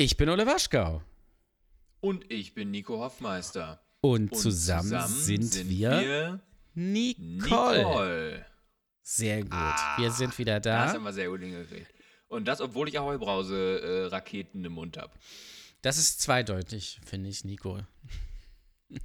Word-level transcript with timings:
Ich 0.00 0.16
bin 0.16 0.30
Ole 0.30 0.46
Waschgau. 0.46 1.02
Und 2.00 2.24
ich 2.32 2.54
bin 2.54 2.70
Nico 2.70 3.00
Hoffmeister. 3.00 3.82
Und, 4.00 4.34
zusammen, 4.34 4.98
sind, 5.06 5.68
wir, 5.68 6.40
Nicole. 6.74 7.78
Nicole. 7.80 8.46
Sehr 9.02 9.42
gut. 9.42 9.52
Ah, 9.52 9.98
wir 9.98 10.10
sind 10.10 10.38
wieder 10.38 10.58
Das 10.58 10.92
da. 10.92 10.94
haben 10.94 11.04
wir 11.04 11.12
sehr 11.12 11.28
gut 11.28 11.40
hingekriegt. 11.40 11.92
Und 12.28 12.48
das, 12.48 12.62
obwohl 12.62 12.88
ich 12.88 12.98
auch 12.98 13.04
Heubrause-Raketen 13.04 14.64
im 14.64 14.72
Mund 14.72 14.96
habe. 14.96 15.12
Das 15.82 15.98
ist 15.98 16.22
zweideutig, 16.22 16.98
finde 17.04 17.28
ich, 17.28 17.44
Nico. 17.44 17.80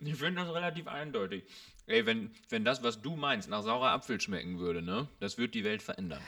Ich 0.00 0.16
finde 0.16 0.42
das 0.42 0.52
relativ 0.52 0.88
eindeutig. 0.88 1.44
Ey, 1.86 2.04
wenn, 2.04 2.32
wenn 2.48 2.64
das, 2.64 2.82
was 2.82 3.00
du 3.00 3.14
meinst, 3.14 3.48
nach 3.48 3.62
saurer 3.62 3.92
Apfel 3.92 4.20
schmecken 4.20 4.58
würde, 4.58 4.82
ne? 4.82 5.06
Das 5.20 5.38
würde 5.38 5.52
die 5.52 5.62
Welt 5.62 5.82
verändern. 5.82 6.20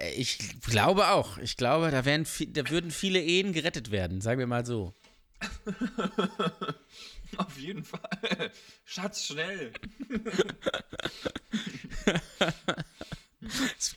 Äh, 0.00 0.12
Ich 0.14 0.38
glaube 0.62 1.08
auch. 1.08 1.38
Ich 1.38 1.56
glaube, 1.56 1.90
da, 1.90 2.04
wären, 2.04 2.26
da 2.48 2.68
würden 2.70 2.90
viele 2.90 3.20
Ehen 3.22 3.52
gerettet 3.52 3.90
werden, 3.90 4.20
sagen 4.20 4.38
wir 4.40 4.46
mal 4.46 4.66
so. 4.66 4.94
Auf 7.36 7.56
jeden 7.58 7.84
Fall. 7.84 8.50
Schatz, 8.84 9.24
schnell. 9.24 9.72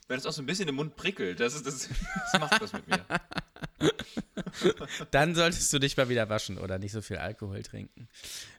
Wenn 0.07 0.17
es 0.17 0.25
auch 0.25 0.31
so 0.31 0.41
ein 0.41 0.45
bisschen 0.45 0.69
im 0.69 0.75
Mund 0.75 0.95
prickelt, 0.95 1.39
das, 1.39 1.53
ist, 1.55 1.65
das, 1.67 1.89
das 2.31 2.39
macht 2.39 2.61
was 2.61 2.71
mit 2.73 2.87
mir. 2.87 3.05
Dann 5.11 5.35
solltest 5.35 5.73
du 5.73 5.79
dich 5.79 5.97
mal 5.97 6.07
wieder 6.07 6.29
waschen 6.29 6.57
oder 6.57 6.79
nicht 6.79 6.93
so 6.93 7.01
viel 7.01 7.17
Alkohol 7.17 7.61
trinken. 7.63 8.07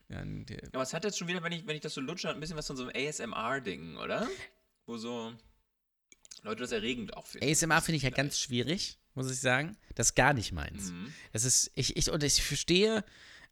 Dann, 0.08 0.44
äh, 0.48 0.60
Aber 0.72 0.82
es 0.82 0.92
hat 0.92 1.04
jetzt 1.04 1.18
schon 1.18 1.28
wieder, 1.28 1.42
wenn 1.42 1.52
ich, 1.52 1.66
wenn 1.66 1.76
ich 1.76 1.80
das 1.82 1.94
so 1.94 2.00
lutsche, 2.02 2.28
ein 2.28 2.40
bisschen 2.40 2.56
was 2.56 2.66
von 2.66 2.76
so 2.76 2.86
einem 2.86 3.08
ASMR-Ding, 3.08 3.96
oder? 3.96 4.28
Wo 4.86 4.98
so 4.98 5.32
Leute 6.42 6.62
das 6.62 6.72
erregend 6.72 7.16
auch 7.16 7.26
finden. 7.26 7.48
ASMR 7.48 7.80
finde 7.80 7.96
ich 7.96 8.02
ja 8.02 8.10
ganz 8.10 8.38
schwierig, 8.38 8.98
muss 9.14 9.30
ich 9.30 9.40
sagen. 9.40 9.76
Das 9.94 10.08
ist 10.08 10.14
gar 10.14 10.34
nicht 10.34 10.52
meins. 10.52 10.90
Mhm. 10.90 11.12
Das 11.32 11.44
ist, 11.44 11.70
ich, 11.74 11.96
ich, 11.96 12.10
und 12.10 12.22
ich 12.22 12.42
verstehe 12.42 13.04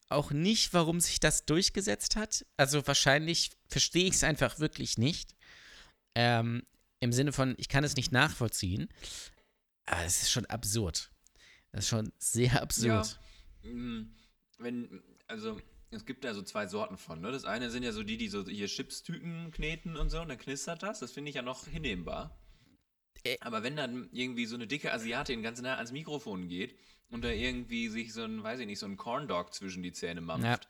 auch 0.08 0.30
nicht, 0.30 0.74
warum 0.74 1.00
sich 1.00 1.20
das 1.20 1.46
durchgesetzt 1.46 2.16
hat. 2.16 2.44
Also 2.56 2.86
wahrscheinlich 2.86 3.50
verstehe 3.68 4.04
ich 4.04 4.14
es 4.14 4.24
einfach 4.24 4.58
wirklich 4.58 4.98
nicht. 4.98 5.34
Ähm, 6.14 6.64
Im 7.00 7.12
Sinne 7.12 7.32
von, 7.32 7.54
ich 7.58 7.68
kann 7.68 7.84
es 7.84 7.96
nicht 7.96 8.12
nachvollziehen. 8.12 8.88
Aber 9.86 10.04
es 10.04 10.22
ist 10.22 10.30
schon 10.30 10.46
absurd. 10.46 11.10
Das 11.72 11.84
ist 11.84 11.88
schon 11.88 12.12
sehr 12.18 12.62
absurd. 12.62 13.18
Mm, 13.62 14.02
Wenn, 14.58 15.02
also, 15.26 15.60
es 15.90 16.04
gibt 16.06 16.24
da 16.24 16.34
so 16.34 16.42
zwei 16.42 16.66
Sorten 16.66 16.96
von, 16.96 17.20
ne? 17.20 17.32
Das 17.32 17.44
eine 17.44 17.70
sind 17.70 17.82
ja 17.82 17.92
so 17.92 18.02
die, 18.02 18.16
die 18.16 18.28
so 18.28 18.46
hier 18.46 18.66
Chipstüten 18.66 19.50
kneten 19.50 19.96
und 19.96 20.10
so, 20.10 20.20
und 20.20 20.28
dann 20.28 20.38
knistert 20.38 20.82
das. 20.82 21.00
Das 21.00 21.12
finde 21.12 21.30
ich 21.30 21.36
ja 21.36 21.42
noch 21.42 21.66
hinnehmbar. 21.66 22.38
Äh. 23.24 23.36
Aber 23.40 23.62
wenn 23.62 23.76
dann 23.76 24.08
irgendwie 24.12 24.46
so 24.46 24.54
eine 24.56 24.66
dicke 24.66 24.92
Asiatin 24.92 25.42
ganz 25.42 25.60
nah 25.60 25.76
ans 25.76 25.92
Mikrofon 25.92 26.48
geht 26.48 26.76
und 27.10 27.22
da 27.24 27.28
irgendwie 27.28 27.88
sich 27.88 28.12
so 28.12 28.24
ein, 28.24 28.42
weiß 28.42 28.60
ich 28.60 28.66
nicht, 28.66 28.78
so 28.78 28.86
ein 28.86 28.96
Corndog 28.96 29.52
zwischen 29.54 29.82
die 29.82 29.92
Zähne 29.92 30.20
mampft, 30.20 30.68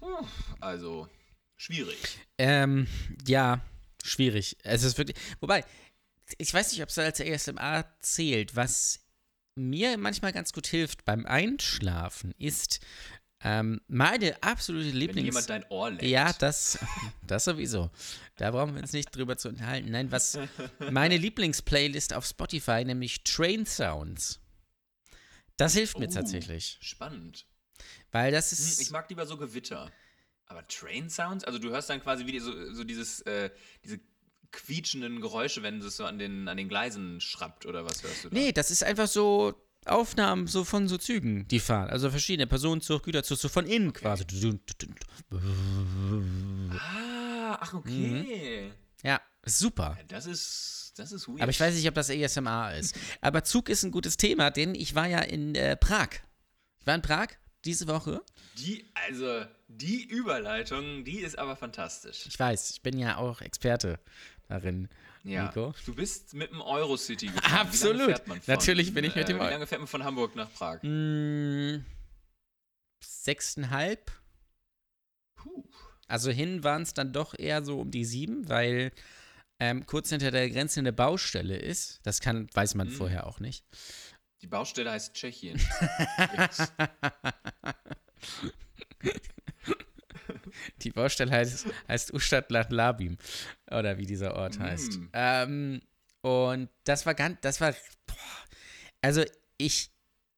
Ja. 0.00 0.28
also 0.60 1.08
schwierig. 1.56 1.98
Ähm, 2.38 2.86
ja, 3.26 3.60
schwierig. 4.04 4.56
Es 4.62 4.82
ist 4.82 4.98
wirklich. 4.98 5.16
Wobei, 5.40 5.64
ich 6.38 6.52
weiß 6.52 6.72
nicht, 6.72 6.82
ob 6.82 6.88
es 6.88 6.98
als 6.98 7.20
ASMR 7.20 7.84
zählt. 8.00 8.56
Was 8.56 9.00
mir 9.54 9.96
manchmal 9.96 10.32
ganz 10.32 10.52
gut 10.52 10.66
hilft 10.66 11.04
beim 11.04 11.24
Einschlafen 11.24 12.34
ist 12.38 12.80
ähm, 13.48 13.80
meine 13.86 14.42
absolute 14.42 14.88
Wenn 14.88 14.96
Lieblings. 14.96 15.26
jemand 15.26 15.48
dein 15.50 15.64
Ohr 15.70 15.90
leckt. 15.90 16.02
Ja, 16.02 16.32
das, 16.32 16.78
das 17.26 17.44
sowieso. 17.44 17.90
Da 18.36 18.50
brauchen 18.50 18.74
wir 18.74 18.82
uns 18.82 18.92
nicht 18.92 19.14
drüber 19.14 19.36
zu 19.36 19.48
unterhalten. 19.48 19.90
Nein, 19.90 20.10
was 20.10 20.36
meine 20.90 21.16
Lieblingsplaylist 21.16 22.12
auf 22.12 22.26
Spotify, 22.26 22.84
nämlich 22.84 23.22
Train 23.22 23.64
Sounds. 23.64 24.40
Das 25.56 25.74
hilft 25.74 25.98
mir 25.98 26.08
Oh. 26.08 26.12
tatsächlich. 26.12 26.78
Spannend. 26.80 27.46
Weil 28.10 28.32
das 28.32 28.50
Hm, 28.50 28.58
ist. 28.58 28.80
Ich 28.80 28.90
mag 28.90 29.08
lieber 29.08 29.26
so 29.26 29.36
Gewitter. 29.36 29.90
Aber 30.48 30.66
Train 30.66 31.08
Sounds? 31.08 31.44
Also 31.44 31.58
du 31.58 31.70
hörst 31.70 31.88
dann 31.88 32.02
quasi 32.02 32.26
wieder 32.26 32.40
so, 32.40 32.72
so 32.74 32.84
dieses, 32.84 33.20
äh, 33.22 33.50
diese 33.84 34.00
quietschenden 34.52 35.20
Geräusche, 35.20 35.62
wenn 35.62 35.80
es 35.80 35.96
so 35.96 36.04
an 36.04 36.18
den, 36.18 36.48
an 36.48 36.56
den 36.56 36.68
Gleisen 36.68 37.20
schrappt 37.20 37.66
oder 37.66 37.84
was 37.84 38.02
hörst 38.02 38.24
du 38.24 38.28
da? 38.30 38.34
Nee, 38.36 38.52
das 38.52 38.70
ist 38.70 38.82
einfach 38.84 39.08
so 39.08 39.54
Aufnahmen 39.88 40.46
so 40.46 40.64
von 40.64 40.88
so 40.88 40.98
Zügen, 40.98 41.46
die 41.48 41.60
fahren. 41.60 41.90
Also 41.90 42.10
verschiedene 42.10 42.46
Personenzug, 42.46 43.02
Güterzug, 43.04 43.38
so 43.38 43.48
von 43.48 43.66
innen 43.66 43.92
quasi. 43.92 44.24
Ah, 46.78 47.58
ach 47.60 47.74
okay. 47.74 48.72
Ja, 49.02 49.20
ist 49.42 49.58
super. 49.58 49.96
Ja, 49.98 50.04
Das 50.08 50.26
ist, 50.26 50.94
das 50.96 51.12
ist 51.12 51.28
weird. 51.28 51.42
Aber 51.42 51.50
ich 51.50 51.60
weiß 51.60 51.74
nicht, 51.74 51.88
ob 51.88 51.94
das 51.94 52.10
ASMR 52.10 52.76
ist. 52.76 52.96
Aber 53.20 53.44
Zug 53.44 53.68
ist 53.68 53.84
ein 53.84 53.90
gutes 53.90 54.16
Thema, 54.16 54.50
denn 54.50 54.74
ich 54.74 54.94
war 54.94 55.06
ja 55.06 55.20
in 55.20 55.54
äh, 55.54 55.76
Prag. 55.76 56.08
Ich 56.80 56.86
war 56.86 56.94
in 56.94 57.02
Prag 57.02 57.28
diese 57.64 57.86
Woche. 57.88 58.22
Die, 58.58 58.84
also, 58.94 59.44
die 59.68 60.04
Überleitung, 60.04 61.04
die 61.04 61.18
ist 61.18 61.38
aber 61.38 61.56
fantastisch. 61.56 62.24
Ich 62.26 62.38
weiß, 62.38 62.70
ich 62.70 62.82
bin 62.82 62.98
ja 62.98 63.16
auch 63.18 63.40
Experte 63.40 63.98
darin, 64.48 64.88
Ja. 65.24 65.46
Nico. 65.46 65.74
Du 65.84 65.94
bist 65.94 66.34
mit 66.34 66.50
dem 66.52 66.60
Eurocity 66.60 67.26
gefahren. 67.26 67.66
Absolut. 67.66 68.22
Natürlich 68.46 68.92
bin 68.94 69.04
ich 69.04 69.14
mit 69.14 69.28
dem 69.28 69.38
äh, 69.38 69.46
Wie 69.46 69.50
lange 69.50 69.66
fährt 69.66 69.80
man 69.80 69.88
von 69.88 70.04
Hamburg 70.04 70.34
nach 70.36 70.52
Prag? 70.52 70.82
Hm, 70.82 71.84
sechseinhalb. 73.04 74.10
Puh. 75.36 75.64
Also 76.08 76.30
hin 76.30 76.62
waren 76.64 76.82
es 76.82 76.94
dann 76.94 77.12
doch 77.12 77.34
eher 77.38 77.64
so 77.64 77.80
um 77.80 77.90
die 77.90 78.04
sieben, 78.04 78.48
weil 78.48 78.92
ähm, 79.58 79.86
kurz 79.86 80.10
hinter 80.10 80.30
der 80.30 80.48
Grenze 80.50 80.80
eine 80.80 80.92
Baustelle 80.92 81.56
ist. 81.56 82.00
Das 82.04 82.20
kann, 82.20 82.48
weiß 82.54 82.74
man 82.76 82.88
Mhm. 82.88 82.92
vorher 82.92 83.26
auch 83.26 83.40
nicht. 83.40 83.64
Die 84.42 84.46
Baustelle 84.46 84.90
heißt 84.92 85.14
Tschechien. 85.14 85.58
Die 90.82 90.90
Baustelle 90.90 91.30
heißt, 91.30 91.66
heißt 91.88 92.12
Ustadlat 92.12 92.72
Labim. 92.72 93.16
Oder 93.70 93.98
wie 93.98 94.06
dieser 94.06 94.34
Ort 94.34 94.58
heißt. 94.58 94.98
Mm. 94.98 95.08
Ähm, 95.12 95.80
und 96.22 96.68
das 96.84 97.06
war 97.06 97.14
ganz, 97.14 97.38
das 97.40 97.60
war, 97.60 97.72
boah, 98.06 98.16
also 99.00 99.22
ich 99.58 99.90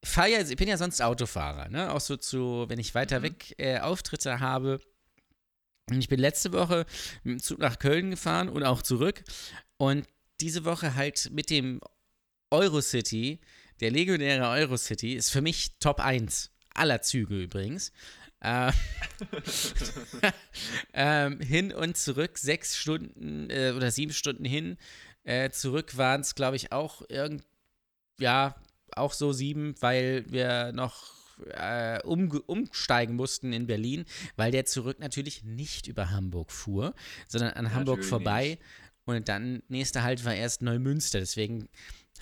fahre 0.05 0.31
ja, 0.31 0.41
ich 0.41 0.57
bin 0.57 0.69
ja 0.69 0.77
sonst 0.77 1.01
Autofahrer, 1.01 1.69
ne? 1.69 1.93
Auch 1.93 2.01
so 2.01 2.17
zu, 2.17 2.67
wenn 2.69 2.78
ich 2.78 2.95
weiter 2.95 3.21
Mhm. 3.21 3.23
weg 3.25 3.55
äh, 3.59 3.78
Auftritte 3.81 4.41
habe. 4.41 4.81
Und 5.91 5.99
ich 5.99 6.09
bin 6.09 6.21
letzte 6.21 6.53
Woche 6.53 6.84
mit 7.25 7.34
dem 7.34 7.43
Zug 7.43 7.59
nach 7.59 7.78
Köln 7.78 8.11
gefahren 8.11 8.49
und 8.49 8.62
auch 8.62 8.83
zurück. 8.83 9.23
Und 9.78 10.07
diese 10.41 10.65
Woche 10.65 10.95
halt 10.95 11.31
mit 11.33 11.51
dem 11.51 11.81
Eurocity, 12.51 13.41
der 13.81 13.91
legendäre 13.91 14.49
Eurocity, 14.49 15.15
ist 15.15 15.31
für 15.31 15.41
mich 15.41 15.78
Top 15.81 16.01
1 16.01 16.51
aller 16.75 17.03
Züge 17.03 17.43
übrigens. 17.43 17.93
Äh, 18.41 18.72
ähm, 20.93 21.41
hin 21.41 21.72
und 21.72 21.97
zurück, 21.97 22.38
sechs 22.38 22.76
Stunden 22.76 23.50
äh, 23.50 23.72
oder 23.76 23.91
sieben 23.91 24.12
Stunden 24.12 24.44
hin. 24.44 24.76
Äh, 25.25 25.50
zurück 25.50 25.97
waren 25.97 26.21
es, 26.21 26.34
glaube 26.34 26.56
ich, 26.56 26.72
auch 26.72 27.03
irgend, 27.09 27.44
ja, 28.19 28.54
auch 28.93 29.12
so 29.12 29.32
sieben, 29.32 29.75
weil 29.81 30.25
wir 30.28 30.72
noch 30.72 31.12
äh, 31.47 31.98
umge- 32.03 32.43
umsteigen 32.47 33.16
mussten 33.16 33.53
in 33.53 33.66
Berlin, 33.66 34.04
weil 34.37 34.50
der 34.50 34.65
zurück 34.65 34.98
natürlich 35.00 35.44
nicht 35.44 35.87
über 35.87 36.10
Hamburg 36.10 36.50
fuhr, 36.50 36.94
sondern 37.27 37.53
an 37.53 37.75
Hamburg 37.75 37.98
Natürlich 37.98 38.09
vorbei. 38.09 38.48
nicht. 38.50 38.62
Und 39.04 39.28
dann, 39.28 39.62
nächste 39.69 40.03
Halt 40.03 40.25
war 40.25 40.34
erst 40.34 40.60
Neumünster. 40.62 41.19
Deswegen 41.19 41.69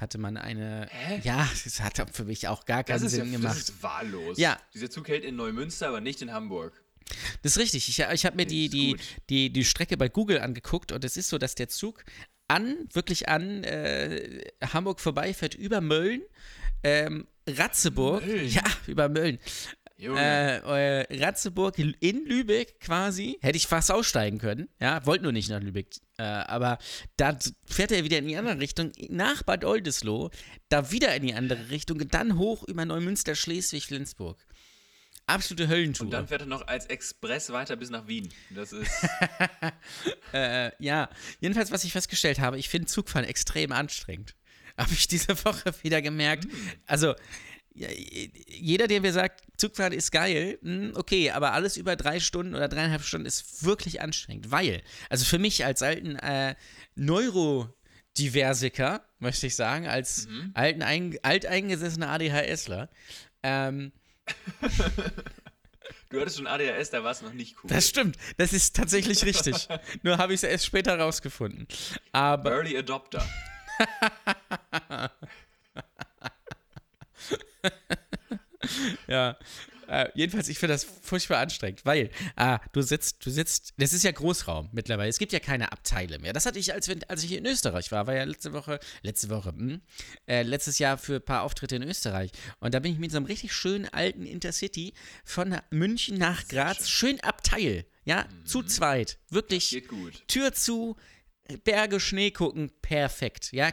hatte 0.00 0.18
man 0.18 0.36
eine. 0.36 0.88
Hä? 0.90 1.20
Ja, 1.24 1.48
das 1.64 1.80
hat 1.80 2.00
für 2.14 2.24
mich 2.24 2.48
auch 2.48 2.64
gar 2.64 2.82
Das 2.84 2.96
keinen 2.98 3.06
ist, 3.06 3.12
ja, 3.16 3.24
Sinn 3.24 3.32
das 3.32 3.40
gemacht. 3.40 3.56
ist 3.58 3.82
wahllos. 3.82 4.38
Ja. 4.38 4.58
Dieser 4.74 4.90
Zug 4.90 5.08
hält 5.08 5.24
in 5.24 5.36
Neumünster, 5.36 5.88
aber 5.88 6.00
nicht 6.00 6.22
in 6.22 6.32
Hamburg. 6.32 6.82
Das 7.42 7.52
ist 7.52 7.58
richtig. 7.58 7.88
Ich, 7.88 7.98
ich 8.00 8.26
habe 8.26 8.36
mir 8.36 8.46
die, 8.46 8.68
die, 8.68 8.96
die, 9.30 9.50
die 9.52 9.64
Strecke 9.64 9.96
bei 9.96 10.08
Google 10.08 10.40
angeguckt 10.40 10.92
und 10.92 11.04
es 11.04 11.16
ist 11.16 11.28
so, 11.28 11.38
dass 11.38 11.54
der 11.54 11.68
Zug 11.68 12.04
an, 12.48 12.88
wirklich 12.92 13.28
an 13.28 13.64
äh, 13.64 14.44
Hamburg 14.72 15.00
vorbeifährt, 15.00 15.54
über 15.54 15.80
Mölln, 15.80 16.22
ähm, 16.82 17.26
Ratzeburg, 17.48 18.24
Mölln? 18.26 18.48
ja, 18.48 18.62
über 18.86 19.08
Mölln. 19.08 19.38
Äh, 19.98 20.58
äh, 20.58 21.24
Ratzeburg 21.24 21.78
in 21.78 22.26
Lübeck 22.26 22.80
quasi, 22.80 23.38
hätte 23.40 23.56
ich 23.56 23.66
fast 23.66 23.90
aussteigen 23.90 24.38
können, 24.38 24.68
ja, 24.80 25.04
wollte 25.06 25.24
nur 25.24 25.32
nicht 25.32 25.48
nach 25.48 25.60
Lübeck, 25.60 25.88
äh, 26.18 26.22
aber 26.22 26.78
da 27.16 27.38
fährt 27.66 27.92
er 27.92 28.04
wieder 28.04 28.18
in 28.18 28.28
die 28.28 28.36
andere 28.36 28.58
Richtung, 28.60 28.92
nach 29.08 29.42
Bad 29.42 29.64
Oldesloe, 29.64 30.30
da 30.68 30.90
wieder 30.90 31.14
in 31.16 31.22
die 31.22 31.34
andere 31.34 31.70
Richtung, 31.70 32.00
und 32.00 32.12
dann 32.12 32.38
hoch 32.38 32.62
über 32.64 32.84
Neumünster, 32.84 33.34
Schleswig, 33.34 33.86
Flensburg. 33.86 34.38
Absolute 35.28 35.68
Höllentour. 35.68 36.04
Und 36.04 36.12
dann 36.12 36.28
fährt 36.28 36.42
er 36.42 36.46
noch 36.46 36.68
als 36.68 36.86
Express 36.86 37.50
weiter 37.50 37.74
bis 37.74 37.90
nach 37.90 38.06
Wien. 38.06 38.28
Das 38.50 38.72
ist. 38.72 38.90
Äh, 40.32 40.72
ja, 40.82 41.08
jedenfalls, 41.40 41.70
was 41.70 41.84
ich 41.84 41.92
festgestellt 41.92 42.40
habe, 42.40 42.58
ich 42.58 42.68
finde 42.68 42.88
Zugfahren 42.88 43.26
extrem 43.26 43.72
anstrengend. 43.72 44.34
Habe 44.76 44.92
ich 44.92 45.08
diese 45.08 45.44
Woche 45.44 45.72
wieder 45.82 46.02
gemerkt. 46.02 46.46
Also, 46.84 47.08
ja, 47.08 47.14
jeder, 47.76 48.88
der 48.88 49.00
mir 49.00 49.12
sagt, 49.12 49.42
Zugfahren 49.56 49.92
ist 49.92 50.10
geil, 50.10 50.58
hm, 50.62 50.92
okay, 50.94 51.30
aber 51.30 51.52
alles 51.52 51.76
über 51.76 51.94
drei 51.96 52.20
Stunden 52.20 52.54
oder 52.54 52.68
dreieinhalb 52.68 53.02
Stunden 53.02 53.26
ist 53.26 53.64
wirklich 53.64 54.00
anstrengend, 54.00 54.50
weil, 54.50 54.82
also 55.10 55.24
für 55.24 55.38
mich 55.38 55.64
als 55.64 55.82
alten 55.82 56.16
äh, 56.16 56.54
Neurodiversiker, 56.94 59.04
möchte 59.18 59.46
ich 59.46 59.56
sagen, 59.56 59.86
als 59.86 60.26
mhm. 60.26 60.50
alten, 60.54 60.82
ein, 60.82 61.18
alteingesessener 61.22 62.10
ADHSler. 62.10 62.88
Ähm, 63.42 63.92
Du 66.08 66.20
hattest 66.20 66.36
schon 66.36 66.46
ADHS, 66.46 66.90
da 66.90 67.02
war 67.02 67.10
es 67.10 67.20
noch 67.20 67.32
nicht 67.32 67.56
cool. 67.62 67.68
Das 67.68 67.88
stimmt, 67.88 68.16
das 68.36 68.52
ist 68.52 68.76
tatsächlich 68.76 69.24
richtig. 69.24 69.68
Nur 70.02 70.18
habe 70.18 70.34
ich 70.34 70.38
es 70.38 70.44
erst 70.44 70.64
später 70.64 70.98
rausgefunden. 70.98 71.66
Aber 72.12 72.52
Early 72.52 72.78
Adopter. 72.78 73.26
ja, 79.16 79.38
äh, 79.88 80.08
jedenfalls, 80.14 80.48
ich 80.48 80.58
finde 80.58 80.74
das 80.74 80.84
furchtbar 80.84 81.38
anstrengend, 81.38 81.84
weil 81.84 82.10
ah, 82.34 82.58
du 82.72 82.82
sitzt, 82.82 83.24
du 83.24 83.30
sitzt, 83.30 83.74
das 83.78 83.92
ist 83.92 84.02
ja 84.02 84.10
Großraum 84.10 84.68
mittlerweile. 84.72 85.08
Es 85.08 85.18
gibt 85.18 85.32
ja 85.32 85.40
keine 85.40 85.72
Abteile 85.72 86.18
mehr. 86.18 86.32
Das 86.32 86.46
hatte 86.46 86.58
ich, 86.58 86.72
als, 86.72 86.88
wenn, 86.88 87.02
als 87.04 87.22
ich 87.22 87.32
in 87.32 87.46
Österreich 87.46 87.92
war, 87.92 88.06
war 88.06 88.14
ja 88.14 88.24
letzte 88.24 88.52
Woche, 88.52 88.80
letzte 89.02 89.28
Woche, 89.30 89.50
hm, 89.50 89.80
äh, 90.26 90.42
letztes 90.42 90.78
Jahr 90.78 90.98
für 90.98 91.16
ein 91.16 91.24
paar 91.24 91.42
Auftritte 91.42 91.76
in 91.76 91.82
Österreich. 91.82 92.30
Und 92.60 92.74
da 92.74 92.80
bin 92.80 92.92
ich 92.92 92.98
mit 92.98 93.10
so 93.10 93.16
einem 93.16 93.26
richtig 93.26 93.52
schönen 93.52 93.88
alten 93.88 94.26
Intercity 94.26 94.94
von 95.24 95.56
München 95.70 96.18
nach 96.18 96.48
Graz, 96.48 96.88
schön 96.88 97.20
Abteil, 97.20 97.86
ja, 98.04 98.24
mhm. 98.24 98.46
zu 98.46 98.62
zweit. 98.62 99.18
Wirklich 99.30 99.84
Tür 100.26 100.52
zu, 100.52 100.96
Berge, 101.64 102.00
Schnee 102.00 102.30
gucken, 102.32 102.72
perfekt. 102.82 103.52
Ja, 103.52 103.70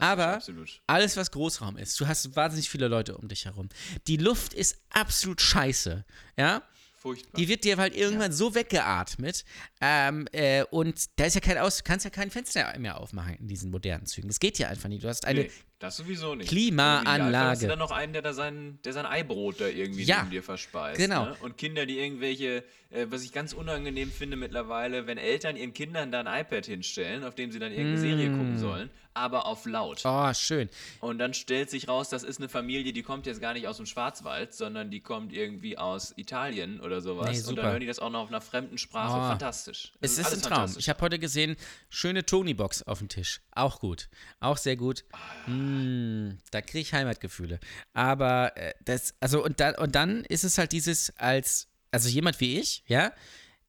aber 0.00 0.34
absolut. 0.34 0.80
alles, 0.86 1.16
was 1.16 1.30
Großraum 1.30 1.76
ist, 1.76 1.98
du 2.00 2.06
hast 2.06 2.36
wahnsinnig 2.36 2.68
viele 2.68 2.88
Leute 2.88 3.16
um 3.16 3.28
dich 3.28 3.44
herum. 3.44 3.68
Die 4.06 4.16
Luft 4.16 4.54
ist 4.54 4.80
absolut 4.90 5.40
scheiße. 5.40 6.04
Ja? 6.36 6.62
Furchtbar. 7.00 7.38
Die 7.38 7.48
wird 7.48 7.64
dir 7.64 7.78
halt 7.78 7.96
irgendwann 7.96 8.30
ja. 8.30 8.36
so 8.36 8.54
weggeatmet. 8.54 9.44
Ähm, 9.80 10.28
äh, 10.32 10.64
und 10.64 11.18
da 11.18 11.24
ist 11.24 11.34
ja 11.34 11.40
kein 11.40 11.56
Aus, 11.56 11.78
du 11.78 11.82
kannst 11.82 12.04
ja 12.04 12.10
kein 12.10 12.30
Fenster 12.30 12.78
mehr 12.78 13.00
aufmachen 13.00 13.36
in 13.36 13.48
diesen 13.48 13.70
modernen 13.70 14.04
Zügen. 14.04 14.28
Das 14.28 14.38
geht 14.38 14.58
ja 14.58 14.68
einfach 14.68 14.90
nicht. 14.90 15.02
Du 15.02 15.08
hast 15.08 15.24
eine 15.24 15.44
nee, 15.44 15.50
das 15.80 15.96
sowieso 15.96 16.34
nicht. 16.34 16.48
Klimaanlage. 16.50 17.38
Hast 17.38 17.62
dann 17.62 17.78
noch 17.78 17.90
einen, 17.90 18.12
der 18.12 18.20
da 18.20 18.34
sein, 18.34 18.78
der 18.84 18.92
sein 18.92 19.06
Eibrot 19.06 19.62
da 19.62 19.66
irgendwie 19.66 20.02
ja, 20.02 20.18
neben 20.18 20.30
dir 20.30 20.42
verspeist. 20.42 20.98
Genau. 21.00 21.24
Ne? 21.24 21.36
Und 21.40 21.56
Kinder, 21.56 21.86
die 21.86 21.98
irgendwelche, 21.98 22.64
äh, 22.90 23.06
was 23.08 23.24
ich 23.24 23.32
ganz 23.32 23.54
unangenehm 23.54 24.12
finde 24.12 24.36
mittlerweile, 24.36 25.06
wenn 25.06 25.16
Eltern 25.16 25.56
ihren 25.56 25.72
Kindern 25.72 26.12
da 26.12 26.20
ein 26.20 26.40
iPad 26.42 26.66
hinstellen, 26.66 27.24
auf 27.24 27.34
dem 27.34 27.50
sie 27.50 27.58
dann 27.58 27.72
irgendeine 27.72 27.96
mm. 27.96 28.02
Serie 28.02 28.30
gucken 28.30 28.58
sollen, 28.58 28.90
aber 29.14 29.46
auf 29.46 29.64
laut. 29.64 30.02
Oh, 30.04 30.32
schön. 30.34 30.68
Und 31.00 31.18
dann 31.18 31.32
stellt 31.32 31.70
sich 31.70 31.88
raus, 31.88 32.10
das 32.10 32.24
ist 32.24 32.38
eine 32.38 32.50
Familie, 32.50 32.92
die 32.92 33.02
kommt 33.02 33.26
jetzt 33.26 33.40
gar 33.40 33.54
nicht 33.54 33.66
aus 33.66 33.78
dem 33.78 33.86
Schwarzwald, 33.86 34.52
sondern 34.52 34.90
die 34.90 35.00
kommt 35.00 35.32
irgendwie 35.32 35.78
aus 35.78 36.12
Italien 36.16 36.80
oder 36.80 37.00
sowas. 37.00 37.42
Nee, 37.42 37.48
und 37.48 37.56
dann 37.56 37.66
hören 37.66 37.80
die 37.80 37.86
das 37.86 37.98
auch 37.98 38.10
noch 38.10 38.20
auf 38.20 38.28
einer 38.28 38.42
fremden 38.42 38.76
Sprache. 38.76 39.18
Oh. 39.18 39.28
Fantastisch. 39.30 39.92
Das 40.00 40.12
es 40.12 40.18
ist, 40.18 40.32
ist 40.32 40.46
ein 40.46 40.50
Traum. 40.50 40.74
Ich 40.78 40.90
habe 40.90 41.00
heute 41.00 41.18
gesehen, 41.18 41.56
schöne 41.88 42.26
Tony-Box 42.26 42.82
auf 42.82 42.98
dem 42.98 43.08
Tisch. 43.08 43.40
Auch 43.52 43.80
gut. 43.80 44.08
Auch 44.40 44.58
sehr 44.58 44.76
gut. 44.76 45.04
Ah. 45.12 45.69
Mm, 45.70 46.38
da 46.50 46.60
kriege 46.60 46.80
ich 46.80 46.92
Heimatgefühle. 46.92 47.60
Aber 47.92 48.56
äh, 48.56 48.74
das, 48.84 49.14
also 49.20 49.44
und 49.44 49.60
dann, 49.60 49.74
und 49.76 49.94
dann 49.94 50.24
ist 50.24 50.44
es 50.44 50.58
halt 50.58 50.72
dieses 50.72 51.16
als, 51.16 51.68
also 51.90 52.08
jemand 52.08 52.40
wie 52.40 52.58
ich, 52.58 52.84
ja, 52.86 53.12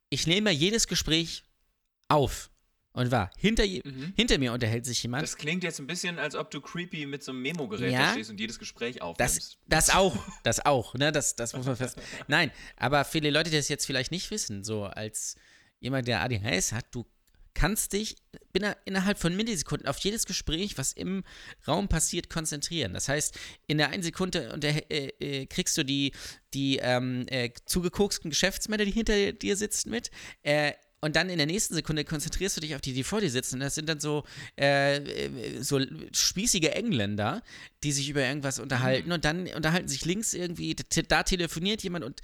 ich 0.09 0.27
nehme 0.27 0.51
jedes 0.51 0.87
Gespräch 0.87 1.43
auf 2.07 2.51
und 2.93 3.11
war. 3.11 3.31
Hinter, 3.37 3.65
mhm. 3.65 4.13
hinter 4.15 4.37
mir 4.37 4.51
unterhält 4.51 4.85
sich 4.85 5.01
jemand. 5.03 5.23
Das 5.23 5.37
klingt 5.37 5.63
jetzt 5.63 5.79
ein 5.79 5.87
bisschen, 5.87 6.19
als 6.19 6.35
ob 6.35 6.51
du 6.51 6.59
creepy 6.59 7.05
mit 7.05 7.23
so 7.23 7.31
einem 7.31 7.41
Memo-Gerät 7.41 7.93
ja, 7.93 8.11
stehst 8.11 8.29
und 8.29 8.39
jedes 8.39 8.59
Gespräch 8.59 9.01
aufnimmst. 9.01 9.59
Das, 9.67 9.87
das 9.87 9.89
auch, 9.95 10.17
das 10.43 10.65
auch, 10.65 10.93
ne? 10.95 11.11
Das, 11.11 11.35
das 11.35 11.53
muss 11.53 11.65
man 11.65 11.77
fest. 11.77 11.97
Nein, 12.27 12.51
aber 12.75 13.05
viele 13.05 13.29
Leute, 13.29 13.49
die 13.49 13.57
das 13.57 13.69
jetzt 13.69 13.85
vielleicht 13.85 14.11
nicht 14.11 14.29
wissen, 14.31 14.63
so 14.63 14.83
als 14.83 15.35
jemand, 15.79 16.07
der 16.07 16.21
ADHS 16.21 16.73
hat, 16.73 16.85
du 16.91 17.05
kannst 17.53 17.93
dich 17.93 18.15
innerhalb 18.85 19.17
von 19.17 19.35
Millisekunden 19.35 19.87
auf 19.87 19.97
jedes 19.99 20.25
Gespräch, 20.25 20.77
was 20.77 20.93
im 20.93 21.23
Raum 21.67 21.87
passiert, 21.87 22.29
konzentrieren. 22.29 22.93
Das 22.93 23.07
heißt, 23.07 23.37
in 23.67 23.77
der 23.77 23.89
einen 23.89 24.03
Sekunde 24.03 24.51
und 24.53 24.63
der, 24.63 24.91
äh, 24.91 25.11
äh, 25.19 25.45
kriegst 25.45 25.77
du 25.77 25.83
die, 25.83 26.11
die 26.53 26.77
ähm, 26.77 27.25
äh, 27.27 27.51
zugekoksten 27.65 28.29
Geschäftsmänner, 28.29 28.85
die 28.85 28.91
hinter 28.91 29.31
dir 29.33 29.55
sitzen, 29.55 29.89
mit. 29.89 30.11
Äh, 30.43 30.73
und 31.03 31.15
dann 31.15 31.29
in 31.29 31.37
der 31.37 31.47
nächsten 31.47 31.73
Sekunde 31.73 32.05
konzentrierst 32.05 32.57
du 32.57 32.61
dich 32.61 32.75
auf 32.75 32.81
die, 32.81 32.93
die 32.93 33.03
vor 33.03 33.21
dir 33.21 33.31
sitzen. 33.31 33.59
Das 33.59 33.73
sind 33.73 33.89
dann 33.89 33.99
so, 33.99 34.23
äh, 34.55 34.97
äh, 34.97 35.61
so 35.61 35.79
spießige 36.13 36.75
Engländer, 36.75 37.41
die 37.83 37.91
sich 37.91 38.07
über 38.07 38.21
irgendwas 38.21 38.59
unterhalten. 38.59 39.07
Mhm. 39.07 39.13
Und 39.13 39.25
dann 39.25 39.47
unterhalten 39.47 39.87
sich 39.87 40.05
links 40.05 40.35
irgendwie, 40.35 40.75
da 41.07 41.23
telefoniert 41.23 41.81
jemand 41.81 42.05
und 42.05 42.21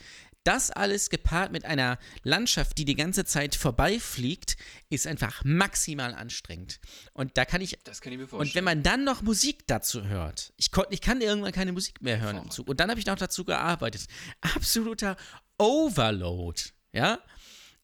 das 0.47 0.71
alles 0.71 1.09
gepaart 1.09 1.51
mit 1.51 1.65
einer 1.65 1.99
Landschaft, 2.23 2.77
die 2.77 2.85
die 2.85 2.95
ganze 2.95 3.25
Zeit 3.25 3.55
vorbeifliegt, 3.55 4.55
ist 4.89 5.05
einfach 5.05 5.44
maximal 5.44 6.15
anstrengend. 6.15 6.79
Und 7.13 7.38
da 7.38 7.44
kann 7.44 7.59
ich. 7.59 7.77
Das 7.83 7.99
kann 7.99 8.13
ich 8.13 8.19
mir 8.19 8.27
vorstellen. 8.27 8.49
Und 8.49 8.55
wenn 8.55 8.63
man 8.63 8.83
dann 8.83 9.03
noch 9.03 9.21
Musik 9.21 9.67
dazu 9.67 10.05
hört, 10.07 10.53
ich, 10.55 10.71
kon, 10.71 10.85
ich 10.89 11.01
kann 11.01 11.19
irgendwann 11.19 11.51
keine 11.51 11.73
Musik 11.73 12.01
mehr 12.01 12.21
hören 12.21 12.38
im 12.38 12.49
Zug. 12.49 12.69
Und 12.69 12.79
dann 12.79 12.89
habe 12.89 12.99
ich 12.99 13.05
noch 13.05 13.17
dazu 13.17 13.44
gearbeitet. 13.44 14.05
Absoluter 14.41 15.17
Overload. 15.57 16.61
Ja. 16.94 17.19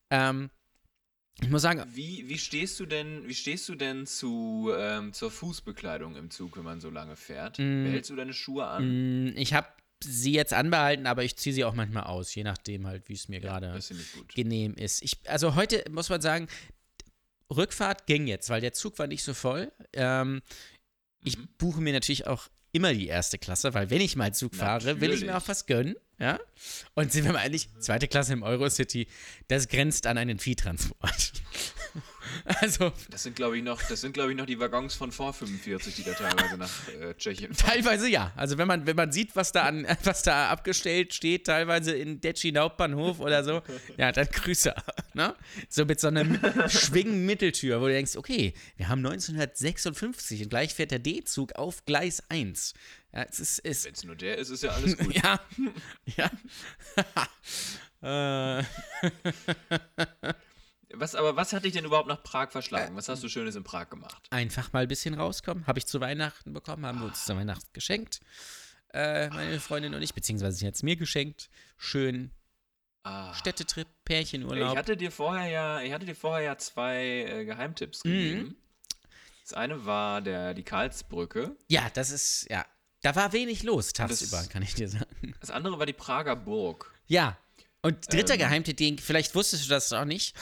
Ähm, 0.10 0.50
ich 1.42 1.50
muss 1.50 1.64
sagen. 1.64 1.84
Wie, 1.94 2.30
wie 2.30 2.38
stehst 2.38 2.80
du 2.80 2.86
denn, 2.86 3.28
wie 3.28 3.34
stehst 3.34 3.68
du 3.68 3.76
denn 3.76 4.06
zu, 4.06 4.72
ähm, 4.78 5.12
zur 5.14 5.32
Fußbekleidung 5.32 6.16
im 6.16 6.30
Zug, 6.30 6.56
wenn 6.56 6.64
man 6.64 6.80
so 6.80 6.90
lange 6.90 7.16
fährt? 7.16 7.60
Mm, 7.60 7.84
Behältst 7.84 8.10
du 8.10 8.16
deine 8.16 8.34
Schuhe 8.34 8.66
an? 8.66 9.26
Mm, 9.26 9.34
ich 9.36 9.54
habe 9.54 9.68
sie 10.04 10.34
jetzt 10.34 10.54
anbehalten, 10.54 11.08
aber 11.08 11.24
ich 11.24 11.36
ziehe 11.36 11.54
sie 11.54 11.64
auch 11.66 11.74
manchmal 11.74 12.04
aus, 12.04 12.34
je 12.36 12.44
nachdem 12.44 12.88
halt, 12.88 13.10
wie 13.10 13.14
es 13.14 13.28
mir 13.28 13.40
ja, 13.40 13.60
gerade 13.60 13.80
genehm 14.34 14.76
ist. 14.76 15.02
Ich, 15.02 15.18
also 15.26 15.56
heute 15.56 15.84
muss 15.90 16.10
man 16.10 16.22
sagen, 16.22 16.48
Rückfahrt 17.50 18.06
ging 18.06 18.28
jetzt, 18.28 18.50
weil 18.50 18.62
der 18.62 18.74
Zug 18.74 19.00
war 19.00 19.08
nicht 19.08 19.24
so 19.24 19.34
voll. 19.34 19.72
Ähm, 19.94 20.34
mhm. 20.34 20.42
Ich 21.24 21.38
buche 21.58 21.82
mir 21.82 21.94
natürlich 21.94 22.28
auch 22.28 22.48
immer 22.72 22.94
die 22.94 23.08
erste 23.08 23.38
Klasse, 23.38 23.74
weil 23.74 23.90
wenn 23.90 24.02
ich 24.02 24.16
mal 24.16 24.34
Zug 24.34 24.56
fahre, 24.56 24.84
natürlich. 24.86 25.02
will 25.02 25.14
ich 25.14 25.22
mir 25.22 25.38
auch 25.38 25.48
was 25.48 25.66
gönnen. 25.66 25.96
Ja? 26.24 26.40
Und 26.94 27.12
sind 27.12 27.26
wir 27.26 27.34
mal 27.34 27.44
ehrlich, 27.44 27.68
zweite 27.80 28.08
Klasse 28.08 28.32
im 28.32 28.44
Eurocity, 28.44 29.08
das 29.50 29.68
grenzt 29.68 30.08
an 30.08 30.18
einen 30.18 30.40
Viehtransport. 30.40 31.34
Also. 32.46 32.92
Das 33.10 33.24
sind, 33.24 33.36
glaube 33.36 33.58
ich, 33.58 33.64
noch, 33.64 33.82
das 33.84 34.02
sind, 34.02 34.14
glaube 34.14 34.32
ich, 34.32 34.38
noch 34.38 34.46
die 34.46 34.60
Waggons 34.60 34.96
von 34.96 35.12
vor 35.12 35.34
45, 35.34 35.96
die 35.96 36.04
da 36.04 36.14
teilweise 36.14 36.58
nach 36.58 36.88
äh, 36.88 37.14
Tschechien 37.16 37.54
fahren. 37.54 37.74
Teilweise 37.74 38.10
ja. 38.10 38.32
Also 38.36 38.58
wenn 38.58 38.68
man, 38.68 38.88
wenn 38.88 38.96
man 38.96 39.12
sieht, 39.12 39.36
was 39.36 39.52
da 39.52 39.64
an, 39.64 39.86
was 40.04 40.24
da 40.24 40.50
abgestellt 40.50 41.14
steht, 41.14 41.46
teilweise 41.46 41.92
in 41.92 42.22
Detschin 42.22 42.58
Hauptbahnhof 42.58 43.20
oder 43.20 43.44
so, 43.44 43.62
ja, 43.98 44.12
dann 44.12 44.28
Grüße. 44.28 44.74
Ne? 45.14 45.36
So 45.70 45.86
mit 45.86 46.00
so 46.00 46.08
einer 46.08 46.70
schwingenden 46.70 47.26
Mitteltür, 47.26 47.82
wo 47.82 47.86
du 47.86 47.94
denkst, 47.94 48.16
okay, 48.16 48.54
wir 48.78 48.88
haben 48.90 49.06
1956 49.06 50.44
und 50.44 50.50
gleich 50.50 50.74
fährt 50.74 50.92
der 50.92 51.00
D-Zug 51.00 51.54
auf 51.54 51.86
Gleis 51.86 52.24
1. 52.30 52.74
Ja, 53.14 53.24
es 53.24 53.40
ist, 53.40 53.60
es 53.60 53.86
Wenn 53.86 53.94
es 53.94 54.04
nur 54.04 54.16
der 54.16 54.38
ist, 54.38 54.50
ist 54.50 54.64
ja 54.64 54.72
alles 54.72 54.98
gut. 54.98 55.14
ja. 55.24 55.40
ja. 56.18 56.32
äh. 58.60 58.64
Was, 60.96 61.16
aber 61.16 61.36
was 61.36 61.54
hat 61.54 61.64
dich 61.64 61.74
denn 61.74 61.86
überhaupt 61.86 62.08
nach 62.08 62.24
Prag 62.24 62.52
verschlagen? 62.52 62.96
Was 62.96 63.10
hast 63.10 63.24
du 63.24 63.30
Schönes 63.30 63.56
in 63.56 63.64
Prag 63.64 63.90
gemacht? 63.90 64.28
Einfach 64.30 64.74
mal 64.74 64.84
ein 64.84 64.88
bisschen 64.88 65.14
rauskommen. 65.16 65.66
Habe 65.68 65.80
ich 65.80 65.86
zu 65.86 66.02
Weihnachten 66.02 66.54
bekommen, 66.54 66.86
haben 66.86 67.00
wir 67.00 67.08
uns 67.08 67.26
zu 67.26 67.36
Weihnachten 67.36 67.68
geschenkt. 67.74 68.20
Äh, 68.94 69.30
meine 69.30 69.60
Freundin 69.60 69.96
und 69.96 70.04
ich, 70.04 70.14
beziehungsweise 70.14 70.58
sie 70.58 70.68
hat 70.68 70.76
es 70.76 70.84
mir 70.84 70.96
geschenkt. 70.96 71.50
Schön 71.78 72.32
ah. 73.04 73.34
Städtetrip, 73.34 73.88
Pärchenurlaub. 74.06 74.72
Ich 74.72 74.78
hatte 74.78 74.98
dir 74.98 75.12
vorher 75.12 75.50
ja, 75.50 75.82
ich 75.82 75.92
hatte 75.92 76.06
dir 76.06 76.16
vorher 76.16 76.46
ja 76.46 76.58
zwei 76.58 77.26
äh, 77.28 77.46
Geheimtipps 77.46 78.04
mhm. 78.04 78.10
gegeben. 78.10 78.40
Mhm. 78.42 78.56
Das 79.42 79.54
eine 79.54 79.86
war 79.86 80.22
der, 80.22 80.54
die 80.54 80.64
Karlsbrücke. 80.64 81.56
Ja, 81.68 81.90
das 81.94 82.12
ist, 82.12 82.48
ja. 82.50 82.66
Da 83.04 83.16
war 83.16 83.34
wenig 83.34 83.64
los 83.64 83.92
tagsüber, 83.92 84.38
das, 84.38 84.50
kann 84.50 84.64
ich 84.64 84.76
dir 84.76 84.88
sagen. 84.88 85.36
Das 85.42 85.52
andere 85.52 85.78
war 85.78 85.86
die 85.86 85.94
Prager 85.94 86.36
Burg. 86.36 86.92
Ja. 87.08 87.38
Und 87.82 88.12
dritter 88.12 88.36
ähm, 88.36 88.40
Geheimtipp, 88.40 88.78
den, 88.78 88.98
vielleicht 88.98 89.36
wusstest 89.36 89.66
du 89.66 89.70
das 89.70 89.92
auch 89.92 90.06
nicht, 90.06 90.36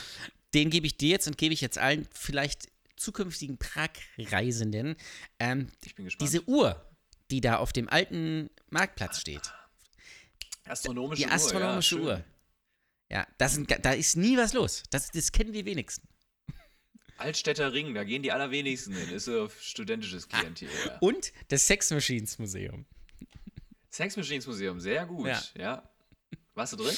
den 0.54 0.70
gebe 0.70 0.86
ich 0.86 0.96
dir 0.96 1.10
jetzt 1.10 1.26
und 1.26 1.36
gebe 1.36 1.52
ich 1.52 1.60
jetzt 1.60 1.76
allen 1.76 2.06
vielleicht 2.14 2.68
zukünftigen 2.96 3.58
Prag-Reisenden. 3.58 4.94
Ähm, 5.40 5.66
ich 5.84 5.96
bin 5.96 6.04
gespannt. 6.04 6.22
Diese 6.22 6.48
Uhr, 6.48 6.80
die 7.32 7.40
da 7.40 7.56
auf 7.56 7.72
dem 7.72 7.88
alten 7.88 8.48
Marktplatz 8.70 9.18
steht. 9.18 9.52
Astronomische. 10.64 11.24
Die 11.24 11.28
astronomische 11.28 11.98
Uhr. 11.98 12.10
Ja, 12.10 12.16
Uhr. 12.16 12.24
Ja, 13.10 13.26
das 13.38 13.54
sind, 13.54 13.74
da 13.84 13.90
ist 13.90 14.16
nie 14.16 14.36
was 14.36 14.52
los. 14.52 14.84
Das, 14.90 15.10
das 15.10 15.32
kennen 15.32 15.52
die 15.52 15.64
wenigsten. 15.64 16.06
Altstädter 17.22 17.72
Ring, 17.72 17.94
da 17.94 18.04
gehen 18.04 18.22
die 18.22 18.32
allerwenigsten 18.32 18.94
hin. 18.94 19.08
Ist 19.10 19.24
so 19.24 19.48
studentisches 19.60 20.28
Klientel. 20.28 20.68
Ah, 20.68 20.88
ja. 20.88 20.98
Und 21.00 21.32
das 21.48 21.66
Sex 21.66 21.90
Machines 21.90 22.38
Museum. 22.38 22.84
Sex 23.90 24.16
Machines 24.16 24.46
Museum, 24.46 24.80
sehr 24.80 25.06
gut. 25.06 25.26
Ja. 25.26 25.42
ja. 25.56 25.90
Warst 26.54 26.74
du 26.74 26.78
drin? 26.78 26.94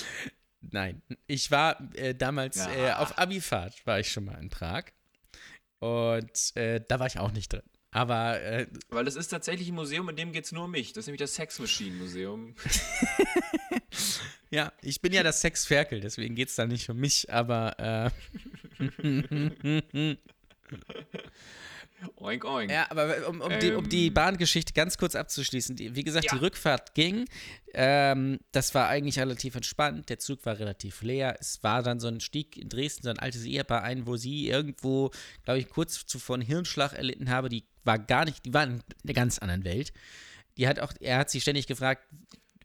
Nein, 0.60 1.02
ich 1.26 1.50
war 1.50 1.78
äh, 1.94 2.14
damals 2.14 2.56
ja. 2.56 2.74
äh, 2.74 2.92
auf 2.94 3.18
Abifahrt, 3.18 3.86
war 3.86 4.00
ich 4.00 4.10
schon 4.10 4.24
mal 4.24 4.40
in 4.40 4.48
Prag. 4.48 4.84
Und 5.78 6.56
äh, 6.56 6.80
da 6.86 6.98
war 6.98 7.06
ich 7.06 7.18
auch 7.18 7.32
nicht 7.32 7.52
drin. 7.52 7.62
Aber. 7.94 8.40
Äh, 8.42 8.66
Weil 8.90 9.04
das 9.04 9.14
ist 9.14 9.28
tatsächlich 9.28 9.68
ein 9.68 9.74
Museum, 9.74 10.08
in 10.08 10.16
dem 10.16 10.32
geht 10.32 10.46
es 10.46 10.52
nur 10.52 10.64
um 10.64 10.72
mich. 10.72 10.92
Das 10.92 11.02
ist 11.04 11.06
nämlich 11.06 11.20
das 11.20 11.36
Sex 11.36 11.60
Machine 11.60 11.94
Museum. 11.94 12.54
ja, 14.50 14.72
ich 14.82 15.00
bin 15.00 15.12
ja 15.12 15.22
das 15.22 15.40
Sexferkel, 15.40 16.00
deswegen 16.00 16.34
geht 16.34 16.48
es 16.48 16.56
da 16.56 16.66
nicht 16.66 16.90
um 16.90 16.98
mich, 16.98 17.32
aber. 17.32 18.10
Äh, 18.80 20.16
Oink, 22.16 22.44
oink. 22.44 22.70
Ja, 22.70 22.90
aber 22.90 23.28
um, 23.28 23.40
um, 23.40 23.58
die, 23.60 23.70
um 23.72 23.88
die 23.88 24.08
Ähm. 24.08 24.14
Bahngeschichte 24.14 24.72
ganz 24.74 24.98
kurz 24.98 25.14
abzuschließen. 25.14 25.76
Die, 25.76 25.94
wie 25.94 26.02
gesagt, 26.02 26.30
die 26.30 26.34
Ja. 26.34 26.40
Rückfahrt 26.42 26.94
ging. 26.94 27.26
Ähm, 27.72 28.40
das 28.52 28.74
war 28.74 28.88
eigentlich 28.88 29.18
relativ 29.18 29.54
entspannt. 29.54 30.08
Der 30.10 30.18
Zug 30.18 30.44
war 30.44 30.58
relativ 30.58 31.00
leer. 31.02 31.36
Es 31.40 31.62
war 31.62 31.82
dann 31.82 32.00
so 32.00 32.08
ein 32.08 32.20
Stieg 32.20 32.56
in 32.58 32.68
Dresden, 32.68 33.04
so 33.04 33.10
ein 33.10 33.18
altes 33.18 33.44
Ehepaar 33.44 33.82
ein, 33.84 34.06
wo 34.06 34.16
sie 34.16 34.48
irgendwo, 34.48 35.12
glaube 35.44 35.60
ich, 35.60 35.68
kurz 35.68 36.04
zuvor 36.04 36.34
einen 36.34 36.42
Hirnschlag 36.42 36.92
erlitten 36.92 37.30
habe. 37.30 37.48
Die 37.48 37.64
war 37.84 37.98
gar 37.98 38.24
nicht, 38.24 38.44
die 38.44 38.52
war 38.54 38.64
in 38.64 38.82
einer 39.04 39.12
ganz 39.12 39.38
anderen 39.38 39.64
Welt. 39.64 39.92
Die 40.56 40.68
hat 40.68 40.78
auch, 40.80 40.92
er 41.00 41.18
hat 41.18 41.30
sie 41.30 41.40
ständig 41.40 41.66
gefragt, 41.66 42.02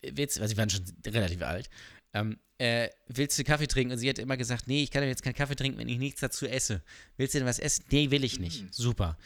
willst, 0.01 0.39
weil 0.39 0.47
sie 0.47 0.57
waren 0.57 0.69
schon 0.69 0.83
relativ 1.05 1.41
alt, 1.41 1.69
ähm, 2.13 2.39
äh, 2.57 2.89
willst 3.07 3.39
du 3.39 3.43
Kaffee 3.43 3.67
trinken? 3.67 3.93
Und 3.93 3.99
sie 3.99 4.09
hat 4.09 4.19
immer 4.19 4.35
gesagt, 4.35 4.67
nee, 4.67 4.83
ich 4.83 4.91
kann 4.91 5.03
jetzt 5.03 5.23
keinen 5.23 5.33
Kaffee 5.35 5.55
trinken, 5.55 5.77
wenn 5.79 5.87
ich 5.87 5.97
nichts 5.97 6.19
dazu 6.19 6.45
esse. 6.45 6.83
Willst 7.17 7.33
du 7.33 7.39
denn 7.39 7.47
was 7.47 7.59
essen? 7.59 7.85
Nee, 7.89 8.11
will 8.11 8.23
ich 8.23 8.39
nicht. 8.39 8.63
Mhm. 8.63 8.67
Super. 8.71 9.17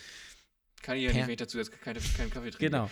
Kann 0.81 0.97
ich 0.97 1.03
ja 1.03 1.09
Per- 1.09 1.17
nicht, 1.17 1.27
wenn 1.27 1.33
ich 1.33 1.39
dazu 1.39 1.57
jetzt 1.57 1.71
keine, 1.81 1.99
keinen 1.99 2.29
Kaffee 2.29 2.51
trinke. 2.51 2.65
Genau. 2.65 2.91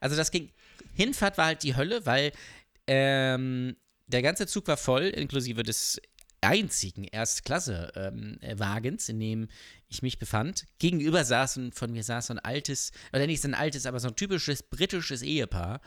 Also 0.00 0.16
das 0.16 0.30
ging. 0.30 0.50
Hinfahrt 0.94 1.38
war 1.38 1.46
halt 1.46 1.62
die 1.62 1.76
Hölle, 1.76 2.04
weil 2.04 2.32
ähm, 2.86 3.76
der 4.06 4.22
ganze 4.22 4.46
Zug 4.46 4.66
war 4.68 4.76
voll, 4.76 5.04
inklusive 5.04 5.62
des 5.62 6.00
einzigen 6.40 7.04
Erstklasse-Wagens, 7.04 9.08
in 9.08 9.20
dem 9.20 9.48
ich 9.88 10.02
mich 10.02 10.18
befand. 10.18 10.64
Gegenüber 10.78 11.24
saß 11.24 11.56
ein, 11.56 11.72
von 11.72 11.92
mir 11.92 12.02
saß 12.02 12.28
so 12.28 12.34
ein 12.34 12.38
altes, 12.40 12.90
oder 13.12 13.26
nicht 13.26 13.40
so 13.40 13.48
ein 13.48 13.54
altes, 13.54 13.86
aber 13.86 14.00
so 14.00 14.08
ein 14.08 14.16
typisches 14.16 14.62
britisches 14.62 15.22
Ehepaar. 15.22 15.80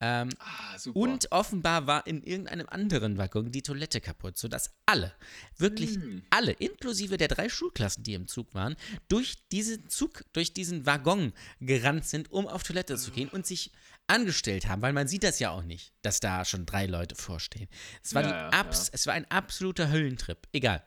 Ähm, 0.00 0.30
Ah, 0.38 0.76
und 0.92 1.30
offenbar 1.30 1.86
war 1.86 2.06
in 2.06 2.22
irgendeinem 2.22 2.68
anderen 2.68 3.16
Waggon 3.16 3.52
die 3.52 3.62
Toilette 3.62 4.00
kaputt, 4.00 4.36
sodass 4.36 4.70
alle, 4.86 5.12
wirklich 5.56 5.94
Hm. 5.94 6.22
alle, 6.30 6.52
inklusive 6.52 7.16
der 7.16 7.28
drei 7.28 7.48
Schulklassen, 7.48 8.02
die 8.02 8.14
im 8.14 8.26
Zug 8.26 8.52
waren, 8.54 8.76
durch 9.08 9.36
diesen 9.52 9.88
Zug, 9.88 10.24
durch 10.32 10.52
diesen 10.52 10.84
Waggon 10.86 11.32
gerannt 11.60 12.06
sind, 12.06 12.30
um 12.32 12.48
auf 12.48 12.64
Toilette 12.64 12.96
zu 12.96 13.12
gehen 13.12 13.28
und 13.28 13.46
sich 13.46 13.70
angestellt 14.06 14.68
haben, 14.68 14.82
weil 14.82 14.92
man 14.92 15.08
sieht 15.08 15.24
das 15.24 15.38
ja 15.38 15.50
auch 15.50 15.62
nicht, 15.62 15.92
dass 16.02 16.20
da 16.20 16.44
schon 16.44 16.66
drei 16.66 16.86
Leute 16.86 17.14
vorstehen. 17.14 17.68
Es 18.02 18.14
war, 18.14 18.22
Ja, 18.22 18.50
die 18.50 18.56
ja, 18.56 18.88
es 18.92 19.06
war 19.06 19.14
ein 19.14 19.30
absoluter 19.30 19.90
Höllentrip. 19.90 20.46
Egal. 20.52 20.82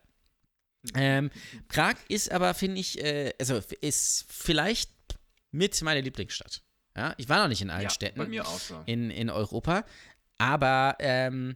Ähm, 0.96 1.32
Prag 1.68 1.96
ist 2.08 2.32
aber, 2.32 2.54
finde 2.54 2.80
ich, 2.80 3.04
äh, 3.04 3.34
also 3.40 3.62
ist 3.82 4.26
vielleicht 4.30 4.92
mit 5.52 5.82
meine 5.82 6.02
Lieblingsstadt. 6.02 6.62
Ja, 6.96 7.14
ich 7.18 7.30
war 7.30 7.42
noch 7.42 7.48
nicht 7.48 7.62
in 7.62 7.70
allen 7.70 7.84
ja, 7.84 7.90
Städten 7.90 8.18
Bei 8.18 8.28
mir 8.28 8.48
auch 8.48 8.60
so. 8.60 8.82
in, 8.86 9.12
in 9.12 9.30
Europa. 9.30 9.86
Aber 10.38 10.96
ähm, 11.00 11.56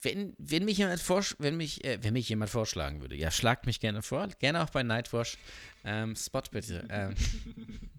wenn, 0.00 0.34
wenn, 0.38 0.64
mich 0.64 0.78
jemand 0.78 1.00
vorsch 1.00 1.36
wenn, 1.38 1.56
mich, 1.56 1.84
äh, 1.84 1.98
wenn 2.02 2.12
mich 2.14 2.28
jemand 2.28 2.50
vorschlagen 2.50 3.00
würde, 3.00 3.14
ja, 3.14 3.30
schlagt 3.30 3.66
mich 3.66 3.80
gerne 3.80 4.02
vor. 4.02 4.28
Gerne 4.38 4.62
auch 4.62 4.70
bei 4.70 4.82
Nightwash. 4.82 5.38
Ähm, 5.84 6.16
Spot 6.16 6.42
bitte. 6.50 6.86
Ähm, 6.90 7.14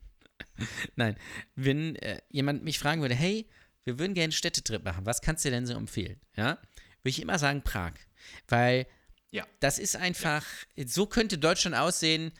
Nein, 0.95 1.15
wenn 1.55 1.95
äh, 1.97 2.19
jemand 2.29 2.63
mich 2.63 2.79
fragen 2.79 3.01
würde, 3.01 3.15
hey, 3.15 3.47
wir 3.83 3.99
würden 3.99 4.13
gerne 4.13 4.25
einen 4.25 4.31
Städtetrip 4.31 4.83
machen, 4.83 5.05
was 5.05 5.21
kannst 5.21 5.43
du 5.45 5.49
denn 5.51 5.65
so 5.65 5.73
empfehlen? 5.73 6.19
Ja, 6.35 6.51
würde 7.01 7.09
ich 7.09 7.21
immer 7.21 7.37
sagen 7.39 7.61
Prag. 7.63 7.93
Weil 8.47 8.87
Ja. 9.31 9.45
das 9.59 9.77
ist 9.79 9.95
einfach, 9.95 10.45
so 10.85 11.05
könnte 11.05 11.37
Deutschland 11.37 11.75
aussehen, 11.75 12.31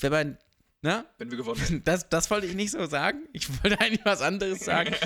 wenn 0.00 0.12
man, 0.12 0.38
ne? 0.82 1.06
Wenn 1.18 1.30
wir 1.30 1.38
gewonnen 1.38 1.60
hätten. 1.60 1.82
Das, 1.84 2.08
das 2.08 2.30
wollte 2.30 2.46
ich 2.46 2.54
nicht 2.54 2.72
so 2.72 2.84
sagen. 2.86 3.26
Ich 3.32 3.48
wollte 3.62 3.80
eigentlich 3.80 4.04
was 4.04 4.20
anderes 4.20 4.60
sagen. 4.60 4.94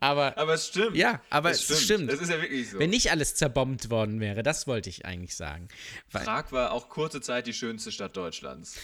Aber 0.00 0.36
Aber 0.36 0.54
es 0.54 0.66
stimmt. 0.68 0.96
ja, 0.96 1.22
aber 1.30 1.50
es 1.52 1.70
es 1.70 1.82
stimmt. 1.84 2.10
Das 2.10 2.20
ist 2.20 2.28
ja 2.28 2.40
wirklich 2.40 2.70
so. 2.70 2.78
Wenn 2.80 2.90
nicht 2.90 3.12
alles 3.12 3.36
zerbombt 3.36 3.88
worden 3.88 4.18
wäre, 4.18 4.42
das 4.42 4.66
wollte 4.66 4.90
ich 4.90 5.06
eigentlich 5.06 5.36
sagen. 5.36 5.68
Weil, 6.10 6.24
Prag 6.24 6.50
war 6.50 6.72
auch 6.72 6.88
kurze 6.88 7.20
Zeit 7.20 7.46
die 7.46 7.52
schönste 7.52 7.92
Stadt 7.92 8.16
Deutschlands. 8.16 8.76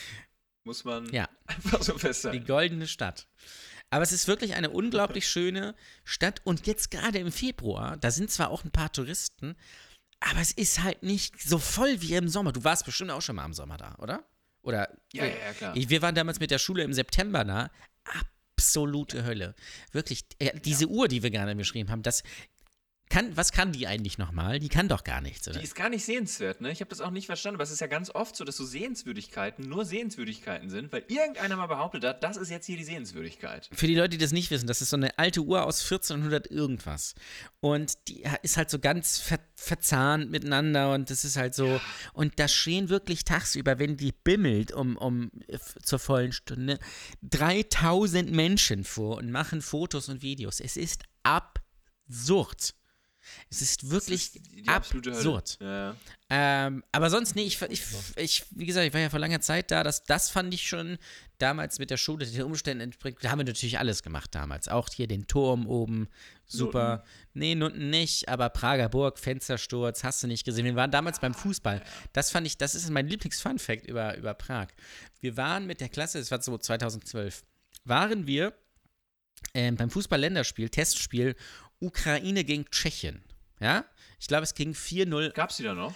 Muss 0.68 0.84
man 0.84 1.10
Ja. 1.14 1.26
einfach 1.46 1.82
so 1.82 1.94
die 1.94 1.98
festhalten. 1.98 2.44
goldene 2.46 2.86
Stadt. 2.86 3.26
Aber 3.88 4.02
es 4.02 4.12
ist 4.12 4.28
wirklich 4.28 4.54
eine 4.54 4.68
unglaublich 4.68 5.26
schöne 5.26 5.74
Stadt. 6.04 6.42
Und 6.44 6.66
jetzt 6.66 6.90
gerade 6.90 7.18
im 7.18 7.32
Februar, 7.32 7.96
da 7.96 8.10
sind 8.10 8.30
zwar 8.30 8.50
auch 8.50 8.64
ein 8.64 8.70
paar 8.70 8.92
Touristen, 8.92 9.56
aber 10.20 10.40
es 10.40 10.52
ist 10.52 10.82
halt 10.82 11.02
nicht 11.02 11.40
so 11.40 11.58
voll 11.58 12.02
wie 12.02 12.14
im 12.14 12.28
Sommer. 12.28 12.52
Du 12.52 12.64
warst 12.64 12.84
bestimmt 12.84 13.10
auch 13.12 13.22
schon 13.22 13.36
mal 13.36 13.46
im 13.46 13.54
Sommer 13.54 13.78
da, 13.78 13.94
oder? 13.98 14.24
Oder 14.60 14.94
Ja, 15.14 15.24
ja, 15.24 15.30
ja, 15.46 15.52
klar. 15.54 15.74
Ich, 15.74 15.88
wir 15.88 16.02
waren 16.02 16.14
damals 16.14 16.38
mit 16.38 16.50
der 16.50 16.58
Schule 16.58 16.82
im 16.82 16.92
September 16.92 17.44
da. 17.46 17.70
Absolute 18.04 19.24
Hölle. 19.24 19.54
Wirklich, 19.92 20.26
äh, 20.38 20.58
diese 20.60 20.86
Uhr, 20.88 21.08
die 21.08 21.22
wir 21.22 21.30
gerade 21.30 21.54
beschrieben 21.56 21.90
haben, 21.90 22.02
das 22.02 22.22
kann, 23.08 23.36
was 23.36 23.52
kann 23.52 23.72
die 23.72 23.86
eigentlich 23.86 24.18
nochmal? 24.18 24.58
Die 24.58 24.68
kann 24.68 24.88
doch 24.88 25.04
gar 25.04 25.20
nichts, 25.20 25.48
oder? 25.48 25.58
Die 25.58 25.64
ist 25.64 25.74
gar 25.74 25.88
nicht 25.88 26.04
sehenswert, 26.04 26.60
ne? 26.60 26.70
Ich 26.70 26.80
habe 26.80 26.90
das 26.90 27.00
auch 27.00 27.10
nicht 27.10 27.26
verstanden, 27.26 27.56
aber 27.56 27.64
es 27.64 27.70
ist 27.70 27.80
ja 27.80 27.86
ganz 27.86 28.10
oft 28.10 28.36
so, 28.36 28.44
dass 28.44 28.56
so 28.56 28.64
Sehenswürdigkeiten 28.64 29.68
nur 29.68 29.84
Sehenswürdigkeiten 29.84 30.70
sind, 30.70 30.92
weil 30.92 31.04
irgendeiner 31.08 31.56
mal 31.56 31.66
behauptet 31.66 32.04
hat, 32.04 32.22
das 32.22 32.36
ist 32.36 32.50
jetzt 32.50 32.66
hier 32.66 32.76
die 32.76 32.84
Sehenswürdigkeit. 32.84 33.68
Für 33.72 33.86
die 33.86 33.94
Leute, 33.94 34.10
die 34.10 34.18
das 34.18 34.32
nicht 34.32 34.50
wissen, 34.50 34.66
das 34.66 34.82
ist 34.82 34.90
so 34.90 34.96
eine 34.96 35.18
alte 35.18 35.40
Uhr 35.40 35.64
aus 35.64 35.82
1400 35.82 36.50
irgendwas. 36.50 37.14
Und 37.60 37.94
die 38.08 38.24
ist 38.42 38.56
halt 38.56 38.70
so 38.70 38.78
ganz 38.78 39.18
ver 39.18 39.38
verzahnt 39.54 40.30
miteinander 40.30 40.94
und 40.94 41.10
das 41.10 41.24
ist 41.24 41.36
halt 41.36 41.54
so. 41.54 41.80
Und 42.12 42.38
da 42.38 42.46
stehen 42.46 42.88
wirklich 42.88 43.24
tagsüber, 43.24 43.78
wenn 43.80 43.96
die 43.96 44.12
bimmelt 44.12 44.72
um, 44.72 44.96
um 44.96 45.32
zur 45.82 45.98
vollen 45.98 46.32
Stunde, 46.32 46.78
3000 47.22 48.30
Menschen 48.30 48.84
vor 48.84 49.16
und 49.16 49.32
machen 49.32 49.60
Fotos 49.60 50.08
und 50.08 50.22
Videos. 50.22 50.60
Es 50.60 50.76
ist 50.76 51.02
absurd. 51.24 52.74
Es 53.50 53.62
ist 53.62 53.90
wirklich 53.90 54.32
das 54.32 54.42
ist 54.54 54.68
absurd. 54.68 55.58
Ja. 55.60 55.96
Ähm, 56.30 56.84
aber 56.92 57.08
sonst, 57.08 57.34
nee, 57.36 57.44
ich, 57.44 57.60
ich, 57.62 57.82
ich, 58.16 58.44
wie 58.50 58.66
gesagt, 58.66 58.86
ich 58.86 58.92
war 58.92 59.00
ja 59.00 59.08
vor 59.08 59.18
langer 59.18 59.40
Zeit 59.40 59.70
da. 59.70 59.82
Das, 59.82 60.04
das 60.04 60.28
fand 60.28 60.52
ich 60.52 60.68
schon 60.68 60.98
damals 61.38 61.78
mit 61.78 61.90
der 61.90 61.96
Schule, 61.96 62.26
den 62.26 62.42
Umständen 62.42 62.82
entsprechend. 62.82 63.24
Da 63.24 63.30
haben 63.30 63.38
wir 63.38 63.44
natürlich 63.44 63.78
alles 63.78 64.02
gemacht 64.02 64.34
damals. 64.34 64.68
Auch 64.68 64.88
hier 64.94 65.06
den 65.06 65.26
Turm 65.26 65.66
oben, 65.66 66.08
super. 66.46 67.04
Nee, 67.32 67.54
Nutten 67.54 67.90
nicht, 67.90 68.28
aber 68.28 68.50
Prager 68.50 68.88
Burg, 68.88 69.18
Fenstersturz, 69.18 70.04
hast 70.04 70.22
du 70.22 70.26
nicht 70.26 70.44
gesehen. 70.44 70.64
Wir 70.64 70.74
waren 70.74 70.90
damals 70.90 71.20
beim 71.20 71.34
Fußball. 71.34 71.82
Das 72.12 72.30
fand 72.30 72.46
ich, 72.46 72.58
das 72.58 72.74
ist 72.74 72.90
mein 72.90 73.06
Lieblings-Fun-Fact 73.06 73.86
über, 73.86 74.16
über 74.16 74.34
Prag. 74.34 74.68
Wir 75.20 75.36
waren 75.36 75.66
mit 75.66 75.80
der 75.80 75.88
Klasse, 75.88 76.18
es 76.18 76.30
war 76.30 76.42
so 76.42 76.58
2012, 76.58 77.44
waren 77.84 78.26
wir 78.26 78.52
ähm, 79.54 79.76
beim 79.76 79.90
Fußball-Länderspiel, 79.90 80.68
Testspiel, 80.68 81.36
Ukraine 81.80 82.44
gegen 82.44 82.64
Tschechien. 82.70 83.22
Ja? 83.60 83.84
Ich 84.20 84.26
glaube, 84.26 84.44
es 84.44 84.54
ging 84.54 84.72
4-0 84.72 85.32
Gab's 85.32 85.56
die 85.56 85.62
da 85.62 85.74
noch? 85.74 85.94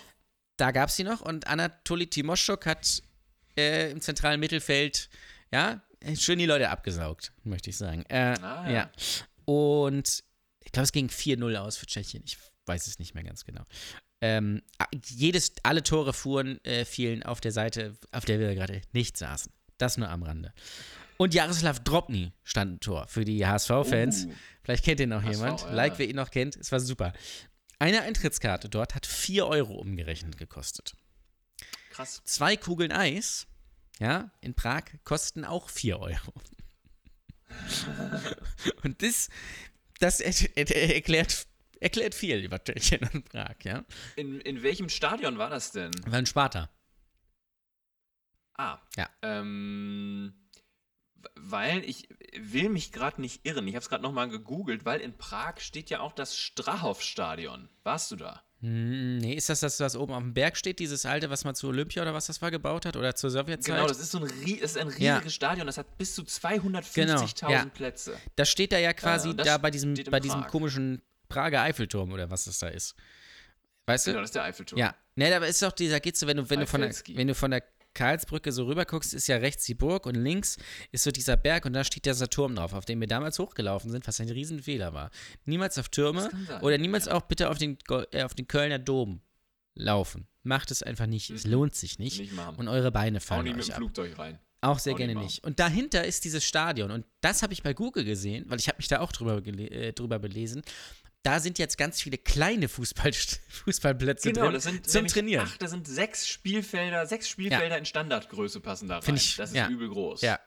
da 0.57 0.71
gab 0.71 0.91
es 0.91 0.97
sie 0.97 1.05
noch 1.05 1.21
und 1.23 1.47
Anatoli 1.47 2.07
Timoschuk 2.07 2.67
hat 2.67 3.03
äh, 3.57 3.91
im 3.91 4.01
zentralen 4.01 4.39
Mittelfeld, 4.39 5.09
ja, 5.53 5.83
schön 6.17 6.39
die 6.39 6.47
Leute 6.47 6.71
abgesaugt, 6.71 7.33
möchte 7.43 7.71
ich 7.71 7.77
sagen. 7.77 8.05
Äh, 8.09 8.37
Ah, 8.41 8.65
ja. 8.69 8.73
ja. 8.73 8.91
Und 9.45 10.23
ich 10.61 10.71
glaube, 10.73 10.85
es 10.85 10.93
ging 10.93 11.09
4-0 11.09 11.57
aus 11.57 11.77
für 11.77 11.87
Tschechien. 11.87 12.23
Ich 12.27 12.39
weiß 12.67 12.87
es 12.87 12.99
nicht 12.99 13.15
mehr 13.15 13.25
ganz 13.25 13.45
genau. 13.45 13.65
Ähm, 14.21 14.63
jedes, 15.09 15.53
alle 15.65 15.83
Tore 15.83 16.13
fuhren, 16.13 16.65
äh, 16.65 16.85
fielen 16.85 17.25
auf 17.25 17.41
der 17.41 17.51
Seite, 17.51 17.95
auf 18.13 18.25
der 18.25 18.39
wir 18.39 18.55
gerade 18.55 18.83
nicht 18.93 19.17
saßen. 19.17 19.53
Das 19.79 19.97
nur 19.97 20.09
am 20.09 20.23
Rande. 20.23 20.53
Und 21.17 21.35
Jaroslav 21.35 21.81
Drobny 21.81 22.33
stand 22.45 22.75
ein 22.75 22.81
Tor 22.81 23.09
für 23.09 23.25
die 23.25 23.45
HSV-Fans. 23.45 24.27
Uh. 24.27 24.33
Vielleicht 24.63 24.85
kennt 24.85 25.01
ihn 25.01 25.09
noch 25.09 25.23
HSV, 25.23 25.41
jemand. 25.41 25.61
ja. 25.63 25.73
Like, 25.73 25.99
wer 25.99 26.09
ihn 26.09 26.17
noch 26.17 26.31
kennt. 26.31 26.57
Es 26.57 26.71
war 26.73 26.81
super. 26.81 27.13
Eine 27.79 28.03
Eintrittskarte 28.03 28.69
dort 28.69 28.95
hat 28.95 29.07
4 29.07 29.47
Euro 29.47 29.75
umgerechnet 29.75 30.39
gekostet. 30.39 30.95
Krass. 31.91 32.23
Zwei 32.25 32.57
Kugeln 32.57 32.93
Eis, 32.93 33.47
ja, 33.99 34.31
in 34.41 34.55
Prag 34.55 34.85
kosten 35.05 35.45
auch 35.45 35.69
4 35.69 35.99
Euro. 35.99 36.33
Und 38.83 39.03
das, 39.03 39.29
das 39.99 40.21
er, 40.21 40.33
er, 40.57 40.95
erklärt, 40.95 41.47
erklärt 41.81 42.15
viel 42.15 42.39
über 42.39 42.63
Tschechien 42.63 43.07
und 43.13 43.29
Prag, 43.29 43.57
ja. 43.65 43.85
In, 44.17 44.41
in 44.41 44.63
welchem 44.63 44.89
Stadion 44.89 45.37
war 45.39 45.51
das 45.51 45.73
denn? 45.73 45.91
War 46.07 46.19
in 46.19 46.27
Sparta. 46.27 46.71
Ah. 48.55 48.79
Ja. 48.97 49.11
Ähm, 49.23 50.33
weil 51.37 51.85
ich 51.85 52.09
will 52.39 52.69
mich 52.69 52.93
gerade 52.93 53.21
nicht 53.21 53.47
irren. 53.47 53.67
Ich 53.69 53.75
habe 53.75 53.83
es 53.83 53.89
gerade 53.89 54.03
nochmal 54.03 54.29
gegoogelt, 54.29 54.85
weil 54.85 55.01
in 55.01 55.17
Prag 55.17 55.61
steht 55.61 55.91
ja 55.91 56.01
auch 56.01 56.13
das 56.13 56.37
Strahov-Stadion. 56.37 57.69
Warst 57.85 58.11
du 58.11 58.17
da? 58.17 58.43
Hm, 58.61 59.19
Nee, 59.19 59.35
ist 59.35 59.49
das 59.49 59.61
das, 59.61 59.81
was 59.81 59.97
oben 59.97 60.13
auf 60.13 60.23
dem 60.23 60.35
Berg 60.35 60.57
steht, 60.57 60.79
dieses 60.79 61.05
alte, 61.05 61.31
was 61.31 61.45
man 61.45 61.55
zu 61.55 61.69
Olympia 61.69 62.03
oder 62.03 62.15
was 62.15 62.27
das 62.27 62.41
war 62.43 62.51
gebaut 62.51 62.87
hat? 62.87 62.97
Oder 62.97 63.15
zur 63.15 63.31
Sowjetzeit? 63.31 63.75
Genau, 63.77 63.87
das 63.89 63.99
ist 63.99 64.13
so 64.13 64.19
ein, 64.19 64.25
das 64.29 64.71
ist 64.73 64.79
ein 64.79 64.87
riesiges 64.89 65.01
Ja. 65.25 65.31
Stadion. 65.31 65.67
Das 65.67 65.79
hat 65.79 65.99
bis 65.99 66.15
zu 66.15 66.23
250.000 66.23 66.95
Genau, 66.95 67.51
ja. 67.51 67.65
Plätze. 67.67 68.17
Das 68.37 68.49
steht 68.51 68.73
da 68.73 68.79
ja 68.79 68.93
quasi 68.93 69.31
und 69.31 69.37
das 69.39 69.47
da 69.47 69.59
bei 69.59 69.71
diesem, 69.71 69.95
bei 70.11 70.21
diesem 70.21 70.47
komischen 70.47 71.03
Prager 71.29 71.63
Eiffelturm 71.63 72.13
oder 72.13 72.31
was 72.31 72.45
das 72.45 72.59
da 72.59 72.69
ist. 72.69 72.95
Weißt 73.87 74.05
Genau, 74.05 74.19
du? 74.19 74.21
das 74.23 74.29
ist 74.31 74.35
der 74.37 74.45
Eiffelturm. 74.45 74.79
Ja. 74.79 74.95
Ne, 75.17 75.35
aber 75.35 75.49
ist 75.49 75.61
doch 75.61 75.73
dieser, 75.73 75.99
geht's 76.01 76.21
so, 76.21 76.27
wenn 76.27 76.37
du, 76.37 76.49
wenn 76.49 76.61
du 76.61 76.67
von 76.67 76.81
der, 76.83 76.95
wenn 77.15 77.27
du 77.27 77.35
von 77.35 77.51
der 77.51 77.63
Karlsbrücke 77.95 78.53
so 78.53 78.65
rüber 78.67 78.85
guckst, 78.85 79.15
ist 79.15 79.27
ja 79.27 79.37
rechts 79.37 79.65
die 79.65 79.75
Burg 79.75 80.07
und 80.07 80.15
links 80.15 80.57
ist 80.93 81.05
so 81.05 81.11
dieser 81.11 81.37
Berg 81.37 81.65
und 81.67 81.73
da 81.73 81.85
steht 81.85 82.05
dieser 82.07 82.29
Turm 82.29 82.55
drauf, 82.57 82.73
auf 82.73 82.85
dem 82.85 83.01
wir 83.01 83.07
damals 83.09 83.39
hochgelaufen 83.39 83.91
sind, 83.91 84.07
was 84.07 84.21
ein 84.21 84.29
Riesenfehler 84.29 84.93
war. 84.95 85.11
Niemals 85.45 85.79
auf 85.79 85.89
Türme 85.89 86.31
oder 86.63 86.79
niemals 86.79 87.09
auch 87.09 87.23
bitte 87.23 87.51
auf 87.51 87.59
den, 87.59 87.77
äh, 88.13 88.23
auf 88.23 88.35
den 88.35 88.49
Kölner 88.49 88.79
Dom. 88.79 89.21
laufen. 89.75 90.27
Macht 90.43 90.71
es 90.71 90.83
einfach 90.83 91.07
nicht. 91.07 91.31
Es 91.31 91.45
Mhm. 91.47 91.53
lohnt 91.53 91.75
sich 91.75 91.99
nicht. 91.99 92.21
Nicht. 92.21 92.33
Und 92.59 92.69
eure 92.69 92.93
Beine 92.93 93.19
Auch 93.19 93.23
fallen 93.23 93.45
nicht 93.45 93.53
mit 93.57 93.61
euch 93.63 93.67
dem 93.69 93.73
ab. 93.73 93.79
Flugzeug 93.79 94.19
rein. 94.19 94.39
Auch 94.61 94.79
sehr 94.79 94.93
Auch 94.93 94.99
gerne 94.99 95.15
nicht 95.15 95.23
nicht. 95.25 95.45
Und 95.45 95.59
dahinter 95.59 96.05
ist 96.05 96.25
dieses 96.25 96.45
Stadion. 96.45 96.91
Und 96.91 97.05
das 97.21 97.43
habe 97.43 97.53
ich 97.53 97.63
bei 97.63 97.73
Google 97.73 98.05
gesehen, 98.05 98.45
weil 98.49 98.59
ich 98.61 98.69
habe 98.69 98.77
mich 98.79 98.89
da 98.89 99.01
auch 99.01 99.11
drüber, 99.13 99.45
äh, 99.47 99.93
drüber 99.93 100.19
belesen. 100.19 100.63
Da 101.23 101.39
sind 101.39 101.59
jetzt 101.59 101.79
ganz 101.79 102.01
viele 102.03 102.19
kleine 102.19 102.69
Fußball 102.69 103.13
Fußballplätze 103.49 104.33
Genau, 104.33 104.47
drin 104.47 104.55
das 104.55 104.65
sind 104.65 104.91
zum 104.91 105.07
Trainieren. 105.07 105.47
Ach, 105.49 105.57
da 105.57 105.69
sind 105.69 105.87
sechs 105.87 106.27
Spielfelder, 106.29 107.07
sechs 107.07 107.29
Spielfelder 107.29 107.79
in 107.79 107.85
Standardgröße 107.85 108.61
passen 108.61 108.89
da 108.89 108.97
rein. 108.97 109.03
Find 109.03 109.19
ich- 109.19 109.37
das 109.37 109.51
ist 109.51 109.57
ja. 109.57 109.69
übel 109.69 109.89
groß. 109.89 110.23
Ja. 110.23 110.41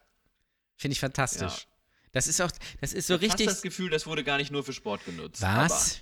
Finde 0.75 0.94
ich 0.94 1.00
fantastisch. 1.00 1.60
Ja. 1.62 1.67
Das 2.12 2.27
ist 2.27 2.41
auch, 2.41 2.51
das 2.82 2.94
ist 2.94 3.08
so 3.08 3.15
Ich 3.15 3.22
habe 3.22 3.25
richtig. 3.27 3.48
das 3.48 3.62
Gefühl, 3.62 3.89
das 3.89 4.05
wurde 4.05 4.24
gar 4.24 4.38
nicht 4.38 4.51
nur 4.51 4.63
für 4.63 4.74
Sport 4.74 5.05
genutzt. 5.05 5.41
Was? 5.41 6.01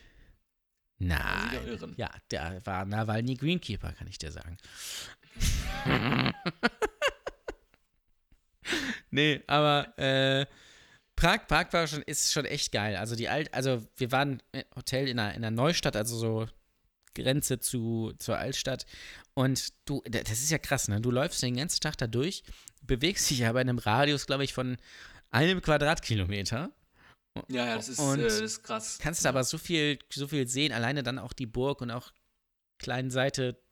Nein. 1.00 1.94
Ja, 1.98 2.10
der 2.32 2.62
war 2.66 2.86
Nawalny 2.86 3.36
Greenkeeper, 3.36 3.92
kann 3.94 4.08
ich 4.08 4.18
dir 4.18 4.32
sagen. 4.32 4.58
nee, 9.12 9.42
aber 9.48 9.98
äh, 9.98 10.46
Prag, 11.16 11.48
Prag 11.48 11.72
war 11.72 11.88
schon, 11.88 12.02
ist 12.04 12.34
schon 12.34 12.46
echt 12.46 12.72
geil. 12.72 12.96
Also 12.96 13.16
die 13.16 13.30
Alt, 13.30 13.54
also 13.54 13.86
wir 13.96 14.12
waren 14.12 14.42
im 14.52 14.64
Hotel 14.76 15.08
in 15.08 15.20
einer, 15.20 15.36
in 15.36 15.44
einer 15.44 15.52
Neustadt, 15.56 15.96
also 15.96 16.18
so 16.18 16.48
Grenze 17.14 17.60
zu, 17.60 18.14
zur 18.18 18.38
Altstadt. 18.38 18.86
Und 19.34 19.70
du, 19.86 20.02
das 20.10 20.32
ist 20.32 20.52
ja 20.52 20.58
krass, 20.58 20.88
ne? 20.88 21.02
Du 21.02 21.12
läufst 21.12 21.42
den 21.44 21.56
ganzen 21.56 21.80
Tag 21.80 21.98
da 21.98 22.08
durch, 22.08 22.44
bewegst 22.82 23.30
dich 23.30 23.46
aber 23.46 23.62
in 23.62 23.70
einem 23.70 23.80
Radius, 23.80 24.26
glaube 24.26 24.44
ich, 24.44 24.54
von 24.54 24.78
einem 25.32 25.62
Quadratkilometer. 25.62 26.72
Ja, 27.50 27.66
ja, 27.66 27.76
das 27.76 27.90
ist, 27.90 28.00
Und 28.00 28.20
äh, 28.20 28.24
das 28.24 28.40
ist 28.40 28.64
krass. 28.64 29.00
Kannst 29.02 29.26
du 29.26 29.30
aber 29.30 29.44
so 29.44 29.58
viel, 29.58 30.00
so 30.12 30.28
viel 30.28 30.48
sehen, 30.48 30.72
alleine 30.72 31.04
dann 31.04 31.20
auch 31.20 31.34
die 31.34 31.48
Burg 31.48 31.82
und 31.82 31.92
auch 31.92 32.12
kleinen 32.78 33.10
Seite 33.10 33.63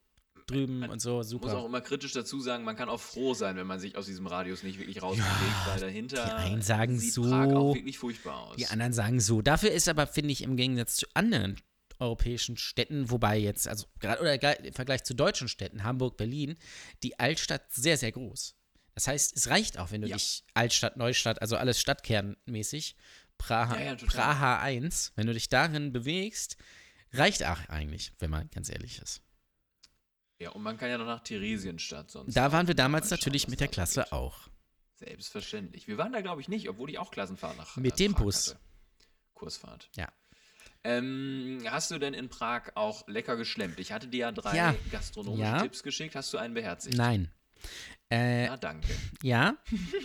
drüben 0.52 0.84
und 0.90 1.00
so, 1.02 1.22
Ich 1.22 1.32
muss 1.32 1.44
auch 1.52 1.52
super. 1.54 1.66
immer 1.66 1.82
kritisch 1.82 2.14
dazu 2.14 2.40
sagen, 2.40 2.64
man 2.64 2.76
kann 2.76 2.90
auch 2.90 3.00
froh 3.00 3.34
sein, 3.34 3.56
wenn 3.56 3.68
man 3.68 3.80
sich 3.80 3.96
aus 3.98 4.06
diesem 4.06 4.28
Radius 4.28 4.64
nicht 4.64 4.80
wirklich 4.80 5.02
rausbewegt, 5.02 5.66
weil 5.68 5.80
dahinter 5.80 6.24
die 6.26 6.32
einen 6.32 6.62
sagen 6.62 7.00
sieht 7.00 7.14
so, 7.14 7.24
Prag 7.24 7.48
auch 7.56 7.76
wirklich 7.76 7.98
furchtbar 7.98 8.38
aus. 8.48 8.56
Die 8.58 8.68
anderen 8.68 8.94
sagen 8.94 9.20
so. 9.20 9.42
Dafür 9.42 9.72
ist 9.72 9.88
aber, 9.90 10.08
finde 10.08 10.32
ich, 10.32 10.42
im 10.44 10.56
Gegensatz 10.58 10.96
zu 10.96 11.06
anderen 11.14 11.58
europäischen 12.00 12.58
Städten, 12.58 13.12
wobei 13.12 13.38
jetzt, 13.38 13.68
also 13.68 13.86
gerade 14.00 14.22
oder 14.22 14.66
im 14.66 14.74
Vergleich 14.74 15.04
zu 15.04 15.14
deutschen 15.14 15.48
Städten, 15.48 15.84
Hamburg, 15.84 16.18
Berlin, 16.18 16.58
die 17.04 17.20
Altstadt 17.20 17.72
sehr, 17.72 17.98
sehr 17.98 18.12
groß. 18.12 18.56
Das 18.96 19.08
heißt, 19.08 19.38
es 19.38 19.50
reicht 19.50 19.78
auch, 19.80 19.92
wenn 19.92 20.02
du 20.02 20.08
Ja. 20.08 20.16
dich 20.18 20.44
Altstadt, 20.54 20.98
Neustadt, 20.98 21.42
also 21.42 21.56
alles 21.58 21.80
stadtkernmäßig, 21.80 22.96
Praha, 23.38 23.78
Ja, 23.80 23.86
ja. 23.94 23.96
Praha 23.96 24.60
1, 24.62 25.14
wenn 25.16 25.28
du 25.28 25.34
dich 25.34 25.50
darin 25.50 25.92
bewegst, 25.94 26.58
reicht 27.14 27.44
auch 27.46 27.60
eigentlich, 27.70 28.14
wenn 28.20 28.30
man 28.30 28.50
ganz 28.52 28.70
ehrlich 28.70 29.00
ist. 29.02 29.22
Ja, 30.42 30.50
und 30.52 30.64
man 30.64 30.76
kann 30.78 30.90
ja 30.90 30.98
noch 30.98 31.06
nach 31.06 31.22
Theresienstadt 31.24 32.10
sonst. 32.10 32.36
Da 32.36 32.52
waren 32.52 32.68
wir 32.68 32.74
mal 32.74 32.78
damals 32.78 33.12
natürlich 33.12 33.48
mit 33.48 33.60
der 33.60 33.68
Klasse 33.68 34.02
gibt. 34.02 34.12
auch. 34.14 34.50
Selbstverständlich. 34.96 35.88
Wir 35.88 35.98
waren 35.98 36.12
da, 36.12 36.22
glaube 36.22 36.42
ich, 36.42 36.48
nicht, 36.48 36.68
obwohl 36.68 36.88
die 36.88 36.98
auch 36.98 37.12
Klassenfahrt 37.12 37.58
nach 37.58 37.76
Mit 37.78 37.94
äh, 37.94 37.96
dem 37.98 38.14
Prag 38.14 38.24
Bus. 38.24 38.50
Hatte. 38.50 38.60
Kursfahrt. 39.36 39.90
Ja. 39.96 40.12
Ähm, 40.84 41.64
hast 41.70 41.92
du 41.92 42.00
denn 42.00 42.16
in 42.16 42.30
Prag 42.30 42.72
auch 42.76 43.08
lecker 43.08 43.36
geschlemmt? 43.38 43.80
Ich 43.80 43.92
hatte 43.92 44.08
dir 44.08 44.18
ja 44.22 44.32
drei 44.32 44.56
Ja. 44.58 44.76
gastronomische 44.92 45.44
Ja. 45.44 45.62
Tipps 45.62 45.84
geschickt. 45.84 46.16
Hast 46.16 46.34
du 46.34 46.40
einen 46.40 46.56
beherzigt? 46.56 46.98
Nein. 46.98 47.32
Äh, 48.12 48.46
Ja, 48.46 48.58
danke. 48.58 48.88
Ja, 49.22 49.58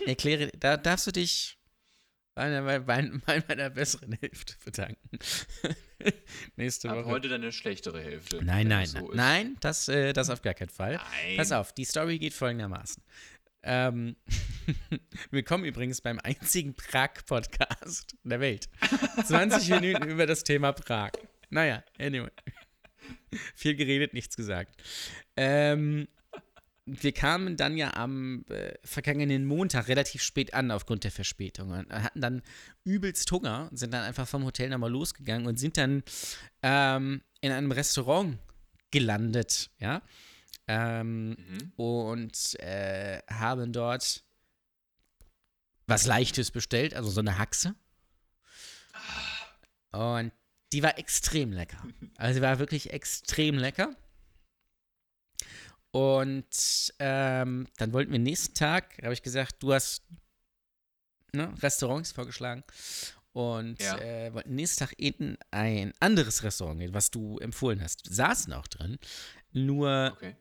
erkläre, 0.07 0.51
da 0.59 0.77
darfst 0.77 1.07
du 1.07 1.13
dich 1.13 1.59
bei, 2.37 2.79
bei 2.81 3.43
meiner 3.49 3.71
besseren 3.71 4.13
Hälfte 4.13 4.55
bedanken. 4.65 5.19
Nächste 6.57 6.91
Ab 6.91 6.99
Woche. 6.99 7.07
heute 7.07 7.29
deine 7.29 7.51
schlechtere 7.51 8.01
Hälfte. 8.01 8.45
nein, 8.45 8.69
nein, 8.69 8.87
so 8.87 8.99
nein, 8.99 9.17
nein, 9.17 9.57
das, 9.61 9.89
äh, 9.89 10.13
das 10.13 10.31
auf 10.31 10.43
gar 10.43 10.55
keinen 10.55 10.69
Fall. 10.69 10.95
Nein. 10.95 11.37
Pass 11.37 11.51
auf, 11.53 11.73
die 11.73 11.85
Story 11.85 12.19
geht 12.19 12.35
folgendermaßen. 12.35 13.03
Ähm, 13.63 14.17
willkommen 15.31 15.65
übrigens 15.65 16.01
beim 16.01 16.21
einzigen 16.21 16.75
Prag-Podcast 16.75 18.15
der 18.23 18.41
Welt. 18.41 18.69
20 19.25 19.71
Minuten 19.71 20.05
über 20.09 20.27
das 20.27 20.45
Thema 20.45 20.73
Prag. 20.73 21.13
Naja, 21.49 21.83
anyway. 21.99 22.31
Viel 23.55 23.77
geredet, 23.77 24.13
nichts 24.13 24.37
gesagt. 24.37 24.81
Ähm, 25.37 26.07
wir 26.87 27.13
kamen 27.13 27.57
dann 27.57 27.77
ja 27.77 27.95
am 27.95 28.45
äh, 28.49 28.75
vergangenen 28.85 29.45
Montag 29.45 29.89
relativ 29.89 30.23
spät 30.23 30.55
an 30.55 30.71
aufgrund 30.71 31.03
der 31.05 31.11
Verspätung 31.11 31.71
und 31.71 31.93
hatten 31.93 32.21
dann 32.21 32.43
übelst 32.85 33.31
Hunger, 33.33 33.69
sind 33.73 33.93
dann 33.93 34.05
einfach 34.05 34.29
vom 34.29 34.45
Hotel 34.45 34.69
nochmal 34.71 34.91
losgegangen 34.93 35.47
und 35.47 35.59
sind 35.59 35.77
dann 35.77 36.05
ähm, 36.63 37.23
in 37.41 37.51
einem 37.53 37.73
Restaurant 37.73 38.39
gelandet, 38.91 39.71
ja. 39.79 40.01
Ähm, 40.69 41.31
Mhm. 41.31 41.73
und 41.77 42.59
äh, 42.61 43.21
haben 43.29 43.73
dort 43.73 44.25
was 45.87 46.07
Leichtes 46.07 46.51
bestellt, 46.51 46.95
also 46.95 47.11
so 47.11 47.21
eine 47.21 47.39
Haxe. 47.39 47.75
Und 49.93 50.33
die 50.73 50.83
war 50.83 50.99
extrem 50.99 51.53
lecker. 51.53 51.83
Also 52.17 52.35
sie 52.35 52.43
war 52.43 52.59
wirklich 52.59 52.93
extrem 52.93 53.57
lecker. 53.57 53.95
Und 55.97 56.93
ähm, 56.99 57.67
dann 57.79 57.93
wollten 57.95 58.13
wir 58.13 58.19
nächsten 58.19 58.55
Tag, 58.55 58.99
habe 59.03 59.15
ich 59.15 59.23
gesagt, 59.23 59.63
du 59.63 59.73
hast 59.73 60.03
ne, 61.33 61.55
Restaurants 61.63 62.13
vorgeschlagen 62.13 62.65
und 63.33 63.81
Ja. 63.81 63.97
äh, 63.99 64.35
wollten 64.35 64.55
nächsten 64.57 64.81
Tag 64.81 64.93
in 64.99 65.39
ein 65.53 65.95
anderes 66.01 66.43
Restaurant 66.43 66.81
gehen, 66.81 66.93
was 66.93 67.11
du 67.11 67.39
empfohlen 67.39 67.81
hast. 67.83 68.03
Saßen 68.15 68.53
auch 68.53 68.67
drin, 68.67 68.99
nur 69.53 70.13
Okay. 70.17 70.37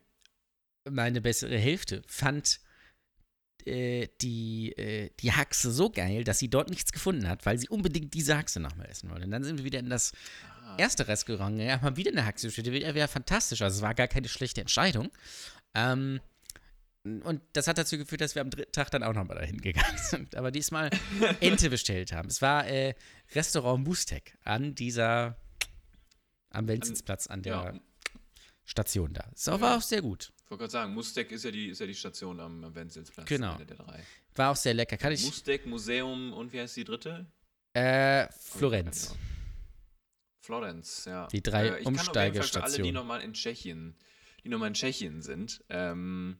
meine 0.90 1.22
bessere 1.22 1.56
Hälfte 1.56 2.02
fand 2.06 2.60
äh, 3.64 4.08
die, 4.20 4.72
äh, 4.76 5.08
die 5.20 5.32
Haxe 5.32 5.72
so 5.72 5.88
geil, 5.88 6.22
dass 6.24 6.38
sie 6.38 6.50
dort 6.50 6.68
nichts 6.68 6.92
gefunden 6.92 7.28
hat, 7.28 7.46
weil 7.46 7.58
sie 7.58 7.70
unbedingt 7.70 8.12
diese 8.12 8.36
Haxe 8.36 8.60
nochmal 8.60 8.88
essen 8.90 9.08
wollte. 9.08 9.24
Und 9.24 9.30
dann 9.30 9.42
sind 9.42 9.56
wir 9.56 9.64
wieder 9.64 9.78
in 9.78 9.88
das. 9.88 10.12
Erste 10.78 11.08
Restaurant, 11.08 11.58
ja, 11.60 11.80
haben 11.80 11.96
wieder 11.96 12.10
eine 12.10 12.24
wieder, 12.26 12.94
wieder 12.94 13.08
fantastisch. 13.08 13.62
Also 13.62 13.76
es 13.76 13.82
war 13.82 13.94
gar 13.94 14.08
keine 14.08 14.28
schlechte 14.28 14.60
Entscheidung. 14.60 15.10
Ähm, 15.74 16.20
und 17.04 17.40
das 17.52 17.68
hat 17.68 17.78
dazu 17.78 17.98
geführt, 17.98 18.20
dass 18.20 18.34
wir 18.34 18.42
am 18.42 18.50
dritten 18.50 18.72
Tag 18.72 18.90
dann 18.90 19.02
auch 19.04 19.12
nochmal 19.12 19.38
dahin 19.38 19.60
gegangen 19.60 19.98
sind. 20.10 20.34
Aber 20.34 20.50
diesmal 20.50 20.90
Ente 21.40 21.70
bestellt 21.70 22.12
haben. 22.12 22.28
Es 22.28 22.42
war 22.42 22.66
äh, 22.66 22.94
Restaurant 23.34 23.86
Mustek 23.86 24.36
an 24.42 24.74
dieser, 24.74 25.36
am 26.50 26.66
Wenzelsplatz 26.66 27.28
an 27.28 27.42
der 27.42 27.52
Ja, 27.52 27.80
Station 28.64 29.12
da. 29.14 29.30
Es 29.34 29.46
war 29.46 29.76
auch 29.76 29.82
sehr 29.82 30.02
gut. 30.02 30.32
ich 30.44 30.50
wollte 30.50 30.62
gerade 30.62 30.72
sagen, 30.72 30.94
Mustek 30.94 31.30
ist 31.30 31.44
ja 31.44 31.52
die, 31.52 31.68
ist 31.68 31.80
ja 31.80 31.86
die 31.86 31.94
Station 31.94 32.40
am, 32.40 32.64
am 32.64 32.74
Wenzelsplatz. 32.74 33.28
Genau. 33.28 33.54
Eine 33.54 33.66
der 33.66 33.76
drei. 33.76 34.02
War 34.34 34.50
auch 34.50 34.56
sehr 34.56 34.74
lecker. 34.74 34.96
Kann 34.96 35.12
ich. 35.12 35.24
Mustek, 35.24 35.64
Museum 35.66 36.32
und 36.32 36.52
wie 36.52 36.60
heißt 36.60 36.76
die 36.76 36.84
dritte? 36.84 37.26
Äh, 37.72 38.26
Florenz. 38.32 39.08
Genau. 39.10 39.20
Florenz, 40.46 41.04
ja. 41.06 41.26
Die 41.26 41.42
drei 41.42 41.66
ich 41.66 41.72
auf 41.72 41.78
jeden 41.78 41.96
Fall 41.96 42.04
für 42.04 42.10
alle, 42.10 42.30
die 42.30 42.36
Umsteigestationen. 42.38 42.94
nochmal 42.94 43.20
in 43.20 43.32
Tschechien, 43.32 43.96
die 44.44 44.48
nochmal 44.48 44.68
in 44.68 44.74
Tschechien 44.74 45.20
sind, 45.20 45.64
ähm, 45.68 46.38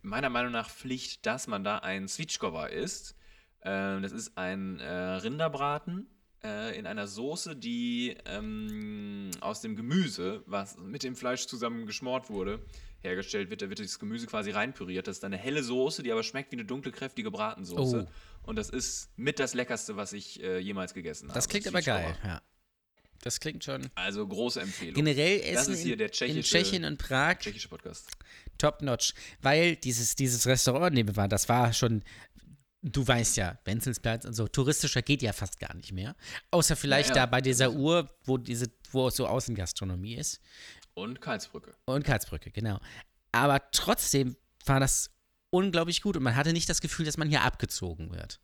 meiner 0.00 0.30
Meinung 0.30 0.52
nach 0.52 0.70
Pflicht, 0.70 1.26
dass 1.26 1.46
man 1.46 1.62
da 1.62 1.78
ein 1.78 2.08
Switchkova 2.08 2.66
isst. 2.66 3.14
Ähm, 3.62 4.02
das 4.02 4.12
ist 4.12 4.36
ein 4.38 4.80
äh, 4.80 4.90
Rinderbraten 4.90 6.08
äh, 6.42 6.76
in 6.78 6.86
einer 6.86 7.06
Soße, 7.06 7.54
die 7.54 8.16
ähm, 8.24 9.30
aus 9.40 9.60
dem 9.60 9.76
Gemüse, 9.76 10.42
was 10.46 10.78
mit 10.78 11.02
dem 11.02 11.14
Fleisch 11.14 11.46
zusammen 11.46 11.86
geschmort 11.86 12.30
wurde, 12.30 12.64
hergestellt 13.00 13.50
wird. 13.50 13.62
Da 13.62 13.68
wird 13.68 13.80
das 13.80 13.98
Gemüse 13.98 14.26
quasi 14.26 14.50
reinpüriert. 14.50 15.06
Das 15.06 15.18
ist 15.18 15.24
eine 15.24 15.36
helle 15.36 15.62
Soße, 15.62 16.02
die 16.02 16.10
aber 16.10 16.22
schmeckt 16.22 16.52
wie 16.52 16.56
eine 16.56 16.64
dunkle, 16.64 16.90
kräftige 16.90 17.30
Bratensoße. 17.30 18.08
Oh. 18.08 18.48
Und 18.48 18.56
das 18.56 18.70
ist 18.70 19.10
mit 19.16 19.38
das 19.38 19.54
Leckerste, 19.54 19.96
was 19.96 20.12
ich 20.12 20.42
äh, 20.42 20.58
jemals 20.58 20.94
gegessen 20.94 21.28
habe. 21.28 21.34
Das 21.34 21.48
klingt 21.48 21.68
aber 21.68 21.82
geil, 21.82 22.16
ja. 22.24 22.40
Das 23.22 23.38
klingt 23.38 23.62
schon. 23.62 23.88
Also 23.94 24.26
große 24.26 24.60
Empfehlung. 24.60 24.94
Generell 24.94 25.40
Essen 25.40 25.74
ist 25.74 25.82
hier 25.82 25.92
in, 25.92 25.98
der 25.98 26.20
in 26.22 26.42
Tschechien 26.42 26.84
und 26.84 26.98
Prag 26.98 27.38
Tschechische 27.38 27.68
Podcast. 27.68 28.10
top 28.58 28.82
notch. 28.82 29.14
Weil 29.40 29.76
dieses, 29.76 30.14
dieses 30.16 30.46
Restaurant, 30.46 30.90
in 30.90 30.96
dem 30.96 31.06
wir 31.08 31.16
waren, 31.16 31.30
das 31.30 31.48
war 31.48 31.72
schon, 31.72 32.02
du 32.82 33.06
weißt 33.06 33.36
ja, 33.36 33.58
Wenzelsplatz 33.64 34.24
und 34.24 34.34
so, 34.34 34.48
touristischer 34.48 35.02
geht 35.02 35.22
ja 35.22 35.32
fast 35.32 35.60
gar 35.60 35.72
nicht 35.74 35.92
mehr. 35.92 36.16
Außer 36.50 36.74
vielleicht 36.74 37.10
Ja, 37.10 37.16
ja. 37.16 37.22
da 37.22 37.30
bei 37.30 37.40
dieser 37.40 37.72
Uhr, 37.72 38.10
wo 38.24 38.38
diese, 38.38 38.66
wo 38.90 39.08
so 39.08 39.28
Außengastronomie 39.28 40.16
ist. 40.16 40.40
Und 40.94 41.20
Karlsbrücke. 41.20 41.74
Und 41.84 42.04
Karlsbrücke, 42.04 42.50
genau. 42.50 42.80
Aber 43.30 43.70
trotzdem 43.70 44.36
war 44.66 44.80
das 44.80 45.10
unglaublich 45.50 46.02
gut 46.02 46.16
und 46.16 46.24
man 46.24 46.34
hatte 46.34 46.52
nicht 46.52 46.68
das 46.68 46.80
Gefühl, 46.80 47.06
dass 47.06 47.16
man 47.18 47.28
hier 47.28 47.42
abgezogen 47.42 48.10
wird. 48.10 48.40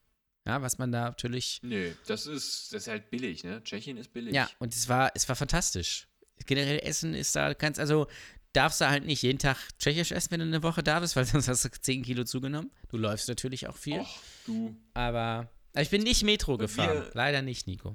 Ja, 0.48 0.62
was 0.62 0.78
man 0.78 0.90
da 0.90 1.04
natürlich. 1.11 1.61
Nee, 1.62 1.92
das 2.06 2.26
ist, 2.26 2.72
das 2.72 2.82
ist 2.82 2.88
halt 2.88 3.11
billig, 3.11 3.44
ne? 3.44 3.62
Tschechien 3.62 3.96
ist 3.98 4.12
billig. 4.12 4.34
Ja, 4.34 4.48
und 4.58 4.74
es 4.74 4.88
war, 4.88 5.12
es 5.14 5.28
war 5.28 5.37
fantastisch. 5.37 6.08
Generell 6.46 6.78
Essen 6.80 7.14
ist 7.14 7.37
da, 7.37 7.52
kannst 7.54 7.78
also, 7.78 8.06
darfst 8.54 8.80
du 8.80 8.88
halt 8.88 9.04
nicht 9.04 9.22
jeden 9.22 9.38
Tag 9.38 9.56
tschechisch 9.78 10.11
essen, 10.12 10.30
wenn 10.30 10.40
du 10.40 10.46
eine 10.46 10.62
Woche 10.62 10.82
da 10.82 11.00
bist, 11.00 11.16
weil 11.16 11.24
sonst 11.26 11.48
hast 11.48 11.64
du 11.64 11.70
10 11.70 12.02
Kilo 12.02 12.24
zugenommen. 12.24 12.70
Du 12.88 12.96
läufst 12.96 13.28
natürlich 13.28 13.68
auch 13.68 13.76
viel. 13.76 14.00
Och, 14.00 14.18
du. 14.46 14.74
Aber 14.94 15.48
aber 15.74 15.82
ich 15.82 15.90
bin 15.90 16.02
nicht 16.02 16.24
Metro 16.24 16.56
gefahren. 16.56 17.04
Wir- 17.04 17.11
Leider 17.14 17.42
nicht, 17.42 17.66
Nico. 17.66 17.94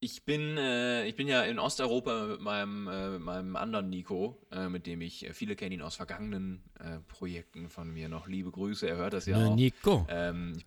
Ich 0.00 0.24
bin, 0.24 0.58
äh, 0.58 1.06
ich 1.06 1.14
bin 1.14 1.28
ja 1.28 1.42
in 1.44 1.60
Osteuropa 1.60 2.26
mit 2.26 2.40
meinem, 2.40 2.88
äh, 2.88 3.10
mit 3.10 3.20
meinem 3.20 3.54
anderen 3.54 3.88
Nico, 3.88 4.44
äh, 4.50 4.68
mit 4.68 4.84
dem 4.88 5.00
ich, 5.00 5.24
äh, 5.24 5.32
viele 5.32 5.54
kennen 5.54 5.70
ihn 5.72 5.82
aus 5.82 5.94
vergangenen 5.94 6.64
äh, 6.80 6.98
Projekten 7.06 7.68
von 7.68 7.88
mir 7.92 8.08
noch. 8.08 8.26
Liebe 8.26 8.50
Grüße, 8.50 8.88
er 8.88 8.96
hört 8.96 9.12
das 9.12 9.26
ja 9.26 9.38
Ne, 9.38 9.48
auch. 9.50 9.54
Nico. 9.54 10.04
Ähm, 10.10 10.54
ich 10.56 10.66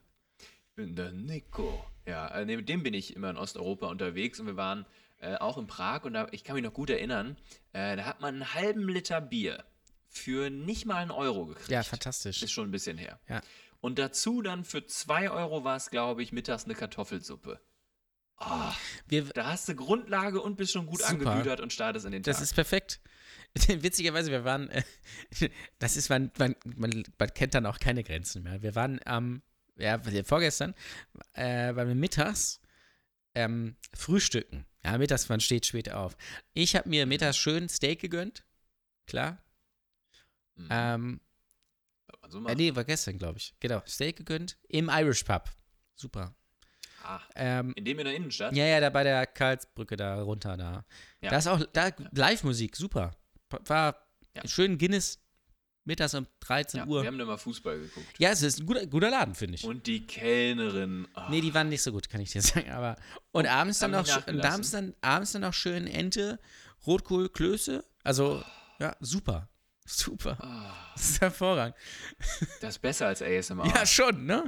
bin 0.75 0.95
der 0.95 1.11
Nico. 1.11 1.85
Ja, 2.05 2.27
äh, 2.29 2.45
mit 2.45 2.69
dem 2.69 2.83
bin 2.83 2.93
ich 2.93 3.15
immer 3.15 3.29
in 3.29 3.37
Osteuropa 3.37 3.87
unterwegs 3.87 4.39
und 4.39 4.45
wir 4.47 4.57
waren 4.57 4.85
äh, 5.19 5.35
auch 5.35 5.57
in 5.57 5.67
Prag 5.67 6.03
und 6.03 6.13
da, 6.13 6.27
ich 6.31 6.43
kann 6.43 6.55
mich 6.55 6.63
noch 6.63 6.73
gut 6.73 6.89
erinnern, 6.89 7.37
äh, 7.73 7.95
da 7.95 8.05
hat 8.05 8.21
man 8.21 8.35
einen 8.35 8.53
halben 8.53 8.87
Liter 8.87 9.21
Bier 9.21 9.63
für 10.07 10.49
nicht 10.49 10.85
mal 10.85 10.97
einen 10.97 11.11
Euro 11.11 11.45
gekriegt. 11.47 11.69
ja, 11.69 11.83
fantastisch. 11.83 12.43
Ist 12.43 12.51
schon 12.51 12.67
ein 12.67 12.71
bisschen 12.71 12.97
her. 12.97 13.19
Ja. 13.27 13.41
Und 13.81 13.99
dazu 13.99 14.41
dann 14.41 14.63
für 14.63 14.85
zwei 14.85 15.29
Euro 15.29 15.63
war 15.63 15.75
es, 15.77 15.89
glaube 15.89 16.23
ich, 16.23 16.31
mittags 16.31 16.65
eine 16.65 16.75
Kartoffelsuppe. 16.75 17.59
Ah, 18.37 18.73
Wir, 19.07 19.23
da 19.25 19.45
hast 19.45 19.69
du 19.69 19.75
Grundlage 19.75 20.41
und 20.41 20.57
bist 20.57 20.73
schon 20.73 20.85
gut 20.87 20.99
Super. 21.01 21.31
angewidert 21.31 21.61
und 21.61 21.71
startest 21.71 22.05
in 22.05 22.11
den 22.11 22.23
Das 22.23 22.37
Tag. 22.37 22.43
ist 22.43 22.53
perfekt. 22.53 22.99
Witzigerweise, 23.67 24.29
wir 24.31 24.43
waren, 24.43 24.69
äh, 24.69 24.83
das 25.79 25.95
ist, 25.95 26.09
man, 26.09 26.31
man, 26.37 26.55
man, 26.65 27.03
man 27.17 27.33
kennt 27.33 27.53
dann 27.53 27.65
auch 27.65 27.79
keine 27.79 28.03
Grenzen 28.03 28.43
mehr. 28.43 28.61
Wir 28.61 28.75
waren 28.75 28.99
am, 29.05 29.41
ja, 29.77 29.99
vorgestern, 30.23 30.73
äh, 31.33 31.75
waren 31.75 31.87
wir 31.87 31.95
mittags 31.95 32.61
ähm, 33.33 33.75
frühstücken. 33.93 34.65
Ja, 34.83 34.97
mittags, 34.97 35.27
man 35.29 35.39
steht 35.39 35.65
spät 35.65 35.91
auf. 35.91 36.15
Ich 36.53 36.75
habe 36.75 36.87
mir 36.89 37.05
mittags 37.05 37.37
schön 37.37 37.67
Steak 37.69 37.99
gegönnt. 37.99 38.45
Klar. 39.07 39.43
Mhm. 40.55 40.67
Ähm, 40.69 41.21
so 42.29 42.45
äh, 42.47 42.55
nee, 42.55 42.75
war 42.75 42.83
gestern, 42.83 43.17
glaube 43.17 43.37
ich. 43.39 43.53
Genau, 43.59 43.81
Steak 43.87 44.15
gegönnt. 44.17 44.57
Im 44.69 44.89
Irish 44.89 45.23
Pub. 45.23 45.49
Super. 45.95 46.35
ah, 47.03 47.21
Ähm, 47.35 47.73
in 47.75 47.85
dem 47.85 47.99
in 47.99 48.05
der 48.05 48.15
Innenstadt? 48.15 48.55
ja, 48.55 48.65
ja, 48.65 48.79
da 48.79 48.89
bei 48.89 49.03
der 49.03 49.25
Karlsbrücke 49.27 49.95
da 49.95 50.21
runter 50.21 50.55
da. 50.57 50.85
Ja. 51.21 51.29
Da 51.31 51.37
ist 51.37 51.47
auch 51.47 51.63
da 51.73 51.91
Live-Musik, 52.11 52.75
super. 52.75 53.15
War 53.65 53.95
Ja. 54.33 54.47
schön 54.47 54.77
Guinness 54.77 55.19
mittags 55.85 56.13
um 56.15 56.27
13 56.41 56.79
Ja, 56.81 56.85
Uhr. 56.87 57.01
wir 57.01 57.07
haben 57.07 57.17
da 57.17 57.25
mal 57.25 57.37
Fußball 57.37 57.79
geguckt. 57.79 58.07
Ja, 58.17 58.29
es 58.31 58.41
ist 58.41 58.59
ein 58.59 58.65
guter, 58.65 58.85
guter 58.87 59.09
Laden, 59.09 59.35
finde 59.35 59.55
ich. 59.55 59.63
Und 59.63 59.87
die 59.87 60.05
Kellnerin. 60.05 61.07
ah, 61.13 61.29
Nee, 61.29 61.41
die 61.41 61.53
waren 61.53 61.69
nicht 61.69 61.81
so 61.83 61.91
gut, 61.91 62.09
kann 62.09 62.21
ich 62.21 62.31
dir 62.31 62.41
sagen. 62.43 62.69
Aber 62.71 62.95
und 63.31 63.47
abends 63.47 63.79
dann 63.79 63.91
noch 63.91 64.07
abends 64.27 64.71
dann, 64.71 64.93
abends 65.01 65.31
dann 65.31 65.41
noch 65.43 65.53
schön 65.53 65.87
Ente, 65.87 66.39
Rotkohl, 66.85 67.29
Klöße. 67.29 67.83
Also, 68.03 68.43
ja, 68.79 68.95
super. 68.99 69.49
Super. 69.87 70.37
ah, 70.41 70.73
Das 70.95 71.09
ist 71.11 71.21
hervorragend. 71.21 71.75
das 72.61 72.75
ist 72.75 72.81
besser 72.81 73.07
als 73.07 73.21
ASMR. 73.21 73.65
Ja, 73.67 73.85
schon, 73.85 74.25
ne? 74.25 74.45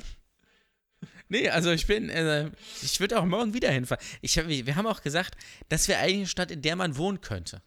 Nee, 1.29 1.49
also 1.49 1.71
ich 1.71 1.85
bin, 1.85 2.09
äh, 2.09 2.49
ich 2.81 2.99
würde 2.99 3.19
auch 3.19 3.25
morgen 3.25 3.53
wieder 3.53 3.69
hinfahren. 3.69 4.03
Ich 4.21 4.37
hab, 4.37 4.47
wir 4.47 4.75
haben 4.75 4.87
auch 4.87 5.01
gesagt, 5.01 5.35
das 5.69 5.87
wäre 5.89 5.99
eigentlich 5.99 6.15
eine 6.19 6.27
Stadt, 6.27 6.51
in 6.51 6.61
der 6.61 6.75
man 6.77 6.95
wohnen 6.97 7.19
könnte. 7.21 7.61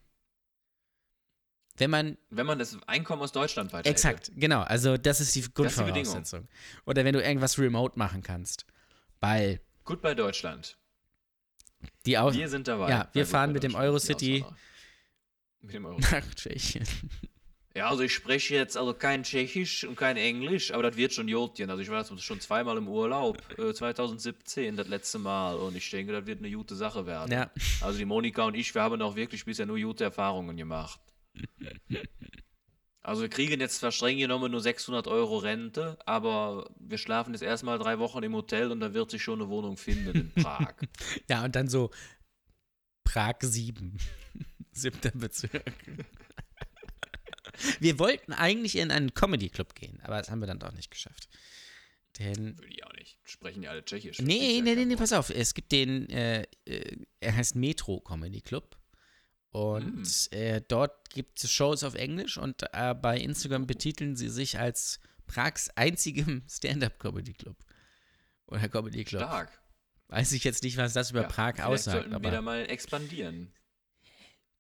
Wenn 1.81 1.91
man, 1.91 2.19
Wenn 2.29 2.47
man 2.47 2.59
das 2.59 2.77
Einkommen 2.87 3.23
aus 3.23 3.33
Deutschland 3.33 3.73
weiter 3.73 3.89
exakt, 3.89 4.31
genau, 4.37 4.61
also 4.61 4.97
das 4.97 5.21
ist 5.21 5.35
die 5.35 5.41
ist 5.41 5.49
die 5.49 5.63
Bedingung. 5.63 5.77
Grundvoraussetzung. 5.85 6.49
Oder 6.85 7.05
wenn 7.05 7.15
du 7.15 7.23
irgendwas 7.23 7.59
remote 7.59 7.99
machen 7.99 8.23
kannst. 8.23 8.67
Weil 9.21 9.61
Gut 9.85 10.03
bei 10.03 10.15
Deutschland. 10.15 10.77
die 12.07 12.19
Aus 12.19 12.35
Wir 12.35 12.49
sind 12.49 12.69
dabei. 12.69 12.91
Ja, 12.91 13.09
wir 13.13 13.27
fahren 13.27 13.53
mit 13.53 13.63
dem. 13.63 13.75
Eurocity. 13.75 14.45
Mit 15.63 15.75
dem 15.75 15.87
Euro. 15.87 15.99
nach 15.99 16.35
Tschechien. 16.35 16.87
Ja, 17.73 17.89
also 17.89 18.03
ich 18.03 18.13
spreche 18.13 18.57
jetzt 18.57 18.77
also 18.77 18.93
kein 18.95 19.23
Tschechisch 19.23 19.85
und 19.85 19.95
kein 19.97 20.17
Englisch, 20.17 20.73
aber 20.73 20.83
das 20.83 20.97
wird 20.97 21.13
schon 21.13 21.29
Jotien. 21.29 21.71
Also 21.71 21.81
ich 21.81 21.89
war 21.89 21.99
jetzt 22.01 22.21
schon 22.21 22.41
zweimal 22.41 22.77
im 22.77 22.89
Urlaub, 22.89 23.39
äh, 23.61 23.73
2017, 23.73 24.77
das 24.77 24.89
letzte 24.89 25.21
Mal. 25.21 25.55
Und 25.55 25.77
ich 25.77 25.89
denke, 25.89 26.13
das 26.13 26.27
wird 26.27 26.41
eine 26.41 26.51
gute 26.51 26.75
Sache 26.75 27.07
werden. 27.07 27.31
Ja. 27.31 27.49
Also 27.81 27.97
die 27.97 28.05
Monika 28.05 28.43
und 28.43 28.57
ich, 28.57 28.75
wir 28.75 28.83
haben 28.83 29.01
auch 29.01 29.15
wirklich 29.15 29.45
bisher 29.45 29.67
nur 29.67 29.79
gute 29.79 30.03
Erfahrungen 30.03 30.57
gemacht. 30.57 31.01
Also 33.03 33.23
wir 33.23 33.31
kriegen 33.31 33.61
jetzt 33.61 33.79
zwar 33.79 33.93
streng 33.93 34.19
genommen 34.19 34.53
nur 34.53 34.61
600 34.61 35.07
Euro 35.07 35.39
Rente, 35.39 35.99
aber 36.05 36.71
wir 36.79 36.99
schlafen 36.99 37.33
jetzt 37.33 37.43
erstmal 37.43 37.79
drei 37.79 37.99
Wochen 37.99 38.23
im 38.23 38.35
Hotel 38.35 38.71
und 38.71 38.81
da 38.81 38.93
wird 38.93 39.11
sich 39.11 39.23
schon 39.23 39.41
eine 39.41 39.49
Wohnung 39.49 39.77
finden 39.77 40.33
in 40.35 40.43
Prag. 40.43 40.75
Ja, 41.29 41.45
und 41.45 41.57
dann 41.57 41.69
so 41.69 41.91
Prag 43.05 43.37
7. 43.41 43.97
Siebter 44.73 45.11
Bezirk. 45.13 45.73
Wir 47.81 47.99
wollten 47.99 48.33
eigentlich 48.33 48.77
in 48.77 48.91
einen 48.91 49.15
Comedy-Club 49.15 49.75
gehen, 49.75 50.01
aber 50.03 50.19
das 50.19 50.31
haben 50.31 50.41
wir 50.41 50.47
dann 50.47 50.59
doch 50.59 50.73
nicht 50.73 50.91
geschafft. 50.91 51.29
Denn 52.19 52.59
Würde 52.59 52.69
ich 52.69 52.85
auch 52.85 52.93
nicht. 52.93 53.19
Sprechen 53.25 53.63
ja 53.63 53.71
alle 53.71 53.85
Tschechisch. 53.85 54.21
Nee, 54.21 54.61
nee, 54.63 54.75
nee, 54.75 54.85
nee, 54.85 54.97
pass 54.97 55.13
auf. 55.13 55.31
Es 55.31 55.55
gibt 55.55 55.73
den, 55.73 56.09
äh, 56.11 56.45
äh, 56.65 56.97
er 57.21 57.37
heißt 57.37 57.57
Metro 57.57 58.01
Comedy 58.01 58.41
Club. 58.41 58.77
Und 59.53 60.03
Mm. 60.03 60.35
äh, 60.35 60.61
dort 60.67 61.11
gibt 61.11 61.43
es 61.43 61.51
Shows 61.51 61.83
auf 61.83 61.95
Englisch 61.95 62.39
und 62.39 62.63
äh, 62.73 62.95
bei 62.95 63.19
Instagram 63.19 63.67
betiteln 63.67 64.15
sie 64.17 64.29
sich 64.29 64.59
als 64.59 65.01
Prags 65.27 65.71
einzigem 65.77 66.43
Stand-Up-Comedy 66.49 67.33
Club. 67.33 67.57
Oder 68.47 68.69
Comedy 68.69 69.05
Club. 69.05 69.23
Stark. 69.23 69.61
Weiß 70.09 70.33
ich 70.33 70.45
jetzt 70.45 70.63
nicht, 70.65 70.77
was 70.77 70.93
das 70.93 71.11
über 71.13 71.23
Ja, 71.23 71.29
Prag 71.29 71.61
aussagt, 71.61 72.09
sollten 72.09 72.23
wir 72.23 72.31
da 72.31 72.43
mal 72.43 72.69
expandieren. 72.69 73.53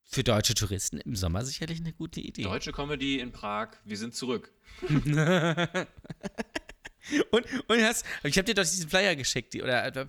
für 0.04 0.22
deutsche 0.24 0.54
Touristen 0.54 0.98
im 0.98 1.14
Sommer 1.16 1.44
sicherlich 1.44 1.78
eine 1.80 1.92
gute 1.92 2.20
Idee. 2.20 2.42
Deutsche 2.42 2.72
Comedy 2.72 3.18
in 3.20 3.30
Prag, 3.32 3.70
wir 3.84 3.96
sind 3.96 4.14
zurück. 4.14 4.52
und, 7.30 7.46
und 7.68 7.82
hast, 7.82 8.04
ich 8.24 8.36
habe 8.36 8.44
dir 8.46 8.54
doch 8.54 8.62
diesen 8.62 8.88
Flyer 8.90 9.16
geschickt, 9.16 9.54
die, 9.54 9.62
oder 9.62 9.86
äh, 9.94 10.06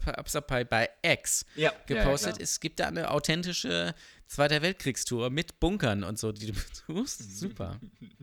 bei, 0.48 0.64
bei 0.64 0.90
X 1.04 1.46
Ja, 1.56 1.72
gepostet. 1.88 2.40
es 2.40 2.60
gibt 2.60 2.80
da 2.80 2.88
eine 2.88 3.10
authentische 3.12 3.96
Zweiter 4.32 4.62
Weltkriegstour 4.62 5.30
mit 5.30 5.60
Bunkern 5.60 6.06
und 6.06 6.18
so, 6.18 6.32
die 6.32 6.48
du 6.48 6.54
besuchst. 6.88 7.38
Super. 7.38 7.78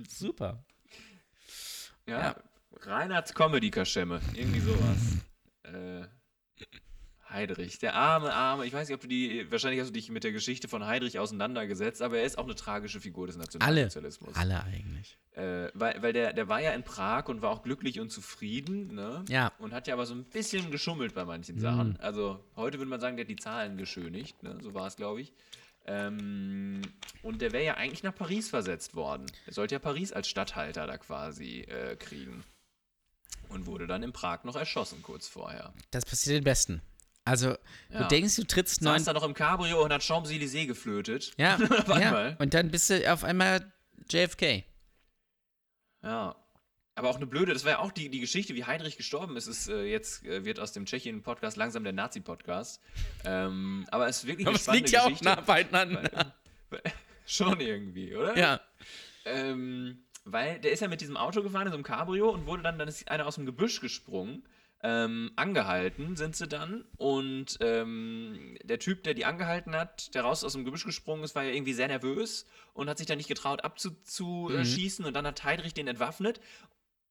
Super. 0.08 0.64
Ja, 2.06 2.18
Ja. 2.18 2.36
Reinhards 2.80 3.34
Comedy-Kaschemme, 3.34 4.18
irgendwie 4.34 4.60
sowas. 4.60 4.98
äh, 5.64 6.06
Heidrich, 7.28 7.78
der 7.78 7.94
arme, 7.94 8.32
arme, 8.32 8.64
ich 8.64 8.72
weiß 8.72 8.88
nicht, 8.88 8.94
ob 8.94 9.02
du 9.02 9.06
die, 9.08 9.50
wahrscheinlich 9.50 9.80
hast 9.80 9.88
du 9.88 9.92
dich 9.92 10.08
mit 10.10 10.24
der 10.24 10.32
Geschichte 10.32 10.66
von 10.66 10.86
Heidrich 10.86 11.18
auseinandergesetzt, 11.18 12.00
aber 12.00 12.16
er 12.18 12.24
ist 12.24 12.38
auch 12.38 12.44
eine 12.44 12.54
tragische 12.54 13.00
Figur 13.02 13.26
des 13.26 13.36
Alle. 13.36 13.44
Nationalsozialismus. 13.44 14.34
Alle 14.34 14.62
eigentlich. 14.64 15.18
Äh, 15.32 15.68
weil 15.74 16.00
weil 16.02 16.14
der, 16.14 16.32
der 16.32 16.48
war 16.48 16.62
ja 16.62 16.70
in 16.72 16.84
Prag 16.84 17.26
und 17.28 17.42
war 17.42 17.50
auch 17.50 17.62
glücklich 17.62 18.00
und 18.00 18.08
zufrieden, 18.10 18.94
ne? 18.94 19.26
Ja. 19.28 19.52
Und 19.58 19.74
hat 19.74 19.86
ja 19.88 19.92
aber 19.94 20.06
so 20.06 20.14
ein 20.14 20.24
bisschen 20.24 20.70
geschummelt 20.70 21.14
bei 21.14 21.26
manchen 21.26 21.56
Mhm. 21.56 21.60
Sachen. 21.60 21.96
Also 21.98 22.42
heute 22.56 22.78
würde 22.78 22.88
man 22.88 23.00
sagen, 23.00 23.16
der 23.18 23.24
hat 23.26 23.30
die 23.30 23.36
Zahlen 23.36 23.76
geschönigt, 23.76 24.42
ne? 24.42 24.56
So 24.62 24.72
war 24.72 24.86
es, 24.86 24.96
glaube 24.96 25.20
ich. 25.20 25.34
Ähm, 25.90 26.82
und 27.22 27.40
der 27.40 27.52
wäre 27.52 27.64
ja 27.64 27.74
eigentlich 27.74 28.02
nach 28.02 28.14
Paris 28.14 28.50
versetzt 28.50 28.94
worden. 28.94 29.24
Er 29.46 29.54
sollte 29.54 29.74
ja 29.74 29.78
Paris 29.78 30.12
als 30.12 30.28
Statthalter 30.28 30.86
da 30.86 30.98
quasi 30.98 31.60
äh, 31.62 31.96
kriegen. 31.96 32.44
Und 33.48 33.64
wurde 33.64 33.86
dann 33.86 34.02
in 34.02 34.12
Prag 34.12 34.44
noch 34.44 34.56
erschossen 34.56 35.02
kurz 35.02 35.26
vorher. 35.26 35.72
Das 35.90 36.04
passiert 36.04 36.36
den 36.36 36.44
Besten. 36.44 36.82
Also, 37.24 37.56
Ja. 37.90 38.02
du 38.02 38.08
denkst, 38.08 38.36
du 38.36 38.44
trittst 38.44 38.82
neun. 38.82 38.98
Saß 38.98 39.04
da 39.06 39.12
noch 39.14 39.22
im 39.22 39.32
Cabrio 39.32 39.82
und 39.82 39.90
hat 39.92 40.02
Champs-Élysées 40.02 40.66
geflötet. 40.66 41.32
Ja, 41.38 41.54
Auf 41.86 41.88
ja. 41.88 41.94
einmal. 41.94 42.36
Und 42.38 42.52
dann 42.52 42.70
bist 42.70 42.90
du 42.90 43.10
auf 43.10 43.24
einmal 43.24 43.72
JFK. 44.10 44.64
Ja. 46.02 46.36
Aber 46.98 47.10
auch 47.10 47.16
eine 47.16 47.26
blöde, 47.26 47.52
das 47.52 47.64
war 47.64 47.72
ja 47.72 47.78
auch 47.78 47.92
die, 47.92 48.08
die 48.08 48.18
Geschichte, 48.20 48.54
wie 48.56 48.64
Heinrich 48.64 48.96
gestorben 48.96 49.36
ist. 49.36 49.46
ist 49.46 49.68
äh, 49.68 49.84
jetzt 49.84 50.24
äh, 50.26 50.44
wird 50.44 50.58
aus 50.58 50.72
dem 50.72 50.84
Tschechien-Podcast 50.84 51.56
langsam 51.56 51.84
der 51.84 51.92
Nazi-Podcast. 51.92 52.82
Ähm, 53.24 53.86
aber 53.90 54.08
es 54.08 54.18
ist 54.18 54.26
wirklich 54.26 54.46
Aber 54.46 54.52
eine 54.52 54.56
es 54.56 54.62
spannende 54.64 54.84
liegt 54.84 54.92
ja 54.92 55.02
auch 55.02 55.04
Geschichte. 55.06 55.24
nah 55.24 55.40
beieinander. 55.40 56.34
Schon 57.26 57.60
irgendwie, 57.60 58.16
oder? 58.16 58.36
Ja. 58.36 58.60
Ähm, 59.24 60.04
weil 60.24 60.58
der 60.58 60.72
ist 60.72 60.80
ja 60.80 60.88
mit 60.88 61.00
diesem 61.00 61.16
Auto 61.16 61.42
gefahren, 61.42 61.66
in 61.66 61.72
so 61.72 61.76
einem 61.76 61.84
Cabrio 61.84 62.30
und 62.30 62.46
wurde 62.46 62.62
dann, 62.62 62.78
dann 62.78 62.88
ist 62.88 63.08
einer 63.08 63.26
aus 63.26 63.36
dem 63.36 63.46
Gebüsch 63.46 63.80
gesprungen. 63.80 64.42
Ähm, 64.80 65.32
angehalten 65.34 66.14
sind 66.14 66.36
sie 66.36 66.46
dann 66.46 66.84
und 66.98 67.58
ähm, 67.60 68.56
der 68.62 68.78
Typ, 68.78 69.02
der 69.02 69.14
die 69.14 69.24
angehalten 69.24 69.74
hat, 69.74 70.14
der 70.14 70.22
raus 70.22 70.44
aus 70.44 70.52
dem 70.52 70.64
Gebüsch 70.64 70.84
gesprungen 70.84 71.24
ist, 71.24 71.34
war 71.34 71.42
ja 71.42 71.50
irgendwie 71.50 71.72
sehr 71.72 71.88
nervös 71.88 72.46
und 72.74 72.88
hat 72.88 72.96
sich 72.96 73.08
dann 73.08 73.18
nicht 73.18 73.26
getraut 73.26 73.64
abzuschießen 73.64 75.04
und 75.04 75.14
dann 75.14 75.26
hat 75.26 75.42
Heidrich 75.42 75.74
den 75.74 75.88
entwaffnet. 75.88 76.40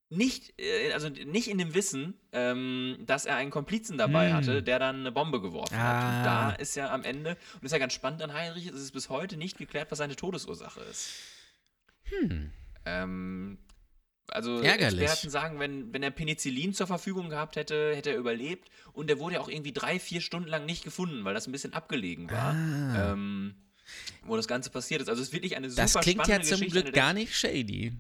Nicht, 0.10 0.54
äh, 0.60 0.94
also 0.94 1.10
nicht 1.10 1.50
in 1.50 1.58
dem 1.58 1.74
Wissen, 1.74 2.14
ähm, 2.32 2.98
dass 3.06 3.26
er 3.26 3.36
einen 3.36 3.52
Komplizen 3.52 3.98
dabei 3.98 4.30
Hm. 4.30 4.36
hatte, 4.36 4.64
der 4.64 4.80
dann 4.80 5.02
eine 5.02 5.12
Bombe 5.12 5.42
geworfen 5.42 5.78
hat. 5.78 6.04
Ah. 6.04 6.18
Und 6.18 6.24
da 6.24 6.52
ist 6.54 6.76
ja 6.76 6.94
am 6.94 7.04
Ende, 7.04 7.32
und 7.32 7.64
das 7.64 7.64
ist 7.64 7.72
ja 7.74 7.78
ganz 7.78 7.94
spannend 7.94 8.22
an 8.22 8.34
Heinrich, 8.34 8.68
es 8.68 8.82
ist 8.82 8.92
bis 8.94 9.10
heute 9.10 9.36
nicht 9.36 9.58
geklärt, 9.58 9.92
was 9.92 9.98
seine 9.98 10.16
Todesursache 10.16 10.80
ist. 10.82 11.10
Hm. 12.04 12.52
Ähm, 12.86 13.58
also 14.30 14.62
Ärgerlich. 14.62 15.02
Experten 15.02 15.30
sagen, 15.30 15.60
wenn, 15.60 15.94
wenn 15.94 16.04
er 16.04 16.12
Penicillin 16.12 16.74
zur 16.74 16.88
Verfügung 16.88 17.30
gehabt 17.30 17.56
hätte, 17.58 17.94
hätte 17.96 18.12
er 18.12 18.18
überlebt. 18.18 18.70
Und 18.94 19.10
er 19.10 19.20
wurde 19.20 19.36
ja 19.36 19.42
auch 19.42 19.50
irgendwie 19.50 19.74
drei, 19.74 20.00
vier 20.00 20.22
Stunden 20.22 20.50
lang 20.50 20.66
nicht 20.66 20.84
gefunden, 20.84 21.26
weil 21.26 21.34
das 21.34 21.48
ein 21.48 21.52
bisschen 21.52 21.74
abgelegen 21.74 22.30
war. 22.32 22.54
Ah. 22.54 23.12
Ähm, 23.14 23.56
wo 24.24 24.36
das 24.36 24.48
Ganze 24.48 24.70
passiert 24.70 25.02
ist. 25.02 25.10
Also 25.10 25.22
es 25.22 25.30
ist 25.30 25.34
wirklich 25.34 25.56
eine 25.56 25.70
super 25.70 25.82
Das 25.82 25.94
klingt 25.96 26.28
ja 26.28 26.42
zum. 26.42 26.60
Glück 26.60 26.92
gar 26.94 27.14
nicht 27.14 27.36
shady. 27.36 27.94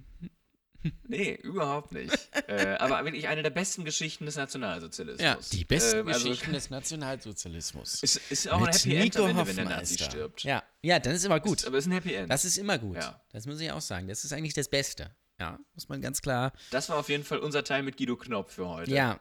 Nee, 1.07 1.33
überhaupt 1.43 1.91
nicht. 1.91 2.13
äh, 2.47 2.75
aber 2.79 3.03
wirklich 3.05 3.27
eine 3.27 3.43
der 3.43 3.49
besten 3.49 3.83
Geschichten 3.85 4.25
des 4.25 4.35
Nationalsozialismus. 4.35 5.21
Ja, 5.23 5.37
die 5.51 5.65
besten 5.65 5.99
Ähm, 5.99 6.07
also- 6.07 6.29
Geschichten 6.29 6.53
des 6.53 6.69
Nationalsozialismus. 6.69 7.95
Ist, 8.03 8.31
ist 8.31 8.49
auch 8.49 8.61
ein 8.61 8.73
Happy 8.73 8.95
End 8.95 9.17
am 9.17 9.27
Ende, 9.29 9.47
wenn 9.47 9.55
der 9.55 9.65
Nazi 9.65 9.97
stirbt. 9.97 10.43
Ja, 10.43 10.63
ja, 10.81 10.99
dann 10.99 11.13
ist 11.15 11.25
immer 11.25 11.39
gut. 11.39 11.59
Ist, 11.59 11.67
aber 11.67 11.77
ist 11.77 11.87
ein 11.87 11.91
Happy 11.93 12.13
End. 12.13 12.31
Das 12.31 12.45
ist 12.45 12.57
immer 12.57 12.77
gut. 12.77 12.97
Ja. 12.97 13.21
Das 13.31 13.45
muss 13.45 13.59
ich 13.59 13.71
auch 13.71 13.81
sagen. 13.81 14.07
Das 14.07 14.23
ist 14.23 14.31
eigentlich 14.33 14.53
das 14.53 14.69
Beste. 14.69 15.15
Ja, 15.39 15.59
muss 15.73 15.87
man 15.89 16.01
ganz 16.01 16.21
klar. 16.21 16.51
Das 16.71 16.89
war 16.89 16.97
auf 16.97 17.09
jeden 17.09 17.23
Fall 17.23 17.39
unser 17.39 17.63
Teil 17.63 17.83
mit 17.83 17.97
Guido 17.97 18.15
Knopf 18.15 18.53
für 18.53 18.67
heute. 18.67 18.91
Ja, 18.91 19.19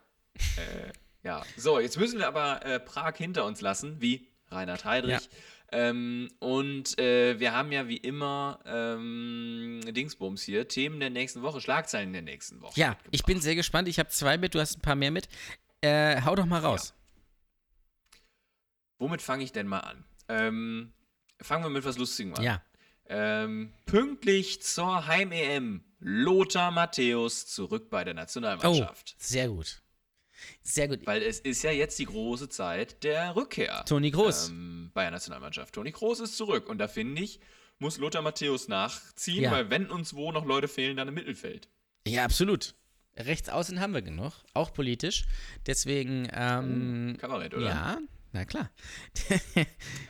Ja, 1.23 1.45
so, 1.57 1.81
jetzt 1.81 1.99
müssen 1.99 2.19
wir 2.21 2.29
aber 2.29 2.65
äh, 2.65 2.79
Prag 2.79 3.17
hinter 3.17 3.45
uns 3.45 3.61
lassen, 3.61 4.01
wie 4.01 4.29
Reinhard 4.49 4.85
Heydrich. 4.85 5.29
Ähm, 5.73 6.31
und 6.39 6.99
äh, 7.01 7.39
wir 7.41 7.53
haben 7.53 7.73
ja 7.73 7.89
wie 7.89 7.97
immer 7.97 8.61
ähm, 8.65 9.81
Dingsbums 9.89 10.43
hier, 10.43 10.69
Themen 10.69 11.01
der 11.01 11.11
nächsten 11.11 11.43
Woche, 11.43 11.61
Schlagzeilen 11.61 12.13
der 12.13 12.23
nächsten 12.23 12.61
Woche. 12.63 12.79
ja, 12.79 12.97
ich 13.11 13.25
bin 13.25 13.41
sehr 13.41 13.55
gespannt. 13.57 13.89
Ich 13.89 13.99
habe 13.99 14.09
zwei 14.11 14.39
mit, 14.39 14.55
du 14.55 14.61
hast 14.61 14.79
ein 14.79 14.83
paar 14.83 14.95
mehr 14.95 15.11
mit. 15.11 15.29
Äh, 15.81 16.23
hau 16.23 16.35
doch 16.37 16.47
mal 16.47 16.61
raus. 16.61 16.95
Womit 18.99 19.21
fange 19.23 19.45
ich 19.45 19.53
denn 19.53 19.67
mal 19.67 19.81
an? 19.81 20.05
Ähm, 20.29 20.93
fangen 21.41 21.65
wir 21.65 21.71
mit 21.71 21.85
was 21.85 21.99
Lustigem 21.99 22.35
an. 22.35 22.43
Ja. 22.43 22.63
Ähm, 23.09 23.73
pünktlich 23.85 24.63
zur 24.63 25.07
Heim-EM, 25.07 25.85
Lothar 26.01 26.71
Matthäus 26.71 27.47
zurück 27.47 27.91
bei 27.91 28.05
der 28.05 28.15
Oh, 28.15 28.17
Nationalmannschaft. 28.17 29.15
sehr 29.19 29.49
gut. 29.49 29.83
Sehr 30.63 30.89
gut. 30.89 31.07
Weil 31.07 31.23
es 31.23 31.41
ist 31.41 31.63
ja 31.63 31.71
jetzt 31.71 31.99
die 31.99 32.07
große 32.07 32.49
Zeit 32.49 33.03
der 33.05 33.35
Rückkehr. 33.37 33.85
Toni 33.87 34.11
Kroos. 34.11 34.49
Ähm, 34.49 34.91
bei 34.95 35.03
der 35.03 35.11
Nationalmannschaft. 35.13 35.75
Toni 35.75 35.93
Kroos 35.93 36.21
ist 36.21 36.37
zurück. 36.37 36.69
Und 36.69 36.79
da 36.79 36.89
finde 36.89 37.23
ich, 37.23 37.41
muss 37.79 37.99
Lothar 37.99 38.23
Matthäus 38.23 38.69
nachziehen, 38.69 39.43
Ja. 39.45 39.51
weil 39.51 39.71
wenn 39.71 39.91
uns 39.91 40.15
wo 40.15 40.33
noch 40.33 40.45
Leute 40.47 40.69
fehlen, 40.69 40.97
dann 40.97 41.09
im 41.09 41.15
Mittelfeld. 41.15 41.69
Ja, 42.07 42.25
absolut. 42.25 42.75
Rechts 43.19 43.49
außen 43.49 43.81
haben 43.81 43.95
wir 43.95 44.03
genug, 44.03 44.33
auch 44.53 44.73
politisch. 44.75 45.25
Deswegen, 45.67 46.29
ähm, 46.33 47.17
Kabarett, 47.19 47.55
oder? 47.55 47.67
ja, 47.67 47.99
na 48.33 48.45
klar. 48.45 48.71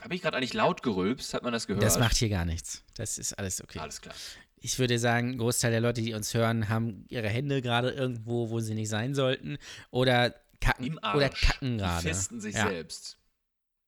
Habe 0.01 0.15
ich 0.15 0.21
gerade 0.21 0.35
eigentlich 0.37 0.53
laut 0.53 0.83
gerülpst? 0.83 1.33
Hat 1.33 1.43
man 1.43 1.53
das 1.53 1.67
gehört? 1.67 1.83
Das 1.83 1.97
macht 1.99 2.17
hier 2.17 2.27
gar 2.29 2.43
nichts. 2.45 2.83
Das 2.95 3.17
ist 3.17 3.33
alles 3.33 3.61
okay. 3.63 3.79
Alles 3.79 4.01
klar. 4.01 4.15
Ich 4.59 4.79
würde 4.79 4.97
sagen, 4.99 5.31
ein 5.31 5.37
Großteil 5.37 5.71
der 5.71 5.81
Leute, 5.81 6.01
die 6.01 6.13
uns 6.13 6.33
hören, 6.33 6.67
haben 6.69 7.05
ihre 7.09 7.29
Hände 7.29 7.61
gerade 7.61 7.91
irgendwo, 7.91 8.49
wo 8.49 8.59
sie 8.59 8.73
nicht 8.73 8.89
sein 8.89 9.13
sollten. 9.15 9.57
Oder 9.91 10.33
kacken, 10.59 10.85
Im 10.85 10.99
Arsch. 11.03 11.15
oder 11.17 11.29
kacken 11.29 11.77
Die 11.77 11.83
gerade. 11.83 12.01
festen 12.01 12.41
sich 12.41 12.55
Ja. 12.55 12.67
selbst. 12.67 13.17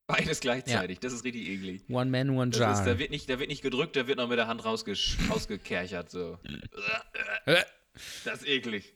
Beides 0.07 0.39
gleichzeitig. 0.39 0.99
Das 0.99 1.13
ist 1.13 1.23
richtig 1.23 1.47
eklig. 1.47 1.83
One 1.89 2.09
man, 2.09 2.31
one 2.31 2.51
jar. 2.55 2.73
ist, 2.73 2.83
da, 2.85 2.97
wird 2.97 3.11
nicht, 3.11 3.29
da 3.29 3.37
wird 3.39 3.49
nicht 3.49 3.61
gedrückt, 3.61 3.95
da 3.95 4.07
wird 4.07 4.17
noch 4.17 4.27
mit 4.27 4.37
der 4.39 4.47
Hand 4.47 4.63
rausgesch 4.65 5.17
rausgekerchert. 5.29 6.09
So. 6.09 6.39
Äh, 7.45 7.63
Das 8.25 8.41
ist 8.41 8.47
eklig. 8.47 8.93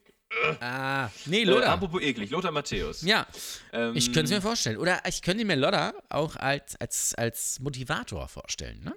ah, 0.59 1.09
nee, 1.25 1.41
Äh, 1.41 1.45
Lothar. 1.45 1.73
apropos 1.73 2.01
eklig, 2.01 2.31
Lothar 2.31 2.51
Matthäus. 2.51 3.03
ja, 3.03 3.27
Ähm, 3.71 3.95
ich 3.95 4.05
könnte 4.07 4.23
es 4.25 4.31
mir 4.31 4.41
vorstellen. 4.41 4.77
Oder 4.77 5.01
ich 5.07 5.21
könnte 5.21 5.45
mir 5.45 5.55
Lothar 5.55 5.93
auch 6.09 6.35
als, 6.35 6.75
als, 6.81 7.13
als 7.15 7.59
Motivator 7.59 8.27
vorstellen. 8.27 8.83
Ne? 8.83 8.95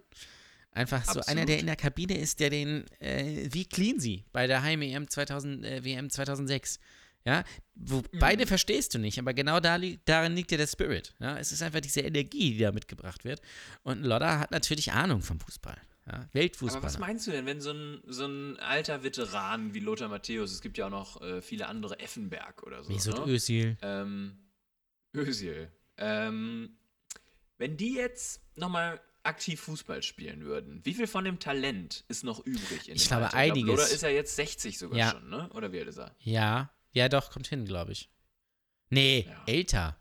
Einfach 0.77 1.03
so 1.05 1.21
Absolut. 1.21 1.29
einer, 1.29 1.47
der 1.47 1.59
in 1.59 1.67
der 1.67 1.77
Kabine 1.77 2.19
ist, 2.19 2.39
der 2.39 2.51
den, 2.51 2.85
äh, 3.01 3.49
wie 3.51 3.65
Cleansey 3.65 4.25
bei 4.33 4.47
der 4.47 4.63
Heim-EM 4.63 5.09
2000, 5.09 5.65
äh, 5.65 5.83
WM 5.85 6.11
2006. 6.11 6.79
Ja, 7.25 7.43
wo 7.75 7.97
Mhm. 7.97 8.19
beide 8.21 8.47
verstehst 8.47 8.95
du 8.95 8.99
nicht, 8.99 9.19
aber 9.19 9.35
genau 9.35 9.59
da 9.59 9.77
li 9.77 9.99
darin 10.05 10.37
liegt 10.37 10.53
ja 10.53 10.59
der 10.59 10.67
Spirit. 10.69 11.15
Ja, 11.19 11.39
es 11.39 11.51
ist 11.51 11.61
einfach 11.63 11.81
diese 11.81 12.03
Energie, 12.03 12.53
die 12.53 12.59
da 12.59 12.71
mitgebracht 12.73 13.25
wird. 13.25 13.41
Und 13.83 14.05
Lodder 14.05 14.39
hat 14.39 14.51
natürlich 14.53 14.93
Ahnung 14.93 15.23
vom 15.23 15.41
Fußball. 15.41 15.77
Ja, 16.07 16.29
Aber 16.35 16.83
was 16.85 16.99
meinst 17.01 17.27
du 17.27 17.33
denn, 17.33 17.47
wenn 17.47 17.61
so 17.61 17.73
ein, 17.73 18.01
so 18.07 18.27
ein 18.27 18.59
alter 18.61 19.03
Veteran 19.03 19.75
wie 19.75 19.81
Lothar 19.81 20.09
Matthäus, 20.09 20.53
es 20.53 20.61
gibt 20.61 20.79
ja 20.79 20.87
auch 20.87 20.91
noch 20.91 21.21
äh, 21.21 21.43
viele 21.43 21.67
andere, 21.67 21.99
Effenberg 21.99 22.63
oder 22.63 22.85
so. 22.85 22.93
Mesut 22.93 23.27
ne? 23.27 23.33
Özil. 23.33 23.77
Ähm, 23.83 24.39
Özil. 25.17 25.69
Ähm, 25.97 26.77
wenn 27.59 27.77
die 27.77 27.95
jetzt 27.95 28.41
nochmal 28.57 29.01
aktiv 29.27 29.61
Fußball 29.61 30.03
spielen 30.03 30.45
würden, 30.45 30.81
wie 30.85 30.95
viel 30.95 31.07
von 31.07 31.25
dem 31.25 31.39
Talent 31.39 32.05
ist 32.09 32.25
noch 32.25 32.41
übrig? 32.45 32.89
In 32.89 32.97
Ich 32.97 33.07
glaube, 33.09 33.25
Alter? 33.27 33.37
einiges. 33.37 33.71
Oder 33.75 33.89
ist 33.89 34.03
er 34.03 34.11
jetzt 34.13 34.37
60 34.37 34.79
sogar 34.79 34.99
Ja. 34.99 35.11
schon, 35.11 35.29
ne? 35.29 35.51
Oder 35.53 35.73
wie 35.73 35.79
alt 35.81 35.89
ist 35.89 35.99
er? 35.99 36.15
Ja, 36.21 36.73
ja, 36.93 37.09
doch, 37.09 37.31
kommt 37.31 37.47
hin, 37.49 37.65
glaube 37.65 37.93
ich. 37.93 38.09
Nee, 38.91 39.27
Ja. 39.29 39.43
älter. 39.47 40.01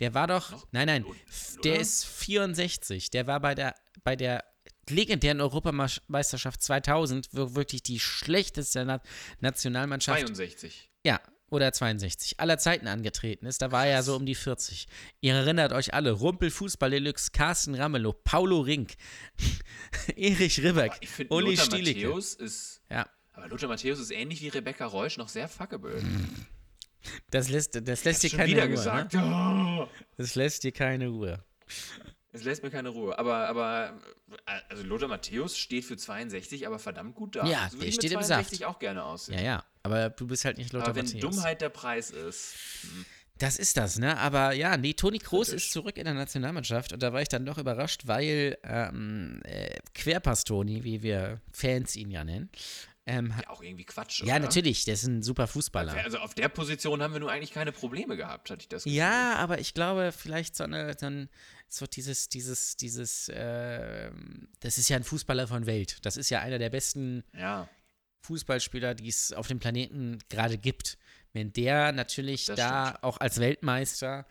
Der 0.00 0.14
war 0.14 0.26
doch, 0.26 0.50
Noch? 0.50 0.66
nein, 0.72 0.86
nein, 0.86 1.06
f- 1.28 1.58
der 1.64 1.78
ist 1.80 2.04
64. 2.04 3.10
Der 3.10 3.26
war 3.26 3.40
bei 3.40 3.54
der, 3.54 3.74
bei 4.04 4.16
der 4.16 4.44
legendären 4.88 5.40
Europameisterschaft 5.40 6.62
2000, 6.62 7.28
wo 7.32 7.54
wirklich 7.54 7.82
die 7.82 8.00
schlechteste 8.00 8.84
Na 8.84 9.00
Nationalmannschaft, 9.40 10.20
62. 10.20 10.90
ja, 11.04 11.20
oder 11.52 11.72
62, 11.72 12.40
aller 12.40 12.58
Zeiten 12.58 12.86
angetreten 12.88 13.46
ist. 13.46 13.60
Da 13.62 13.70
war 13.70 13.84
er 13.86 13.92
ja 13.92 14.02
so 14.02 14.16
um 14.16 14.24
die 14.26 14.34
40. 14.34 14.86
Ihr 15.20 15.34
erinnert 15.34 15.72
euch 15.72 15.94
alle, 15.94 16.12
Rumpel 16.12 16.50
Fußball 16.50 16.90
Deluxe, 16.90 17.30
Carsten 17.32 17.74
Ramelow, 17.74 18.12
Paulo 18.24 18.60
Rink, 18.60 18.94
Erich 20.16 20.62
Ribbeck, 20.62 20.92
Uli 21.28 21.50
Lothar 21.50 21.64
Stielicke. 21.66 22.06
Matthäus 22.06 22.34
ist. 22.34 22.80
Ja, 22.90 23.06
Aber 23.34 23.48
Lothar 23.48 23.68
Matthäus 23.68 24.00
ist 24.00 24.10
ähnlich 24.10 24.40
wie 24.40 24.48
Rebecca 24.48 24.86
Reusch 24.86 25.18
noch 25.18 25.28
sehr 25.28 25.46
fuckable. 25.48 26.02
das 27.30 27.48
lässt, 27.50 27.78
das 27.86 28.04
lässt 28.04 28.22
dir 28.22 28.30
keine 28.30 28.58
Ruhe. 28.62 28.68
gesagt. 28.70 29.14
Ne? 29.14 29.22
Oh. 29.22 29.88
Das 30.16 30.34
lässt 30.34 30.64
dir 30.64 30.72
keine 30.72 31.08
Ruhe. 31.08 31.44
Es 32.32 32.44
lässt 32.44 32.62
mir 32.62 32.70
keine 32.70 32.88
Ruhe. 32.88 33.18
Aber, 33.18 33.46
aber 33.48 34.00
äh, 34.46 34.60
also 34.70 34.82
Lothar 34.84 35.08
Matthäus 35.08 35.58
steht 35.58 35.84
für 35.84 35.96
62, 35.96 36.66
aber 36.66 36.78
verdammt 36.78 37.14
gut 37.14 37.36
da. 37.36 37.46
Ja, 37.46 37.68
so 37.70 37.76
der 37.76 37.80
würde 37.80 37.86
ich 37.86 37.94
steht 37.96 38.12
im 38.12 38.22
62 38.22 38.64
auch 38.64 38.78
gerne 38.78 39.04
aussehen. 39.04 39.38
Ja, 39.38 39.44
ja, 39.44 39.64
aber 39.82 40.10
du 40.10 40.26
bist 40.26 40.44
halt 40.44 40.56
nicht 40.56 40.72
Lothar 40.72 40.88
aber 40.88 40.96
wenn 40.96 41.04
Matthäus. 41.04 41.20
Dummheit 41.20 41.60
der 41.60 41.68
Preis 41.68 42.10
ist. 42.10 42.54
Das 43.38 43.58
ist 43.58 43.76
das, 43.76 43.98
ne? 43.98 44.16
Aber 44.18 44.52
ja, 44.52 44.76
nee, 44.76 44.92
Toni 44.94 45.18
Kroos 45.18 45.48
ist 45.48 45.72
zurück 45.72 45.96
in 45.96 46.04
der 46.04 46.14
Nationalmannschaft 46.14 46.92
und 46.92 47.02
da 47.02 47.12
war 47.12 47.22
ich 47.22 47.28
dann 47.28 47.44
doch 47.44 47.58
überrascht, 47.58 48.02
weil 48.06 48.56
ähm, 48.62 49.40
äh, 49.44 49.78
Querpass-Toni, 49.94 50.84
wie 50.84 51.02
wir 51.02 51.40
Fans 51.50 51.96
ihn 51.96 52.10
ja 52.10 52.24
nennen, 52.24 52.50
ähm, 53.06 53.34
Ja, 53.40 53.50
auch 53.50 53.62
irgendwie 53.62 53.84
Quatsch. 53.84 54.20
ja, 54.20 54.36
oder? 54.36 54.44
natürlich, 54.44 54.84
der 54.84 54.94
ist 54.94 55.04
ein 55.04 55.22
super 55.22 55.46
Fußballer. 55.46 55.92
Also 56.04 56.18
auf 56.18 56.34
der 56.34 56.48
Position 56.48 57.02
haben 57.02 57.12
wir 57.12 57.20
nur 57.20 57.30
eigentlich 57.30 57.52
keine 57.52 57.72
Probleme 57.72 58.16
gehabt, 58.16 58.50
hatte 58.50 58.62
ich 58.62 58.68
das 58.68 58.84
Gefühl. 58.84 58.96
Ja, 58.96 59.36
aber 59.36 59.58
ich 59.58 59.74
glaube, 59.74 60.12
vielleicht 60.16 60.56
so 60.56 60.64
eine, 60.64 60.94
dann 60.94 61.28
so 61.68 61.86
dieses, 61.86 62.28
dieses, 62.28 62.76
dieses, 62.76 63.30
ähm, 63.34 64.48
das 64.60 64.78
ist 64.78 64.88
ja 64.88 64.96
ein 64.96 65.04
Fußballer 65.04 65.48
von 65.48 65.66
Welt. 65.66 65.98
Das 66.02 66.16
ist 66.16 66.30
ja 66.30 66.40
einer 66.40 66.58
der 66.58 66.70
besten 66.70 67.24
Ja, 67.36 67.68
Fußballspieler, 68.24 68.94
die 68.94 69.08
es 69.08 69.32
auf 69.32 69.48
dem 69.48 69.58
Planeten 69.58 70.18
gerade 70.28 70.58
gibt. 70.58 70.96
Wenn 71.32 71.52
der 71.52 71.92
natürlich 71.92 72.44
Das 72.44 72.56
da 72.56 72.98
auch 73.00 73.18
als 73.18 73.40
Weltmeister 73.40 74.26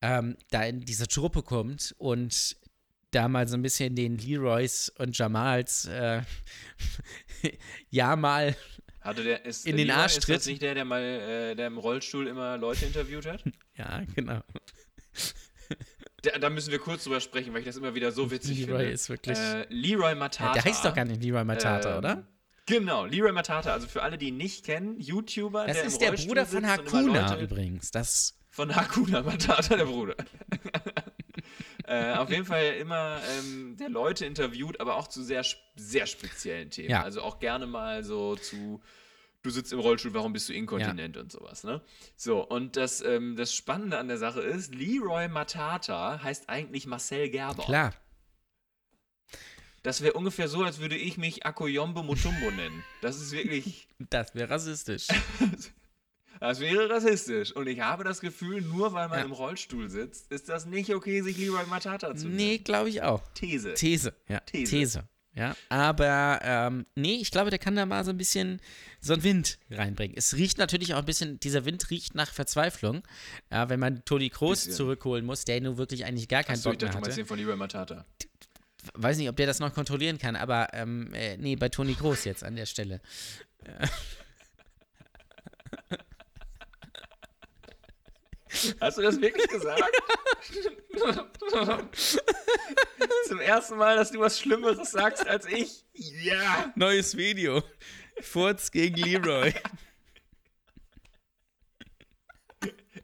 ähm, 0.00 0.36
da 0.50 0.62
in 0.64 0.80
diese 0.80 1.08
Truppe 1.08 1.42
kommt 1.42 1.94
und 1.98 2.56
da 3.14 3.28
mal 3.28 3.46
so 3.48 3.56
ein 3.56 3.62
bisschen 3.62 3.94
den 3.94 4.18
Leroys 4.18 4.90
und 4.98 5.16
Jamals 5.16 5.86
äh, 5.86 6.22
ja 7.90 8.16
mal 8.16 8.56
hatte 9.00 9.22
der 9.22 9.44
ist 9.44 9.66
In 9.66 9.76
den 9.76 9.88
Leroy, 9.88 10.02
Arsch 10.02 10.16
ist 10.18 10.24
tritt. 10.24 10.36
das 10.36 10.46
nicht 10.46 10.62
der, 10.62 10.74
der 10.74 10.84
mal 10.84 11.02
äh, 11.02 11.54
der 11.54 11.66
im 11.66 11.78
Rollstuhl 11.78 12.26
immer 12.26 12.56
Leute 12.56 12.86
interviewt 12.86 13.26
hat? 13.26 13.42
ja 13.76 14.02
genau 14.14 14.40
Da, 16.22 16.38
da 16.38 16.48
müssen 16.50 16.70
wir 16.70 16.78
kurz 16.78 17.04
drüber 17.04 17.20
sprechen, 17.20 17.52
weil 17.52 17.60
ich 17.60 17.66
das 17.66 17.76
immer 17.76 17.94
wieder 17.94 18.10
so 18.12 18.30
witzig 18.30 18.60
Leroy 18.60 18.78
finde. 18.78 18.92
ist 18.92 19.08
wirklich 19.10 19.38
äh, 19.38 19.66
Leroy 19.68 20.14
Matata. 20.14 20.54
der 20.54 20.64
heißt 20.64 20.84
doch 20.84 20.94
gar 20.94 21.04
nicht 21.04 21.22
Leroy 21.22 21.44
Matata 21.44 21.92
Ähm, 21.92 21.98
oder 21.98 22.26
Genau, 22.66 23.04
Leroy 23.04 23.32
Matata. 23.32 23.74
Also 23.74 23.86
für 23.86 24.02
alle, 24.02 24.16
die 24.16 24.28
ihn 24.28 24.38
nicht 24.38 24.64
kennen, 24.64 24.98
YouTuber, 24.98 25.66
das 25.66 25.76
der 25.76 25.84
ist 25.84 26.00
der 26.00 26.08
Rollstuhl 26.08 26.28
Bruder 26.28 26.46
von 26.46 26.66
Hakuna 26.66 27.40
übrigens 27.40 27.90
das 27.90 28.38
Von 28.48 28.74
Hakuna 28.74 29.22
Matata, 29.22 29.76
der 29.76 29.84
Bruder. 29.84 30.14
äh, 31.86 32.14
auf 32.14 32.30
jeden 32.30 32.44
Fall 32.44 32.74
immer 32.80 33.20
ähm, 33.38 33.76
der 33.76 33.88
Leute 33.88 34.26
interviewt, 34.26 34.80
aber 34.80 34.96
auch 34.96 35.08
zu 35.08 35.22
sehr, 35.22 35.44
sehr 35.76 36.06
speziellen 36.06 36.70
Themen. 36.70 36.90
Ja. 36.90 37.02
Also 37.02 37.22
auch 37.22 37.38
gerne 37.38 37.66
mal 37.66 38.04
so 38.04 38.36
zu, 38.36 38.80
du 39.42 39.50
sitzt 39.50 39.72
im 39.72 39.78
Rollstuhl, 39.78 40.14
warum 40.14 40.32
bist 40.32 40.48
du 40.48 40.52
inkontinent 40.52 41.16
und 41.16 41.30
sowas. 41.30 41.64
Ne? 41.64 41.82
So, 42.16 42.42
und 42.46 42.76
das, 42.76 43.02
ähm, 43.02 43.36
das 43.36 43.54
Spannende 43.54 43.98
an 43.98 44.08
der 44.08 44.18
Sache 44.18 44.40
ist, 44.40 44.74
Leroy 44.74 45.28
Matata 45.28 46.22
heißt 46.22 46.48
eigentlich 46.48 46.86
Marcel 46.86 47.28
Gerber. 47.28 47.64
klar 47.64 47.94
Das 49.82 50.02
wäre 50.02 50.14
ungefähr 50.14 50.48
so, 50.48 50.64
als 50.64 50.78
würde 50.80 50.96
ich 50.96 51.18
mich 51.18 51.44
Akoyombe 51.44 52.02
Mutumbo 52.02 52.50
nennen. 52.50 52.82
Das 53.02 53.20
ist 53.20 53.32
wirklich, 53.32 53.88
das 53.98 54.34
wäre 54.34 54.50
rassistisch 54.50 55.08
das 56.40 56.60
wäre 56.60 56.88
rassistisch. 56.90 57.52
Und 57.52 57.66
ich 57.68 57.80
habe 57.80 58.04
das 58.04 58.20
Gefühl, 58.20 58.60
nur 58.62 58.92
weil 58.92 59.08
man 59.08 59.18
Ja. 59.20 59.24
im 59.24 59.32
Rollstuhl 59.32 59.88
sitzt, 59.88 60.30
ist 60.32 60.48
das 60.48 60.66
nicht 60.66 60.94
okay, 60.94 61.20
sich 61.22 61.36
Leroy 61.38 61.64
Matata 61.66 62.14
zu 62.14 62.24
nennen. 62.26 62.36
nee 62.36 62.58
glaube 62.58 62.88
ich 62.88 63.02
auch 63.02 63.22
These. 63.34 63.74
These, 63.74 64.14
ja. 64.28 64.40
These. 64.40 64.70
These. 64.70 65.08
Ja, 65.36 65.56
aber 65.68 66.38
ähm, 66.44 66.86
nee, 66.94 67.16
ich 67.16 67.32
glaube, 67.32 67.50
der 67.50 67.58
kann 67.58 67.74
da 67.74 67.84
mal 67.86 68.04
so 68.04 68.10
ein 68.12 68.16
bisschen 68.16 68.60
so 69.00 69.14
einen 69.14 69.24
Wind 69.24 69.58
reinbringen. 69.68 70.16
Es 70.16 70.34
riecht 70.36 70.58
natürlich 70.58 70.94
auch 70.94 70.98
ein 70.98 71.04
bisschen, 71.06 71.40
dieser 71.40 71.64
Wind 71.64 71.90
riecht 71.90 72.14
nach 72.14 72.32
Verzweiflung. 72.32 73.02
Ja, 73.50 73.68
wenn 73.68 73.80
man 73.80 74.04
Toni 74.04 74.30
Kroos 74.30 74.70
zurückholen 74.70 75.26
muss, 75.26 75.44
der 75.44 75.60
nun 75.60 75.76
wirklich 75.76 76.04
eigentlich 76.04 76.28
gar 76.28 76.44
keinen 76.44 76.58
Achso, 76.58 76.70
ich 76.70 76.78
Bock 76.78 76.82
mehr 76.82 76.92
dachte, 76.92 77.06
hatte. 77.08 77.16
den 77.16 77.26
von 77.26 77.36
Leroy 77.38 77.56
Matata. 77.56 78.04
Weiß 78.94 79.16
nicht, 79.16 79.28
ob 79.28 79.34
der 79.34 79.46
das 79.46 79.58
noch 79.58 79.74
kontrollieren 79.74 80.18
kann, 80.18 80.36
aber 80.36 80.68
ähm, 80.72 81.12
äh, 81.14 81.36
nee, 81.36 81.56
bei 81.56 81.68
Toni 81.68 81.94
Kroos 81.94 82.22
jetzt 82.24 82.44
an 82.44 82.54
der 82.54 82.66
Stelle. 82.66 83.00
Hast 88.80 88.98
du 88.98 89.02
das 89.02 89.20
wirklich 89.20 89.48
gesagt? 89.48 89.82
Zum 93.26 93.40
ersten 93.40 93.76
Mal, 93.76 93.96
dass 93.96 94.10
du 94.10 94.20
was 94.20 94.38
Schlimmeres 94.38 94.90
sagst 94.92 95.26
als 95.26 95.46
ich. 95.46 95.84
Ja. 95.94 96.72
Neues 96.76 97.16
Video. 97.16 97.62
Furz 98.20 98.70
gegen 98.70 98.96
Leroy. 98.96 99.52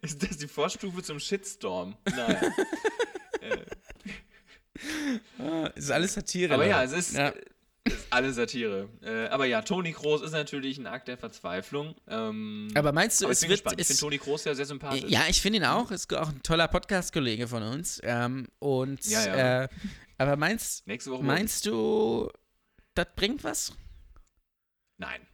Ist 0.03 0.23
das 0.23 0.39
die 0.39 0.49
Vorstufe 0.49 1.03
zum 1.03 1.19
Shitstorm? 1.19 1.97
Nein. 2.05 2.55
Ah, 5.39 5.67
ist 5.75 5.91
alles 5.91 6.15
Satire. 6.15 6.55
Aber 6.55 6.65
ja, 6.67 6.83
es 6.85 6.93
ist, 6.93 7.15
Ja. 7.17 7.35
Ist 7.85 8.07
alle 8.11 8.33
Satire. 8.33 8.89
Äh, 9.03 9.27
aber 9.29 9.47
ja, 9.47 9.63
Toni 9.63 9.93
Kroos 9.93 10.23
ist 10.23 10.33
natürlich 10.33 10.79
ein 10.79 10.87
Akt 10.87 11.09
der 11.09 11.17
Verzweiflung. 11.19 11.95
Ähm, 12.09 12.69
Aber 12.75 12.93
meinst 12.93 13.21
du, 13.21 13.27
aber 13.27 13.33
es 13.33 13.39
ich 13.43 13.49
bin 13.49 13.51
wird. 13.51 13.61
gespannt. 13.65 13.81
Ich 13.81 13.87
finde 13.87 14.01
Toni 14.01 14.19
Kroos 14.19 14.45
ja 14.45 14.55
sehr 14.55 14.67
sympathisch. 14.67 15.05
ja, 15.09 15.23
ich 15.29 15.41
finde 15.41 15.59
ihn 15.59 15.65
auch. 15.65 15.91
Ist 15.91 16.13
auch 16.15 16.29
ein 16.29 16.43
toller 16.43 16.69
Podcast-Kollege 16.69 17.49
von 17.49 17.63
uns. 17.63 18.01
Ähm, 18.03 18.49
und 18.59 19.05
Ja, 19.07 19.27
ja. 19.27 19.63
Äh, 19.65 19.69
aber 20.19 20.37
meinst, 20.37 20.87
meinst 20.87 21.65
du, 21.67 22.31
das 22.95 23.07
bringt 23.17 23.43
was? 23.45 23.73
Nein. 24.99 25.27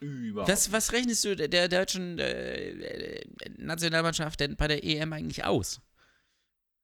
Überhaupt. 0.00 0.50
Was, 0.50 0.72
was 0.72 0.92
rechnest 0.92 1.24
du 1.24 1.34
der, 1.36 1.48
der 1.48 1.68
deutschen 1.68 2.18
äh, 2.18 2.70
äh, 2.70 3.24
Nationalmannschaft 3.56 4.40
denn 4.40 4.56
bei 4.56 4.68
der 4.68 4.84
EM 4.84 5.12
eigentlich 5.12 5.44
aus? 5.44 5.80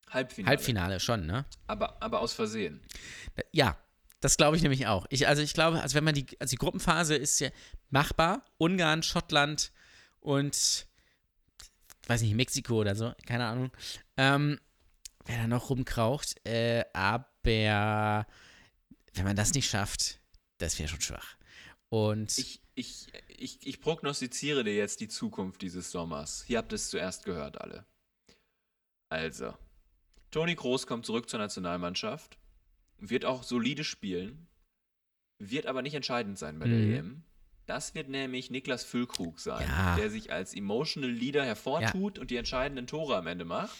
Halbfinale. 0.08 0.48
Halbfinale 0.50 1.00
schon, 1.00 1.26
ne? 1.26 1.44
Aber, 1.66 2.00
aber 2.02 2.20
aus 2.20 2.32
Versehen. 2.32 2.80
Ja, 3.52 3.76
das 4.20 4.36
glaube 4.36 4.56
ich 4.56 4.62
nämlich 4.62 4.86
auch. 4.86 5.06
Ich, 5.10 5.28
also 5.28 5.42
ich 5.42 5.54
glaube, 5.54 5.80
also 5.80 5.94
wenn 5.94 6.04
man 6.04 6.14
die, 6.14 6.26
also 6.40 6.50
die 6.50 6.56
Gruppenphase 6.56 7.14
ist 7.14 7.40
ja 7.40 7.50
machbar. 7.90 8.44
Ungarn, 8.58 9.02
Schottland 9.02 9.72
und 10.20 10.86
weiß 12.06 12.22
nicht, 12.22 12.34
Mexiko 12.34 12.80
oder 12.80 12.96
so, 12.96 13.12
keine 13.26 13.46
Ahnung. 13.46 13.70
Ähm, 14.16 14.58
wer 15.26 15.36
da 15.38 15.46
noch 15.46 15.70
rumkraucht. 15.70 16.34
Äh, 16.46 16.84
aber 16.92 18.26
wenn 19.14 19.24
man 19.24 19.36
das 19.36 19.54
nicht 19.54 19.70
schafft, 19.70 20.20
das 20.58 20.78
wäre 20.78 20.88
schon 20.88 21.00
schwach. 21.00 21.36
Und 21.88 22.36
Ich, 22.36 22.60
ich, 22.74 23.06
ich, 23.28 23.66
ich 23.66 23.80
prognostiziere 23.80 24.64
dir 24.64 24.74
jetzt 24.74 25.00
die 25.00 25.08
Zukunft 25.08 25.62
dieses 25.62 25.90
Sommers. 25.90 26.44
Hier 26.46 26.58
habt 26.58 26.72
ihr 26.72 26.76
es 26.76 26.90
zuerst 26.90 27.24
gehört, 27.24 27.60
alle. 27.60 27.86
Also, 29.08 29.54
Toni 30.30 30.54
Kroos 30.54 30.86
kommt 30.86 31.06
zurück 31.06 31.30
zur 31.30 31.38
Nationalmannschaft, 31.38 32.38
wird 32.98 33.24
auch 33.24 33.42
solide 33.42 33.84
spielen, 33.84 34.46
wird 35.38 35.66
aber 35.66 35.82
nicht 35.82 35.94
entscheidend 35.94 36.38
sein 36.38 36.58
bei 36.58 36.66
der 36.68 36.78
Mhm. 36.78 36.92
EM. 36.94 37.22
Das 37.66 37.94
wird 37.94 38.08
nämlich 38.08 38.50
Niklas 38.50 38.82
Füllkrug 38.84 39.40
sein, 39.40 39.68
Ja. 39.68 39.96
der 39.96 40.10
sich 40.10 40.32
als 40.32 40.54
Emotional 40.54 41.10
Leader 41.10 41.44
hervortut 41.44 42.18
und 42.18 42.30
die 42.30 42.36
entscheidenden 42.36 42.86
Tore 42.86 43.16
am 43.16 43.26
Ende 43.26 43.44
macht, 43.44 43.76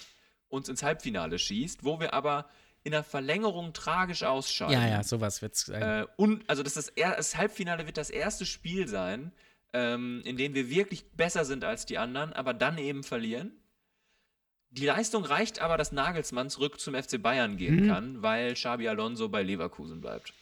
uns 0.49 0.69
ins 0.69 0.83
Halbfinale 0.83 1.39
schießt, 1.39 1.85
wo 1.85 1.99
wir 1.99 2.13
aber 2.13 2.49
in 2.85 2.93
der 2.93 3.03
Verlängerung 3.03 3.73
tragisch 3.73 4.23
ausscheiden. 4.23 4.73
ja, 4.75 4.87
ja, 4.87 5.03
sowas 5.03 5.43
wird 5.43 5.55
es 5.55 5.63
sein. 5.63 5.83
Äh, 5.83 6.07
und 6.17 6.49
also 6.49 6.63
das, 6.63 6.75
das, 6.75 6.93
das 6.95 7.37
Halbfinale 7.37 7.87
wird 7.87 7.97
das 7.97 8.11
erste 8.11 8.47
Spiel 8.47 8.87
sein, 8.89 9.33
ähm, 9.73 10.23
in 10.25 10.37
dem 10.37 10.55
wir 10.55 10.71
wirklich 10.71 11.11
besser 11.13 11.45
sind 11.45 11.65
als 11.65 11.85
die 11.87 11.99
anderen, 11.99 12.33
aber 12.33 12.55
dann 12.55 12.79
eben 12.79 13.03
verlieren. 13.03 13.53
Die 14.71 14.85
Leistung 14.87 15.25
reicht 15.25 15.61
aber, 15.61 15.77
dass 15.79 15.93
Nagelsmann 15.93 16.51
zurück 16.51 16.79
zum 16.81 16.95
FC 16.95 17.19
Bayern 17.23 17.57
gehen 17.57 17.85
Mhm. 17.85 17.89
kann, 17.89 18.23
weil 18.23 18.55
Xabi 18.55 18.89
Alonso 18.89 19.29
bei 19.29 19.43
Leverkusen 19.43 20.01
bleibt. 20.01 20.35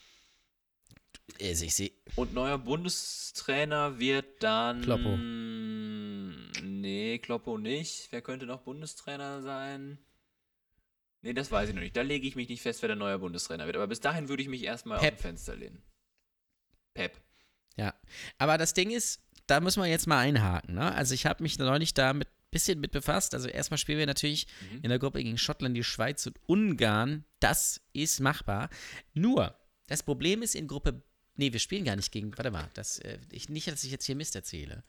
Ich 1.39 1.75
sehe. 1.75 1.93
Und 2.15 2.35
neuer 2.35 2.59
Bundestrainer 2.59 3.99
wird 3.99 4.43
dann. 4.43 4.83
Kloppo. 4.83 5.17
Nee, 6.63 7.19
Kloppo 7.19 7.59
nicht. 7.59 8.09
Wer 8.11 8.23
könnte 8.23 8.47
noch 8.47 8.63
Bundestrainer 8.63 9.43
sein? 9.43 9.99
Nee, 11.23 11.33
das 11.33 11.51
weiß 11.51 11.69
ich 11.69 11.75
noch 11.75 11.83
nicht. 11.83 11.97
Da 11.97 12.03
lege 12.03 12.27
ich 12.27 12.37
mich 12.37 12.49
nicht 12.49 12.63
fest, 12.63 12.83
wer 12.83 12.89
der 12.89 12.97
neue 12.97 13.19
Bundestrainer 13.19 13.67
wird. 13.67 13.77
Aber 13.77 13.87
bis 13.89 14.01
dahin 14.01 14.29
würde 14.29 14.43
ich 14.43 14.49
mich 14.49 14.63
erstmal 14.63 14.99
Pep. 14.99 15.17
dem 15.17 15.23
Fenster 15.23 15.57
lehnen. 15.57 15.83
Pep. 16.95 17.21
Ja, 17.77 17.95
aber 18.39 18.57
das 18.59 18.75
Ding 18.75 18.91
ist, 18.91 19.21
da 19.47 19.61
muss 19.61 19.77
man 19.77 19.89
jetzt 19.91 20.07
mal 20.07 20.19
einhaken. 20.21 20.75
Ne? 20.77 20.95
Also 20.95 21.15
ich 21.15 21.27
habe 21.27 21.43
mich 21.43 21.59
neulich 21.59 21.95
da 21.95 22.13
mit 22.13 22.29
bisschen 22.57 22.81
mit 22.81 22.91
befasst. 22.93 23.35
Also 23.35 23.49
erstmal 23.49 23.79
spielen 23.79 23.99
wir 23.99 24.07
natürlich 24.07 24.47
Mhm. 24.73 24.81
in 24.83 24.89
der 24.89 24.99
Gruppe 24.99 25.23
gegen 25.23 25.37
Schottland, 25.39 25.77
die 25.77 25.85
Schweiz 25.85 26.27
und 26.27 26.39
Ungarn. 26.47 27.25
Das 27.41 27.81
ist 27.93 28.21
machbar. 28.21 28.71
Nur, 29.15 29.55
das 29.89 30.03
Problem 30.03 30.43
ist 30.43 30.55
in 30.55 30.67
Gruppe. 30.69 31.03
Nee, 31.35 31.53
wir 31.53 31.61
spielen 31.61 31.85
gar 31.85 31.97
nicht 31.97 32.13
gegen. 32.13 32.37
Warte 32.37 32.51
mal, 32.51 32.71
das, 32.75 32.99
äh, 33.01 33.19
ich, 33.31 33.49
nicht, 33.51 33.69
dass 33.69 33.85
ich 33.85 33.91
jetzt 33.91 34.07
hier 34.07 34.17
Mist 34.17 34.35
erzähle. 34.35 34.85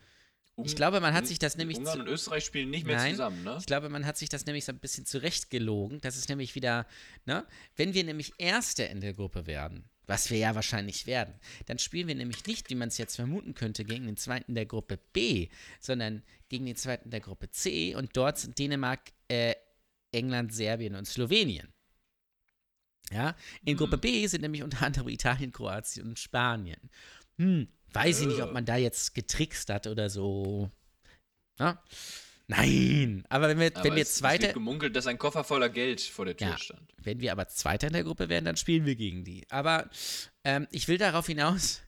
Ich 0.64 0.76
glaube, 0.76 1.00
man 1.02 1.14
hat 1.14 1.28
sich 1.28 1.38
das 1.38 1.56
nämlich 1.56 1.78
Ungarn 1.78 2.02
und 2.02 2.08
Österreich 2.08 2.44
spielen 2.44 2.72
nicht 2.72 2.86
mehr 2.88 2.96
Nein, 2.98 3.12
zusammen, 3.12 3.44
ne? 3.44 3.58
Ich 3.60 3.68
glaube, 3.68 3.90
man 3.90 4.08
hat 4.08 4.18
sich 4.18 4.30
das 4.30 4.46
nämlich 4.48 4.66
so 4.66 4.72
ein 4.72 4.80
bisschen 4.80 5.06
zurechtgelogen. 5.06 6.02
Das 6.02 6.18
ist 6.18 6.30
nämlich 6.30 6.56
wieder, 6.56 6.88
ne? 7.26 7.46
Wenn 7.76 7.94
wir 7.94 8.04
nämlich 8.04 8.34
Erste 8.40 8.84
in 8.84 9.00
der 9.02 9.14
Gruppe 9.14 9.46
werden, 9.46 9.88
was 10.08 10.30
wir 10.30 10.38
ja 10.38 10.56
wahrscheinlich 10.56 11.06
werden, 11.06 11.34
dann 11.68 11.80
spielen 11.80 12.08
wir 12.08 12.16
nämlich 12.16 12.46
nicht, 12.46 12.70
wie 12.70 12.76
man 12.76 12.88
es 12.88 12.98
jetzt 12.98 13.16
vermuten 13.16 13.54
könnte, 13.54 13.86
gegen 13.86 14.06
den 14.06 14.18
Zweiten 14.18 14.56
der 14.56 14.66
Gruppe 14.66 14.98
B, 15.14 15.50
sondern 15.80 16.24
gegen 16.50 16.66
den 16.66 16.76
Zweiten 16.76 17.10
der 17.10 17.20
Gruppe 17.20 17.52
C 17.52 17.96
und 17.96 18.16
dort 18.16 18.40
sind 18.40 18.58
Dänemark, 18.58 19.12
äh, 19.28 19.54
England, 20.12 20.54
Serbien 20.54 20.96
und 20.96 21.06
Slowenien. 21.06 21.74
Ja, 23.12 23.36
in 23.64 23.72
Hm. 23.72 23.78
Gruppe 23.78 23.98
B 23.98 24.28
sind 24.28 24.42
nämlich 24.42 24.64
unter 24.64 24.82
anderem 24.86 25.10
Italien, 25.10 25.52
Kroatien 25.52 26.08
und 26.08 26.20
Spanien. 26.20 26.90
Hm, 27.38 27.68
weiß 27.94 28.22
ich 28.22 28.28
nicht, 28.28 28.42
ob 28.42 28.54
man 28.54 28.66
da 28.66 28.76
jetzt 28.76 29.14
getrickst 29.14 29.70
hat 29.70 29.88
oder 29.88 30.10
so. 30.10 30.72
Ja? 31.60 31.82
Nein, 32.50 33.26
aber 33.28 33.50
wenn 33.50 33.60
wir, 33.60 33.76
Aber 33.76 33.84
wenn 33.84 33.96
wir 33.96 34.04
es, 34.04 34.12
Es 34.12 34.16
Zweiter, 34.20 34.44
wird 34.44 34.54
gemunkelt, 34.54 34.96
dass 34.96 35.06
ein 35.06 35.18
Koffer 35.18 35.44
voller 35.44 35.68
Geld 35.70 36.00
vor 36.02 36.24
der 36.26 36.38
Tür 36.38 36.48
Ja. 36.48 36.58
stand. 36.58 36.94
wenn 37.04 37.20
wir 37.20 37.32
aber 37.34 37.48
Zweiter 37.50 37.88
in 37.88 37.94
der 37.94 38.04
Gruppe 38.04 38.30
werden, 38.30 38.46
dann 38.46 38.56
spielen 38.58 38.86
wir 38.86 38.96
gegen 38.96 39.26
die. 39.26 39.46
Aber 39.50 39.90
ähm, 40.46 40.66
ich 40.72 40.88
will 40.88 40.98
darauf 40.98 41.28
hinaus, 41.28 41.82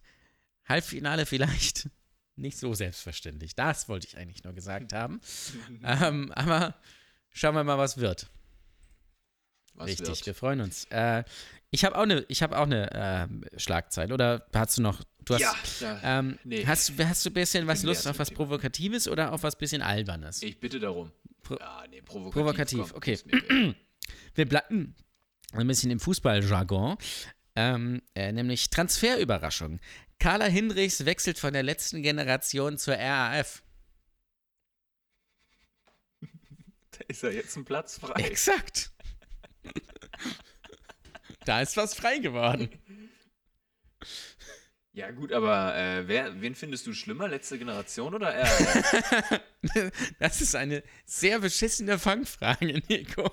Halbfinale 0.67 1.25
vielleicht 1.25 1.89
nicht 2.35 2.57
so 2.57 2.73
selbstverständlich. 2.73 3.55
Das 3.55 3.87
wollte 3.87 4.07
ich 4.07 4.17
eigentlich 4.17 4.43
nur 4.43 4.53
gesagt 4.53 4.91
haben. 4.91 5.21
ähm, 5.83 6.31
aber 6.33 6.75
schauen 7.31 7.55
wir 7.55 7.63
mal, 7.63 7.77
was 7.77 7.97
wird. 7.97 8.27
Was 9.75 9.87
Richtig, 9.87 10.07
wird? 10.07 10.25
wir 10.25 10.35
freuen 10.35 10.59
uns. 10.59 10.85
Äh, 10.89 11.23
ich 11.71 11.85
habe 11.85 11.97
auch 11.97 12.03
eine, 12.03 12.25
ich 12.27 12.43
habe 12.43 12.57
auch 12.57 12.63
eine 12.63 12.89
ähm, 12.93 13.45
Schlagzeile. 13.55 14.13
Oder 14.13 14.45
hast 14.53 14.77
du 14.77 14.81
noch? 14.81 15.01
Du 15.29 15.35
hast, 15.35 15.81
ja, 15.81 15.99
ja. 16.01 16.19
ähm, 16.19 16.39
nee. 16.43 16.65
hast, 16.65 16.89
du- 16.89 17.07
hast 17.07 17.23
du 17.23 17.29
ein 17.29 17.33
bisschen 17.33 17.67
was 17.67 17.83
Lust 17.83 18.07
auf 18.07 18.17
was. 18.17 18.31
Provokatives 18.31 19.07
oder 19.07 19.31
auf 19.31 19.43
was 19.43 19.55
bisschen 19.55 19.81
Albernes? 19.83 20.41
ich 20.41 20.59
bitte 20.59 20.79
darum. 20.79 21.11
Pro- 21.43 21.57
ja, 21.59 21.83
nee, 21.89 22.01
provokativ. 22.01 22.33
Provokativ, 22.33 22.79
komm, 22.89 22.97
okay. 22.97 23.75
Wir 24.35 24.47
bleiben 24.49 24.95
ein 25.53 25.67
bisschen 25.67 25.91
im 25.91 25.99
Fußballjargon, 25.99 26.97
ähm, 27.55 28.01
äh, 28.15 28.31
nämlich 28.31 28.71
Transferüberraschung. 28.71 29.79
Carla 30.17 30.45
Hinrichs 30.45 31.05
wechselt 31.05 31.37
von 31.37 31.53
der 31.53 31.61
letzten 31.63 32.01
Generation 32.01 32.77
zur 32.79 32.95
RAF. 32.95 33.61
da 36.91 36.99
ist 37.07 37.21
ja 37.23 37.29
jetzt 37.29 37.55
ein 37.55 37.65
Platz 37.65 37.99
frei. 37.99 38.21
Exakt. 38.23 38.91
da 41.45 41.61
ist 41.61 41.77
was 41.77 41.93
frei 41.93 42.17
geworden. 42.17 42.69
Ja, 44.99 45.11
gut, 45.11 45.31
aber 45.31 45.77
äh, 45.77 46.09
wer, 46.09 46.41
wen 46.41 46.55
findest 46.55 46.85
du 46.85 46.93
schlimmer? 46.93 47.29
Letzte 47.29 47.57
Generation 47.57 48.13
oder 48.15 48.33
er? 48.33 49.41
Das 50.19 50.41
ist 50.41 50.55
eine 50.55 50.83
sehr 51.05 51.39
beschissene 51.39 51.97
Fangfrage, 51.97 52.81
Nico. 52.89 53.31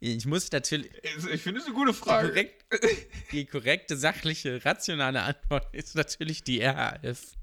Ich 0.00 0.26
muss 0.26 0.50
natürlich. 0.50 0.90
ich 1.04 1.40
finde 1.40 1.60
es 1.60 1.66
eine 1.66 1.74
gute 1.76 1.92
Die, 1.92 1.98
Frage. 1.98 2.28
korrekt, 2.30 2.64
die 3.30 3.46
korrekte, 3.46 3.96
sachliche, 3.96 4.64
rationale 4.64 5.22
Antwort 5.22 5.72
ist 5.72 5.94
natürlich 5.94 6.42
die 6.42 6.62
RAF. 6.62 7.36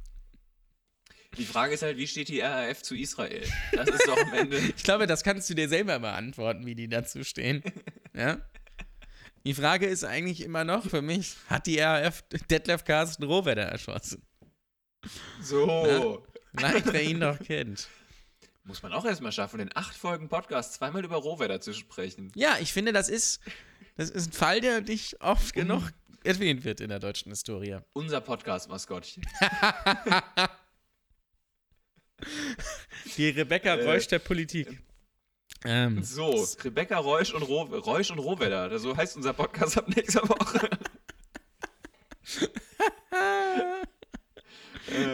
Die 1.37 1.45
Frage 1.45 1.75
ist 1.75 1.83
halt, 1.83 1.95
wie 1.95 2.07
steht 2.07 2.27
die 2.27 2.41
RAF 2.41 2.83
zu 2.83 2.93
Israel? 2.93 3.47
Das 3.71 3.87
ist 3.87 4.05
doch 4.05 4.17
am 4.17 4.33
Ende. 4.33 4.57
Ich 4.75 4.83
glaube, 4.83 5.07
das 5.07 5.23
kannst 5.23 5.49
du 5.49 5.53
dir 5.53 5.69
selber 5.69 5.97
beantworten, 5.99 6.65
wie 6.65 6.75
die 6.75 6.89
dazu 6.89 7.23
stehen. 7.23 7.63
Ja? 8.13 8.45
Die 9.45 9.53
Frage 9.53 9.87
ist 9.87 10.03
eigentlich 10.03 10.41
immer 10.41 10.63
noch 10.63 10.85
für 10.87 11.01
mich, 11.01 11.35
hat 11.47 11.65
die 11.65 11.79
RAF 11.79 12.23
Detlef 12.49 12.83
Carsten 12.83 13.23
Rohwedder 13.23 13.63
erschossen? 13.63 14.21
So. 15.41 16.23
Vielleicht, 16.55 16.91
wer 16.93 17.03
ihn 17.03 17.19
noch 17.19 17.39
kennt. 17.39 17.87
Muss 18.63 18.83
man 18.83 18.93
auch 18.93 19.05
erstmal 19.05 19.31
schaffen, 19.31 19.59
in 19.59 19.75
acht 19.75 19.95
Folgen 19.95 20.29
Podcast 20.29 20.73
zweimal 20.73 21.03
über 21.03 21.15
Rohwetter 21.15 21.59
zu 21.59 21.73
sprechen. 21.73 22.31
Ja, 22.35 22.57
ich 22.59 22.71
finde, 22.71 22.93
das 22.93 23.09
ist, 23.09 23.41
das 23.97 24.11
ist 24.11 24.29
ein 24.29 24.33
Fall, 24.33 24.61
der 24.61 24.81
nicht 24.81 25.19
oft 25.21 25.53
genug 25.55 25.81
erwähnt 26.23 26.63
wird 26.63 26.79
in 26.81 26.89
der 26.89 26.99
deutschen 26.99 27.31
Historie. 27.31 27.79
Unser 27.93 28.21
Podcast-Maskottchen. 28.21 29.25
Die 33.17 33.29
Rebecca 33.29 33.75
Äh, 33.75 33.85
Reusch 33.85 34.07
der 34.07 34.19
Politik. 34.19 34.83
Ähm, 35.63 36.03
so, 36.03 36.47
Rebecca 36.63 36.97
Reusch 36.97 37.33
und, 37.33 37.43
Roh, 37.43 37.63
Reusch 37.63 38.09
und 38.11 38.19
Rohwedder. 38.19 38.63
Also 38.63 38.89
so 38.89 38.97
heißt 38.97 39.15
unser 39.15 39.33
Podcast 39.33 39.77
ab 39.77 39.87
nächster 39.89 40.27
Woche. 40.27 40.69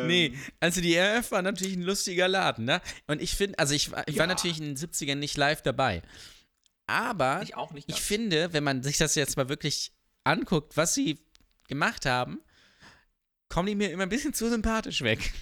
Nee, 0.05 0.33
also 0.59 0.81
die 0.81 0.97
RF 0.97 1.31
war 1.31 1.41
natürlich 1.41 1.75
ein 1.75 1.83
lustiger 1.83 2.27
Laden, 2.27 2.65
ne? 2.65 2.81
Und 3.05 3.21
ich 3.21 3.35
finde, 3.35 3.59
also 3.59 3.73
ich, 3.73 3.91
ich 4.07 4.15
ja. 4.15 4.19
war 4.19 4.27
natürlich 4.27 4.59
in 4.59 4.75
den 4.75 4.77
70ern 4.77 5.15
nicht 5.15 5.37
live 5.37 5.61
dabei. 5.61 6.01
Aber 6.87 7.43
ich, 7.43 7.53
ich 7.87 8.01
finde, 8.01 8.53
wenn 8.53 8.63
man 8.63 8.81
sich 8.81 8.97
das 8.97 9.15
jetzt 9.15 9.37
mal 9.37 9.49
wirklich 9.49 9.91
anguckt, 10.23 10.77
was 10.77 10.93
sie 10.93 11.19
gemacht 11.67 12.05
haben, 12.05 12.39
kommen 13.49 13.67
die 13.67 13.75
mir 13.75 13.91
immer 13.91 14.03
ein 14.03 14.09
bisschen 14.09 14.33
zu 14.33 14.49
sympathisch 14.49 15.01
weg. 15.01 15.33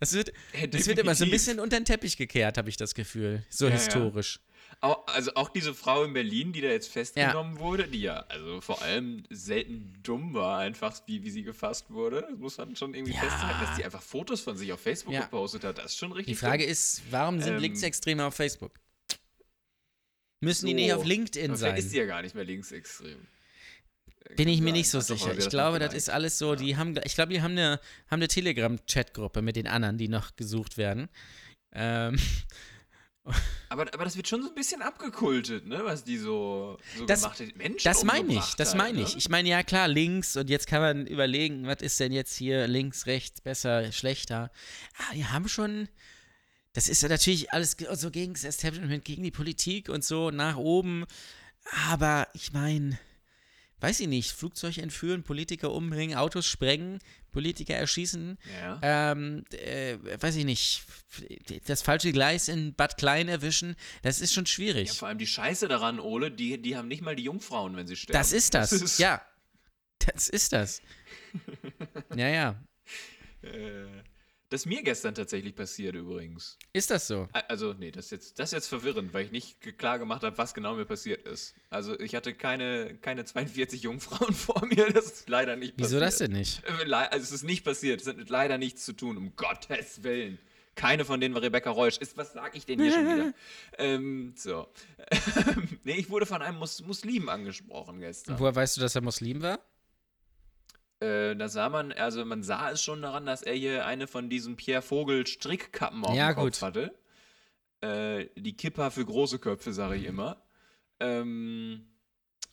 Das 0.00 0.12
wird, 0.12 0.32
Ja, 0.54 0.86
wird 0.86 0.98
immer 0.98 1.14
so 1.14 1.24
ein 1.24 1.30
bisschen 1.30 1.60
unter 1.60 1.78
den 1.78 1.84
Teppich 1.84 2.16
gekehrt, 2.16 2.58
habe 2.58 2.68
ich 2.68 2.76
das 2.76 2.94
Gefühl. 2.94 3.44
So 3.48 3.66
Ja, 3.66 3.70
ja. 3.72 3.76
historisch. 3.76 4.40
Auch, 4.80 5.06
also 5.06 5.34
auch 5.34 5.48
diese 5.50 5.74
Frau 5.74 6.02
in 6.04 6.12
Berlin, 6.12 6.52
die 6.52 6.60
da 6.60 6.68
jetzt 6.68 6.88
festgenommen 6.90 7.58
wurde, 7.58 7.86
die 7.86 8.00
ja 8.00 8.20
also 8.28 8.60
vor 8.60 8.82
allem 8.82 9.22
selten 9.30 9.92
dumm 10.02 10.34
war, 10.34 10.58
einfach 10.58 10.98
wie, 11.06 11.22
wie 11.22 11.30
sie 11.30 11.42
gefasst 11.42 11.90
wurde. 11.90 12.26
Das 12.28 12.38
muss 12.38 12.56
man 12.58 12.74
schon 12.74 12.94
irgendwie 12.94 13.12
Ja. 13.14 13.20
festhalten, 13.20 13.60
dass 13.60 13.76
die 13.76 13.84
einfach 13.84 14.02
Fotos 14.02 14.40
von 14.40 14.56
sich 14.56 14.72
auf 14.72 14.80
Facebook 14.80 15.12
Ja. 15.14 15.20
gepostet 15.22 15.62
hat. 15.64 15.78
Das 15.78 15.86
ist 15.86 15.98
schon 15.98 16.10
Die 16.10 16.16
richtig. 16.18 16.38
Frage 16.38 16.64
dumm. 16.64 16.72
ist, 16.72 17.02
warum 17.10 17.40
sind 17.40 17.54
Ähm, 17.54 17.60
Linksextreme 17.60 18.24
auf 18.24 18.34
Facebook? 18.34 18.72
Müssen 20.40 20.66
die 20.66 20.74
nicht 20.74 20.90
So. 20.90 20.96
auf 20.96 21.04
LinkedIn 21.04 21.50
Aber 21.50 21.58
vielleicht 21.58 21.76
sein? 21.76 21.84
ist 21.84 21.90
sie 21.90 21.98
ja 21.98 22.06
gar 22.06 22.22
nicht 22.22 22.34
mehr 22.34 22.44
linksextrem. 22.44 23.18
Bin 24.36 24.48
ich 24.48 24.60
mir 24.60 24.72
nicht 24.72 24.88
so 24.90 25.00
sicher. 25.00 25.28
mal 25.28 25.38
Ich 25.38 25.48
glaube, 25.48 25.78
das 25.78 25.94
ist 25.94 26.08
alles 26.10 26.38
so, 26.38 26.54
die 26.54 26.76
haben, 26.76 26.98
ich 27.04 27.14
glaube, 27.14 27.32
die 27.32 27.42
haben 27.42 27.52
eine, 27.52 27.80
haben 28.08 28.18
eine 28.20 28.28
Telegram-Chat-Gruppe 28.28 29.42
mit 29.42 29.56
den 29.56 29.66
anderen, 29.66 29.98
die 29.98 30.08
noch 30.08 30.36
gesucht 30.36 30.76
werden. 30.76 31.08
Ähm, 31.72 32.18
Aber, 33.68 33.82
aber 33.94 34.04
das 34.04 34.16
wird 34.16 34.26
schon 34.26 34.42
so 34.42 34.48
ein 34.48 34.54
bisschen 34.54 34.82
abgekultet, 34.82 35.66
ne? 35.66 35.80
Was 35.84 36.02
die 36.02 36.18
so, 36.18 36.76
so 36.98 37.06
Das- 37.06 37.22
gemacht 37.22 37.40
hat. 37.40 37.56
Menschen 37.56 37.84
das 37.84 38.04
meine 38.04 38.34
ich, 38.34 38.54
das 38.56 38.74
meine 38.74 38.98
ne? 38.98 39.04
ich. 39.04 39.16
Ich 39.16 39.28
meine, 39.28 39.48
ja 39.48 39.62
klar, 39.62 39.86
links 39.88 40.36
und 40.36 40.50
jetzt 40.50 40.66
kann 40.66 40.82
man 40.82 41.06
überlegen, 41.06 41.66
was 41.66 41.80
ist 41.82 42.00
denn 42.00 42.12
jetzt 42.12 42.34
hier 42.36 42.66
links, 42.66 43.06
rechts, 43.06 43.40
besser, 43.40 43.92
schlechter. 43.92 44.50
Ah, 44.98 45.14
die 45.14 45.24
haben 45.24 45.48
schon, 45.48 45.88
das 46.72 46.88
ist 46.88 47.02
ja 47.02 47.08
natürlich 47.08 47.52
alles 47.52 47.76
so 47.94 48.10
gegen 48.10 48.32
das 48.34 48.44
Establishment, 48.44 49.04
gegen 49.04 49.22
die 49.22 49.30
Politik 49.30 49.88
und 49.88 50.04
so 50.04 50.30
nach 50.32 50.56
oben. 50.56 51.04
Aber 51.88 52.26
ich 52.34 52.52
meine, 52.52 52.98
weiß 53.82 54.00
ich 54.00 54.08
nicht, 54.08 54.30
Flugzeug 54.32 54.78
entführen, 54.78 55.22
Politiker 55.22 55.72
umbringen, 55.72 56.16
Autos 56.16 56.46
sprengen, 56.46 56.98
Politiker 57.32 57.74
erschießen. 57.74 58.38
Ja. 58.60 58.80
ähm, 59.12 59.44
äh, 59.52 59.96
weiß 60.20 60.36
ich 60.36 60.44
nicht, 60.44 60.84
das 61.66 61.82
falsche 61.82 62.12
Gleis 62.12 62.48
in 62.48 62.74
Bad 62.74 62.96
Klein 62.96 63.28
erwischen, 63.28 63.74
das 64.02 64.20
ist 64.20 64.32
schon 64.32 64.44
ja, 64.44 64.48
schwierig. 64.50 64.92
vor 64.92 65.08
allem 65.08 65.18
die 65.18 65.26
Scheiße 65.26 65.68
daran, 65.68 65.98
Ole, 66.00 66.30
die, 66.30 66.60
die 66.60 66.76
haben 66.76 66.88
nicht 66.88 67.02
mal 67.02 67.16
die 67.16 67.24
Jungfrauen, 67.24 67.76
wenn 67.76 67.86
sie 67.86 67.96
sterben. 67.96 68.18
das 68.18 68.32
ist 68.32 68.54
das. 68.54 68.72
ist- 68.72 68.98
ja. 68.98 69.20
Das 69.98 70.28
ist 70.28 70.52
das. 70.52 70.80
ja, 72.16 72.28
ja. 72.28 72.62
Äh, 73.42 73.86
das 74.52 74.62
ist 74.62 74.66
mir 74.66 74.82
gestern 74.82 75.14
tatsächlich 75.14 75.54
passiert 75.54 75.94
übrigens. 75.96 76.58
Ist 76.72 76.90
das 76.90 77.06
so? 77.06 77.28
Also, 77.48 77.72
nee, 77.72 77.90
das 77.90 78.06
ist 78.06 78.10
jetzt, 78.10 78.38
das 78.38 78.50
ist 78.50 78.52
jetzt 78.52 78.68
verwirrend, 78.68 79.14
weil 79.14 79.24
ich 79.24 79.32
nicht 79.32 79.78
klar 79.78 79.98
gemacht 79.98 80.22
habe, 80.22 80.36
was 80.36 80.52
genau 80.52 80.74
mir 80.74 80.84
passiert 80.84 81.26
ist. 81.26 81.54
Also, 81.70 81.98
ich 81.98 82.14
hatte 82.14 82.34
keine, 82.34 82.96
keine 83.00 83.24
42 83.24 83.82
Jungfrauen 83.82 84.34
vor 84.34 84.66
mir, 84.66 84.90
das 84.92 85.06
ist 85.06 85.28
leider 85.28 85.56
nicht 85.56 85.74
Wieso 85.76 85.98
passiert. 85.98 86.02
das 86.02 86.18
denn 86.18 86.32
nicht? 86.32 86.62
Äh, 86.64 86.92
Also, 86.92 87.22
es 87.24 87.32
ist 87.32 87.44
nicht 87.44 87.64
passiert, 87.64 88.02
es 88.02 88.06
hat 88.06 88.28
leider 88.28 88.58
nichts 88.58 88.84
zu 88.84 88.92
tun, 88.92 89.16
um 89.16 89.34
Gottes 89.36 90.02
Willen. 90.02 90.38
Keine 90.74 91.04
von 91.04 91.20
denen 91.20 91.34
war 91.34 91.42
Rebecca 91.42 91.70
Reusch. 91.70 91.98
Ist, 91.98 92.16
was 92.16 92.32
sag 92.32 92.56
ich 92.56 92.64
denn 92.64 92.80
hier 92.80 92.92
schon 92.92 93.04
wieder? 93.04 93.34
Ähm, 93.78 94.34
so. 94.36 94.68
nee, 95.84 95.94
ich 95.96 96.08
wurde 96.10 96.26
von 96.26 96.42
einem 96.42 96.58
Mus 96.58 96.82
Muslim 96.82 97.28
angesprochen 97.28 98.00
gestern. 98.00 98.38
Woher 98.38 98.54
weißt 98.54 98.76
du, 98.76 98.80
dass 98.80 98.94
er 98.94 99.02
Muslim 99.02 99.42
war? 99.42 99.60
Äh, 101.02 101.34
da 101.36 101.48
sah 101.48 101.68
man, 101.68 101.92
also 101.92 102.24
man 102.24 102.42
sah 102.42 102.70
es 102.70 102.82
schon 102.82 103.02
daran, 103.02 103.26
dass 103.26 103.42
er 103.42 103.54
hier 103.54 103.86
eine 103.86 104.06
von 104.06 104.30
diesen 104.30 104.56
Pierre 104.56 104.82
Vogel 104.82 105.26
Strickkappen 105.26 106.04
auf 106.04 106.14
Ja, 106.14 106.28
dem 106.32 106.36
Kopf 106.36 106.44
gut. 106.44 106.62
hatte. 106.62 106.94
Äh, 107.80 108.28
die 108.36 108.56
Kippa 108.56 108.90
für 108.90 109.04
große 109.04 109.38
Köpfe, 109.40 109.72
sage 109.72 109.96
ich 109.96 110.04
immer. 110.04 110.42
Ähm, 111.00 111.86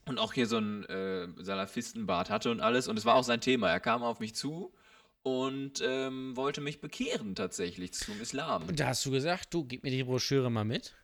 und 0.06 0.18
auch 0.18 0.34
hier 0.34 0.48
so 0.48 0.58
einen 0.58 0.84
äh, 0.86 1.28
Salafistenbart 1.38 2.32
hatte 2.32 2.50
und 2.50 2.62
alles. 2.62 2.88
Und 2.88 2.98
es 2.98 3.06
war 3.06 3.14
auch 3.16 3.24
sein 3.24 3.42
Thema. 3.42 3.70
Er 3.70 3.80
kam 3.80 4.02
auf 4.02 4.20
mich 4.20 4.34
zu 4.34 4.74
und 5.22 5.82
ähm, 5.86 6.36
wollte 6.36 6.62
mich 6.62 6.82
bekehren 6.82 7.36
tatsächlich 7.36 7.94
zum 7.94 8.20
Islam. 8.20 8.64
Und 8.68 8.80
da 8.80 8.88
hast 8.88 9.06
du 9.06 9.12
gesagt, 9.12 9.54
du, 9.54 9.66
gib 9.66 9.84
mir 9.84 9.92
die 9.92 10.04
Broschüre 10.04 10.50
mal 10.50 10.66
mit. 10.66 10.96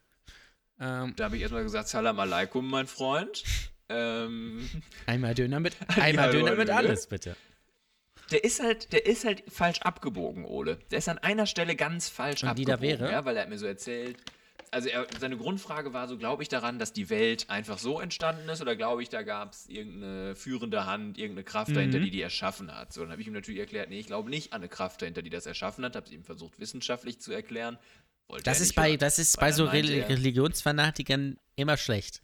Ähm, 0.79 1.13
Da 1.15 1.25
habe 1.25 1.35
ich 1.35 1.43
erstmal 1.43 1.63
gesagt, 1.63 1.89
Salam 1.89 2.19
alaikum, 2.19 2.67
mein 2.67 2.87
Freund. 2.87 3.43
Ähm, 3.89 4.69
einmal 5.05 5.33
Döner 5.35 5.59
mit, 5.59 5.75
einmal 5.99 6.31
Döner 6.31 6.55
mit 6.55 6.69
hallo. 6.71 6.87
alles, 6.89 7.07
bitte. 7.07 7.35
Der 8.31 8.43
ist 8.43 8.59
halt, 8.61 8.91
der 8.91 9.05
ist 9.05 9.23
halt 9.25 9.43
falsch 9.51 9.81
abgebogen, 9.81 10.45
Ole. 10.45 10.79
Der 10.89 10.97
ist 10.97 11.09
an 11.09 11.19
einer 11.19 11.45
Stelle 11.45 11.75
ganz 11.75 12.09
falsch 12.09 12.43
Und 12.43 12.57
die 12.57 12.65
da 12.65 12.73
abgebogen. 12.75 12.99
wäre? 13.01 13.11
Ja, 13.11 13.23
weil 13.25 13.35
er 13.37 13.43
hat 13.43 13.49
mir 13.49 13.59
so 13.59 13.67
erzählt. 13.67 14.17
Also 14.71 14.89
er, 14.89 15.05
seine 15.19 15.37
Grundfrage 15.37 15.93
war 15.93 16.07
so, 16.07 16.17
glaube 16.17 16.41
ich 16.41 16.49
daran, 16.49 16.79
dass 16.79 16.91
die 16.91 17.09
Welt 17.11 17.49
einfach 17.49 17.77
so 17.77 17.99
entstanden 18.01 18.49
ist 18.49 18.61
oder 18.61 18.75
glaube 18.75 19.03
ich, 19.03 19.09
da 19.09 19.21
gab 19.21 19.53
es 19.53 19.67
irgendeine 19.69 20.35
führende 20.35 20.85
Hand, 20.87 21.17
irgendeine 21.19 21.43
Kraft 21.45 21.69
Mhm. 21.69 21.75
dahinter, 21.75 21.99
die 21.99 22.09
die 22.09 22.21
erschaffen 22.21 22.75
hat. 22.75 22.91
So, 22.91 23.01
dann 23.01 23.11
habe 23.11 23.21
ich 23.21 23.27
ihm 23.27 23.33
natürlich 23.33 23.59
erklärt, 23.59 23.89
nee, 23.89 23.99
ich 23.99 24.07
glaube 24.07 24.29
nicht 24.29 24.51
an 24.53 24.61
eine 24.61 24.69
Kraft 24.69 25.01
dahinter, 25.03 25.21
die 25.21 25.29
das 25.29 25.45
erschaffen 25.45 25.85
hat. 25.85 25.95
Habe 25.95 26.07
es 26.07 26.11
ihm 26.11 26.23
versucht, 26.23 26.59
wissenschaftlich 26.59 27.21
zu 27.21 27.31
erklären. 27.31 27.77
Wollte 28.27 28.43
Das 28.43 28.59
er 28.59 28.63
ist 28.63 28.73
bei, 28.75 28.89
hören. 28.89 28.99
das 28.99 29.19
ist 29.19 29.39
bei 29.39 29.51
so 29.51 29.65
Rel 29.65 29.89
er- 29.89 30.09
Religionsfanatikern 30.09 31.37
immer 31.55 31.77
schlecht. 31.77 32.21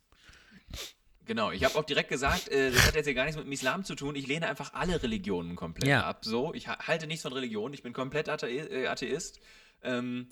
Genau, 1.25 1.51
ich 1.51 1.63
habe 1.63 1.75
auch 1.75 1.83
direkt 1.85 2.09
gesagt, 2.09 2.49
äh, 2.49 2.71
das 2.71 2.87
hat 2.87 2.95
jetzt 2.95 3.05
hier 3.05 3.13
gar 3.13 3.23
nichts 3.25 3.37
mit 3.37 3.45
dem 3.45 3.51
Islam 3.51 3.83
zu 3.83 3.95
tun. 3.95 4.15
Ich 4.15 4.27
lehne 4.27 4.47
einfach 4.47 4.73
alle 4.73 5.01
Religionen 5.01 5.55
komplett 5.55 5.87
Ja. 5.87 6.03
ab. 6.05 6.25
So, 6.25 6.53
ich 6.53 6.67
ha- 6.67 6.79
halte 6.87 7.07
nichts 7.07 7.21
von 7.21 7.31
Religion. 7.33 7.73
Ich 7.73 7.83
bin 7.83 7.93
komplett 7.93 8.27
Athe 8.27 8.49
äh, 8.49 8.87
Atheist. 8.87 9.39
Ähm, 9.83 10.29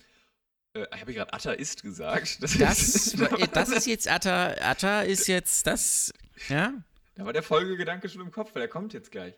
äh, 0.73 0.85
habe 0.97 1.11
ich 1.11 1.17
gerade 1.17 1.33
Atheist 1.33 1.83
gesagt? 1.83 2.41
Das, 2.43 2.57
Das, 2.57 2.79
ist, 2.81 3.21
äh, 3.21 3.47
das 3.53 3.69
ist 3.69 3.85
jetzt 3.87 4.07
Atta, 4.09 4.53
Atta 4.61 5.01
ist 5.01 5.27
jetzt 5.27 5.67
das, 5.67 6.11
ja? 6.49 6.73
da 7.15 7.25
war 7.25 7.33
der 7.33 7.43
Folgegedanke 7.43 8.09
schon 8.09 8.21
im 8.21 8.31
Kopf, 8.31 8.53
weil 8.55 8.61
der 8.61 8.69
kommt 8.69 8.93
jetzt 8.93 9.11
gleich. 9.11 9.33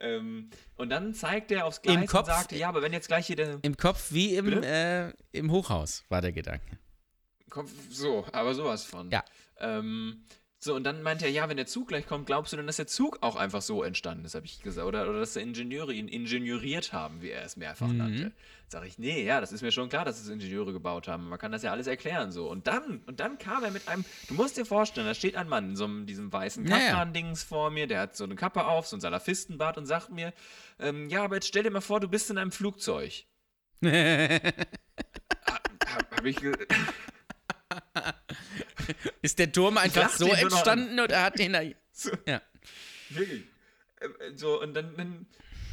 Ähm, 0.00 0.50
und 0.76 0.88
dann 0.90 1.14
zeigt 1.14 1.50
er 1.52 1.66
aufs 1.66 1.80
Gleis 1.82 2.10
Kopf- 2.10 2.28
und 2.28 2.34
sagte, 2.34 2.56
ja, 2.56 2.68
aber 2.68 2.82
wenn 2.82 2.92
jetzt 2.92 3.06
gleich 3.08 3.26
hier 3.28 3.36
der 3.36 3.58
Im 3.62 3.76
Kopf 3.76 4.10
wie 4.10 4.34
im, 4.36 4.62
äh, 4.62 5.10
im 5.32 5.50
Hochhaus, 5.52 6.02
war 6.08 6.20
der 6.20 6.32
Gedanke. 6.32 6.78
Kopf, 7.48 7.70
so, 7.90 8.26
aber 8.32 8.54
sowas 8.54 8.84
von. 8.84 9.10
Ja. 9.10 9.24
Ähm, 9.58 10.24
so, 10.64 10.74
und 10.74 10.84
dann 10.84 11.02
meinte 11.02 11.26
er, 11.26 11.30
ja, 11.30 11.46
wenn 11.50 11.58
der 11.58 11.66
Zug 11.66 11.88
gleich 11.88 12.06
kommt, 12.06 12.24
glaubst 12.24 12.54
du 12.54 12.56
denn, 12.56 12.66
dass 12.66 12.76
der 12.76 12.86
Zug 12.86 13.18
auch 13.20 13.36
einfach 13.36 13.60
so 13.60 13.82
entstanden 13.82 14.24
ist, 14.24 14.34
habe 14.34 14.46
ich 14.46 14.62
gesagt. 14.62 14.86
Oder, 14.86 15.06
oder 15.10 15.20
dass 15.20 15.34
die 15.34 15.40
Ingenieure 15.40 15.92
ihn 15.92 16.08
ingenieuriert 16.08 16.94
haben, 16.94 17.20
wie 17.20 17.28
er 17.28 17.44
es 17.44 17.56
mehrfach 17.56 17.88
Mhm. 17.88 17.96
nannte. 17.98 18.32
Sag 18.68 18.86
ich, 18.86 18.98
nee, 18.98 19.22
ja, 19.24 19.42
das 19.42 19.52
ist 19.52 19.60
mir 19.60 19.72
schon 19.72 19.90
klar, 19.90 20.06
dass 20.06 20.18
es 20.18 20.28
Ingenieure 20.28 20.72
gebaut 20.72 21.06
haben. 21.06 21.28
Man 21.28 21.38
kann 21.38 21.52
das 21.52 21.62
ja 21.62 21.70
alles 21.70 21.86
erklären 21.86 22.32
so. 22.32 22.50
Und 22.50 22.66
dann, 22.66 23.02
und 23.06 23.20
dann 23.20 23.36
kam 23.36 23.62
er 23.62 23.72
mit 23.72 23.86
einem, 23.88 24.06
du 24.28 24.34
musst 24.34 24.56
dir 24.56 24.64
vorstellen, 24.64 25.06
da 25.06 25.14
steht 25.14 25.36
ein 25.36 25.48
Mann 25.48 25.70
in 25.70 25.76
so 25.76 25.84
einem, 25.84 26.06
diesem 26.06 26.32
weißen. 26.32 26.64
Kaftan-Dings 26.64 27.44
vor 27.44 27.70
mir, 27.70 27.86
der 27.86 28.00
hat 28.00 28.16
so 28.16 28.24
eine 28.24 28.34
Kappe 28.34 28.64
auf, 28.64 28.86
so 28.86 28.96
ein 28.96 29.00
Salafistenbart 29.00 29.76
und 29.76 29.84
sagt 29.84 30.10
mir, 30.10 30.32
ähm, 30.78 31.10
ja, 31.10 31.24
aber 31.24 31.34
jetzt 31.34 31.48
stell 31.48 31.62
dir 31.62 31.70
mal 31.70 31.82
vor, 31.82 32.00
du 32.00 32.08
bist 32.08 32.30
in 32.30 32.38
einem 32.38 32.52
Flugzeug. 32.52 33.24
Hab, 33.84 33.90
hab 36.16 36.24
ich 36.24 36.36
ge 36.36 36.54
ist 39.22 39.38
der 39.38 39.52
Turm 39.52 39.78
einfach 39.78 40.10
so 40.10 40.28
entstanden 40.28 41.00
oder 41.00 41.22
hat 41.22 41.38
den 41.38 41.52
da. 41.52 41.62
So. 41.96 42.10
Ja. 42.26 42.42
Wirklich. 43.10 43.44
Äh, 44.00 44.06
äh, 44.06 44.36
So, 44.36 44.60
und 44.60 44.74
dann, 44.74 44.96
dann 44.96 45.26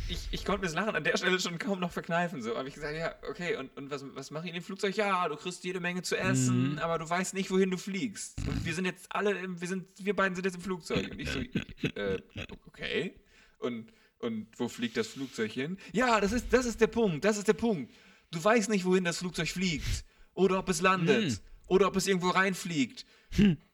ich, 0.08 0.28
ich 0.32 0.46
konnte 0.46 0.62
mir 0.62 0.68
das 0.68 0.76
Lachen 0.76 0.96
an 0.96 1.04
der 1.04 1.18
Stelle 1.18 1.40
schon 1.40 1.58
kaum 1.58 1.80
noch 1.80 1.92
verkneifen. 1.92 2.42
So 2.42 2.58
habe 2.58 2.68
ich 2.68 2.76
gesagt, 2.76 2.96
ja, 2.96 3.16
okay, 3.30 3.56
und, 3.56 3.76
und 3.78 3.90
was, 3.90 4.04
was 4.14 4.30
mache 4.30 4.44
ich 4.44 4.50
in 4.50 4.56
dem 4.56 4.64
Flugzeug? 4.64 4.96
Ja, 4.96 5.28
du 5.28 5.36
kriegst 5.36 5.64
jede 5.64 5.80
Menge 5.80 6.02
zu 6.04 6.16
essen, 6.18 6.78
aber 6.80 7.00
du 7.00 7.10
weißt 7.10 7.34
nicht, 7.34 7.50
wohin 7.50 7.72
du 7.72 7.78
fliegst. 7.78 8.38
Und 8.48 8.66
wir 8.66 8.74
sind 8.74 8.86
jetzt 8.86 9.08
alle, 9.10 9.32
im, 9.32 9.60
wir 9.60 9.68
sind, 9.68 9.88
wir 9.98 10.16
beiden 10.16 10.36
sind 10.36 10.46
jetzt 10.46 10.56
im 10.56 10.62
Flugzeug. 10.62 11.10
Und 11.10 11.20
ich 11.20 11.30
so, 11.30 11.40
äh, 11.40 12.22
okay. 12.68 13.16
Und, 13.60 13.92
und 14.20 14.48
wo 14.58 14.68
fliegt 14.68 14.98
das 14.98 15.08
Flugzeug 15.08 15.52
hin? 15.52 15.78
Ja, 15.94 16.20
das 16.20 16.34
ist, 16.34 16.52
das 16.52 16.66
ist 16.66 16.82
der 16.82 16.88
Punkt, 16.88 17.26
das 17.26 17.38
ist 17.38 17.48
der 17.48 17.54
Punkt. 17.54 17.92
Du 18.32 18.44
weißt 18.44 18.70
nicht, 18.70 18.86
wohin 18.86 19.04
das 19.04 19.18
Flugzeug 19.18 19.48
fliegt. 19.48 20.06
Oder 20.34 20.60
ob 20.60 20.70
es 20.70 20.82
landet. 20.82 21.42
Oder 21.72 21.88
ob 21.88 21.96
es 21.96 22.06
irgendwo 22.06 22.32
reinfliegt. 22.32 23.06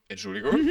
Entschuldigung? 0.07 0.53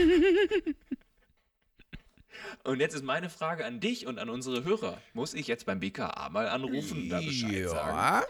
Und 2.62 2.79
jetzt 2.79 2.95
ist 2.95 3.03
meine 3.03 3.29
Frage 3.31 3.64
an 3.64 3.81
dich 3.81 4.07
und 4.07 4.20
an 4.20 4.31
unsere 4.31 4.62
Hörer. 4.62 5.01
Muss 5.12 5.35
ich 5.35 5.49
jetzt 5.49 5.66
beim 5.66 5.81
BKA 5.81 6.29
mal 6.29 6.49
anrufen 6.49 7.03
und 7.03 7.09
da 7.09 7.20
Bescheid 7.20 7.68
sagen? 7.68 7.97
Ja. 7.97 8.24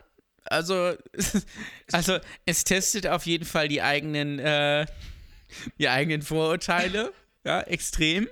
Also, 0.44 0.94
also, 1.92 2.18
es 2.47 2.64
testet 2.64 3.07
auf 3.07 3.26
jeden 3.26 3.44
Fall 3.44 3.68
die 3.68 3.82
eigenen, 3.82 4.38
äh, 4.38 4.86
die 5.78 5.88
eigenen 5.88 6.22
Vorurteile. 6.22 7.12
Ja, 7.44 7.61
extrem. 7.62 8.28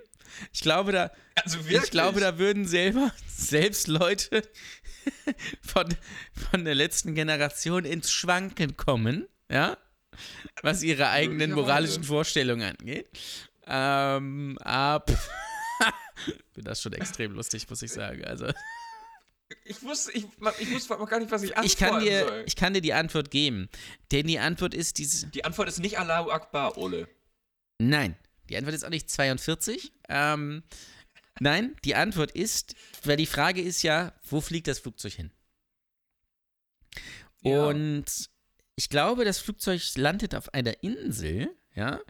Ich 0.53 0.61
glaube, 0.61 0.93
da, 0.93 1.11
Also 1.35 1.59
ich 1.69 1.91
glaube, 1.91 2.21
da 2.21 2.39
würden 2.39 2.67
selber, 2.67 3.13
selbst 3.27 3.89
Leute 3.89 4.43
von, 5.61 5.95
von 6.51 6.65
der 6.65 6.75
letzten 6.75 7.15
Generation 7.15 7.85
ins 7.85 8.11
Schwanken 8.11 8.77
kommen, 8.77 9.27
ja, 9.51 9.77
was 10.63 10.83
ihre 10.83 11.09
eigenen 11.09 11.53
moralischen 11.53 12.05
Vorstellungen 12.05 12.77
angeht. 12.79 13.09
Ähm, 13.67 14.59
ab. 14.61 15.11
Ich 16.27 16.33
finde 16.55 16.71
das 16.71 16.81
schon 16.81 16.93
extrem 16.93 17.33
lustig, 17.33 17.69
muss 17.69 17.83
ich 17.83 17.91
sagen. 17.91 18.25
Also, 18.25 18.47
Ich 19.65 19.83
wusste, 19.83 20.13
ich, 20.13 20.25
ich 20.61 20.71
wusste 20.73 20.97
gar 20.97 21.19
nicht, 21.19 21.31
was 21.33 21.43
ich 21.43 21.57
antworten 21.57 21.67
Ich 21.67 21.77
kann, 21.77 22.01
dir, 22.01 22.29
soll. 22.29 22.45
ich 22.47 22.57
kann 22.57 22.75
dir 22.75 22.81
die 22.81 22.93
Antwort 22.93 23.33
geben. 23.33 23.69
Denn 24.13 24.29
die 24.29 24.39
Antwort 24.39 24.75
ist 24.75 24.99
dieses. 24.99 25.29
Die 25.33 25.45
Antwort 25.45 25.69
ist 25.69 25.81
nicht 25.81 25.99
Allahu 25.99 26.31
Akbar, 26.31 26.79
Ole. 26.79 27.09
Nein. 27.79 28.17
Die 28.49 28.57
Antwort 28.57 28.75
ist 28.75 28.85
auch 28.85 28.91
nicht 28.91 29.11
42. 29.11 29.93
Ähm, 30.09 30.63
nein, 31.41 31.75
die 31.85 31.95
Antwort 31.95 32.31
ist, 32.31 32.75
weil 33.05 33.17
die 33.17 33.27
Frage 33.27 33.61
ist 33.61 33.83
ja, 33.83 34.13
wo 34.29 34.41
fliegt 34.41 34.69
das 34.69 34.79
Flugzeug 34.79 35.15
hin? 35.15 35.31
Ja. 37.43 37.67
Und 37.67 38.05
ich 38.77 38.89
glaube, 38.89 39.25
das 39.25 39.39
Flugzeug 39.39 39.83
landet 39.97 40.35
auf 40.35 40.53
einer 40.53 40.83
Insel, 40.83 41.49
ja, 41.75 42.01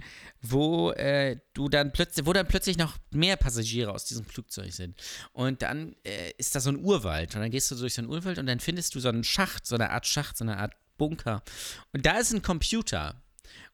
wo 0.42 0.90
äh, 0.92 1.38
du 1.54 1.68
dann 1.68 1.92
plötzlich, 1.92 2.26
wo 2.26 2.32
dann 2.32 2.46
plötzlich 2.46 2.76
noch 2.76 2.98
mehr 3.10 3.36
Passagiere 3.36 3.92
aus 3.92 4.04
diesem 4.04 4.24
Flugzeug 4.24 4.72
sind. 4.72 5.00
Und 5.32 5.62
dann 5.62 5.96
äh, 6.04 6.32
ist 6.36 6.54
da 6.54 6.60
so 6.60 6.70
ein 6.70 6.84
Urwald. 6.84 7.34
Und 7.34 7.40
dann 7.40 7.50
gehst 7.50 7.70
du 7.70 7.74
durch 7.74 7.94
so 7.94 8.02
einen 8.02 8.10
Urwald 8.10 8.38
und 8.38 8.46
dann 8.46 8.60
findest 8.60 8.94
du 8.94 9.00
so 9.00 9.08
einen 9.08 9.24
Schacht, 9.24 9.66
so 9.66 9.74
eine 9.74 9.90
Art 9.90 10.06
Schacht, 10.06 10.36
so 10.36 10.44
eine 10.44 10.58
Art 10.58 10.74
Bunker. 10.98 11.42
Und 11.92 12.04
da 12.04 12.18
ist 12.18 12.32
ein 12.32 12.42
Computer. 12.42 13.22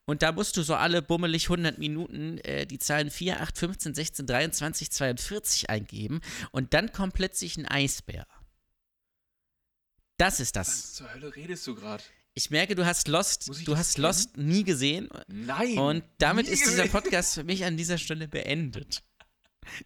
Und 0.05 0.23
da 0.23 0.33
musst 0.33 0.57
du 0.57 0.63
so 0.63 0.75
alle 0.75 1.03
bummelig 1.03 1.45
100 1.45 1.79
Minuten 1.79 2.39
äh, 2.39 2.67
die 2.67 2.79
Zahlen 2.79 3.11
4, 3.11 3.41
8, 3.41 3.59
15, 3.59 3.95
16, 3.95 4.27
23, 4.27 4.91
42 4.91 5.71
eingeben. 5.71 6.21
Und 6.51 6.75
dann 6.75 6.93
kommt 6.93 7.15
plötzlich 7.15 7.57
ein 7.57 7.67
Eisbär. 7.67 8.27
Das 10.17 10.41
ist 10.41 10.57
das. 10.57 10.69
Was 10.69 10.95
zur 10.95 11.15
Hölle 11.15 11.35
redest 11.35 11.67
du 11.67 11.75
gerade? 11.75 12.03
Ich 12.41 12.49
merke, 12.49 12.75
du 12.75 12.87
hast 12.87 13.07
Lost, 13.07 13.51
du 13.67 13.77
hast 13.77 13.97
kennen? 13.97 14.07
Lost 14.07 14.39
nie 14.39 14.65
gesehen. 14.65 15.11
Nein. 15.29 15.77
Und 15.77 16.05
damit 16.17 16.49
ist 16.49 16.65
dieser. 16.65 16.87
Podcast 16.89 17.35
für 17.35 17.45
mich 17.45 17.67
an 17.67 17.77
dieser 17.77 17.99
Stelle 17.99 18.29
beendet. 18.29 19.03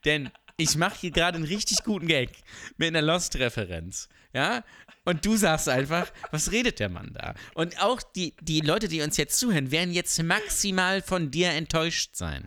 Denn 0.05 0.31
ich 0.57 0.77
mache 0.77 0.97
hier 1.01 1.11
gerade 1.11 1.35
einen 1.35 1.47
richtig 1.47 1.83
guten 1.83 2.07
Gag 2.07 2.31
mit 2.77 2.87
einer 2.87 3.03
Lost-Referenz. 3.03 4.09
Ja? 4.33 4.63
Und 5.05 5.27
du 5.27 5.37
sagst 5.37 5.69
einfach, 5.69 6.13
was 6.31 6.53
redet 6.53 6.79
der 6.79 6.91
Mann 6.91 7.11
da? 7.13 7.35
Und 7.55 7.83
auch 7.83 8.01
die, 8.01 8.37
die 8.41 8.61
Leute, 8.61 8.87
die 8.87 9.03
uns 9.03 9.17
jetzt 9.17 9.37
zuhören, 9.37 9.73
werden 9.73 9.93
jetzt 9.93 10.23
maximal 10.23 11.03
von 11.03 11.33
dir 11.33 11.51
enttäuscht 11.51 12.15
sein. 12.15 12.47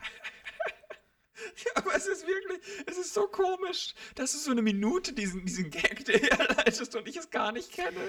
Aber 1.76 1.94
es 1.94 2.08
ist 2.08 2.26
wirklich, 2.26 2.62
es 2.86 2.98
ist 2.98 3.14
so 3.14 3.28
komisch, 3.28 3.94
dass 4.16 4.32
du 4.32 4.38
so 4.38 4.52
eine 4.52 4.62
Minute 4.62 5.12
diesen, 5.12 5.46
diesen 5.46 5.70
Gag 5.70 6.06
dir 6.06 6.18
herleitest 6.18 6.96
und 6.96 7.10
ich 7.10 7.18
es 7.18 7.30
gar 7.30 7.52
nicht 7.52 7.74
kenne. 7.74 8.00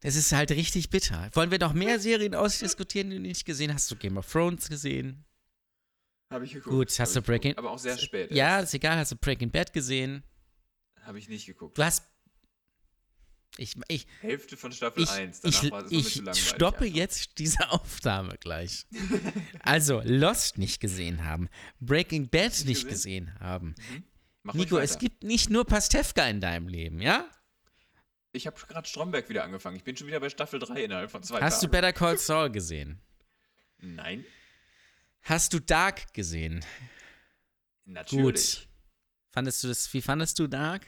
Das 0.00 0.16
ist 0.16 0.32
halt 0.32 0.50
richtig 0.50 0.88
bitter. 0.90 1.28
Wollen 1.34 1.50
wir 1.50 1.58
noch 1.58 1.74
mehr 1.74 2.00
Serien 2.00 2.34
ausdiskutieren, 2.34 3.10
die 3.10 3.16
du 3.16 3.22
nicht 3.22 3.44
gesehen 3.44 3.72
hast? 3.72 3.82
Hast 3.82 3.90
du 3.92 3.96
Game 3.96 4.16
of 4.16 4.30
Thrones 4.30 4.68
gesehen? 4.68 5.24
Habe 6.32 6.44
ich 6.44 6.52
geguckt. 6.52 6.74
Gut, 6.74 6.98
hast 6.98 7.10
ich 7.10 7.22
du 7.22 7.22
Breaking. 7.22 7.56
Aber 7.58 7.70
auch 7.70 7.78
sehr 7.78 7.98
spät. 7.98 8.30
Ja, 8.30 8.60
ist 8.60 8.72
egal. 8.72 8.96
Hast 8.96 9.12
du 9.12 9.16
Breaking 9.16 9.50
Bad 9.50 9.72
gesehen? 9.72 10.22
Habe 11.02 11.18
ich 11.18 11.28
nicht 11.28 11.46
geguckt. 11.46 11.76
Du 11.76 11.82
hast. 11.84 12.04
Ich, 13.56 13.74
ich, 13.88 14.06
Hälfte 14.20 14.56
von 14.56 14.70
Staffel 14.72 15.02
ich, 15.02 15.10
1. 15.10 15.40
ich, 15.42 15.60
Danach 15.60 15.72
war 15.72 15.84
es 15.84 15.92
ich 15.92 16.14
zu 16.14 16.34
stoppe 16.34 16.84
einfach. 16.84 16.96
jetzt 16.96 17.38
diese 17.38 17.68
Aufnahme 17.70 18.36
gleich. 18.38 18.86
Also, 19.60 20.00
Lost 20.04 20.56
nicht 20.56 20.80
gesehen 20.80 21.24
haben, 21.24 21.48
Breaking 21.80 22.28
Bad 22.28 22.64
nicht, 22.64 22.88
gesehen? 22.88 23.26
gesehen 23.26 23.40
haben. 23.40 23.74
Ruhig 24.46 24.54
Nico, 24.54 24.78
es 24.78 24.98
gibt 24.98 25.24
nicht 25.24 25.50
nur 25.50 25.66
Pastewka 25.66 26.26
in 26.28 26.40
deinem 26.40 26.68
Leben, 26.68 27.02
ja? 27.02 27.28
Ich 28.32 28.46
habe 28.46 28.58
gerade 28.68 28.86
Stromberg 28.88 29.28
wieder 29.28 29.42
angefangen. 29.44 29.76
Ich 29.76 29.84
bin 29.84 29.96
schon 29.96 30.06
wieder 30.06 30.20
bei 30.20 30.30
Staffel 30.30 30.60
3 30.60 30.84
innerhalb 30.84 31.10
von 31.10 31.22
zwei 31.22 31.40
Hast 31.40 31.62
du 31.62 31.66
Tagen. 31.66 31.72
Better 31.72 31.92
Call 31.92 32.16
Saul 32.18 32.50
gesehen? 32.50 33.00
Nein, 33.78 34.24
Hast 35.22 35.52
du 35.52 35.58
Dark 35.60 36.12
gesehen? 36.14 36.64
natürlich. 37.84 38.68
Fandest 39.32 39.62
du 39.64 39.68
das, 39.68 39.92
wie 39.92 40.00
fandest 40.02 40.38
du 40.38 40.46
Dark? 40.46 40.86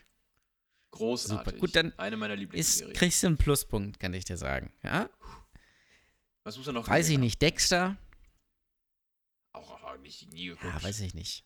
Großartig. 0.92 1.46
Super. 1.54 1.58
Gut, 1.60 1.76
dann 1.76 1.98
Eine 1.98 2.16
meiner 2.16 2.34
Ist, 2.34 2.40
Lieblingsserien. 2.40 2.96
kriegst 2.96 3.22
du 3.22 3.26
einen 3.28 3.36
Pluspunkt, 3.38 3.98
kann 4.00 4.12
ich 4.14 4.24
dir 4.24 4.36
sagen. 4.36 4.72
Ja? 4.82 5.08
Was 6.44 6.56
muss 6.58 6.66
er 6.66 6.72
noch 6.74 6.86
Weiß 6.88 7.06
ich 7.06 7.10
gesehen 7.12 7.20
nicht. 7.20 7.40
Dexter? 7.42 7.80
haben? 7.80 7.98
Auch, 9.52 9.82
auch 9.82 9.98
nicht, 9.98 10.30
nie 10.32 10.46
geguckt. 10.46 10.64
Ja, 10.64 10.82
weiß 10.82 11.00
ich 11.00 11.14
nicht. 11.14 11.44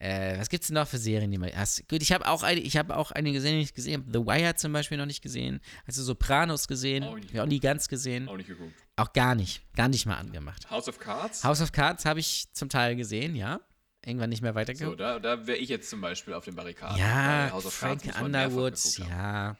Äh, 0.00 0.38
was 0.38 0.48
gibt's 0.48 0.68
denn 0.68 0.74
noch 0.74 0.86
für 0.86 0.98
Serien, 0.98 1.30
die 1.30 1.38
man 1.38 1.50
hast? 1.56 1.88
Gut, 1.88 2.02
ich 2.02 2.12
habe 2.12 2.26
auch 2.28 2.44
eine, 2.44 2.60
ich 2.60 2.76
habe 2.76 2.96
auch 2.96 3.10
eine 3.10 3.32
gesehen, 3.32 3.52
die 3.54 3.58
ich 3.58 3.66
nicht 3.66 3.74
gesehen 3.74 4.02
habe. 4.02 4.12
The 4.12 4.26
Wire 4.26 4.54
zum 4.54 4.72
Beispiel 4.72 4.96
noch 4.96 5.06
nicht 5.06 5.22
gesehen. 5.22 5.60
Hast 5.86 5.98
du 5.98 6.02
Sopranos 6.02 6.68
gesehen? 6.68 7.02
Auch 7.02 7.16
nicht 7.16 7.38
auch 7.38 7.46
nie 7.46 7.58
ganz 7.58 7.88
gesehen. 7.88 8.28
Auch 8.28 8.36
nicht 8.36 8.46
geguckt. 8.46 8.74
Auch 8.96 9.12
gar 9.12 9.34
nicht. 9.34 9.62
Gar 9.74 9.88
nicht 9.88 10.06
mal 10.06 10.16
angemacht. 10.16 10.70
House 10.70 10.88
of 10.88 11.00
Cards? 11.00 11.42
House 11.42 11.60
of 11.60 11.72
Cards 11.72 12.04
habe 12.04 12.20
ich 12.20 12.46
zum 12.52 12.68
Teil 12.68 12.94
gesehen, 12.94 13.34
ja. 13.34 13.60
Irgendwann 14.04 14.30
nicht 14.30 14.42
mehr 14.42 14.52
so, 14.52 14.56
weitergeguckt. 14.56 15.00
da, 15.00 15.18
da 15.18 15.46
wäre 15.46 15.58
ich 15.58 15.68
jetzt 15.68 15.90
zum 15.90 16.00
Beispiel 16.00 16.32
auf 16.34 16.44
den 16.44 16.54
Barrikaden. 16.54 16.96
ja, 16.96 17.50
House 17.50 17.66
of 17.66 17.74
Frank 17.74 18.04
Cards 18.04 18.20
Underwood, 18.20 18.98
ja. 18.98 19.56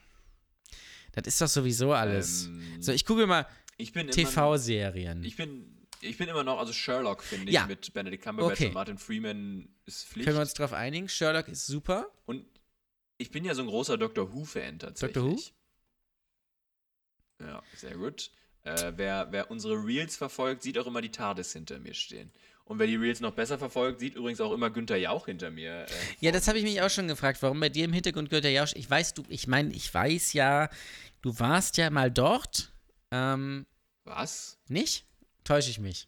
Das 1.12 1.26
ist 1.26 1.40
doch 1.40 1.48
sowieso 1.48 1.92
alles. 1.92 2.46
Ähm, 2.46 2.80
so, 2.80 2.92
ich 2.92 3.04
gucke 3.04 3.26
mal 3.26 3.46
TV-Serien. 3.78 5.24
ich 5.24 5.36
bin, 5.36 5.77
ich 6.00 6.16
bin 6.18 6.28
immer 6.28 6.44
noch, 6.44 6.58
also 6.58 6.72
Sherlock 6.72 7.22
finde 7.22 7.46
ich 7.48 7.54
Ja. 7.54 7.66
mit 7.66 7.92
Benedict 7.92 8.22
Cumberbatch 8.24 8.52
Okay. 8.60 8.66
und 8.68 8.74
Martin 8.74 8.98
Freeman 8.98 9.68
ist 9.86 10.06
Pflicht. 10.06 10.26
Können 10.26 10.36
wir 10.38 10.42
uns 10.42 10.54
drauf 10.54 10.72
einigen? 10.72 11.08
Sherlock 11.08 11.48
ist 11.48 11.66
super. 11.66 12.10
Und 12.26 12.44
ich 13.16 13.30
bin 13.30 13.44
ja 13.44 13.54
so 13.54 13.62
ein 13.62 13.68
großer 13.68 13.98
Doctor 13.98 14.32
Who-Fan 14.32 14.78
tatsächlich. 14.78 15.22
Who? 15.22 15.38
Ja, 17.40 17.62
sehr 17.76 17.96
gut. 17.96 18.30
Äh, 18.64 18.92
wer, 18.96 19.28
wer 19.30 19.50
unsere 19.50 19.74
Reels 19.74 20.16
verfolgt, 20.16 20.62
sieht 20.62 20.78
auch 20.78 20.86
immer 20.86 21.00
die 21.00 21.10
TARDIS 21.10 21.52
hinter 21.52 21.78
mir 21.78 21.94
stehen. 21.94 22.30
Und 22.64 22.78
wer 22.78 22.86
die 22.86 22.96
Reels 22.96 23.20
noch 23.20 23.32
besser 23.32 23.56
verfolgt, 23.58 24.00
sieht 24.00 24.14
übrigens 24.14 24.40
auch 24.42 24.52
immer 24.52 24.68
Günther 24.68 24.96
Jauch 24.98 25.26
hinter 25.26 25.50
mir. 25.50 25.86
Äh, 25.88 25.94
Ja, 26.20 26.32
das 26.32 26.48
habe 26.48 26.58
ich 26.58 26.64
mich 26.64 26.82
auch 26.82 26.90
schon 26.90 27.08
gefragt, 27.08 27.40
warum 27.42 27.60
bei 27.60 27.70
dir 27.70 27.84
im 27.86 27.92
Hintergrund 27.94 28.28
Günther 28.28 28.50
Jausch. 28.50 28.72
Ich 28.74 28.90
weiß, 28.90 29.14
du, 29.14 29.24
ich 29.28 29.46
meine, 29.46 29.72
ich 29.72 29.92
weiß 29.94 30.34
ja, 30.34 30.68
du 31.22 31.38
warst 31.38 31.78
ja 31.78 31.88
mal 31.88 32.10
dort. 32.10 32.72
Ähm, 33.10 33.64
Was? 34.04 34.58
nicht? 34.68 35.06
Täusche 35.48 35.70
ich 35.70 35.78
mich? 35.78 36.06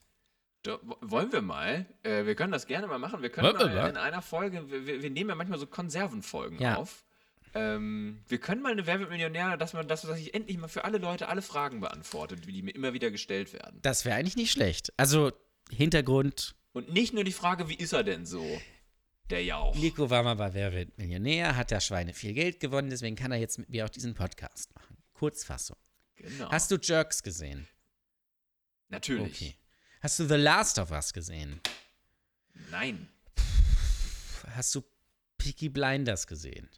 Da, 0.62 0.78
wo- 0.82 0.98
wollen 1.00 1.32
wir 1.32 1.40
mal? 1.40 1.86
Äh, 2.02 2.26
wir 2.26 2.34
können 2.34 2.52
das 2.52 2.66
gerne 2.66 2.86
mal 2.86 2.98
machen. 2.98 3.22
Wir 3.22 3.30
können 3.30 3.50
mal 3.56 3.88
in 3.88 3.96
einer 3.96 4.20
Folge, 4.20 4.70
wir, 4.70 5.02
wir, 5.02 5.10
nehmen 5.10 5.30
ja 5.30 5.34
manchmal 5.34 5.58
so 5.58 5.66
Konservenfolgen 5.66 6.58
Ja. 6.60 6.76
auf. 6.76 7.04
Ähm, 7.54 8.22
wir 8.28 8.38
können 8.38 8.60
mal 8.60 8.70
eine 8.72 8.86
Wer 8.86 9.00
wird 9.00 9.08
Millionär, 9.10 9.56
dass 9.56 9.72
man 9.72 9.88
das, 9.88 10.02
dass 10.02 10.18
ich 10.18 10.34
endlich 10.34 10.58
mal 10.58 10.68
für 10.68 10.84
alle 10.84 10.98
Leute 10.98 11.28
alle 11.28 11.40
Fragen 11.42 11.80
beantwortet, 11.80 12.44
die 12.46 12.62
mir 12.62 12.72
immer 12.74 12.92
wieder 12.92 13.10
gestellt 13.10 13.52
werden. 13.54 13.78
Das 13.82 14.04
wäre 14.04 14.16
eigentlich 14.16 14.36
nicht 14.36 14.52
schlecht. 14.52 14.92
Also, 14.98 15.32
Hintergrund: 15.70 16.54
Und 16.72 16.92
nicht 16.92 17.14
nur 17.14 17.24
die 17.24 17.32
Frage, 17.32 17.68
wie 17.70 17.74
ist 17.74 17.92
er 17.94 18.04
denn 18.04 18.26
so? 18.26 18.44
Der 19.30 19.42
Jauch. 19.42 19.74
Nico 19.76 20.10
war 20.10 20.22
mal 20.22 20.34
bei 20.34 20.52
Wer 20.54 20.72
wird 20.74 20.98
Millionär, 20.98 21.56
hat 21.56 21.70
der 21.70 21.80
Schweine 21.80 22.12
viel 22.12 22.34
Geld 22.34 22.60
gewonnen, 22.60 22.90
deswegen 22.90 23.16
kann 23.16 23.32
er 23.32 23.38
jetzt 23.38 23.58
mit 23.58 23.70
mir 23.70 23.84
auch 23.86 23.88
diesen 23.90 24.14
Podcast 24.14 24.74
machen. 24.74 24.96
Kurzfassung. 25.14 25.76
Genau. 26.16 26.50
Hast 26.50 26.70
du 26.70 26.76
Jerks 26.80 27.22
gesehen? 27.22 27.66
Natürlich. 28.90 29.34
Okay. 29.34 29.56
Hast 30.00 30.18
du 30.18 30.26
The 30.26 30.34
Last 30.34 30.78
of 30.78 30.90
Us 30.90 31.12
gesehen? 31.12 31.60
Nein. 32.70 33.08
Hast 34.54 34.74
du 34.74 34.82
Peaky 35.38 35.68
Blinders 35.68 36.26
gesehen? 36.26 36.68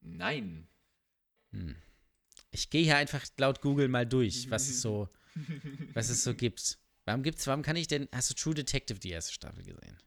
Nein. 0.00 0.68
Hm. 1.50 1.76
Ich 2.50 2.70
gehe 2.70 2.84
hier 2.84 2.96
einfach 2.96 3.24
laut 3.38 3.60
Google 3.60 3.88
mal 3.88 4.06
durch, 4.06 4.50
was 4.50 4.68
es 4.68 4.80
so, 4.82 5.08
was 5.94 6.08
es 6.08 6.22
so 6.22 6.34
gibt. 6.34 6.78
Warum 7.04 7.22
gibt's, 7.22 7.46
warum 7.46 7.62
kann 7.62 7.76
ich 7.76 7.88
denn, 7.88 8.08
hast 8.12 8.30
du 8.30 8.34
True 8.34 8.54
Detective 8.54 8.98
die 8.98 9.10
erste 9.10 9.32
Staffel 9.32 9.64
gesehen? 9.64 9.98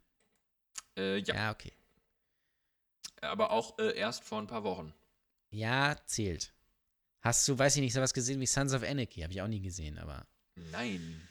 Äh, 0.98 1.18
ja. 1.18 1.36
Ja, 1.36 1.52
okay. 1.52 1.74
Aber 3.22 3.52
auch 3.52 3.78
äh, 3.80 3.98
erst 3.98 4.24
vor 4.24 4.40
ein 4.40 4.48
paar 4.48 4.64
Wochen. 4.64 4.94
Ja, 5.50 5.96
zählt. 6.06 6.54
Hast 7.22 7.48
du, 7.48 7.58
weiß 7.58 7.76
ich 7.76 7.82
nicht, 7.82 7.94
sowas 7.94 8.14
gesehen 8.14 8.40
wie 8.40 8.46
Sons 8.46 8.74
of 8.74 8.84
Anarchy? 8.84 9.22
Habe 9.22 9.34
ich 9.34 9.42
auch 9.42 9.48
nie 9.48 9.62
gesehen, 9.62 9.98
aber 9.98 10.28
Nein. 10.56 11.22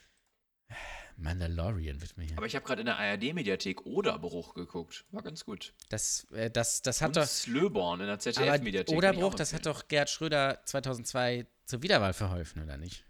Mandalorian 1.16 2.01
wird 2.01 2.16
mir 2.16 2.25
hier. 2.25 2.37
Aber 2.37 2.47
ich 2.47 2.57
habe 2.57 2.64
gerade 2.64 2.81
in 2.81 2.87
der 2.87 2.99
ARD-Mediathek 2.99 3.87
Oderbruch 3.87 4.55
geguckt. 4.55 5.05
War 5.12 5.22
ganz 5.22 5.45
gut. 5.45 5.72
Das, 5.89 6.27
äh, 6.33 6.51
das, 6.51 6.83
das 6.83 7.01
hat 7.01 7.09
Und 7.09 7.16
doch, 7.16 7.27
Slöborn 7.27 8.01
in 8.01 8.07
der 8.07 8.18
ZDF-Mediathek. 8.18 8.97
Oderbruch, 8.97 9.35
das 9.35 9.53
hat 9.53 9.66
doch 9.66 9.89
Gerd 9.89 10.11
Schröder 10.11 10.61
2002 10.64 11.47
zur 11.66 11.83
Wiederwahl 11.83 12.12
verholfen, 12.12 12.62
oder 12.62 12.77
nicht? 12.77 13.05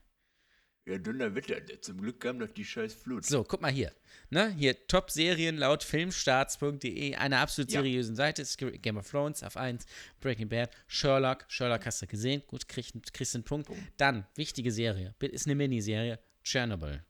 Ja, 0.87 0.99
dünner 0.99 1.35
Wetter. 1.35 1.57
Zum 1.81 2.01
Glück 2.03 2.21
kam 2.21 2.39
doch 2.39 2.51
die 2.51 2.65
scheiß 2.65 2.93
Flut. 2.93 3.25
So, 3.25 3.43
guck 3.43 3.63
mal 3.63 3.73
hier. 3.73 3.91
Ne? 4.29 4.51
Hier 4.55 4.87
Top-Serien 4.87 5.57
laut 5.57 5.83
filmstarts.de, 5.83 7.15
einer 7.15 7.39
absolut 7.39 7.71
Ja. 7.73 7.81
seriösen 7.81 8.15
Seite. 8.17 8.45
Game 8.83 8.99
of 8.99 9.11
Thrones 9.11 9.43
auf 9.43 9.57
1, 9.57 9.87
Breaking 10.21 10.49
Bad, 10.51 10.71
Sherlock. 10.87 11.47
Sherlock 11.49 11.87
hast 11.87 12.03
du 12.03 12.07
gesehen. 12.07 12.43
Gut, 12.47 12.69
kriegst, 12.69 12.93
kriegst 13.15 13.35
einen 13.35 13.45
Punkt. 13.45 13.71
Dann, 13.97 14.27
wichtige 14.35 14.71
Serie. 14.71 15.15
Ist 15.21 15.47
eine 15.47 15.55
Miniserie. 15.55 16.19
Chernobyl. 16.43 17.03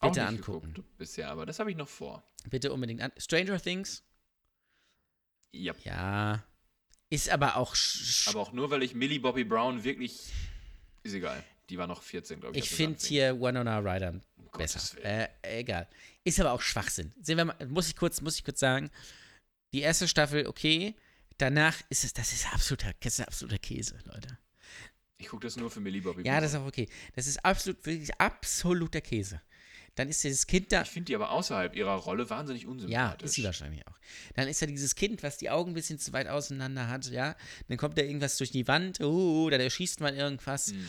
Auch 0.00 0.08
Bitte 0.10 0.20
nicht 0.32 0.38
angucken. 0.40 0.84
bisher, 0.98 1.30
aber 1.30 1.46
das 1.46 1.60
habe 1.60 1.70
ich 1.70 1.76
noch 1.76 1.88
vor. 1.88 2.28
Bitte 2.50 2.72
unbedingt 2.72 3.00
an. 3.02 3.12
Stranger 3.16 3.60
Things. 3.60 4.02
Ja. 5.52 5.74
Ja. 5.84 6.44
Ist 7.08 7.30
aber 7.30 7.56
auch. 7.56 7.76
Aber 8.26 8.40
auch 8.40 8.52
nur, 8.52 8.70
weil 8.72 8.82
ich 8.82 8.94
Millie 8.94 9.20
Bobby 9.20 9.44
Brown 9.44 9.84
wirklich. 9.84 10.32
Ist 11.04 11.14
egal. 11.14 11.44
Die 11.70 11.78
war 11.78 11.86
noch 11.86 12.02
14, 12.02 12.40
glaube 12.40 12.56
ich. 12.56 12.64
ich 12.64 12.70
finde 12.70 12.98
hier 13.00 13.40
Winona 13.40 13.78
Ryder 13.78 14.12
besser. 14.56 14.78
Gottes 14.78 14.96
Willen. 14.96 15.04
Äh, 15.06 15.28
egal. 15.60 15.88
Ist 16.24 16.40
aber 16.40 16.52
auch 16.52 16.60
Schwachsinn. 16.60 17.12
Sehen 17.20 17.38
wir 17.38 17.46
mal, 17.46 17.66
muss 17.68 17.88
ich 17.88 17.96
kurz, 17.96 18.20
muss 18.20 18.36
ich 18.36 18.44
kurz 18.44 18.60
sagen. 18.60 18.90
Die 19.72 19.80
erste 19.80 20.06
Staffel, 20.06 20.46
okay. 20.46 20.94
danach 21.38 21.76
ist 21.88 22.04
es, 22.04 22.12
das 22.12 22.32
ist 22.32 22.52
absoluter, 22.52 22.92
das 23.00 23.18
ist 23.18 23.26
absoluter 23.26 23.58
Käse, 23.58 23.98
Leute. 24.04 24.38
Ich 25.18 25.28
gucke 25.28 25.46
das 25.46 25.56
nur 25.56 25.70
für 25.70 25.80
Millie 25.80 26.02
Bobby 26.02 26.22
Ja, 26.22 26.40
das 26.40 26.52
ist 26.52 26.58
auch 26.58 26.66
okay. 26.66 26.88
Das 27.14 27.26
ist 27.26 27.44
absolut, 27.44 27.84
wirklich 27.86 28.14
absoluter 28.20 29.00
Käse. 29.00 29.40
Dann 29.94 30.08
ist 30.08 30.24
dieses 30.24 30.46
Kind 30.46 30.72
da. 30.72 30.82
Ich 30.82 30.90
finde 30.90 31.06
die 31.06 31.14
aber 31.14 31.30
außerhalb 31.30 31.74
ihrer 31.76 31.94
Rolle 31.94 32.28
wahnsinnig 32.28 32.62
Ja, 32.62 32.68
unsympathisch. 32.68 33.24
ist 33.24 33.34
sie 33.34 33.44
wahrscheinlich 33.44 33.86
auch. 33.86 33.96
Dann 34.34 34.48
ist 34.48 34.60
da 34.60 34.66
dieses 34.66 34.96
Kind, 34.96 35.22
was 35.22 35.38
die 35.38 35.50
Augen 35.50 35.70
ein 35.70 35.74
bisschen 35.74 36.00
zu 36.00 36.12
weit 36.12 36.26
auseinander 36.26 36.88
hat, 36.88 37.06
ja. 37.10 37.36
Dann 37.68 37.78
kommt 37.78 37.96
da 37.96 38.02
irgendwas 38.02 38.36
durch 38.36 38.50
die 38.50 38.66
Wand, 38.66 39.00
oh, 39.00 39.48
dann 39.50 39.60
erschießt 39.60 40.00
man 40.00 40.16
irgendwas. 40.16 40.72
Hm. 40.72 40.86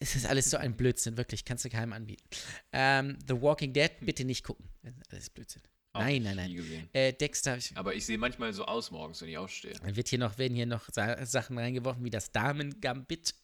Es 0.00 0.16
ist 0.16 0.26
alles 0.26 0.50
so 0.50 0.56
ein 0.56 0.76
Blödsinn, 0.76 1.16
wirklich, 1.16 1.44
kannst 1.44 1.64
du 1.64 1.70
keinem 1.70 1.92
anbieten. 1.92 2.24
Ähm, 2.72 3.18
The 3.26 3.40
Walking 3.40 3.72
Dead, 3.72 3.90
bitte 4.00 4.24
nicht 4.24 4.44
gucken. 4.44 4.68
Alles 5.10 5.30
Blödsinn. 5.30 5.62
Auch 5.92 6.00
nein, 6.00 6.22
nein, 6.22 6.36
nein. 6.36 6.88
Äh, 6.92 7.12
Dexter, 7.12 7.56
ich, 7.56 7.76
Aber 7.76 7.94
ich 7.94 8.04
sehe 8.04 8.18
manchmal 8.18 8.52
so 8.52 8.64
aus 8.64 8.90
morgens, 8.90 9.20
wenn 9.22 9.28
ich 9.28 9.38
aufstehe. 9.38 9.74
dann 9.74 9.94
wird 9.94 10.08
hier 10.08 10.18
noch, 10.18 10.38
werden 10.38 10.54
hier 10.56 10.66
noch 10.66 10.88
Sa 10.92 11.24
Sachen 11.24 11.56
reingeworfen, 11.56 12.04
wie 12.04 12.10
das 12.10 12.32
Damen-Gambit, 12.32 13.34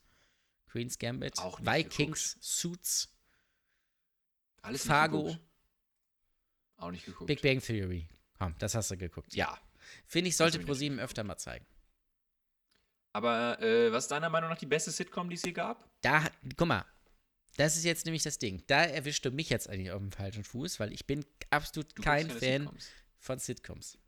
Queen's 0.67 0.99
Gambit, 0.99 1.39
Auch 1.39 1.61
Vikings, 1.61 2.37
Suits, 2.41 3.09
Alles 4.63 4.85
Fargo. 4.85 5.25
geguckt. 5.25 5.41
Auch 6.77 6.91
nicht 6.91 7.05
geguckt. 7.05 7.27
Big 7.29 7.43
Bang 7.43 7.61
Theory. 7.61 8.09
Komm, 8.39 8.55
das 8.59 8.75
hast 8.75 8.91
du 8.91 8.97
geguckt. 8.97 9.35
Ja. 9.35 9.57
Finde 10.07 10.29
ich, 10.29 10.37
sollte 10.37 10.59
ProSieben 10.59 10.99
öfter 10.99 11.23
mal 11.25 11.37
zeigen. 11.37 11.67
Aber 13.13 13.61
äh, 13.61 13.93
was 13.93 14.05
ist 14.05 14.11
deiner 14.11 14.31
Meinung 14.31 14.51
nach 14.51 14.59
die 14.59 14.67
beste 14.67 14.91
Sitcom, 14.91 15.29
die 15.29 15.35
es 15.37 15.43
je 15.43 15.53
gab? 15.53 15.90
Da, 16.03 16.25
hat- 16.25 16.33
guck 16.57 16.69
mal, 16.69 16.85
das 17.57 17.77
ist 17.77 17.85
jetzt 17.85 18.05
nämlich 18.07 18.23
das 18.23 18.39
Ding. 18.39 18.63
Da 18.67 18.85
erwischt 18.85 19.25
du 19.25 19.31
mich 19.31 19.51
jetzt 19.51 19.69
eigentlich 19.69 19.91
auf 19.91 20.01
dem 20.01 20.13
falschen 20.13 20.45
Fuß, 20.45 20.81
weil 20.81 20.93
ich 20.93 21.07
bin 21.07 21.25
absolut 21.51 21.97
Du 21.99 22.03
kein 22.03 22.29
Fan 22.31 22.39
Sitcoms. 22.63 22.89
von 23.19 23.39
Sitcoms. 23.39 23.99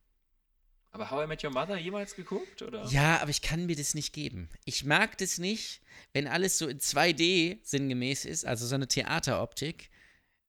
Aber 0.95 1.11
How 1.11 1.24
I 1.24 1.26
Met 1.26 1.43
Your 1.43 1.51
Mother 1.51 1.76
jemals 1.78 2.14
geguckt? 2.14 2.61
Oder? 2.62 2.84
Ja, 2.86 3.20
aber 3.20 3.30
ich 3.30 3.40
kann 3.43 3.64
mir 3.66 3.76
das 3.76 3.95
nicht 3.95 4.12
geben. 4.12 4.49
Ich 4.66 4.84
mag 4.84 5.16
das 5.18 5.38
nicht, 5.38 5.80
wenn 6.12 6.26
alles 6.26 6.59
so 6.59 6.68
in 6.68 6.80
2D 6.80 7.59
sinngemäß 7.62 8.24
ist, 8.26 8.45
also 8.45 8.66
so 8.66 8.74
eine 8.74 8.88
Theateroptik. 8.88 9.90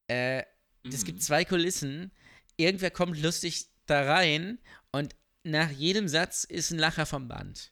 Äh, 0.10 0.44
es 0.86 1.02
Mhm. 1.02 1.06
gibt 1.06 1.24
zwei 1.24 1.46
Kulissen, 1.46 2.12
irgendwer 2.58 2.92
kommt 2.92 3.18
lustig 3.22 3.68
da 3.86 4.04
rein 4.04 4.60
und 4.92 5.16
nach 5.44 5.72
jedem 5.72 6.08
Satz 6.10 6.44
ist 6.46 6.72
ein 6.72 6.80
Lacher 6.80 7.06
vom 7.06 7.28
Band. 7.30 7.72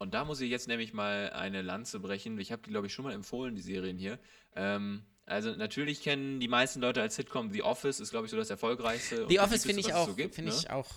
Und 0.00 0.14
da 0.14 0.24
muss 0.24 0.40
ich 0.40 0.50
jetzt 0.50 0.66
nämlich 0.66 0.94
mal 0.94 1.28
eine 1.34 1.60
Lanze 1.60 2.00
brechen. 2.00 2.38
Ich 2.40 2.52
habe 2.52 2.62
die, 2.62 2.70
glaube 2.70 2.86
ich, 2.86 2.92
schon 2.94 3.04
mal 3.04 3.12
empfohlen, 3.12 3.54
die 3.54 3.60
Serien 3.60 3.98
hier. 3.98 4.18
Ähm, 4.56 5.02
also 5.26 5.54
natürlich 5.54 6.00
kennen 6.02 6.40
die 6.40 6.48
meisten 6.48 6.80
Leute 6.80 7.02
als 7.02 7.16
Sitcom 7.16 7.52
The 7.52 7.62
Office, 7.62 8.00
ist, 8.00 8.10
glaube 8.10 8.24
ich, 8.24 8.30
so 8.30 8.38
das 8.38 8.48
erfolgreichste. 8.48 9.26
The 9.28 9.40
Office 9.40 9.64
finde 9.66 9.80
ich 9.80 9.92
auch, 9.92 10.08
so 10.08 10.14
gibt, 10.14 10.34
finde 10.34 10.52
ne? 10.52 10.56
ich 10.58 10.70
auch 10.70 10.88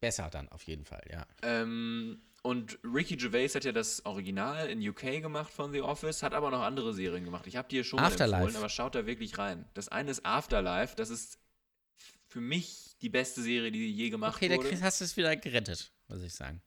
besser 0.00 0.30
dann 0.30 0.48
auf 0.50 0.62
jeden 0.62 0.84
Fall, 0.84 1.02
ja. 1.10 1.26
Ähm, 1.42 2.22
und 2.42 2.78
Ricky 2.84 3.16
Gervais 3.16 3.48
hat 3.56 3.64
ja 3.64 3.72
das 3.72 4.06
Original 4.06 4.68
in 4.70 4.88
UK 4.88 5.20
gemacht 5.20 5.52
von 5.52 5.72
The 5.72 5.82
Office, 5.82 6.22
hat 6.22 6.32
aber 6.32 6.52
noch 6.52 6.62
andere 6.62 6.94
Serien 6.94 7.24
gemacht. 7.24 7.48
Ich 7.48 7.56
habe 7.56 7.66
die 7.68 7.76
hier 7.76 7.84
schon 7.84 7.98
Afterlife. 7.98 8.42
empfohlen, 8.42 8.56
aber 8.56 8.68
schaut 8.68 8.94
da 8.94 9.06
wirklich 9.06 9.38
rein. 9.38 9.64
Das 9.74 9.88
eine 9.88 10.12
ist 10.12 10.24
Afterlife, 10.24 10.94
das 10.94 11.10
ist 11.10 11.40
für 12.28 12.40
mich 12.40 12.96
die 13.02 13.08
beste 13.08 13.42
Serie, 13.42 13.72
die 13.72 13.90
je 13.92 14.08
gemacht 14.10 14.36
Okay, 14.36 14.48
da 14.48 14.54
wurde. 14.56 14.68
krieg- 14.68 14.82
hast 14.82 15.00
du 15.00 15.04
es 15.04 15.16
wieder 15.16 15.34
gerettet, 15.34 15.90
muss 16.06 16.22
ich 16.22 16.32
sagen. 16.32 16.62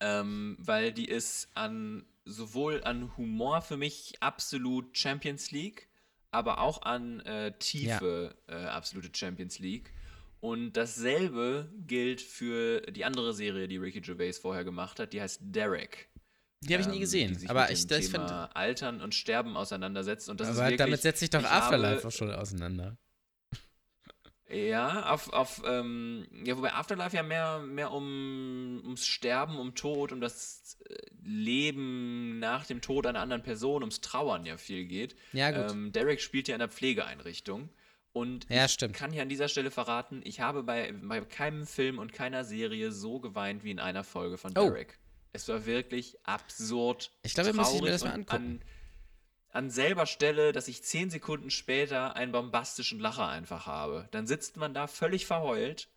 Ähm, 0.00 0.56
weil 0.58 0.92
die 0.92 1.08
ist 1.08 1.48
an 1.54 2.04
sowohl 2.24 2.82
an 2.84 3.16
Humor 3.16 3.62
für 3.62 3.76
mich 3.76 4.14
absolut 4.20 4.96
Champions 4.96 5.50
League, 5.50 5.88
aber 6.30 6.60
auch 6.60 6.82
an 6.82 7.20
äh, 7.20 7.52
Tiefe 7.58 8.34
äh, 8.46 8.54
absolute 8.54 9.10
Champions 9.14 9.58
League. 9.58 9.92
Und 10.40 10.72
dasselbe 10.72 11.70
gilt 11.86 12.22
für 12.22 12.80
die 12.82 13.04
andere 13.04 13.34
Serie, 13.34 13.68
die 13.68 13.76
Ricky 13.76 14.00
Gervais 14.00 14.38
vorher 14.40 14.64
gemacht 14.64 14.98
hat, 14.98 15.12
die 15.12 15.20
heißt 15.20 15.40
Derek. 15.42 16.08
Die 16.62 16.74
habe 16.74 16.82
ich 16.82 16.88
nie 16.88 16.96
ähm, 16.96 17.00
gesehen, 17.00 17.32
die 17.32 17.40
sich 17.40 17.50
aber 17.50 17.62
mit 17.62 17.72
ich 17.72 17.86
das 17.86 18.10
Thema 18.10 18.26
finde. 18.26 18.56
Altern 18.56 19.00
und 19.00 19.14
Sterben 19.14 19.56
auseinandersetzt. 19.56 20.28
Und 20.28 20.40
das 20.40 20.48
ist 20.48 20.56
Aber 20.56 20.66
wirklich, 20.66 20.78
damit 20.78 21.00
setzt 21.00 21.20
sich 21.20 21.30
doch 21.30 21.44
Afterlife 21.44 22.06
auch 22.06 22.12
schon 22.12 22.30
auseinander. 22.30 22.96
Ja, 24.52 25.10
auf, 25.12 25.32
auf 25.32 25.62
ähm, 25.64 26.26
ja, 26.44 26.56
wobei 26.56 26.72
Afterlife 26.72 27.14
ja 27.16 27.22
mehr, 27.22 27.60
mehr 27.60 27.92
um, 27.92 28.80
ums 28.84 29.06
Sterben, 29.06 29.58
um 29.58 29.74
Tod, 29.74 30.10
um 30.12 30.20
das 30.20 30.76
äh, 30.88 30.96
Leben 31.22 32.38
nach 32.40 32.66
dem 32.66 32.80
Tod 32.80 33.06
einer 33.06 33.20
anderen 33.20 33.42
Person, 33.42 33.82
ums 33.82 34.00
Trauern 34.00 34.44
ja 34.46 34.56
viel 34.56 34.86
geht. 34.86 35.14
Ja, 35.32 35.50
gut. 35.52 35.70
Ähm, 35.70 35.92
Derek 35.92 36.20
spielt 36.20 36.48
ja 36.48 36.56
in 36.56 36.60
einer 36.60 36.70
Pflegeeinrichtung. 36.70 37.68
Und 38.12 38.46
Ja, 38.48 38.64
ich 38.64 38.72
stimmt. 38.72 38.94
kann 38.96 39.12
hier 39.12 39.22
an 39.22 39.28
dieser 39.28 39.46
Stelle 39.46 39.70
verraten, 39.70 40.20
ich 40.24 40.40
habe 40.40 40.64
bei, 40.64 40.92
bei 41.00 41.20
keinem 41.20 41.64
Film 41.64 41.98
und 42.00 42.12
keiner 42.12 42.42
Serie 42.44 42.90
so 42.90 43.20
geweint 43.20 43.62
wie 43.62 43.70
in 43.70 43.78
einer 43.78 44.02
Folge 44.02 44.36
von 44.36 44.50
Oh. 44.58 44.68
Derek. 44.68 44.98
Es 45.32 45.46
war 45.46 45.64
wirklich 45.64 46.16
absurd. 46.24 47.12
Ich 47.22 47.34
glaube, 47.34 47.50
wir 47.50 47.54
müssen 47.54 47.84
das 47.84 48.02
mal 48.02 48.10
angucken. 48.14 48.60
An, 48.60 48.62
an 49.52 49.70
selber 49.70 50.06
Stelle, 50.06 50.52
dass 50.52 50.68
ich 50.68 50.82
zehn 50.82 51.10
Sekunden 51.10 51.50
später 51.50 52.16
einen 52.16 52.32
bombastischen 52.32 53.00
Lacher 53.00 53.28
einfach 53.28 53.66
habe. 53.66 54.08
Dann 54.12 54.26
sitzt 54.26 54.56
man 54.56 54.74
da 54.74 54.86
völlig 54.86 55.26
verheult 55.26 55.88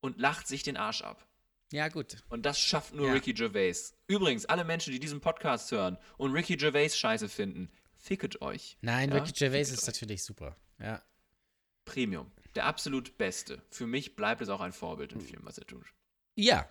und 0.00 0.18
lacht 0.18 0.48
sich 0.48 0.62
den 0.62 0.76
Arsch 0.76 1.02
ab. 1.02 1.26
Ja, 1.72 1.88
gut. 1.88 2.16
Und 2.28 2.44
das 2.46 2.58
schafft 2.58 2.94
nur 2.94 3.06
Ja. 3.06 3.12
Ricky 3.12 3.32
Gervais. 3.32 3.94
Übrigens, 4.08 4.44
alle 4.46 4.64
Menschen, 4.64 4.92
die 4.92 4.98
diesen 4.98 5.20
Podcast 5.20 5.70
hören 5.70 5.98
und 6.16 6.32
Ricky 6.32 6.56
Gervais 6.56 6.90
scheiße 6.96 7.28
finden, 7.28 7.70
ficket 7.96 8.42
euch. 8.42 8.76
Nein, 8.80 9.10
Ja, 9.10 9.16
Ricky 9.18 9.32
Gervais 9.32 9.68
ficket 9.68 9.78
ist 9.82 9.88
euch. 9.88 9.94
natürlich 9.94 10.24
super. 10.24 10.56
Ja. 10.80 11.00
Premium. 11.84 12.32
Der 12.56 12.64
absolut 12.66 13.16
Beste. 13.18 13.62
Für 13.70 13.86
mich 13.86 14.16
bleibt 14.16 14.40
es 14.40 14.48
auch 14.48 14.60
ein 14.60 14.72
Vorbild 14.72 15.12
in 15.12 15.20
vielem, 15.20 15.44
was 15.44 15.58
er 15.58 15.66
tut. 15.66 15.86
Ja. 16.34 16.68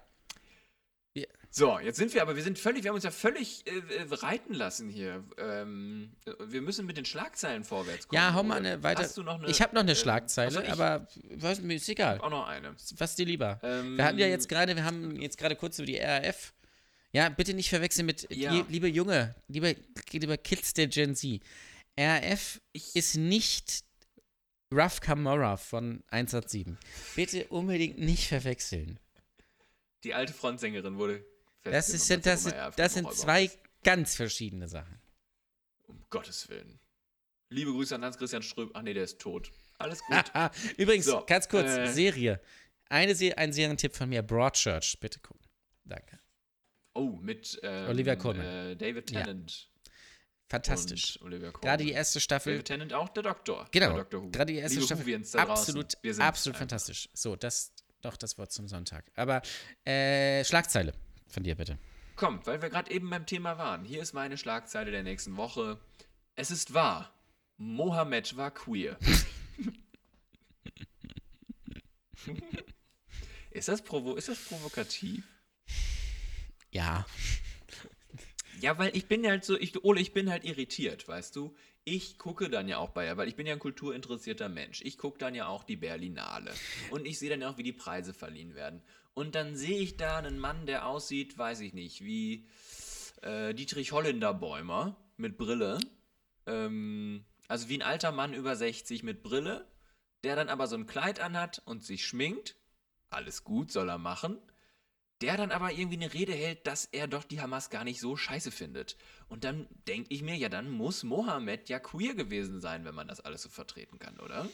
So, 1.51 1.79
jetzt 1.79 1.97
sind 1.97 2.13
wir 2.13 2.21
aber, 2.21 2.35
wir 2.35 2.43
sind 2.43 2.59
völlig, 2.59 2.83
wir 2.83 2.89
haben 2.89 2.95
uns 2.95 3.03
ja 3.03 3.11
völlig 3.11 3.65
äh, 3.65 3.79
äh, 3.79 4.05
reiten 4.11 4.53
lassen 4.53 4.87
hier. 4.87 5.23
Ähm, 5.39 6.11
äh, 6.25 6.31
wir 6.45 6.61
müssen 6.61 6.85
mit 6.85 6.95
den 6.95 7.05
Schlagzeilen 7.05 7.63
vorwärts 7.63 8.07
kommen. 8.07 8.21
Ja, 8.21 8.33
hau 8.35 8.43
mal 8.43 8.57
eine 8.57 8.83
weiter. 8.83 9.01
Hast 9.01 9.17
du 9.17 9.23
noch 9.23 9.39
eine, 9.39 9.49
ich 9.49 9.59
habe 9.61 9.73
noch 9.73 9.81
eine 9.81 9.91
ähm, 9.91 9.97
Schlagzeile, 9.97 10.63
ich 10.63 10.69
aber 10.71 11.07
was, 11.31 11.59
mir 11.61 11.75
ist 11.75 11.89
egal. 11.89 12.19
Auch 12.21 12.29
noch 12.29 12.47
eine. 12.47 12.75
Was 12.97 13.15
dir 13.15 13.25
lieber? 13.25 13.59
Ähm, 13.63 13.97
Wir 13.97 14.05
hatten 14.05 14.19
ja 14.19 14.27
jetzt 14.27 14.47
gerade, 14.47 14.75
wir 14.75 14.83
haben 14.83 15.19
jetzt 15.19 15.37
gerade 15.39 15.55
kurz 15.55 15.79
über 15.79 15.87
die 15.87 15.97
RAF. 15.97 16.53
Ja, 17.13 17.29
bitte 17.29 17.55
nicht 17.55 17.69
verwechseln 17.69 18.05
mit, 18.05 18.27
Ja. 18.31 18.51
die, 18.51 18.71
liebe 18.71 18.87
Junge, 18.87 19.33
liebe, 19.47 19.75
liebe 20.11 20.37
Kids 20.37 20.73
der 20.75 20.85
Gen 20.87 21.15
Z. 21.15 21.41
RAF 21.99 22.61
Ich- 22.73 22.95
ist 22.95 23.15
nicht 23.15 23.83
Ruff 24.71 24.99
Camorra 25.01 25.57
von 25.57 26.03
187. 26.11 26.77
Bitte 27.15 27.47
unbedingt 27.47 27.97
nicht 27.97 28.27
verwechseln. 28.27 28.99
Die 30.03 30.13
alte 30.13 30.31
Frontsängerin 30.31 30.97
wurde 30.99 31.25
Das, 31.71 31.89
ist, 31.89 32.25
das, 32.25 32.43
sind, 32.43 32.55
vom 32.55 32.71
das 32.75 32.93
sind 32.93 33.13
zwei 33.13 33.49
ganz 33.83 34.15
verschiedene 34.15 34.67
Sachen. 34.67 34.99
Um 35.87 36.03
Gottes 36.09 36.47
Willen. 36.49 36.79
Liebe 37.49 37.71
Grüße 37.71 37.95
an 37.95 38.03
Hans-Christian 38.03 38.43
Ströb. 38.43 38.71
Ach 38.73 38.81
nee, 38.81 38.93
der 38.93 39.03
ist 39.03 39.19
tot. 39.19 39.51
Alles 39.79 40.01
gut. 40.03 40.31
Übrigens, 40.77 41.05
So, 41.05 41.23
ganz 41.25 41.47
kurz, 41.49 41.67
äh, 41.69 41.87
Serie. 41.87 42.39
Eine 42.89 43.15
Se 43.15 43.37
ein 43.37 43.53
Serientipp 43.53 43.95
von 43.95 44.09
mir, 44.09 44.21
Broadchurch. 44.21 44.99
Bitte 44.99 45.19
gucken. 45.19 45.47
Danke. 45.85 46.19
Oh, 46.93 47.17
mit 47.21 47.59
ähm, 47.63 47.87
Olivia 47.89 48.15
Colman. 48.15 48.45
Äh, 48.45 48.75
David 48.75 49.09
Ja. 49.11 49.21
Tennant. 49.23 49.69
Fantastisch. 50.47 51.19
Olivia 51.21 51.51
Colman. 51.51 51.61
Gerade 51.61 51.83
die 51.85 51.91
erste 51.91 52.19
Staffel. 52.19 52.53
David 52.53 52.65
Tennant 52.67 52.93
auch 52.93 53.09
der 53.09 53.23
Doktor. 53.23 53.67
Genau. 53.71 53.95
Doctor 53.97 54.21
Who. 54.23 54.29
Gerade 54.31 54.53
die 54.53 54.59
erste 54.59 54.75
Liebe 54.79 54.85
Staffel. 54.87 55.05
Whovians 55.05 55.31
da 55.31 55.43
absolut, 55.43 55.93
wir 56.01 56.13
sind 56.13 56.23
absolut 56.23 56.55
einfach- 56.55 56.59
fantastisch. 56.61 57.09
So, 57.13 57.35
das 57.35 57.71
doch 58.01 58.17
das 58.17 58.37
Wort 58.37 58.51
zum 58.51 58.67
Sonntag. 58.67 59.11
Aber 59.15 59.41
äh, 59.85 60.43
Schlagzeile 60.43 60.93
von 61.29 61.43
dir 61.43 61.55
bitte. 61.55 61.77
Komm, 62.15 62.45
weil 62.45 62.61
wir 62.61 62.69
gerade 62.69 62.91
eben 62.91 63.09
beim 63.09 63.25
Thema 63.25 63.57
waren. 63.57 63.85
Hier 63.85 64.01
ist 64.01 64.13
meine 64.13 64.37
Schlagzeile 64.37 64.91
der 64.91 65.03
nächsten 65.03 65.37
Woche. 65.37 65.79
Es 66.35 66.51
ist 66.51 66.73
wahr. 66.73 67.13
Mohammed 67.57 68.35
war 68.35 68.51
queer. 68.51 68.97
ist, 73.51 73.67
das 73.67 73.81
provo 73.81 74.15
ist 74.15 74.27
das 74.27 74.39
provokativ? 74.39 75.23
Ja. 76.71 77.05
Ja, 78.61 78.77
weil 78.77 78.95
ich 78.95 79.07
bin 79.07 79.25
halt 79.25 79.45
so, 79.45 79.57
ich, 79.57 79.83
Ole, 79.83 80.01
ich 80.01 80.13
bin 80.13 80.29
halt 80.29 80.43
irritiert, 80.43 81.07
weißt 81.07 81.35
du? 81.35 81.55
Ich 81.85 82.17
gucke 82.17 82.49
dann 82.49 82.67
ja 82.67 82.77
auch 82.77 82.89
bei, 82.89 83.15
weil 83.17 83.27
ich 83.27 83.35
bin 83.35 83.47
ja 83.47 83.53
ein 83.53 83.59
kulturinteressierter 83.59 84.49
Mensch. 84.49 84.81
Ich 84.83 84.97
gucke 84.97 85.17
dann 85.17 85.33
ja 85.33 85.47
auch 85.47 85.63
die 85.63 85.77
Berlinale. 85.77 86.53
Und 86.91 87.05
ich 87.05 87.17
sehe 87.17 87.29
dann 87.29 87.41
ja 87.41 87.49
auch, 87.49 87.57
wie 87.57 87.63
die 87.63 87.73
Preise 87.73 88.13
verliehen 88.13 88.55
werden. 88.55 88.81
Und 89.19 89.35
dann 89.35 89.57
sehe 89.57 89.79
ich 89.79 89.97
da 89.97 90.17
einen 90.17 90.39
Mann, 90.39 90.65
der 90.65 90.87
aussieht, 90.87 91.37
weiß 91.37 91.59
ich 91.59 91.73
nicht, 91.73 92.05
wie 92.05 92.47
äh, 93.21 93.53
Dietrich 93.53 93.91
Holländer-Bäumer 93.91 94.95
mit 95.17 95.37
Brille. 95.37 95.77
Ähm, 96.45 97.25
also 97.49 97.67
wie 97.67 97.77
ein 97.77 97.81
alter 97.81 98.13
Mann 98.13 98.33
über 98.33 98.55
60 98.55 99.03
mit 99.03 99.21
Brille, 99.21 99.67
der 100.23 100.37
dann 100.37 100.47
aber 100.47 100.67
so 100.67 100.77
ein 100.77 100.87
Kleid 100.87 101.19
anhat 101.19 101.61
und 101.65 101.83
sich 101.83 102.05
schminkt. 102.05 102.55
Alles 103.09 103.43
gut, 103.43 103.73
soll 103.73 103.89
er 103.89 103.97
machen 103.97 104.39
der 105.21 105.35
dann 105.35 105.51
aber 105.51 105.73
irgendwie 105.73 105.97
eine 105.97 106.13
Rede 106.13 106.31
hält, 106.31 106.65
dass 106.65 106.85
er 106.85 107.05
doch 107.09 107.25
die 107.25 107.41
Hamas 107.41 107.69
gar 107.69 107.83
nicht 107.83 107.99
so 107.99 108.15
scheiße 108.15 108.51
findet. 108.51 108.95
Und 109.27 109.43
dann 109.43 109.67
denke 109.85 110.13
ich 110.13 110.21
mir, 110.21 110.37
ja, 110.37 110.47
dann 110.47 110.69
muss 110.69 111.03
Mohammed 111.03 111.67
ja 111.67 111.77
queer 111.77 112.15
gewesen 112.15 112.61
sein, 112.61 112.85
wenn 112.85 112.95
man 112.95 113.09
das 113.09 113.19
alles 113.19 113.41
so 113.41 113.49
vertreten 113.49 113.99
kann, 113.99 114.17
oder? 114.21 114.47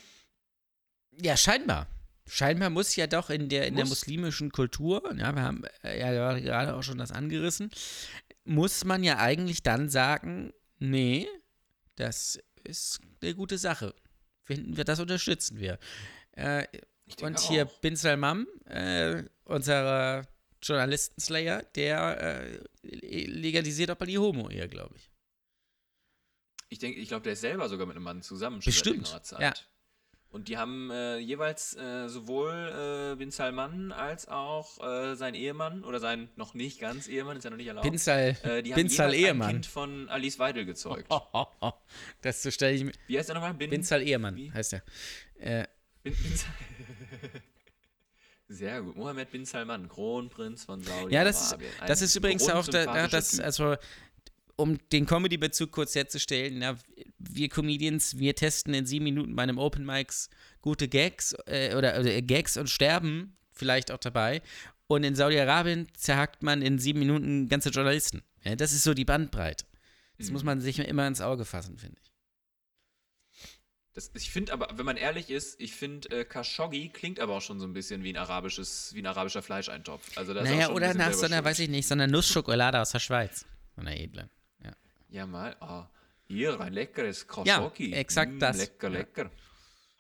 Ja, 1.22 1.38
scheinbar. 1.38 1.86
Scheinbar 2.28 2.70
muss 2.70 2.96
ja 2.96 3.08
doch 3.08 3.30
in 3.30 3.50
der, 3.50 3.68
in 3.68 3.76
der 3.76 3.86
muslimischen 3.86 4.52
Kultur, 4.52 5.04
ja, 5.16 5.34
wir 5.34 5.42
haben 5.42 5.64
äh, 5.84 6.00
ja 6.00 6.40
gerade 6.40 6.76
auch 6.76 6.84
schon 6.84 6.98
das 6.98 7.12
angerissen, 7.12 7.70
muss 8.44 8.84
man 8.84 9.04
ja 9.04 9.18
eigentlich 9.18 9.64
dann 9.64 9.90
sagen, 9.90 10.54
nee, 10.80 11.28
das 11.96 12.40
ist 12.64 13.00
eine 13.22 13.36
gute 13.36 13.58
Sache. 13.58 13.94
Finden 14.44 14.78
wir, 14.78 14.84
das 14.84 15.00
unterstützen 15.00 15.60
wir. 15.60 15.80
Äh, 16.34 16.68
und 17.22 17.40
hier 17.40 17.68
auch. 17.68 17.80
Bin 17.80 17.96
Salman, 17.96 18.48
äh, 18.66 19.24
unser 19.44 20.24
Journalistenslayer, 20.62 21.64
der 21.76 22.22
äh, 22.22 22.60
legalisiert 22.82 23.92
auch 23.92 24.00
mal 24.00 24.06
die 24.06 24.18
Homo-Ehe, 24.18 24.68
glaube 24.68 24.96
ich. 24.98 25.12
Ich 26.70 26.80
denke, 26.80 27.00
ich 27.00 27.08
glaube, 27.08 27.24
der 27.24 27.34
ist 27.34 27.42
selber 27.42 27.70
sogar 27.70 27.86
mit 27.86 27.96
einem 27.96 28.04
Mann 28.04 28.22
zusammen 28.22 28.60
Bestimmt, 28.60 29.16
ja. 29.40 29.54
Und 30.36 30.50
die 30.50 30.58
haben 30.58 30.92
äh, 30.92 31.18
jeweils 31.18 31.78
äh, 31.78 32.10
sowohl 32.10 33.14
äh, 33.14 33.16
Bin 33.16 33.32
Salman 33.32 33.94
als 33.94 34.28
auch 34.28 34.86
äh, 34.86 35.16
sein 35.16 35.34
Ehemann 35.34 35.86
oder 35.86 36.02
sein 36.02 36.28
noch 36.36 36.54
nicht 36.54 36.82
ganz 36.82 37.08
Ehemann, 37.08 37.38
ist 37.38 37.46
ja 37.46 37.52
noch 37.52 37.56
nicht 37.56 37.68
erlaubt. 37.68 37.90
Bin 37.90 37.98
Sal, 37.98 38.36
äh, 38.44 38.62
die 38.62 38.74
haben 38.74 38.76
Bin 38.76 38.90
Sal 38.90 39.14
jeweils 39.14 39.30
ein 39.30 39.36
Ehemann. 39.36 39.52
Kind 39.52 39.66
von 39.66 40.10
Alice 40.10 40.38
Weidel 40.38 40.66
gezeugt. 40.66 41.10
Das 42.22 42.44
so 42.44 42.52
stelle 42.52 42.76
ich 42.76 42.84
mir. 42.84 42.92
Wie 43.08 43.18
heißt 43.18 43.30
er 43.30 43.36
nochmal? 43.36 43.54
Bin, 43.54 43.70
Bin 43.70 43.84
Sal 43.84 44.02
Ehemann 44.02 44.36
Wie? 44.36 44.52
heißt 44.52 44.74
er. 44.74 44.84
Bin, 46.04 46.14
bin 46.14 46.36
Sal 46.36 46.52
Sehr 48.48 48.82
gut. 48.82 48.96
Mohammed 48.98 49.32
bin 49.32 49.46
Salman, 49.46 49.88
Kronprinz 49.88 50.66
von 50.66 50.80
Saudi-Arabien. 50.82 51.12
Ja, 51.12 51.24
das 51.24 51.54
ist, 51.54 51.58
das 51.88 52.02
ist 52.02 52.16
übrigens 52.16 52.48
auch, 52.48 52.68
da, 52.68 53.08
das, 53.08 53.40
also, 53.40 53.76
um 54.58 54.78
den 54.90 55.06
Comedy-Bezug 55.06 55.72
kurz 55.72 55.96
herzustellen, 55.96 56.60
na, 56.60 56.78
wir 57.18 57.50
Comedians, 57.50 58.18
wir 58.18 58.36
testen 58.36 58.74
in 58.74 58.86
sieben 58.86 59.04
Minuten 59.04 59.36
bei 59.36 59.44
einem 59.44 59.58
Open 59.58 59.86
Mics 59.86 60.30
gute 60.62 60.88
Gags 60.88 61.36
äh, 61.48 61.76
oder, 61.76 62.00
oder 62.00 62.22
Gags 62.22 62.58
und 62.58 62.70
sterben 62.70 63.38
vielleicht 63.52 63.92
auch 63.92 63.98
dabei. 63.98 64.42
Und 64.88 65.04
in 65.04 65.16
Saudi-Arabien 65.16 65.88
zerhackt 65.98 66.44
man 66.44 66.62
in 66.62 66.80
sieben 66.80 67.00
Minuten 67.00 67.50
ganze 67.50 67.70
Journalisten. 67.70 68.22
Ja, 68.44 68.56
das 68.56 68.72
ist 68.72 68.84
so 68.84 68.94
die 68.94 69.06
Bandbreite. 69.06 69.66
Das 70.18 70.28
Mhm. 70.28 70.34
muss 70.34 70.44
man 70.44 70.62
sich 70.62 70.80
immer 70.80 71.08
ins 71.08 71.22
Auge 71.22 71.44
fassen, 71.44 71.78
finde 71.78 71.98
ich. 72.02 72.12
Das, 73.94 74.12
ich 74.14 74.30
finde 74.30 74.52
aber, 74.54 74.78
wenn 74.78 74.86
man 74.86 74.98
ehrlich 74.98 75.30
ist, 75.30 75.60
ich 75.60 75.74
finde, 75.74 76.10
äh, 76.10 76.26
Khashoggi 76.26 76.90
klingt 76.90 77.20
aber 77.20 77.36
auch 77.38 77.42
schon 77.42 77.60
so 77.60 77.66
ein 77.66 77.72
bisschen 77.74 78.04
wie 78.04 78.10
ein 78.10 78.18
arabisches, 78.18 78.94
wie 78.94 79.00
ein 79.00 79.06
arabischer 79.06 79.42
Fleischeintopf. 79.42 80.18
Also 80.18 80.34
da 80.34 80.42
ist 80.42 80.50
auch 80.50 80.54
Naja, 80.54 80.70
oder 80.72 80.94
nach 80.94 81.14
so 81.14 81.26
einer, 81.26 81.44
weiß 81.44 81.60
ich 81.60 81.70
nicht, 81.70 81.88
so 81.88 81.94
einer 81.94 82.08
Nussschokolade 82.08 82.80
aus 82.80 82.92
der 82.92 83.00
Schweiz. 83.00 83.46
So 83.76 83.82
einer 83.82 83.96
edlen. 83.98 84.30
Ja, 85.16 85.26
mal. 85.26 85.56
Ah, 85.62 85.88
hier, 86.28 86.60
ein 86.60 86.74
leckeres 86.74 87.26
Ja, 87.46 87.56
Khashoggi. 87.56 87.94
exakt 87.94 88.34
Mm, 88.34 88.40
das. 88.40 88.58
Lecker, 88.58 88.90
Ja. 88.90 88.94
lecker. 89.00 89.32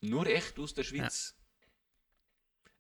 Nur 0.02 0.28
echt 0.28 0.60
aus 0.60 0.74
der 0.74 0.84
Schweiz. 0.84 1.36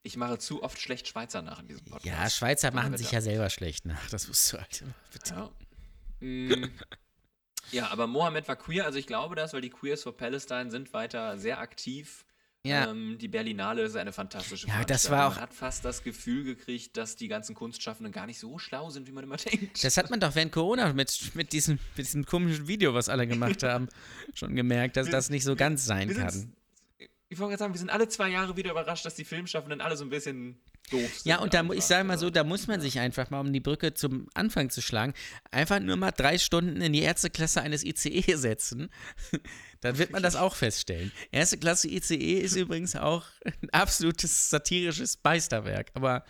Ich 0.03 0.17
mache 0.17 0.37
zu 0.37 0.61
oft 0.61 0.77
schlecht 0.79 1.07
Schweizer 1.07 1.41
nach 1.41 1.59
in 1.61 1.67
diesem 1.69 1.85
Podcast. 1.85 2.05
Ja, 2.05 2.29
Schweizer 2.29 2.67
machen 2.71 2.87
Donnerwetter. 2.87 2.97
sich 3.03 3.11
ja 3.13 3.21
selber 3.21 3.49
schlecht 3.49 3.85
nach. 3.85 4.09
Das 4.09 4.27
musst 4.27 4.51
du 4.51 4.57
halt 4.57 4.81
immer 4.81 4.93
bitte. 5.13 5.33
Ja. 5.33 5.49
Mm. 6.19 6.71
ja, 7.71 7.87
aber 7.89 8.05
Mohammed 8.05 8.47
war 8.49 8.57
queer, 8.57 8.85
also 8.85 8.99
ich 8.99 9.07
glaube 9.07 9.35
das, 9.35 9.53
weil 9.53 9.61
die 9.61 9.69
Queers 9.69 10.03
for 10.03 10.15
Palestine 10.15 10.69
sind 10.69 10.91
weiter 10.91 11.37
sehr 11.37 11.59
aktiv. 11.59 12.24
Ja. 12.65 12.89
Ähm, 12.89 13.17
die 13.19 13.27
Berlinale 13.27 13.83
ist 13.83 13.95
eine 13.95 14.11
fantastische 14.11 14.67
Ja, 14.67 14.83
das 14.83 15.09
war 15.09 15.27
auch- 15.27 15.33
Man 15.33 15.41
hat 15.41 15.53
fast 15.53 15.85
das 15.85 16.03
Gefühl 16.03 16.43
gekriegt, 16.43 16.97
dass 16.97 17.15
die 17.15 17.27
ganzen 17.27 17.55
Kunstschaffenden 17.55 18.11
gar 18.11 18.25
nicht 18.25 18.39
so 18.39 18.57
schlau 18.59 18.89
sind, 18.89 19.07
wie 19.07 19.11
man 19.11 19.23
immer 19.23 19.37
denkt. 19.37 19.83
Das 19.83 19.97
hat 19.97 20.09
man 20.09 20.19
doch 20.19 20.35
während 20.35 20.51
Corona 20.51 20.93
mit, 20.93 21.31
mit, 21.35 21.53
diesem, 21.53 21.79
mit 21.95 22.05
diesem 22.07 22.25
komischen 22.25 22.67
Video, 22.67 22.93
was 22.93 23.09
alle 23.09 23.27
gemacht 23.27 23.63
haben, 23.63 23.87
schon 24.33 24.55
gemerkt, 24.55 24.97
dass 24.97 25.09
das 25.09 25.29
nicht 25.29 25.43
so 25.43 25.55
ganz 25.55 25.85
sein 25.85 26.09
wir 26.09 26.15
kann. 26.15 26.53
ich 27.29 27.39
wollte 27.39 27.51
gerade 27.51 27.59
sagen, 27.59 27.73
wir 27.73 27.79
sind 27.79 27.89
alle 27.89 28.07
zwei 28.09 28.29
Jahre 28.29 28.55
wieder 28.57 28.71
überrascht, 28.71 29.05
dass 29.05 29.15
die 29.15 29.25
Filmschaffenden 29.25 29.81
alle 29.81 29.97
so 29.97 30.03
ein 30.03 30.09
bisschen 30.09 30.59
doof 30.91 31.01
sind. 31.01 31.25
Ja, 31.25 31.39
und 31.39 31.53
da, 31.53 31.63
mu- 31.63 31.73
ich 31.73 31.77
einfach. 31.77 31.87
sage 31.89 32.03
mal 32.05 32.17
so, 32.17 32.29
da 32.29 32.43
muss 32.43 32.67
man 32.67 32.81
sich 32.81 32.99
einfach 32.99 33.29
mal, 33.29 33.39
um 33.39 33.51
die 33.53 33.59
Brücke 33.59 33.93
zum 33.93 34.27
Anfang 34.33 34.69
zu 34.69 34.81
schlagen, 34.81 35.13
einfach 35.51 35.79
nur 35.79 35.95
mal 35.95 36.11
drei 36.11 36.37
Stunden 36.37 36.81
in 36.81 36.93
die 36.93 37.01
erste 37.01 37.29
Klasse 37.29 37.61
eines 37.61 37.83
ICE 37.83 38.21
setzen. 38.35 38.89
Dann 39.81 39.97
wird 39.97 40.11
man 40.11 40.23
das 40.23 40.35
auch 40.35 40.55
feststellen. 40.55 41.11
Erste 41.31 41.57
Klasse 41.57 41.87
ICE 41.89 42.39
ist 42.39 42.55
übrigens 42.55 42.95
auch 42.95 43.23
ein 43.43 43.69
absolutes 43.71 44.49
satirisches 44.49 45.19
Meisterwerk, 45.23 45.91
aber 45.93 46.23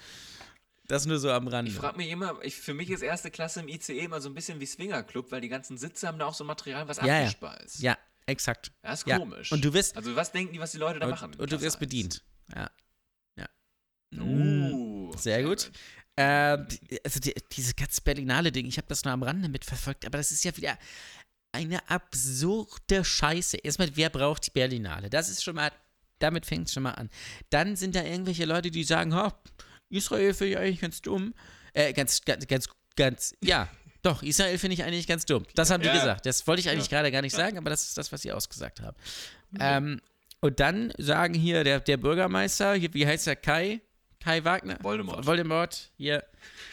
das 0.88 1.06
nur 1.06 1.18
so 1.20 1.32
am 1.32 1.48
Rande. 1.48 1.72
Ich 1.72 1.78
frage 1.78 1.98
mich 1.98 2.10
immer, 2.10 2.38
ich, 2.44 2.56
für 2.56 2.74
mich 2.74 2.90
ist 2.92 3.02
erste 3.02 3.32
Klasse 3.32 3.62
im 3.62 3.68
ICE 3.70 3.98
immer 4.00 4.22
so 4.22 4.30
ein 4.30 4.36
bisschen 4.36 4.60
wie 4.60 4.66
Swingerclub, 4.68 5.32
weil 5.32 5.42
die 5.42 5.50
ganzen 5.50 5.78
Sitze 5.78 6.08
haben 6.08 6.20
da 6.20 6.26
auch 6.28 6.34
so 6.36 6.44
Material, 6.44 6.88
was 6.88 6.98
Ja, 6.98 7.08
ja. 7.08 7.20
abwischbar 7.22 7.60
ist. 7.62 7.80
Ja, 7.82 7.98
exakt. 8.28 8.72
Das 8.84 9.00
ist 9.02 9.08
Ja. 9.08 9.18
komisch. 9.18 9.52
Und 9.52 9.66
du 9.66 9.74
wirst, 9.74 9.98
Also 9.98 10.16
was 10.16 10.32
denken 10.32 10.54
die, 10.54 10.60
was 10.60 10.74
die 10.74 10.78
Leute 10.78 11.00
da 11.00 11.08
machen? 11.08 11.32
und, 11.34 11.40
und 11.40 11.52
du 11.52 11.60
wirst 11.62 11.80
bedient. 11.80 12.24
Ja. 12.54 12.62
Ja. 12.62 12.70
Uh, 14.22 15.12
Sehr 15.18 15.44
gut. 15.44 15.72
Ähm, 16.18 16.68
die- 16.70 17.04
also 17.04 17.20
die, 17.20 17.34
diese 17.52 17.74
ganz 17.74 18.00
Berlinale 18.02 18.52
Ding, 18.52 18.66
ich 18.66 18.78
habe 18.78 18.88
das 18.88 19.04
nur 19.04 19.14
am 19.14 19.24
Rande 19.24 19.50
mitverfolgt, 19.50 20.06
aber 20.06 20.18
das 20.18 20.32
ist 20.32 20.46
ja 20.46 20.56
wieder 20.56 20.78
eine 21.52 21.88
absurde 21.90 23.04
Scheiße. 23.04 23.58
Erstmal, 23.58 23.90
wer 23.96 24.10
braucht 24.10 24.46
die 24.48 24.52
Berlinale? 24.52 25.10
Das 25.10 25.30
ist 25.30 25.44
schon 25.44 25.56
mal, 25.56 25.72
damit 26.20 26.46
fängt 26.46 26.68
es 26.68 26.74
schon 26.74 26.84
mal 26.84 26.92
an. 26.92 27.10
Dann 27.50 27.76
sind 27.76 27.96
da 27.96 28.04
irgendwelche 28.04 28.46
Leute, 28.46 28.72
die 28.72 28.84
sagen, 28.84 29.14
ha, 29.14 29.38
Israel 29.90 30.34
finde 30.34 30.52
ich 30.54 30.58
eigentlich 30.58 30.82
ganz 30.82 31.02
dumm. 31.02 31.34
Äh, 31.74 31.92
ganz, 31.94 32.22
ganz, 32.24 32.48
ganz, 32.48 32.70
ganz, 32.96 33.34
ja, 33.44 33.70
doch, 34.02 34.22
Israel 34.24 34.58
finde 34.58 34.76
ich 34.76 34.84
eigentlich 34.84 35.08
ganz 35.08 35.26
dumm. 35.26 35.44
Das 35.56 35.70
haben 35.70 35.82
die 35.82 35.88
Ja. 35.88 35.94
gesagt. 35.96 36.26
Das 36.26 36.46
wollte 36.48 36.62
ich 36.62 36.70
eigentlich 36.70 36.90
gerade 36.90 37.12
gar 37.12 37.22
nicht 37.22 37.36
sagen, 37.36 37.58
aber 37.58 37.70
das 37.70 37.84
ist 37.84 37.98
das, 37.98 38.12
was 38.12 38.22
sie 38.22 38.32
ausgesagt 38.32 38.80
haben. 38.82 38.96
Ähm, 39.60 40.00
und 40.42 40.60
dann 40.60 40.94
sagen 40.98 41.34
hier 41.34 41.64
der, 41.64 41.80
der 41.80 41.98
Bürgermeister, 41.98 42.76
hier, 42.76 42.94
wie 42.94 43.06
heißt 43.08 43.28
er, 43.28 43.36
Kai? 43.36 43.82
Kai 44.26 44.44
Wagner? 44.44 44.80
Voldemort. 44.82 45.24
Voldemort, 45.24 45.92
hier. 45.98 46.24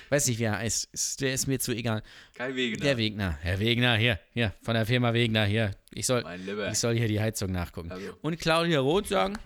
Weiß 0.09 0.27
nicht, 0.27 0.39
wie 0.39 0.45
er 0.45 0.57
heißt. 0.57 0.89
Ist, 0.91 1.21
der 1.21 1.35
ist 1.35 1.47
mir 1.47 1.61
zu 1.61 1.73
egal. 1.73 2.03
Kai 2.33 2.55
Wegener. 2.55 2.83
Der 2.83 2.97
Wegner. 2.97 3.39
Herr 3.43 3.61
Wegner, 3.61 3.97
hier, 3.97 4.19
hier, 4.33 4.55
von 4.63 4.73
der 4.73 4.87
Firma 4.87 5.13
Wegner, 5.13 5.45
hier. 5.45 5.73
Ich 5.91 6.07
soll, 6.07 6.25
ich 6.71 6.79
soll 6.79 6.97
hier 6.97 7.09
die 7.09 7.21
Heizung 7.21 7.53
nachgucken. 7.53 7.93
Also. 7.93 8.17
Und 8.23 8.41
Claudia 8.41 8.81
Roth 8.81 9.09
sagen, 9.09 9.37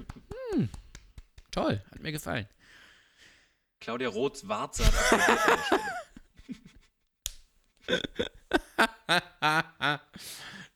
hm, 0.53 0.69
toll, 1.51 1.83
hat 1.91 2.01
mir 2.01 2.13
gefallen. 2.13 2.47
Claudia 3.81 4.09
Roths 4.09 4.47
Warze 4.47 4.85
hat. 7.89 7.89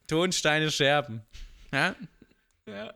Tonsteine 0.08 0.68
scherben. 0.72 1.22
Ja? 1.70 1.94
Ja. 2.66 2.92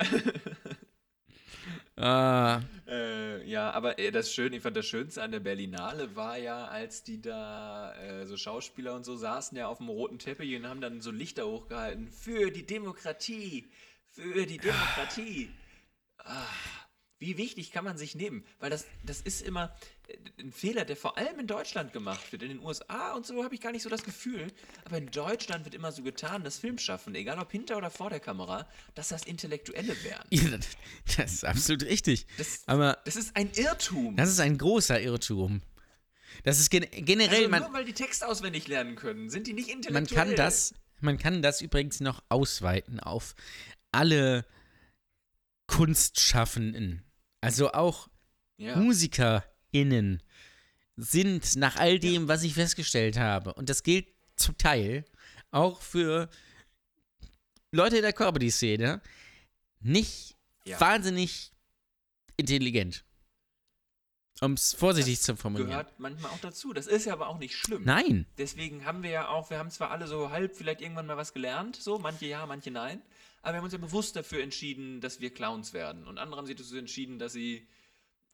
Ah, 1.97 2.61
Äh, 2.89 3.49
ja, 3.49 3.71
aber 3.71 3.99
äh, 3.99 4.11
das 4.11 4.33
Schöne, 4.33 4.57
ich 4.57 4.63
fand 4.63 4.77
das 4.77 4.87
Schönste 4.87 5.23
an 5.23 5.31
der 5.33 5.41
Berlinale 5.41 6.15
war 6.17 6.37
ja, 6.37 6.67
als 6.67 7.03
die 7.05 7.21
da, 7.23 7.95
äh, 7.95 8.27
so 8.27 8.37
Schauspieler 8.37 8.95
und 8.95 9.05
so 9.05 9.17
saßen 9.17 9.57
ja 9.57 9.69
auf 9.69 9.79
dem 9.79 9.89
roten 9.89 10.19
Teppich 10.19 10.55
und 10.57 10.67
haben 10.69 10.81
dann 10.81 11.01
so 11.01 11.11
Lichter 11.13 11.47
hochgehalten. 11.47 12.09
Für 12.09 12.51
die 12.51 12.67
Demokratie! 12.67 13.71
Für 14.11 14.45
die 14.47 14.59
Demokratie! 14.59 15.51
Ah, 16.19 16.47
wie 17.19 17.37
wichtig 17.37 17.71
kann 17.73 17.85
man 17.85 17.97
sich 17.97 18.15
nehmen? 18.15 18.45
Weil 18.59 18.71
das, 18.71 18.87
das 19.05 19.21
ist 19.21 19.41
immer 19.43 19.75
äh, 20.09 20.17
ein 20.43 20.53
Fehler, 20.53 20.85
der 20.85 20.97
vor 20.97 21.17
allem 21.17 21.39
in 21.39 21.47
Deutschland 21.47 21.93
gemacht 21.93 22.31
wird. 22.33 22.43
In 22.43 22.49
den 22.51 22.59
USA 22.61 23.13
und 23.15 23.25
so 23.25 23.45
habe 23.45 23.55
ich 23.55 23.61
gar 23.61 23.73
nicht 23.73 23.83
so 23.83 23.89
das 23.89 24.03
Gefühl. 24.03 24.49
Aber 24.85 24.99
in 24.99 25.11
Deutschland 25.11 25.65
wird 25.65 25.75
immer 25.75 25.93
so 25.93 26.03
getan, 26.03 26.45
dass 26.45 26.59
Filmschaffende, 26.59 27.21
egal 27.21 27.39
ob 27.39 27.51
hinter 27.53 27.77
oder 27.77 27.91
vor 27.91 28.11
der 28.11 28.21
Kamera, 28.21 28.69
dass 28.95 29.09
das 29.09 29.25
Intellektuelle 29.25 29.95
wären. 30.05 30.27
ja, 30.31 30.59
das 31.17 31.33
ist 31.33 31.45
absolut 31.45 31.85
richtig. 31.85 32.27
Das, 32.37 32.63
Aber 32.67 32.99
das 33.05 33.17
ist 33.17 33.35
ein 33.37 33.51
Irrtum. 33.55 34.17
das 34.17 34.29
ist 34.31 34.41
ein 34.41 34.59
großer 34.59 35.01
Irrtum. 35.01 35.63
Das 36.43 36.59
ist 36.59 36.69
gen 36.71 36.87
generell, 36.91 37.37
Also 37.39 37.49
man, 37.49 37.63
nur 37.63 37.73
weil 37.73 37.85
die 37.85 37.93
Texte 37.93 38.27
auswendig 38.27 38.67
lernen 38.67 38.97
können, 38.97 39.31
sind 39.31 39.47
die 39.47 39.53
nicht 39.53 39.69
man 39.69 39.77
intellektuell. 39.77 40.27
kann 40.27 40.37
das, 40.37 40.75
man 41.01 41.17
kann 41.17 41.43
das 41.43 41.61
übrigens 41.61 42.01
noch 42.01 42.23
ausweiten 42.29 42.99
auf 42.99 43.35
alle 43.93 44.45
Kunstschaffenden. 45.75 47.03
Also 47.41 47.73
auch 47.73 48.09
Ja. 48.57 48.77
MusikerInnen 48.77 50.23
sind 50.97 51.57
nach 51.57 51.77
all 51.77 51.99
dem, 51.99 52.29
was 52.29 52.45
ich 52.45 52.55
festgestellt 52.55 53.19
habe, 53.19 53.53
und 53.55 53.69
das 53.69 53.83
gilt 53.83 54.07
zum 54.37 54.57
Teil 54.57 55.05
auch 55.51 55.81
für 55.83 56.31
Leute 57.73 57.97
in 57.97 58.03
der 58.03 58.13
Comedy-Szene, 58.13 59.03
nicht 59.81 60.37
Ja. 60.65 60.81
wahnsinnig 60.81 61.53
intelligent. 62.37 63.05
Um 64.41 64.53
es 64.55 64.73
vorsichtig 64.75 65.21
zu 65.21 65.37
formulieren. 65.37 65.71
Gehört 65.71 65.99
manchmal 65.99 66.31
auch 66.31 66.39
dazu. 66.41 66.73
Das 66.73 66.87
ist 66.87 67.07
ja 67.07 67.13
aber 67.13 67.29
auch 67.29 67.39
nicht 67.39 67.57
schlimm. 67.57 67.83
Nein. 67.85 68.27
Deswegen 68.39 68.85
haben 68.85 69.03
wir 69.03 69.11
ja 69.11 69.29
auch, 69.29 69.51
wir 69.51 69.59
haben 69.59 69.71
zwar 69.71 69.91
alle 69.91 70.07
so 70.07 70.31
halb 70.31 70.57
vielleicht 70.57 70.81
irgendwann 70.81 71.07
mal 71.07 71.17
was 71.17 71.33
gelernt, 71.33 71.77
so, 71.77 71.99
manche 71.99 72.27
ja, 72.27 72.45
manche 72.47 72.71
nein, 72.71 73.03
aber 73.45 73.53
wir 73.53 73.57
haben 73.59 73.65
uns 73.65 73.73
ja 73.73 73.79
bewusst 73.79 74.17
dafür 74.17 74.43
entschieden, 74.43 75.01
dass 75.01 75.21
wir 75.21 75.33
Clowns 75.33 75.73
werden. 75.73 76.07
Und 76.07 76.19
andere 76.19 76.39
haben 76.39 76.47
sich 76.47 76.57
dazu 76.57 76.77
entschieden, 76.77 77.19
dass 77.19 77.33
sie 77.33 77.69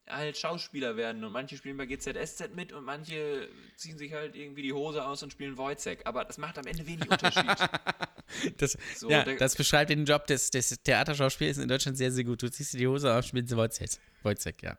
halt 0.08 0.36
Schauspieler 0.38 0.96
werden 0.96 1.22
und 1.22 1.30
manche 1.32 1.56
spielen 1.56 1.76
bei 1.76 1.86
GZSZ 1.86 2.54
mit 2.56 2.72
und 2.72 2.84
manche 2.84 3.48
ziehen 3.76 3.96
sich 3.98 4.12
halt 4.12 4.34
irgendwie 4.34 4.62
die 4.62 4.72
Hose 4.72 5.04
aus 5.06 5.22
und 5.22 5.32
spielen 5.32 5.56
Wojcek. 5.56 6.00
Aber 6.04 6.24
das 6.24 6.36
macht 6.38 6.58
am 6.58 6.66
Ende 6.66 6.86
wenig 6.86 7.08
Unterschied. 7.10 7.44
Das, 8.58 8.78
So, 8.96 9.10
ja, 9.10 9.24
der- 9.24 9.36
das 9.38 9.56
beschreibt 9.56 9.90
den 9.90 10.04
Job 10.04 10.24
des, 10.28 10.50
des 10.50 10.80
Theaterschauspielers 10.84 11.58
in 11.58 11.66
Deutschland 11.66 11.98
sehr, 11.98 12.12
sehr 12.12 12.22
gut. 12.22 12.40
Du 12.40 12.48
ziehst 12.48 12.72
dir 12.72 12.78
die 12.78 12.86
Hose 12.86 13.12
auf, 13.12 13.24
spielst 13.24 13.54
Wojciech. 13.56 13.98
Wojciech, 14.22 14.54
ja. 14.62 14.78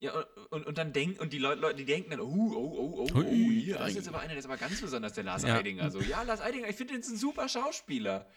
Ja, 0.00 0.14
und, 0.18 0.24
und, 0.50 0.66
und 0.66 0.78
dann 0.78 0.92
denken, 0.92 1.20
und 1.20 1.32
die 1.32 1.38
Leute, 1.38 1.60
Leute, 1.60 1.76
die 1.76 1.84
denken 1.84 2.10
dann, 2.10 2.20
oh, 2.20 2.26
oh, 2.26 2.56
oh, 2.56 3.08
oh, 3.08 3.08
oh, 3.14 3.22
hier, 3.22 3.78
das 3.78 3.90
ist 3.90 3.96
jetzt 3.96 4.08
aber 4.08 4.18
einer, 4.18 4.30
der 4.30 4.38
ist 4.38 4.46
aber 4.46 4.56
ganz 4.56 4.80
besonders, 4.80 5.12
der 5.12 5.22
Lars 5.24 5.42
Ja. 5.44 5.56
Eidinger. 5.58 5.90
So, 5.92 6.00
ja, 6.00 6.22
Lars 6.22 6.40
Eidinger, 6.40 6.68
ich 6.68 6.74
finde 6.76 6.94
ihn 6.94 7.00
ist 7.00 7.08
ein 7.08 7.16
super 7.16 7.48
Schauspieler. 7.48 8.28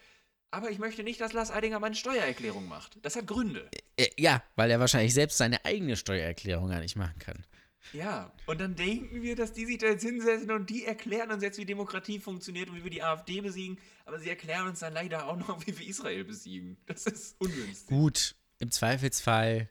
Aber 0.52 0.70
ich 0.70 0.78
möchte 0.78 1.02
nicht, 1.02 1.18
dass 1.20 1.32
Lars 1.32 1.50
Eidinger 1.50 1.80
meine 1.80 1.94
Steuererklärung 1.94 2.68
macht. 2.68 2.98
Das 3.02 3.16
hat 3.16 3.26
Gründe. 3.26 3.68
Äh, 3.96 4.08
ja, 4.18 4.42
weil 4.54 4.70
er 4.70 4.78
wahrscheinlich 4.78 5.14
selbst 5.14 5.38
seine 5.38 5.64
eigene 5.64 5.96
Steuererklärung 5.96 6.68
gar 6.68 6.80
nicht 6.80 6.94
machen 6.94 7.18
kann. 7.18 7.46
Ja, 7.94 8.30
und 8.46 8.60
dann 8.60 8.76
denken 8.76 9.22
wir, 9.22 9.34
dass 9.34 9.54
die 9.54 9.64
sich 9.64 9.78
da 9.78 9.86
jetzt 9.86 10.02
hinsetzen 10.02 10.50
und 10.50 10.68
die 10.68 10.84
erklären 10.84 11.30
uns 11.30 11.42
jetzt, 11.42 11.58
wie 11.58 11.64
Demokratie 11.64 12.20
funktioniert 12.20 12.68
und 12.68 12.76
wie 12.76 12.84
wir 12.84 12.90
die 12.90 13.02
AfD 13.02 13.40
besiegen, 13.40 13.78
aber 14.04 14.18
sie 14.18 14.28
erklären 14.28 14.68
uns 14.68 14.80
dann 14.80 14.92
leider 14.92 15.26
auch 15.26 15.36
noch, 15.36 15.60
wie 15.66 15.76
wir 15.78 15.86
Israel 15.88 16.24
besiegen. 16.24 16.76
Das 16.86 17.06
ist 17.06 17.34
ungünstig. 17.40 17.88
Gut, 17.88 18.36
im 18.58 18.70
Zweifelsfall 18.70 19.70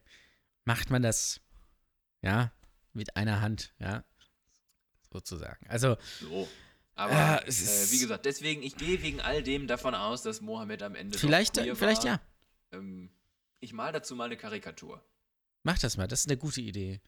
macht 0.66 0.90
man 0.90 1.04
das, 1.04 1.42
ja, 2.22 2.52
mit 2.92 3.16
einer 3.16 3.40
Hand, 3.40 3.74
ja, 3.80 4.04
sozusagen. 5.12 5.66
Also, 5.68 5.96
So. 6.20 6.48
Aber 7.02 7.14
Ah, 7.14 7.38
äh, 7.40 7.48
wie 7.92 7.98
gesagt, 8.00 8.26
deswegen, 8.26 8.62
ich 8.62 8.76
gehe 8.76 9.02
wegen 9.02 9.22
all 9.22 9.42
dem 9.42 9.66
davon 9.68 9.96
aus, 9.96 10.22
dass 10.22 10.40
Mohammed 10.42 10.84
am 10.84 10.94
Ende. 10.96 11.18
vielleicht, 11.18 11.58
vielleicht 11.58 12.04
war. 12.04 12.06
ja. 12.06 12.22
Ähm, 12.74 13.10
ich 13.60 13.74
mal 13.74 13.92
dazu 13.92 14.16
mal 14.16 14.26
eine 14.26 14.38
Karikatur. 14.38 15.04
Mach 15.64 15.80
das 15.80 15.98
mal, 15.98 16.08
das 16.08 16.22
ist 16.22 16.28
eine 16.30 16.38
gute 16.38 16.62
Idee. 16.62 17.02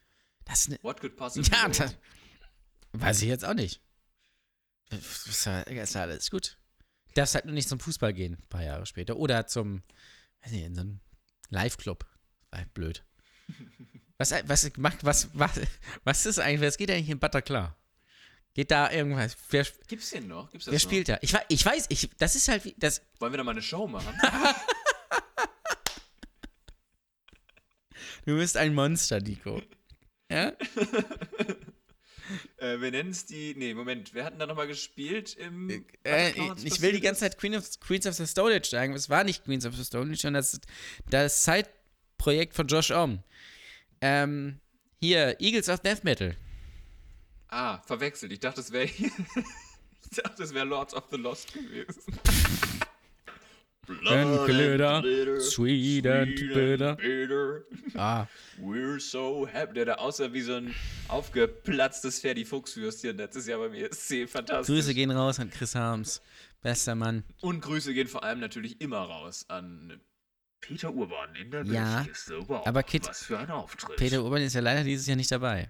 Das 0.44 0.60
ist 0.62 0.66
eine, 0.68 0.78
What 0.82 1.00
could 1.00 1.16
possibly 1.16 1.48
ja, 1.50 1.68
das, 1.68 1.96
weiß 2.92 3.22
ich 3.22 3.28
jetzt 3.28 3.44
auch 3.44 3.54
nicht. 3.54 3.80
Ist 4.90 5.46
ja- 5.46 5.68
ja 5.70 5.84
alles 6.02 6.30
gut. 6.30 6.58
Darfst 7.14 7.34
halt 7.36 7.44
nur 7.44 7.54
nicht 7.54 7.68
zum 7.68 7.78
Fußball 7.80 8.12
gehen, 8.12 8.34
ein 8.34 8.48
paar 8.48 8.62
Jahre 8.64 8.86
später. 8.86 9.16
Oder 9.16 9.46
zum, 9.46 9.82
weiß 10.42 10.52
nicht, 10.52 10.64
in 10.64 10.74
so 10.74 10.80
einen 10.82 11.00
Live-Club. 11.50 12.04
Halt 12.52 12.72
blöd. 12.74 13.04
Was, 14.16 14.30
was 14.46 14.70
was, 14.76 15.28
was, 15.34 15.60
was 16.04 16.24
ist 16.26 16.38
eigentlich, 16.38 16.68
was 16.68 16.76
geht 16.76 16.88
eigentlich 16.88 17.10
in 17.10 17.18
Bataclan? 17.18 17.74
Geht 18.54 18.70
da 18.70 18.90
irgendwas? 18.90 19.36
Wer, 19.50 19.66
Gibt's 19.88 20.10
den 20.10 20.28
noch? 20.28 20.50
Gibt's 20.50 20.66
das 20.66 20.72
wer 20.72 20.78
noch? 20.78 20.82
spielt 20.82 21.08
da? 21.08 21.18
Ich, 21.22 21.34
ich 21.48 21.66
weiß, 21.66 21.86
ich, 21.88 22.08
das 22.18 22.36
ist 22.36 22.46
halt 22.46 22.64
wie, 22.64 22.74
das, 22.78 23.02
Wollen 23.18 23.32
wir 23.32 23.38
da 23.38 23.44
mal 23.44 23.50
eine 23.50 23.62
Show 23.62 23.88
machen? 23.88 24.16
du 28.24 28.36
bist 28.36 28.56
ein 28.56 28.72
Monster, 28.72 29.20
Nico. 29.20 29.60
Ja? 30.30 30.48
äh, 32.58 32.80
wir 32.80 32.92
nennen 32.92 33.10
es 33.10 33.26
die. 33.26 33.56
Nee, 33.56 33.74
Moment, 33.74 34.14
wir 34.14 34.24
hatten 34.24 34.38
da 34.38 34.46
nochmal 34.46 34.68
gespielt 34.68 35.34
im. 35.34 35.68
Äh, 36.04 36.32
was 36.36 36.62
ich 36.62 36.80
will 36.80 36.92
die 36.92 37.00
ganze? 37.00 37.22
Zeit 37.22 37.38
Queen 37.38 37.56
of, 37.56 37.68
Queens 37.80 38.06
of 38.06 38.14
the 38.14 38.26
Stone 38.26 38.54
Age 38.54 38.70
sagen. 38.70 38.94
Es 38.94 39.10
war 39.10 39.24
nicht 39.24 39.44
Queens 39.44 39.66
of 39.66 39.74
the 39.74 39.84
Stone 39.84 40.12
Age, 40.12 40.20
sondern 40.20 40.42
das, 40.42 40.60
das 41.10 41.44
Side-Projekt 41.44 42.54
von 42.54 42.68
Josh 42.68 42.92
Ohm. 42.92 43.24
Ähm, 44.00 44.60
hier, 45.00 45.40
Eagles 45.40 45.68
of 45.68 45.80
Death 45.80 46.04
Metal. 46.04 46.36
Ah, 47.56 47.80
verwechselt. 47.86 48.32
Ich 48.32 48.40
dachte, 48.40 48.60
es 48.60 48.72
wäre. 48.72 48.84
ich 48.86 49.10
dachte, 50.22 50.42
es 50.42 50.52
wäre 50.52 50.64
Lords 50.66 50.92
of 50.92 51.04
the 51.12 51.16
Lost 51.16 51.52
gewesen. 51.54 52.02
And 54.06 54.46
glitter, 54.46 55.02
sweet 55.40 56.06
and 56.06 56.34
bitter. 56.36 56.96
bitter. 56.96 57.64
Ah, 57.94 58.26
We're 58.58 58.98
so 58.98 59.46
happy. 59.46 59.74
Der 59.74 59.84
da 59.84 59.94
aussah 59.96 60.32
wie 60.32 60.40
so 60.40 60.54
ein 60.54 60.74
aufgeplatztes 61.08 62.20
Ferdi-Fuchs-Würstchen 62.20 63.18
letztes 63.18 63.46
Jahr 63.46 63.58
beim 63.60 63.74
ESC. 63.74 64.26
Fantastisch. 64.26 64.74
Grüße 64.74 64.94
gehen 64.94 65.10
raus 65.10 65.38
an 65.38 65.50
Chris 65.50 65.74
Harms. 65.74 66.22
Bester 66.62 66.94
Mann. 66.94 67.24
Und 67.42 67.60
Grüße 67.60 67.92
gehen 67.92 68.08
vor 68.08 68.24
allem 68.24 68.40
natürlich 68.40 68.80
immer 68.80 68.98
raus 69.02 69.44
an 69.48 70.00
Peter 70.62 70.92
Urban 70.94 71.34
in 71.36 71.50
der 71.50 71.64
Ja, 71.66 71.96
Milchkiste. 71.98 72.40
Wow, 72.48 72.66
aber 72.66 72.82
Kit- 72.82 73.06
was 73.06 73.22
für 73.22 73.38
ein 73.38 73.50
Auftritt. 73.50 73.96
Peter 73.96 74.24
Urban 74.24 74.40
ist 74.42 74.54
ja 74.54 74.62
leider 74.62 74.82
dieses 74.82 75.06
Jahr 75.06 75.16
nicht 75.18 75.30
dabei. 75.30 75.68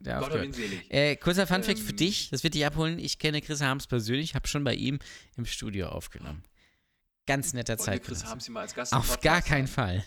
Der 0.00 0.18
Gott 0.20 0.32
hab 0.32 0.42
ihn 0.42 0.52
selig. 0.52 0.90
Äh, 0.90 1.16
kurzer 1.16 1.46
Funfact 1.46 1.78
für 1.78 1.90
Ähm, 1.90 1.96
dich, 1.96 2.30
das 2.30 2.42
wird 2.42 2.54
dich 2.54 2.64
abholen. 2.66 2.98
Ich 2.98 3.18
kenne 3.18 3.40
Chris 3.42 3.60
Harms 3.60 3.86
persönlich, 3.86 4.34
habe 4.34 4.46
schon 4.48 4.64
bei 4.64 4.74
ihm 4.74 4.98
im 5.36 5.44
Studio 5.46 5.88
aufgenommen. 5.88 6.42
Ganz 7.26 7.52
netter 7.52 7.76
Chris 7.76 8.20
Zeit. 8.20 8.24
haben 8.24 8.40
Sie 8.40 8.50
mal 8.52 8.60
als 8.62 8.74
Gast 8.74 8.92
Auf 8.92 9.20
gar 9.20 9.36
haben? 9.36 9.44
keinen 9.44 9.66
Fall. 9.68 10.04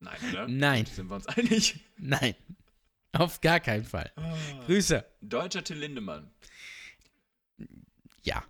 Nein, 0.00 0.16
oder? 0.32 0.48
Nein, 0.48 0.86
Sind 0.86 1.08
wir 1.10 1.16
uns 1.16 1.26
einig? 1.26 1.80
nein. 1.98 2.34
Auf 3.12 3.40
gar 3.40 3.58
keinen 3.60 3.84
Fall. 3.84 4.10
Grüße. 4.66 5.04
Deutscher 5.20 5.64
Till 5.64 5.76
Lindemann. 5.78 6.30
Ja. 8.22 8.44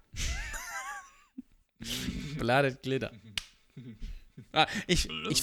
Blooded 2.39 2.83
Glitter. 2.83 3.11
Ah, 4.53 4.67
ich, 4.87 5.09
ich 5.31 5.43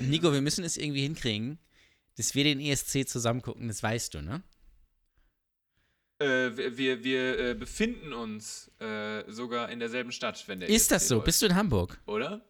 Nico, 0.00 0.32
wir 0.32 0.40
müssen 0.40 0.64
es 0.64 0.76
irgendwie 0.76 1.02
hinkriegen, 1.02 1.58
dass 2.16 2.34
wir 2.34 2.44
den 2.44 2.60
ESC 2.60 3.08
zusammen 3.08 3.42
gucken, 3.42 3.68
das 3.68 3.82
weißt 3.82 4.14
du, 4.14 4.22
ne? 4.22 4.42
Äh, 6.18 6.56
wir 6.56 6.78
wir, 6.78 7.04
wir 7.04 7.38
äh, 7.38 7.54
befinden 7.54 8.12
uns 8.12 8.70
äh, 8.80 9.24
sogar 9.30 9.70
in 9.70 9.80
derselben 9.80 10.12
Stadt, 10.12 10.42
wenn 10.46 10.60
der 10.60 10.68
Ist 10.68 10.90
das 10.90 11.02
ESC 11.02 11.08
so? 11.08 11.14
läuft, 11.16 11.24
Bist 11.26 11.42
du 11.42 11.46
in 11.46 11.54
Hamburg? 11.54 12.00
Oder? 12.06 12.44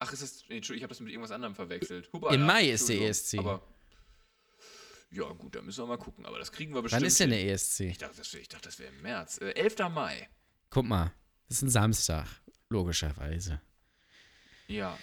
Ach, 0.00 0.12
ist 0.12 0.22
das. 0.22 0.44
Nee, 0.48 0.56
Entschuldigung, 0.56 0.78
ich 0.78 0.82
habe 0.82 0.90
das 0.90 1.00
mit 1.00 1.10
irgendwas 1.10 1.30
anderem 1.30 1.54
verwechselt. 1.54 2.10
Huber, 2.12 2.30
Im 2.32 2.44
Mai 2.44 2.70
ist 2.70 2.88
der 2.88 3.00
ESC. 3.02 3.38
Aber. 3.38 3.62
Ja, 5.12 5.24
gut, 5.32 5.54
da 5.54 5.62
müssen 5.62 5.82
wir 5.82 5.86
mal 5.88 5.98
gucken. 5.98 6.24
Aber 6.24 6.38
das 6.38 6.50
kriegen 6.52 6.74
wir 6.74 6.82
bestimmt. 6.82 7.02
Wann 7.02 7.06
ist 7.06 7.20
denn 7.20 7.30
der 7.30 7.44
ESC? 7.46 7.80
Ich 7.80 7.98
dachte, 7.98 8.16
das, 8.16 8.32
ich 8.32 8.48
dachte, 8.48 8.68
das 8.68 8.78
wäre 8.78 8.92
im 8.92 9.02
März. 9.02 9.38
Äh, 9.38 9.50
11. 9.52 9.78
Mai. 9.90 10.28
Guck 10.70 10.86
mal, 10.86 11.12
das 11.48 11.58
ist 11.58 11.62
ein 11.62 11.70
Samstag, 11.70 12.26
logischerweise. 12.70 13.60
Ja. 14.68 14.96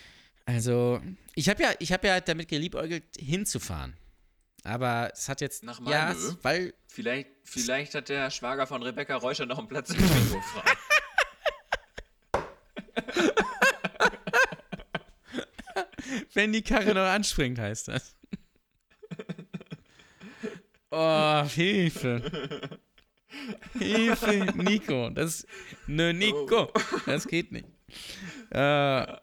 Also, 0.48 1.02
ich 1.36 1.50
habe 1.50 1.62
ja, 1.62 1.74
ich 1.80 1.92
habe 1.92 2.08
ja 2.08 2.22
damit 2.22 2.48
geliebäugelt, 2.48 3.04
hinzufahren. 3.20 3.98
Aber 4.64 5.12
es 5.14 5.28
hat 5.28 5.42
jetzt. 5.42 5.62
Nach 5.64 5.80
Ja, 5.82 6.06
Malmö? 6.06 6.20
es- 6.30 6.38
weil. 6.42 6.74
Vielleicht, 6.88 7.30
vielleicht 7.44 7.94
hat 7.96 8.08
der 8.10 8.32
Schwager 8.32 8.66
von 8.66 8.82
Rebecca 8.82 9.18
Reuscher 9.18 9.46
noch 9.46 9.60
einen 9.60 9.68
Platz 9.68 9.90
im 9.90 9.98
Trio 9.98 10.42
frei. 10.42 10.72
Wenn 16.34 16.54
die 16.54 16.62
Karre 16.62 16.94
noch 16.94 17.02
anspringt, 17.02 17.60
heißt 17.60 17.90
das. 17.90 18.16
Oh, 20.90 21.44
Hilfe. 21.44 22.80
Hilfe, 23.78 24.54
Nico. 24.56 25.10
Das 25.10 25.46
ne 25.86 26.14
Nico. 26.14 26.72
Das 27.06 27.28
geht 27.28 27.52
nicht. 27.52 27.68
Äh, 28.50 29.18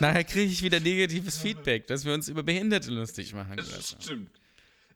nachher 0.00 0.24
kriege 0.24 0.52
ich 0.52 0.62
wieder 0.62 0.80
negatives 0.80 1.38
Feedback, 1.38 1.86
dass 1.86 2.04
wir 2.04 2.12
uns 2.14 2.28
über 2.28 2.42
Behinderte 2.42 2.90
lustig 2.90 3.32
machen. 3.34 3.56
Das 3.56 3.96
stimmt. 4.00 4.30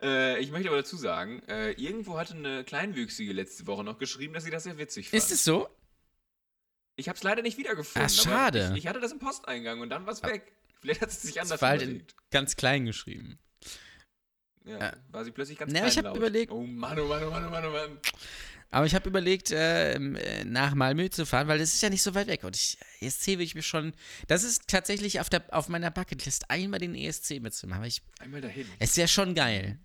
Äh, 0.02 0.38
ich 0.40 0.50
möchte 0.50 0.68
aber 0.68 0.78
dazu 0.78 0.96
sagen, 0.96 1.42
äh, 1.48 1.70
irgendwo 1.72 2.18
hatte 2.18 2.34
eine 2.34 2.64
Kleinwüchsige 2.64 3.32
letzte 3.32 3.66
Woche 3.66 3.82
noch 3.82 3.98
geschrieben, 3.98 4.34
dass 4.34 4.44
sie 4.44 4.50
das 4.50 4.64
sehr 4.64 4.76
witzig 4.76 5.08
fand. 5.08 5.22
Ist 5.22 5.32
es 5.32 5.44
so? 5.44 5.68
Ich 6.96 7.08
habe 7.08 7.16
es 7.16 7.22
leider 7.22 7.42
nicht 7.42 7.56
wiedergefunden. 7.58 8.04
Ah, 8.04 8.08
schade. 8.08 8.70
Ich, 8.74 8.80
ich 8.84 8.86
hatte 8.86 9.00
das 9.00 9.12
im 9.12 9.18
Posteingang 9.18 9.80
und 9.80 9.88
dann 9.90 10.04
war 10.06 10.12
es 10.12 10.22
weg. 10.22 10.52
Vielleicht 10.80 11.00
hat 11.00 11.10
sie 11.10 11.26
sich 11.26 11.40
anders 11.40 11.60
war 11.62 11.70
halt 11.70 12.14
ganz 12.30 12.56
klein 12.56 12.84
geschrieben. 12.84 13.38
Ja, 14.64 14.92
war 15.10 15.24
sie 15.24 15.30
plötzlich 15.30 15.58
ganz 15.58 15.72
Na, 15.72 15.78
klein 15.80 15.90
ich 15.92 15.98
hab 15.98 16.04
laut. 16.06 16.16
überlegt- 16.16 16.52
Oh 16.52 16.62
Mann, 16.62 16.98
oh 16.98 17.06
Mann, 17.06 17.22
oh 17.24 17.30
Mann, 17.30 17.46
oh 17.46 17.50
Mann, 17.50 17.64
oh 17.66 17.70
Mann. 17.70 17.98
Aber 18.76 18.84
ich 18.84 18.94
habe 18.94 19.08
überlegt, 19.08 19.52
äh, 19.52 19.94
ähm, 19.94 20.16
äh, 20.16 20.44
nach 20.44 20.74
Malmö 20.74 21.08
zu 21.08 21.24
fahren, 21.24 21.48
weil 21.48 21.58
das 21.58 21.72
ist 21.72 21.80
ja 21.80 21.88
nicht 21.88 22.02
so 22.02 22.14
weit 22.14 22.26
weg. 22.26 22.44
Und 22.44 22.54
ich, 22.56 22.76
ESC 23.00 23.28
will 23.28 23.40
ich 23.40 23.54
mir 23.54 23.62
schon. 23.62 23.94
Das 24.26 24.44
ist 24.44 24.68
tatsächlich 24.68 25.18
auf, 25.18 25.30
der, 25.30 25.44
auf 25.48 25.70
meiner 25.70 25.90
Bucketlist, 25.90 26.50
einmal 26.50 26.78
den 26.78 26.94
ESC 26.94 27.40
mitzumachen. 27.40 27.84
Ich, 27.84 28.02
Einmal 28.18 28.42
dahin. 28.42 28.66
es 28.78 28.94
wäre 28.98 29.08
schon 29.08 29.34
geil. 29.34 29.78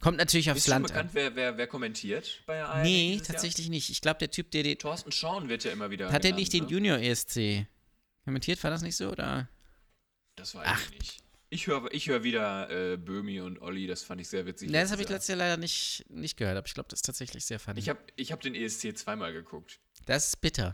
Kommt 0.00 0.18
natürlich 0.18 0.50
aufs 0.50 0.62
Ist 0.62 0.66
Land 0.66 0.88
bekannt, 0.88 1.10
an. 1.10 1.14
wer, 1.14 1.36
wer, 1.36 1.56
wer 1.56 1.68
kommentiert 1.68 2.42
bei 2.44 2.64
ARD 2.64 2.82
Nee, 2.82 3.12
dieses 3.12 3.28
Jahr? 3.28 3.36
tatsächlich 3.36 3.68
nicht. 3.68 3.90
Ich 3.90 4.00
glaube, 4.00 4.18
der 4.18 4.32
Typ, 4.32 4.50
der 4.50 4.64
den. 4.64 4.76
Thorsten 4.76 5.12
Schorn 5.12 5.48
wird 5.48 5.62
ja 5.62 5.70
immer 5.70 5.90
wieder 5.90 6.06
Hat 6.06 6.14
er 6.14 6.18
genannt, 6.32 6.40
nicht 6.40 6.52
den 6.52 6.64
ne? 6.64 6.70
Junior 6.70 6.98
ESC 6.98 7.68
kommentiert? 8.24 8.60
War 8.64 8.72
das 8.72 8.82
nicht 8.82 8.96
so? 8.96 9.10
Oder? 9.10 9.48
Das 10.34 10.56
weiß 10.56 10.64
Ach. 10.66 10.82
ich 10.90 10.98
nicht. 10.98 11.18
Ich 11.52 11.66
höre 11.66 11.92
ich 11.92 12.08
hör 12.08 12.24
wieder 12.24 12.70
äh, 12.70 12.96
Böhmi 12.96 13.42
und 13.42 13.60
Olli, 13.60 13.86
das 13.86 14.02
fand 14.02 14.22
ich 14.22 14.28
sehr 14.28 14.46
witzig. 14.46 14.70
Ne, 14.70 14.80
das 14.80 14.90
habe 14.90 15.02
ich 15.02 15.08
letztes 15.10 15.28
Jahr 15.28 15.36
leider 15.36 15.58
nicht, 15.58 16.02
nicht 16.08 16.38
gehört, 16.38 16.56
aber 16.56 16.66
ich 16.66 16.72
glaube, 16.72 16.88
das 16.88 17.00
ist 17.00 17.04
tatsächlich 17.04 17.44
sehr 17.44 17.60
funny. 17.60 17.78
Ich 17.78 17.90
habe 17.90 18.00
ich 18.16 18.32
hab 18.32 18.40
den 18.40 18.54
ESC 18.54 18.96
zweimal 18.96 19.34
geguckt. 19.34 19.78
das 20.06 20.28
ist 20.28 20.40
bitter. 20.40 20.72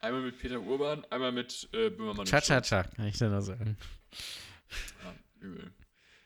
Einmal 0.00 0.22
mit 0.22 0.38
Peter 0.38 0.60
Urban, 0.60 1.04
einmal 1.06 1.32
mit 1.32 1.68
äh, 1.72 1.90
Böhmermann 1.90 2.26
Cha-cha-cha, 2.26 2.84
kann 2.84 3.08
ich 3.08 3.18
da 3.18 3.28
noch 3.28 3.40
sagen. 3.40 3.76
Ja, 5.02 5.14
übel. 5.40 5.72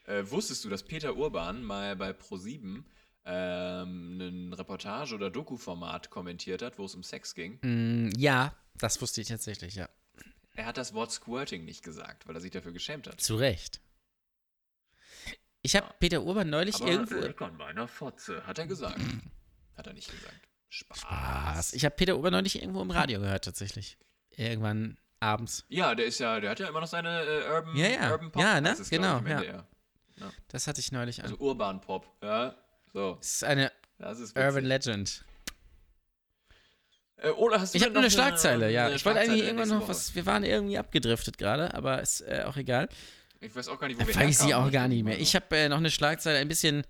Äh, 0.05 0.22
wusstest 0.30 0.66
du, 0.66 0.68
dass 0.68 0.82
Peter 0.82 1.16
Urban 1.16 1.62
mal 1.62 1.97
bei 1.97 2.11
Pro7 2.11 2.82
ähm, 3.24 4.20
ein 4.20 4.53
Reportage- 4.53 5.14
oder 5.14 5.30
Doku-Format 5.30 6.11
kommentiert 6.11 6.61
hat, 6.61 6.78
wo 6.78 6.84
es 6.84 6.95
um 6.95 7.03
Sex 7.03 7.34
ging? 7.34 7.59
Mm, 7.62 8.11
ja, 8.18 8.55
das 8.76 9.01
wusste 9.01 9.22
ich 9.22 9.28
tatsächlich, 9.28 9.76
ja. 9.76 9.88
Er 10.61 10.66
hat 10.66 10.76
das 10.76 10.92
Wort 10.92 11.11
Squirting 11.11 11.64
nicht 11.64 11.82
gesagt, 11.82 12.28
weil 12.28 12.34
er 12.34 12.40
sich 12.42 12.50
dafür 12.50 12.72
geschämt 12.72 13.06
hat. 13.06 13.18
Zu 13.18 13.36
Recht. 13.36 13.80
Ich 15.62 15.74
habe 15.74 15.86
Peter 15.98 16.22
Urban 16.22 16.50
neulich 16.50 16.74
Aber 16.74 16.86
irgendwo. 16.90 17.14
lecker 17.14 17.46
an 17.46 17.56
meiner 17.56 17.88
Fotze, 17.88 18.46
hat 18.46 18.58
er 18.58 18.66
gesagt. 18.66 18.98
hat 19.78 19.86
er 19.86 19.94
nicht 19.94 20.11
gesagt. 20.11 20.48
Spaß. 20.68 20.98
Spaß. 21.00 21.72
Ich 21.72 21.86
habe 21.86 21.94
Peter 21.96 22.14
Urban 22.14 22.32
neulich 22.32 22.61
irgendwo 22.61 22.82
im 22.82 22.90
Radio 22.90 23.20
gehört, 23.20 23.46
tatsächlich. 23.46 23.96
Irgendwann 24.36 24.98
abends. 25.18 25.64
Ja, 25.70 25.94
der 25.94 26.04
ist 26.04 26.18
ja, 26.18 26.38
der 26.40 26.50
hat 26.50 26.61
ja 26.61 26.68
immer 26.68 26.82
noch 26.82 26.88
seine 26.88 27.22
äh, 27.24 27.48
Urban, 27.48 27.76
Ja, 27.76 27.86
ja. 27.88 28.11
Urban 28.12 28.30
Pop. 28.30 28.42
Ja, 28.42 28.61
ne? 28.61 28.76
ich, 28.78 28.90
Genau, 28.90 29.16
am 29.16 29.26
Ende, 29.26 29.46
ja. 29.46 30.30
Das 30.48 30.66
hatte 30.66 30.80
ich 30.80 30.92
neulich 30.92 31.20
an. 31.20 31.30
Also 31.30 31.38
Urban 31.38 31.80
Pop, 31.80 32.06
ja. 32.22 32.54
So, 32.92 33.14
Das 33.14 33.30
ist 33.32 33.44
eine 33.44 33.72
das 33.96 34.20
ist 34.20 34.36
Urban. 34.36 34.64
Legend. 34.66 35.24
Äh, 37.22 37.30
Ola, 37.30 37.60
hast 37.60 37.74
du 37.74 37.78
Ich 37.78 37.84
habe 37.84 37.92
nur 37.92 38.02
eine 38.02 38.10
Schlagzeile, 38.10 38.70
ja. 38.70 38.86
eine 38.86 38.96
Ich 38.96 39.04
wollte 39.04 39.20
eigentlich 39.20 39.44
irgendwann 39.44 39.68
noch 39.68 39.88
was. 39.88 40.14
Wir 40.14 40.26
waren 40.26 40.44
irgendwie 40.44 40.78
abgedriftet 40.78 41.38
gerade, 41.38 41.74
aber 41.74 42.00
ist 42.00 42.22
äh, 42.22 42.44
auch 42.46 42.56
egal. 42.56 42.88
Ich 43.40 43.54
weiß 43.54 43.68
auch 43.68 43.78
gar 43.78 43.88
nicht, 43.88 44.00
wo 44.00 44.06
wir 44.06 44.14
Weiß 44.14 44.44
ich 44.44 44.54
auch 44.54 44.70
gar 44.70 44.88
nicht 44.88 45.04
mehr. 45.04 45.18
Ich 45.18 45.34
habe 45.34 45.56
äh, 45.56 45.68
noch 45.68 45.78
eine 45.78 45.90
Schlagzeile, 45.90 46.38
ein 46.38 46.48
bisschen, 46.48 46.80
ein 46.80 46.86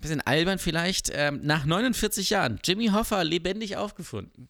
bisschen 0.00 0.20
albern 0.22 0.58
vielleicht. 0.58 1.10
Ähm, 1.12 1.40
nach 1.42 1.64
49 1.64 2.30
Jahren, 2.30 2.58
Jimmy 2.64 2.88
Hoffa 2.88 3.22
lebendig 3.22 3.76
aufgefunden. 3.76 4.48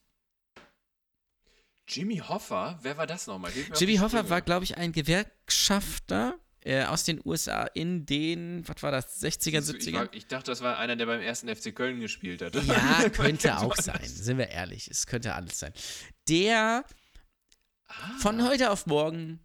Jimmy 1.87 2.17
Hoffa, 2.17 2.79
wer 2.83 2.97
war 2.97 3.07
das 3.07 3.27
nochmal? 3.27 3.53
Jimmy 3.77 3.97
Hoffa 3.97 4.29
war, 4.31 4.41
glaube 4.41 4.65
ich, 4.65 4.79
ein 4.79 4.93
Gewerkschafter 4.93 6.35
äh, 6.65 6.85
aus 6.85 7.05
den 7.05 7.21
USA 7.25 7.65
in 7.75 8.05
den, 8.07 8.67
was 8.67 8.83
war 8.83 8.91
das, 8.91 9.23
60er, 9.23 9.61
Ich, 9.61 9.89
70er? 9.89 9.93
war, 9.95 10.15
ich 10.15 10.27
dachte, 10.27 10.51
das 10.51 10.61
war 10.63 10.79
einer, 10.79 10.97
der 10.97 11.07
beim 11.07 11.21
ersten 11.21 11.55
FC 11.55 11.75
Köln 11.75 12.01
gespielt 12.01 12.43
hat. 12.43 12.55
Ja, 12.65 13.09
könnte 13.13 13.57
auch 13.59 13.77
sein. 13.77 14.01
Sind 14.05 14.39
wir 14.39 14.49
ehrlich. 14.49 14.89
Es 14.91 15.07
könnte 15.07 15.35
alles 15.35 15.59
sein. 15.61 15.73
Der 16.29 16.85
Ah, 17.87 18.19
von 18.19 18.43
heute 18.43 18.71
auf 18.71 18.87
morgen 18.87 19.41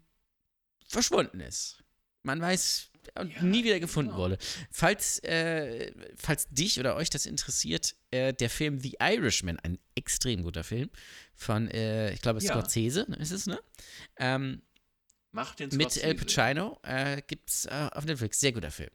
verschwunden 0.88 1.40
ist. 1.40 1.82
Man 2.22 2.40
weiß 2.40 2.90
und 3.18 3.32
Ja, 3.34 3.42
nie 3.42 3.64
wieder 3.64 3.80
gefunden 3.80 4.10
genau. 4.12 4.22
wurde. 4.22 4.38
Falls, 4.70 5.18
äh, 5.20 5.92
falls 6.16 6.48
dich 6.48 6.78
oder 6.80 6.96
euch 6.96 7.10
das 7.10 7.26
interessiert, 7.26 7.96
äh, 8.10 8.32
der 8.32 8.48
Film 8.50 8.78
The 8.80 8.96
Irishman, 9.00 9.58
ein 9.60 9.78
extrem 9.94 10.42
guter 10.42 10.64
Film 10.64 10.90
von, 11.34 11.68
äh, 11.70 12.12
ich 12.12 12.22
glaube, 12.22 12.40
Ja. 12.42 12.52
Scorsese 12.52 13.06
ne, 13.08 13.16
ist 13.16 13.30
es, 13.30 13.46
ne? 13.46 13.58
Ähm, 14.16 14.62
Macht 15.32 15.60
den 15.60 15.68
mit 15.76 15.96
El 15.96 16.18
Scorsese. 16.18 16.42
Pacino 16.44 16.78
äh, 16.82 17.22
gibt's 17.26 17.66
äh, 17.66 17.88
auf 17.92 18.04
Netflix. 18.04 18.40
Sehr 18.40 18.52
guter 18.52 18.70
Film. 18.70 18.90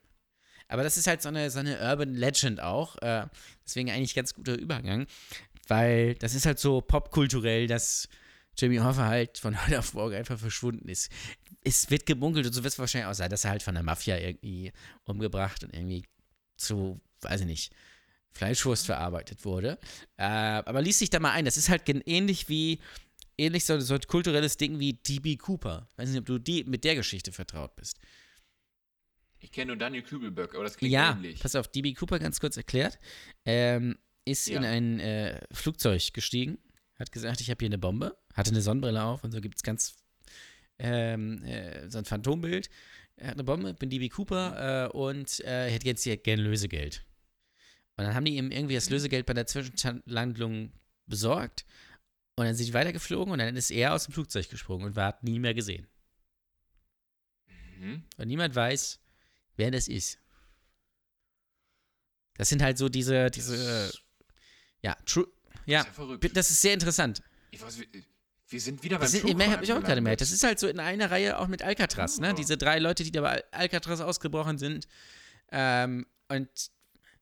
Aber 0.68 0.84
das 0.84 0.98
ist 0.98 1.08
halt 1.08 1.22
so 1.22 1.30
eine, 1.30 1.50
so 1.52 1.60
eine 1.60 1.80
Urban 1.80 2.14
Legend 2.14 2.60
auch. 2.60 2.98
Äh, 3.02 3.28
deswegen 3.66 3.92
eigentlich 3.92 4.16
ganz 4.16 4.34
guter 4.34 4.56
Übergang. 4.56 5.08
Weil 5.68 6.16
das 6.16 6.36
ist 6.36 6.46
halt 6.46 6.60
so 6.60 6.82
popkulturell, 6.82 7.68
dass 7.68 8.10
Jimmy 8.58 8.78
Hoffa 8.78 9.06
halt 9.06 9.38
von 9.38 9.62
heute 9.66 9.80
auf 9.80 9.94
morgen 9.94 10.16
einfach 10.16 10.40
verschwunden 10.40 10.90
ist. 10.90 11.12
Es 11.64 11.90
wird 11.90 12.06
gemunkelt 12.06 12.46
und 12.46 12.54
so 12.54 12.64
wird 12.64 12.74
es 12.74 12.80
wahrscheinlich 12.80 13.10
auch 13.10 13.16
sein, 13.16 13.30
dass 13.30 13.44
er 13.44 13.52
halt 13.52 13.64
von 13.64 13.74
der 13.74 13.84
Mafia 13.84 14.18
irgendwie 14.18 14.72
umgebracht 15.06 15.64
und 15.64 15.74
irgendwie 15.74 16.06
zu, 16.58 17.02
weiß 17.22 17.42
ich 17.42 17.48
nicht, 17.48 17.74
Fleischwurst 18.32 18.86
verarbeitet 18.86 19.46
wurde. 19.46 19.80
Äh, 20.18 20.24
aber 20.26 20.82
lies 20.82 21.00
dich 21.00 21.10
da 21.10 21.20
mal 21.20 21.32
ein. 21.32 21.46
Das 21.46 21.58
ist 21.58 21.70
halt 21.70 21.84
ähnlich 21.88 22.50
wie, 22.50 22.80
ähnlich 23.38 23.66
so, 23.66 23.80
so 23.80 23.94
ein 23.96 24.02
kulturelles 24.02 24.58
Ding 24.58 24.80
wie 24.80 24.94
DB 24.94 25.36
Cooper. 25.38 25.88
Weiß 25.98 26.10
nicht, 26.10 26.20
ob 26.20 26.26
du 26.26 26.40
die, 26.40 26.64
mit 26.64 26.84
der 26.84 26.96
Geschichte 26.96 27.32
vertraut 27.32 27.76
bist. 27.76 28.00
Ich 29.40 29.52
kenne 29.52 29.68
nur 29.68 29.78
Daniel 29.78 30.04
Kübelböck, 30.04 30.56
aber 30.56 30.64
das 30.64 30.78
klingt 30.78 30.92
Ja, 30.94 31.12
ähnlich. 31.14 31.40
pass 31.40 31.56
auf, 31.56 31.68
DB 31.68 31.94
Cooper 31.94 32.20
ganz 32.20 32.40
kurz 32.40 32.58
erklärt. 32.58 33.00
Ähm, 33.46 33.98
ist 34.26 34.48
Ja. 34.48 34.58
in 34.58 34.66
ein 34.66 35.00
äh, 35.00 35.42
Flugzeug 35.52 36.14
gestiegen, 36.14 36.58
hat 36.96 37.12
gesagt, 37.12 37.42
ich 37.42 37.50
habe 37.50 37.60
hier 37.60 37.68
eine 37.70 37.78
Bombe, 37.78 38.18
hatte 38.34 38.52
eine 38.52 38.62
Sonnenbrille 38.62 39.04
auf 39.04 39.24
und 39.24 39.32
so 39.32 39.42
gibt 39.42 39.58
es 39.58 39.64
ganz 39.64 39.96
ähm, 40.80 41.44
äh, 41.44 41.90
so 41.90 42.00
ein 42.00 42.06
Phantombild. 42.06 42.70
Er 43.18 43.28
hat 43.28 43.34
eine 43.36 43.44
Bombe, 43.44 43.74
bin 43.76 43.90
DB 43.90 44.10
Cooper 44.10 44.88
äh, 44.88 44.98
und 44.98 45.40
äh, 45.42 45.70
hätte 45.70 45.86
jetzt 45.86 46.04
hier 46.04 46.18
gern 46.18 46.40
Lösegeld. 46.40 47.06
Und 47.98 48.04
dann 48.06 48.14
haben 48.16 48.26
die 48.26 48.36
ihm 48.36 48.52
irgendwie 48.52 48.76
das 48.76 48.90
Lösegeld 48.90 49.26
bei 49.26 49.34
der 49.34 49.46
Zwischenlandung 49.46 50.74
besorgt 51.06 51.66
und 52.36 52.46
dann 52.46 52.56
sind 52.56 52.68
die 52.68 52.74
weitergeflogen 52.74 53.32
und 53.32 53.40
dann 53.40 53.56
ist 53.56 53.72
er 53.72 53.94
aus 53.94 54.06
dem 54.06 54.14
Flugzeug 54.14 54.50
gesprungen 54.50 54.86
und 54.86 54.96
war 54.96 55.18
nie 55.22 55.40
mehr 55.40 55.54
gesehen. 55.54 55.88
Mhm. 57.78 58.04
Und 58.18 58.28
niemand 58.28 58.56
weiß, 58.56 59.00
wer 59.58 59.72
das 59.72 59.88
ist. 59.88 60.20
Das 62.38 62.50
sind 62.50 62.62
halt 62.62 62.78
so 62.78 62.90
diese, 62.90 63.30
diese, 63.32 63.56
Das 63.58 64.02
ja, 64.82 64.96
true, 65.06 65.28
ja, 65.66 65.82
ist 65.82 65.88
ja 65.88 65.94
verrückt. 65.94 66.36
das 66.38 66.50
ist 66.52 66.62
sehr 66.62 66.74
interessant. 66.74 67.22
Ich 67.52 67.62
weiß, 67.62 67.80
wir, 67.80 67.88
wir 68.50 68.62
sind 68.62 68.84
wieder 68.84 68.98
beim 68.98 69.04
Das 69.04 69.12
sind, 69.14 69.38
mehr 69.38 69.52
habe 69.52 69.64
ich 69.64 69.72
auch 69.72 69.80
gerade 69.80 69.96
gemerkt. 69.96 70.22
Das 70.22 70.32
ist 70.32 70.44
halt 70.44 70.60
so 70.60 70.68
in 70.68 70.80
einer 70.80 71.10
Reihe 71.10 71.40
auch 71.40 71.48
mit 71.48 71.62
Alcatraz, 71.64 72.20
ne? 72.20 72.32
Oh. 72.34 72.36
Diese 72.36 72.58
drei 72.58 72.80
Leute, 72.80 73.04
die 73.04 73.12
da 73.12 73.22
bei 73.22 73.30
Al- 73.32 73.44
Alcatraz 73.52 74.02
ausgebrochen 74.02 74.58
sind. 74.58 74.88
Ähm, 75.52 76.06
und 76.28 76.50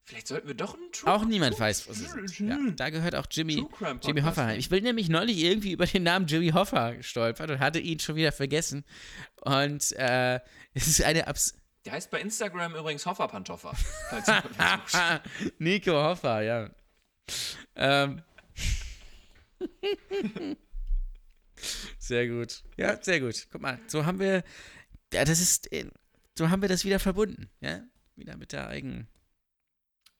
Vielleicht 0.06 0.28
sollten 0.28 0.47
wir 0.47 0.56
doch 0.56 0.74
einen 0.76 0.91
True 0.91 1.12
auch 1.12 1.24
niemand 1.24 1.58
weiß, 1.58 1.88
wo 1.88 1.93
sie 1.93 2.06
sind. 2.06 2.39
Ja, 2.39 2.58
da 2.76 2.89
gehört 2.89 3.16
auch 3.16 3.26
Jimmy, 3.32 3.66
True 3.78 3.99
Jimmy 4.04 4.22
Hoffa 4.22 4.45
rein. 4.45 4.60
Ich 4.60 4.68
bin 4.68 4.84
nämlich 4.84 5.08
neulich 5.08 5.38
irgendwie 5.38 5.72
über 5.72 5.86
den 5.86 6.04
Namen 6.04 6.28
Jimmy 6.28 6.49
Hoffa 6.49 6.91
gestolpert 6.91 7.49
und 7.49 7.60
hatte 7.60 7.80
ihn 7.80 7.99
schon 7.99 8.18
wieder 8.18 8.34
vergessen. 8.34 8.84
Und 9.41 9.93
äh, 9.93 10.41
es 10.74 10.88
ist 10.88 11.04
eine 11.04 11.28
abs 11.28 11.56
Der 11.86 11.93
heißt 11.93 12.12
bei 12.12 12.20
Instagram 12.20 12.76
übrigens 12.76 13.06
Hoffa 13.06 13.30
suchst. 13.45 13.64
Nico 15.60 15.93
Hoffa, 15.93 16.41
ja. 16.41 16.70
Ähm. 17.78 18.22
sehr 21.97 22.28
gut. 22.28 22.64
Ja, 22.76 23.01
sehr 23.01 23.22
gut. 23.22 23.47
Guck 23.49 23.62
mal, 23.62 23.80
so 23.88 24.06
haben 24.06 24.20
wir, 24.20 24.43
ja, 25.14 25.24
das 25.24 25.39
ist, 25.39 25.72
äh, 25.72 25.86
so 26.38 26.49
haben 26.49 26.62
wir 26.62 26.68
das 26.68 26.84
wieder 26.84 26.99
verbunden, 26.99 27.49
ja? 27.62 27.84
Wieder 28.16 28.36
mit 28.36 28.51
der 28.51 28.68
eigenen. 28.68 29.08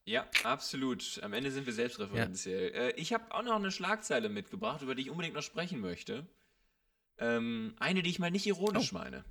Ja, 0.04 0.26
absolut. 0.44 1.20
Am 1.22 1.32
Ende 1.32 1.50
sind 1.50 1.66
wir 1.66 1.72
selbstreferenziell. 1.72 2.72
Äh, 2.74 2.90
ich 2.92 3.12
habe 3.12 3.34
auch 3.34 3.42
noch 3.42 3.56
eine 3.56 3.70
Schlagzeile 3.70 4.28
mitgebracht, 4.28 4.82
über 4.82 4.94
die 4.94 5.02
ich 5.02 5.10
unbedingt 5.10 5.34
noch 5.34 5.42
sprechen 5.42 5.80
möchte. 5.80 6.26
Ähm, 7.18 7.74
eine, 7.78 8.02
die 8.02 8.10
ich 8.10 8.18
mal 8.18 8.30
nicht 8.30 8.46
ironisch 8.46 8.92
Oh. 8.92 8.98
meine. 8.98 9.24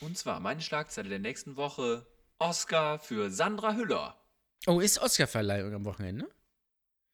Und 0.00 0.16
zwar 0.16 0.40
meine 0.40 0.60
Schlagzeile 0.60 1.08
der 1.08 1.18
nächsten 1.18 1.56
Woche: 1.56 2.06
Oscar 2.38 2.98
für 2.98 3.30
Sandra 3.30 3.74
Hüller. 3.74 4.20
Oh, 4.66 4.80
ist 4.80 4.98
Oscarverleihung 4.98 5.72
am 5.74 5.84
Wochenende? 5.84 6.28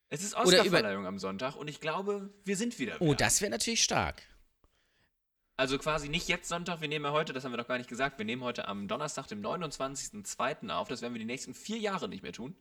Es 0.09 0.23
ist 0.23 0.35
Oscarverleihung 0.35 1.07
am 1.07 1.19
Sonntag 1.19 1.57
und 1.57 1.69
ich 1.69 1.81
glaube, 1.81 2.31
wir 2.45 2.57
sind 2.57 2.79
wieder. 2.79 2.97
Oh, 3.01 3.11
wer. 3.11 3.17
das 3.17 3.41
wäre 3.41 3.51
natürlich 3.51 3.83
stark. 3.83 4.23
Also 5.57 5.79
quasi 5.79 6.09
nicht 6.09 6.29
jetzt 6.29 6.49
Sonntag, 6.49 6.81
wir 6.81 6.89
nehmen 6.89 7.05
ja 7.05 7.13
heute, 7.13 7.33
das 7.33 7.45
haben 7.45 7.53
wir 7.53 7.59
noch 7.59 7.69
gar 7.69 7.79
nicht 7.79 7.89
gesagt, 7.89 8.19
wir 8.19 8.25
nehmen 8.25 8.43
heute 8.43 8.67
am 8.67 8.89
Donnerstag, 8.89 9.29
dem 9.29 9.41
29.02. 9.41 10.69
auf. 10.71 10.89
Das 10.89 11.01
werden 11.01 11.15
wir 11.15 11.21
die 11.21 11.25
nächsten 11.25 11.55
vier 11.55 11.79
Jahre 11.79 12.09
nicht 12.09 12.23
mehr 12.23 12.33
tun. 12.33 12.57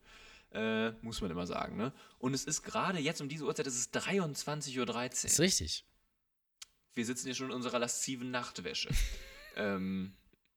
Äh, 0.51 0.91
muss 1.01 1.19
man 1.21 1.31
immer 1.31 1.47
sagen, 1.47 1.75
ne? 1.77 1.91
Und 2.19 2.35
es 2.35 2.43
ist 2.43 2.61
gerade 2.61 2.99
jetzt 2.99 3.19
um 3.21 3.29
diese 3.29 3.45
Uhrzeit, 3.45 3.65
es 3.65 3.75
ist 3.75 3.95
23.13 3.97 4.77
Uhr. 4.79 5.25
Ist 5.25 5.39
richtig. 5.39 5.85
Wir 6.93 7.05
sitzen 7.07 7.25
hier 7.25 7.33
schon 7.33 7.47
in 7.47 7.53
unserer 7.55 7.79
lasziven 7.79 8.29
Nachtwäsche. 8.29 8.89
ähm, 9.55 10.13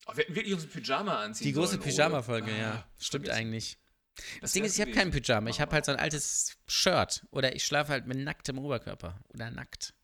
oh, 0.07 0.13
wir 0.15 0.25
hätten 0.25 0.35
wirklich 0.35 0.53
unsere 0.53 0.71
Pyjama 0.71 1.17
anziehen 1.23 1.47
Die 1.47 1.53
große. 1.55 1.79
Pyjama-Folge, 1.79 2.53
Ah, 2.53 2.59
ja. 2.59 2.87
Stimmt 2.99 3.31
eigentlich. 3.31 3.79
Das 4.17 4.25
Das 4.43 4.53
Ding 4.53 4.65
ist, 4.65 4.75
ich 4.75 4.81
habe 4.83 4.91
gewesen. 4.91 5.11
kein 5.13 5.23
Pyjama. 5.23 5.49
Ich 5.49 5.63
habe 5.63 5.73
halt 5.73 5.87
so 5.87 5.93
ein 5.93 5.99
altes 5.99 6.59
Shirt. 6.67 7.25
Oder 7.31 7.55
ich 7.57 7.65
schlafe 7.65 7.93
halt 7.93 8.07
mit 8.07 8.19
nacktem 8.19 8.59
Oberkörper. 8.59 9.19
Oder 9.33 9.51
nackt. 9.51 9.95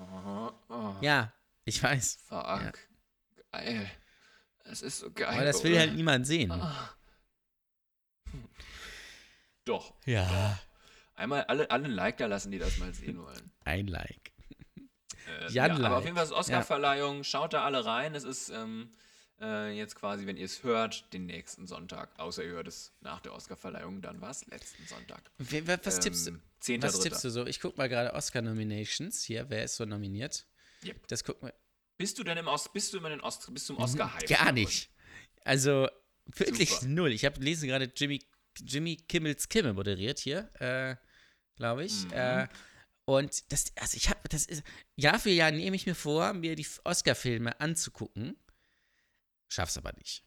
Oh, 0.00 0.50
oh, 0.70 0.94
Ja, 1.00 1.32
ich 1.64 1.82
weiß. 1.82 2.18
Fuck. 2.26 2.78
Geil. 3.52 3.90
Es 4.64 4.82
ist 4.82 5.00
so 5.00 5.10
geil. 5.10 5.28
Aber 5.28 5.44
das 5.44 5.62
will 5.62 5.72
Ole. 5.72 5.80
halt 5.80 5.94
niemand 5.94 6.26
sehen. 6.26 6.50
Ah. 6.52 6.90
Doch. 9.64 9.94
Ja. 10.06 10.58
Einmal 11.14 11.44
alle, 11.44 11.70
alle 11.70 11.84
ein 11.84 11.90
Like 11.90 12.16
da 12.16 12.26
lassen, 12.26 12.50
die 12.50 12.58
das 12.58 12.78
mal 12.78 12.94
sehen 12.94 13.18
wollen. 13.22 13.52
Ein 13.64 13.88
Like. 13.88 14.32
Äh, 15.26 15.52
ja, 15.52 15.64
aber 15.64 15.78
Like. 15.78 15.92
auf 15.92 16.04
jeden 16.04 16.16
Fall 16.16 16.24
ist 16.24 16.32
Oscarverleihung. 16.32 17.24
Schaut 17.24 17.52
da 17.52 17.62
alle 17.64 17.84
rein. 17.84 18.14
Es 18.14 18.24
ist 18.24 18.48
ähm, 18.48 18.90
äh, 19.40 19.70
jetzt 19.76 19.94
quasi, 19.94 20.26
wenn 20.26 20.36
ihr 20.36 20.44
es 20.44 20.62
hört, 20.62 21.12
den 21.12 21.26
nächsten 21.26 21.66
Sonntag. 21.66 22.10
Außer 22.18 22.44
ihr 22.44 22.50
hört 22.50 22.68
es 22.68 22.92
nach 23.00 23.20
der 23.20 23.32
Oscarverleihung, 23.32 24.02
dann 24.02 24.20
war 24.20 24.30
es 24.30 24.46
letzten 24.46 24.86
Sonntag. 24.86 25.30
Wer, 25.38 25.66
was 25.84 26.00
tippst 26.00 26.26
du? 26.26 26.30
Ähm, 26.32 26.42
10. 26.60 26.82
Was 26.82 27.00
tippst 27.00 27.24
du 27.24 27.30
so? 27.30 27.46
Ich 27.46 27.60
guck 27.60 27.78
mal 27.78 27.88
gerade 27.88 28.12
Oscar-Nominations 28.14 29.22
hier. 29.22 29.48
Wer 29.48 29.64
ist 29.64 29.76
so 29.76 29.84
nominiert? 29.84 30.46
Yep. 30.84 31.08
Das 31.08 31.24
gucken 31.24 31.48
wir. 31.48 31.54
Bist 31.96 32.18
du 32.18 32.24
denn 32.24 32.38
im 32.38 32.48
Os 32.48 32.72
bist 32.72 32.92
du 32.92 32.98
immer 32.98 33.10
in 33.10 33.20
Ost 33.20 33.52
bis 33.52 33.66
zum 33.66 33.76
Oscar-Hype? 33.78 34.28
Mhm. 34.28 34.34
Gar 34.34 34.52
nicht. 34.52 34.90
Also 35.44 35.88
wirklich 36.26 36.70
Super. 36.70 36.86
null. 36.86 37.12
Ich 37.12 37.24
habe 37.24 37.40
lese 37.42 37.66
gerade 37.66 37.90
Jimmy, 37.94 38.20
Jimmy 38.58 38.96
Kimmels 38.96 39.48
Kimmel 39.48 39.74
moderiert 39.74 40.18
hier, 40.18 40.50
äh, 40.60 40.96
glaube 41.56 41.84
ich. 41.84 42.04
Mhm. 42.06 42.12
Äh, 42.12 42.48
und 43.04 43.52
das, 43.52 43.72
also 43.76 43.96
ich 43.96 44.08
habe, 44.08 44.20
das 44.28 44.46
ist, 44.46 44.62
Jahr 44.96 45.18
für 45.18 45.30
Jahr 45.30 45.50
nehme 45.50 45.76
ich 45.76 45.86
mir 45.86 45.94
vor, 45.94 46.32
mir 46.32 46.54
die 46.54 46.66
Oscar-Filme 46.84 47.60
anzugucken. 47.60 48.36
Schaff's 49.50 49.76
aber 49.76 49.92
nicht. 49.98 50.24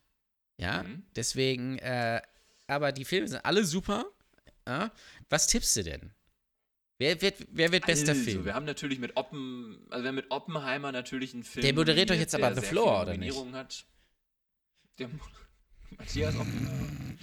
Ja, 0.57 0.83
Mhm. 0.83 1.03
deswegen, 1.15 1.79
äh, 1.79 2.21
aber 2.67 2.91
die 2.91 3.05
Filme 3.05 3.27
sind 3.27 3.43
alle 3.43 3.65
super. 3.65 4.05
Ja? 4.67 4.91
Was 5.29 5.47
tippst 5.47 5.75
du 5.77 5.83
denn? 5.83 6.13
Wer 6.99 7.19
wird, 7.21 7.35
wer 7.49 7.71
wird 7.71 7.85
bester 7.85 8.11
also, 8.11 8.23
Film? 8.23 8.45
Wir 8.45 8.53
haben 8.53 8.65
natürlich 8.65 8.99
mit 8.99 9.17
Oppen, 9.17 9.87
also 9.89 10.03
wir 10.03 10.09
haben 10.09 10.15
mit 10.15 10.29
Oppenheimer 10.29 10.91
natürlich 10.91 11.33
einen 11.33 11.43
Film. 11.43 11.63
Der 11.63 11.73
moderiert 11.73 12.09
doch 12.09 12.15
jetzt 12.15 12.35
aber 12.35 12.53
The 12.53 12.61
Floor, 12.61 13.01
oder 13.01 13.17
nicht? 13.17 13.35
Hat. 13.53 13.85
Der 14.99 15.09
Matthias 15.97 16.35
Oppenheimer. 16.35 17.17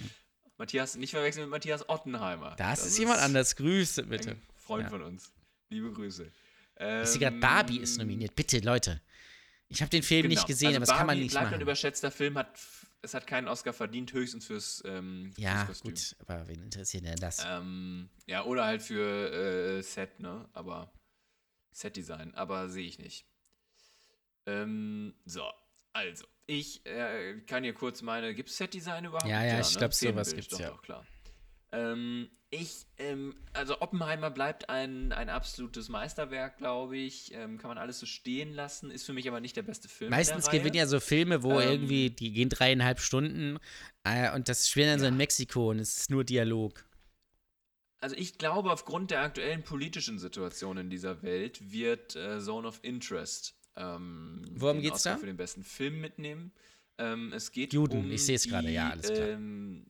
Matthias, 0.57 0.95
nicht 0.97 1.11
verwechseln 1.11 1.43
mit 1.45 1.51
Matthias 1.51 1.87
Ottenheimer. 1.89 2.55
Das, 2.57 2.85
ist 2.85 2.97
jemand 2.99 3.19
anders. 3.21 3.55
Grüße 3.55 4.03
bitte. 4.03 4.35
Freund 4.55 4.83
Ja. 4.83 4.89
von 4.89 5.01
uns. 5.03 5.31
Liebe 5.69 5.91
Grüße. 5.91 6.25
Ich 6.75 7.07
sehe 7.09 7.19
gerade, 7.19 7.35
Ähm, 7.35 7.39
Barbie 7.39 7.79
ist 7.79 7.97
nominiert. 7.97 8.35
Bitte, 8.35 8.59
Leute. 8.59 9.01
Ich 9.71 9.81
habe 9.81 9.89
den 9.89 10.03
Film 10.03 10.27
nicht 10.27 10.35
genau. 10.35 10.47
gesehen, 10.47 10.67
also 10.67 10.77
aber 10.77 10.85
das 10.85 10.89
kann 10.89 11.07
man 11.07 11.07
Barbie 11.07 11.21
nicht 11.23 11.31
bleibt 11.31 11.45
ein 11.47 11.51
machen. 11.51 11.61
überschätzter 11.61 12.11
Film, 12.11 12.37
hat, 12.37 12.59
es 13.01 13.13
hat 13.13 13.25
keinen 13.25 13.47
Oscar 13.47 13.71
verdient, 13.71 14.11
höchstens 14.11 14.45
fürs, 14.45 14.83
ähm, 14.85 15.31
Ja, 15.37 15.65
fürs 15.65 15.79
gut, 15.79 16.15
aber 16.19 16.47
wen 16.47 16.61
interessiert 16.61 17.05
denn 17.05 17.15
das? 17.15 17.45
Ähm, 17.47 18.09
ja, 18.27 18.43
oder 18.43 18.65
halt 18.65 18.81
für 18.81 19.31
äh, 19.31 19.81
Set, 19.81 20.19
ne? 20.19 20.49
Aber 20.51 20.91
Set-Design, 21.71 22.35
aber 22.35 22.67
sehe 22.69 22.85
ich 22.85 22.99
nicht. 22.99 23.25
Ähm, 24.45 25.13
so, 25.23 25.43
also, 25.93 26.25
ich 26.47 26.85
äh, 26.85 27.39
kann 27.47 27.63
hier 27.63 27.73
kurz 27.73 28.01
meine, 28.01 28.35
gibt 28.35 28.49
es 28.49 28.57
Set-Design 28.57 29.05
überhaupt? 29.05 29.25
Ja, 29.25 29.41
ja, 29.43 29.61
ich 29.61 29.71
ne? 29.71 29.77
glaub, 29.77 29.93
sowas 29.93 30.35
gibt's, 30.35 30.49
doch, 30.49 30.59
ja. 30.59 30.69
Doch, 30.69 30.81
klar. 30.81 31.05
Ähm, 31.71 32.29
ich, 32.49 32.85
ähm, 32.97 33.35
also 33.53 33.79
Oppenheimer 33.79 34.29
bleibt 34.29 34.69
ein, 34.69 35.13
ein 35.13 35.29
absolutes 35.29 35.87
Meisterwerk, 35.87 36.57
glaube 36.57 36.97
ich. 36.97 37.33
Ähm, 37.33 37.57
kann 37.57 37.69
man 37.69 37.77
alles 37.77 37.99
so 37.99 38.05
stehen 38.05 38.53
lassen, 38.53 38.91
ist 38.91 39.05
für 39.05 39.13
mich 39.13 39.27
aber 39.27 39.39
nicht 39.39 39.55
der 39.55 39.61
beste 39.61 39.87
Film. 39.87 40.09
Meistens 40.09 40.49
gewinnen 40.49 40.75
ja 40.75 40.85
so 40.85 40.99
Filme, 40.99 41.43
wo 41.43 41.59
Ähm, 41.61 41.69
irgendwie, 41.69 42.09
die 42.09 42.33
gehen 42.33 42.49
dreieinhalb 42.49 42.99
Stunden 42.99 43.57
äh, 44.03 44.33
und 44.35 44.49
das 44.49 44.67
spielen 44.67 44.87
dann 44.87 44.99
so 44.99 45.05
in 45.05 45.15
Mexiko 45.15 45.69
und 45.69 45.79
es 45.79 45.97
ist 45.97 46.09
nur 46.09 46.25
Dialog. 46.25 46.83
Also 48.01 48.15
ich 48.17 48.37
glaube, 48.37 48.71
aufgrund 48.71 49.11
der 49.11 49.21
aktuellen 49.21 49.63
politischen 49.63 50.19
Situation 50.19 50.77
in 50.77 50.89
dieser 50.89 51.21
Welt 51.21 51.71
wird 51.71 52.15
äh, 52.15 52.41
Zone 52.41 52.67
of 52.67 52.79
Interest 52.81 53.55
ähm, 53.75 54.43
Worum 54.53 54.77
den 54.77 54.83
geht's 54.83 54.95
Oscar 54.95 55.13
da? 55.13 55.17
für 55.19 55.25
den 55.25 55.37
besten 55.37 55.63
Film 55.63 56.01
mitnehmen. 56.01 56.51
Ähm, 56.97 57.31
es 57.33 57.51
geht 57.51 57.73
Juden, 57.73 57.99
um 57.99 58.11
ich 58.11 58.25
seh's 58.25 58.47
gerade, 58.47 58.67
die, 58.67 58.73
ja, 58.73 58.89
alles 58.89 59.07
klar. 59.07 59.29
Ähm, 59.29 59.85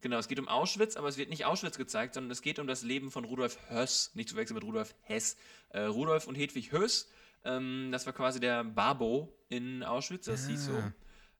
genau, 0.00 0.18
es 0.18 0.28
geht 0.28 0.38
um 0.38 0.48
Auschwitz, 0.48 0.96
aber 0.96 1.08
es 1.08 1.16
wird 1.16 1.30
nicht 1.30 1.44
Auschwitz 1.44 1.76
gezeigt, 1.78 2.14
sondern 2.14 2.30
es 2.30 2.42
geht 2.42 2.58
um 2.58 2.66
das 2.66 2.82
Leben 2.82 3.10
von 3.10 3.24
Rudolf 3.24 3.58
Höss, 3.70 4.10
nicht 4.14 4.28
zu 4.28 4.36
wechseln 4.36 4.54
mit 4.54 4.64
Rudolf 4.64 4.94
Hess. 5.02 5.36
Äh, 5.70 5.80
Rudolf 5.82 6.26
und 6.26 6.34
Hedwig 6.34 6.72
Höss, 6.72 7.08
ähm, 7.44 7.90
das 7.92 8.06
war 8.06 8.12
quasi 8.12 8.40
der 8.40 8.64
Babo 8.64 9.36
in 9.48 9.82
Auschwitz, 9.82 10.26
das 10.26 10.46
hieß 10.48 10.66
so. 10.66 10.72
Ah. 10.72 10.92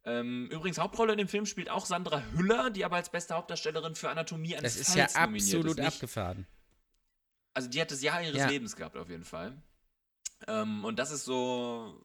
Ähm, 0.04 0.48
übrigens, 0.50 0.78
Hauptrolle 0.78 1.12
in 1.12 1.18
dem 1.18 1.28
Film 1.28 1.44
spielt 1.44 1.68
auch 1.68 1.84
Sandra 1.84 2.22
Hüller, 2.32 2.70
die 2.70 2.84
aber 2.84 2.96
als 2.96 3.10
beste 3.10 3.34
Hauptdarstellerin 3.34 3.94
für 3.94 4.08
Anatomie 4.08 4.56
eines 4.56 4.74
Das 4.78 4.88
ist 4.88 4.94
ja 4.94 5.06
Falls 5.08 5.14
nominiert 5.14 5.44
absolut 5.44 5.66
ist. 5.70 5.76
Nicht, 5.84 5.94
abgefahren. 5.94 6.46
also 7.52 7.68
die 7.68 7.80
hat 7.80 7.90
das 7.90 8.00
Jahr 8.02 8.22
ihres 8.22 8.36
Ja. 8.38 8.48
Lebens 8.48 8.76
gehabt, 8.76 8.96
auf 8.96 9.10
jeden 9.10 9.24
Fall. 9.24 9.60
Ähm, 10.46 10.84
und 10.84 10.98
das 10.98 11.10
ist 11.10 11.24
so 11.24 12.00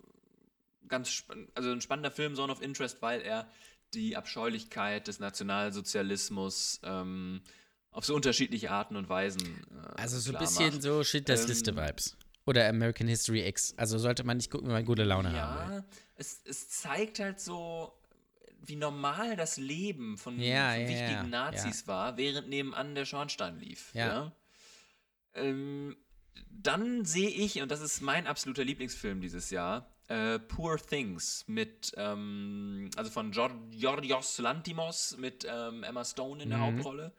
ganz 0.87 1.23
also 1.55 1.71
ein 1.71 1.81
spannender 1.81 2.11
Film, 2.11 2.35
Zone 2.35 2.51
of 2.51 2.61
Interest, 2.61 3.01
weil 3.01 3.21
er 3.21 3.47
die 3.93 4.15
Abscheulichkeit 4.15 5.07
des 5.07 5.19
Nationalsozialismus 5.19 6.79
ähm, 6.83 7.41
auf 7.91 8.05
so 8.05 8.15
unterschiedliche 8.15 8.71
Arten 8.71 8.95
und 8.95 9.09
Weisen 9.09 9.41
äh, 9.41 10.01
Also 10.01 10.19
so 10.19 10.33
ein 10.33 10.39
bisschen 10.39 10.71
macht. 10.73 10.81
so 10.81 11.03
Schindlers 11.03 11.41
Ähm, 11.43 11.47
Liste-Vibes. 11.47 12.17
Oder 12.45 12.67
American 12.67 13.07
History 13.07 13.47
X. 13.47 13.73
Also 13.77 13.97
sollte 13.97 14.23
man 14.23 14.37
nicht 14.37 14.51
gucken, 14.51 14.67
wenn 14.67 14.73
man 14.73 14.85
gute 14.85 15.03
Laune 15.03 15.31
haben 15.39 15.69
will. 15.71 15.77
Ja, 15.77 15.85
es, 16.15 16.41
es 16.45 16.69
zeigt 16.69 17.19
halt 17.19 17.39
so, 17.39 17.93
wie 18.65 18.75
normal 18.75 19.35
das 19.37 19.57
Leben 19.57 20.17
von, 20.17 20.39
Ja, 20.39 20.71
von 20.73 20.81
ja, 20.81 20.87
wichtigen 20.89 21.29
Nazis 21.29 21.87
war, 21.87 22.17
während 22.17 22.49
nebenan 22.49 22.95
der 22.95 23.05
Schornstein 23.05 23.59
lief. 23.59 23.93
Ja. 23.93 24.07
Ja. 24.07 24.31
Ähm, 25.35 25.95
dann 26.49 27.05
sehe 27.05 27.29
ich, 27.29 27.61
und 27.61 27.69
das 27.71 27.81
ist 27.81 28.01
mein 28.01 28.27
absoluter 28.27 28.63
Lieblingsfilm 28.63 29.21
dieses 29.21 29.49
Jahr, 29.49 29.92
äh, 30.13 30.39
Poor 30.39 30.77
Things 30.77 31.43
mit, 31.47 31.91
ähm, 31.97 32.89
also 32.95 33.09
von 33.09 33.31
Jor- 33.31 33.59
Yorgos 33.71 34.37
Lantimos 34.37 35.17
mit 35.17 35.45
ähm, 35.49 35.83
Emma 35.83 36.03
Stone 36.05 36.43
in 36.43 36.49
der 36.49 36.59
Mhm. 36.59 36.63
Hauptrolle. 36.63 37.11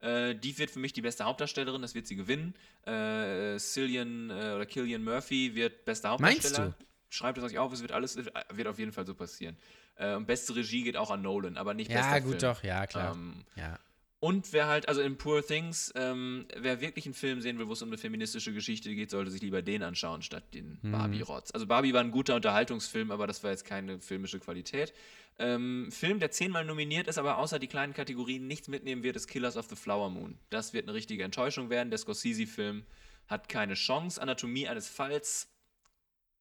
Äh, 0.00 0.34
die 0.34 0.58
wird 0.58 0.70
für 0.70 0.80
mich 0.80 0.92
die 0.92 1.00
beste 1.02 1.24
Hauptdarstellerin, 1.24 1.80
das 1.80 1.94
wird 1.94 2.06
sie 2.06 2.16
gewinnen. 2.16 2.54
Äh, 2.84 3.58
Cillian 3.58 4.30
äh, 4.30 4.32
oder 4.56 4.66
Killian 4.66 5.04
Murphy 5.04 5.54
wird 5.54 5.84
bester 5.84 6.10
Meinst 6.18 6.44
Hauptdarsteller. 6.44 6.74
du? 6.78 6.84
Schreibt 7.08 7.38
es 7.38 7.44
euch 7.44 7.58
auf, 7.58 7.72
es 7.72 7.82
wird 7.82 7.92
alles, 7.92 8.16
wird 8.16 8.66
auf 8.66 8.78
jeden 8.78 8.92
Fall 8.92 9.06
so 9.06 9.14
passieren. 9.14 9.56
Äh, 9.96 10.14
und 10.14 10.26
beste 10.26 10.56
Regie 10.56 10.82
geht 10.82 10.96
auch 10.96 11.10
an 11.10 11.22
Nolan, 11.22 11.56
aber 11.56 11.74
nicht 11.74 11.90
Ja, 11.90 11.98
bester 12.00 12.20
gut, 12.22 12.30
Film. 12.30 12.40
doch, 12.40 12.62
ja, 12.64 12.86
klar. 12.86 13.12
Ähm, 13.12 13.44
ja. 13.54 13.78
Und 14.22 14.52
wer 14.52 14.68
halt, 14.68 14.88
also 14.88 15.00
in 15.00 15.16
Poor 15.18 15.44
Things, 15.44 15.92
ähm, 15.96 16.46
wer 16.56 16.80
wirklich 16.80 17.06
einen 17.06 17.14
Film 17.14 17.40
sehen 17.40 17.58
will, 17.58 17.66
wo 17.66 17.72
es 17.72 17.82
um 17.82 17.88
eine 17.88 17.98
feministische 17.98 18.52
Geschichte 18.52 18.94
geht, 18.94 19.10
sollte 19.10 19.32
sich 19.32 19.42
lieber 19.42 19.62
den 19.62 19.82
anschauen, 19.82 20.22
statt 20.22 20.44
den 20.54 20.78
Mhm. 20.80 20.92
Barbie-Rotz. 20.92 21.50
Also 21.50 21.66
Barbie 21.66 21.92
war 21.92 22.02
ein 22.02 22.12
guter 22.12 22.36
Unterhaltungsfilm, 22.36 23.10
aber 23.10 23.26
das 23.26 23.42
war 23.42 23.50
jetzt 23.50 23.64
keine 23.64 23.98
filmische 23.98 24.38
Qualität. 24.38 24.92
Ähm, 25.40 25.90
Film, 25.90 26.20
der 26.20 26.30
zehnmal 26.30 26.64
nominiert 26.64 27.08
ist, 27.08 27.18
aber 27.18 27.38
außer 27.38 27.58
die 27.58 27.66
kleinen 27.66 27.94
Kategorien 27.94 28.46
nichts 28.46 28.68
mitnehmen 28.68 29.02
wird, 29.02 29.16
ist 29.16 29.26
Killers 29.26 29.56
of 29.56 29.66
the 29.68 29.74
Flower 29.74 30.08
Moon. 30.08 30.38
Das 30.50 30.72
wird 30.72 30.84
eine 30.84 30.94
richtige 30.94 31.24
Enttäuschung 31.24 31.68
werden. 31.68 31.90
Der 31.90 31.98
Scorsese-Film 31.98 32.84
hat 33.26 33.48
keine 33.48 33.74
Chance. 33.74 34.22
Anatomie 34.22 34.68
eines 34.68 34.88
Falls 34.88 35.48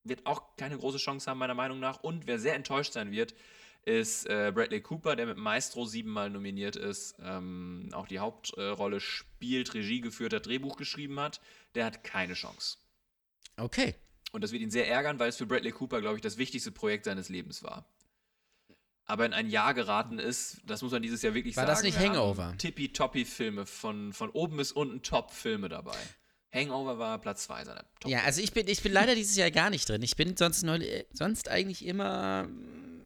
wird 0.03 0.27
auch 0.27 0.55
keine 0.55 0.77
große 0.77 0.99
Chance 0.99 1.27
haben, 1.31 1.39
meiner 1.39 1.55
Meinung 1.55 1.79
nach. 1.79 2.03
Und 2.03 2.27
wer 2.27 2.37
sehr 2.37 2.53
enttäuscht 2.53 2.93
sein 2.93 3.11
wird, 3.11 3.33
ist 3.85 4.27
äh, 4.27 4.51
Bradley 4.53 4.81
Cooper, 4.81 5.15
der 5.15 5.25
mit 5.25 5.37
Maestro 5.37 5.85
siebenmal 5.85 6.29
nominiert 6.29 6.75
ist, 6.75 7.15
ähm, 7.23 7.89
auch 7.93 8.07
die 8.07 8.19
Hauptrolle 8.19 8.99
spielt, 8.99 9.73
Regie 9.73 10.01
geführt 10.01 10.33
hat, 10.33 10.45
Drehbuch 10.45 10.77
geschrieben 10.77 11.19
hat. 11.19 11.41
Der 11.73 11.85
hat 11.85 12.03
keine 12.03 12.33
Chance. 12.33 12.77
Okay. 13.57 13.95
Und 14.31 14.43
das 14.43 14.51
wird 14.51 14.61
ihn 14.61 14.71
sehr 14.71 14.87
ärgern, 14.87 15.19
weil 15.19 15.29
es 15.29 15.37
für 15.37 15.45
Bradley 15.45 15.71
Cooper, 15.71 15.99
glaube 15.99 16.15
ich, 16.15 16.21
das 16.21 16.37
wichtigste 16.37 16.71
Projekt 16.71 17.05
seines 17.05 17.29
Lebens 17.29 17.63
war. 17.63 17.85
Aber 19.05 19.25
in 19.25 19.33
ein 19.33 19.49
Jahr 19.49 19.73
geraten 19.73 20.19
ist, 20.19 20.61
das 20.65 20.81
muss 20.81 20.91
man 20.91 21.01
dieses 21.01 21.21
Jahr 21.21 21.33
wirklich 21.33 21.57
War 21.57 21.65
sagen. 21.65 21.75
das 21.75 21.83
nicht 21.83 21.99
Hangover? 21.99 22.53
Tippitoppi-Filme, 22.57 23.65
von, 23.65 24.13
von 24.13 24.29
oben 24.29 24.57
bis 24.57 24.71
unten 24.71 25.01
Top-Filme 25.01 25.67
dabei. 25.67 25.97
Hangover 26.53 26.97
war 26.97 27.19
Platz 27.19 27.43
2 27.43 27.65
seiner 27.65 27.83
Top. 27.99 28.11
Ja, 28.11 28.21
also 28.23 28.41
ich 28.41 28.53
bin, 28.53 28.67
ich 28.67 28.81
bin 28.81 28.93
leider 28.93 29.15
dieses 29.15 29.35
Jahr 29.35 29.51
gar 29.51 29.69
nicht 29.69 29.89
drin. 29.89 30.01
Ich 30.01 30.15
bin 30.15 30.37
sonst, 30.37 30.63
neulich, 30.63 31.05
sonst 31.11 31.49
eigentlich 31.49 31.85
immer 31.85 32.47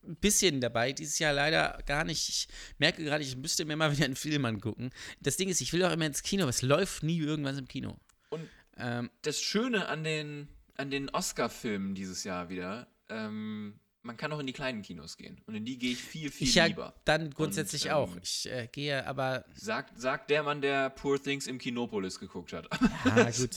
ein 0.08 0.16
bisschen 0.16 0.62
dabei. 0.62 0.92
Dieses 0.94 1.20
Jahr 1.20 1.34
leider 1.34 1.80
gar 1.86 2.04
nicht. 2.04 2.30
Ich 2.30 2.48
merke 2.78 3.04
gerade, 3.04 3.24
ich 3.24 3.36
müsste 3.38 3.66
mir 3.66 3.76
mal 3.76 3.92
wieder 3.96 4.06
einen 4.06 4.16
Film 4.16 4.46
angucken. 4.46 4.92
Das 5.22 5.38
Ding 5.38 5.50
ist, 5.50 5.62
ich 5.62 5.74
will 5.74 5.84
auch 5.84 5.92
immer 5.92 6.06
ins 6.06 6.24
Kino, 6.24 6.44
aber 6.44 6.50
es 6.50 6.62
läuft 6.62 7.04
nie 7.04 7.20
irgendwas 7.20 7.58
im 7.58 7.68
Kino. 7.68 7.98
Und 8.30 8.50
Ähm, 8.78 9.10
das 9.22 9.42
Schöne 9.42 9.88
an 9.88 10.04
den, 10.04 10.50
an 10.76 10.92
den 10.92 11.10
Oscar-Filmen 11.10 11.96
dieses 11.96 12.24
Jahr 12.26 12.50
wieder, 12.50 12.88
ähm, 13.10 13.80
man 14.02 14.18
kann 14.18 14.32
auch 14.34 14.40
in 14.40 14.46
die 14.48 14.54
kleinen 14.54 14.82
Kinos 14.82 15.18
gehen. 15.18 15.42
Und 15.48 15.56
in 15.56 15.66
die 15.66 15.78
gehe 15.80 15.94
ich 15.94 16.04
viel, 16.04 16.30
viel 16.30 16.48
ich 16.48 16.56
lieber. 16.56 16.94
dann 17.06 17.32
grundsätzlich 17.32 17.86
ähm, 17.86 17.92
auch. 17.94 18.16
Ich 18.22 18.48
äh, 18.52 18.68
gehe 18.72 19.06
aber. 19.08 19.46
Sagt, 19.56 20.00
sagt 20.00 20.30
der 20.30 20.44
Mann, 20.44 20.62
der 20.62 20.90
Poor 20.92 21.22
Things 21.22 21.48
im 21.48 21.58
Kinopolis 21.58 22.20
geguckt 22.20 22.54
hat. 22.54 22.68
Ja, 23.06 23.32
gut. 23.38 23.56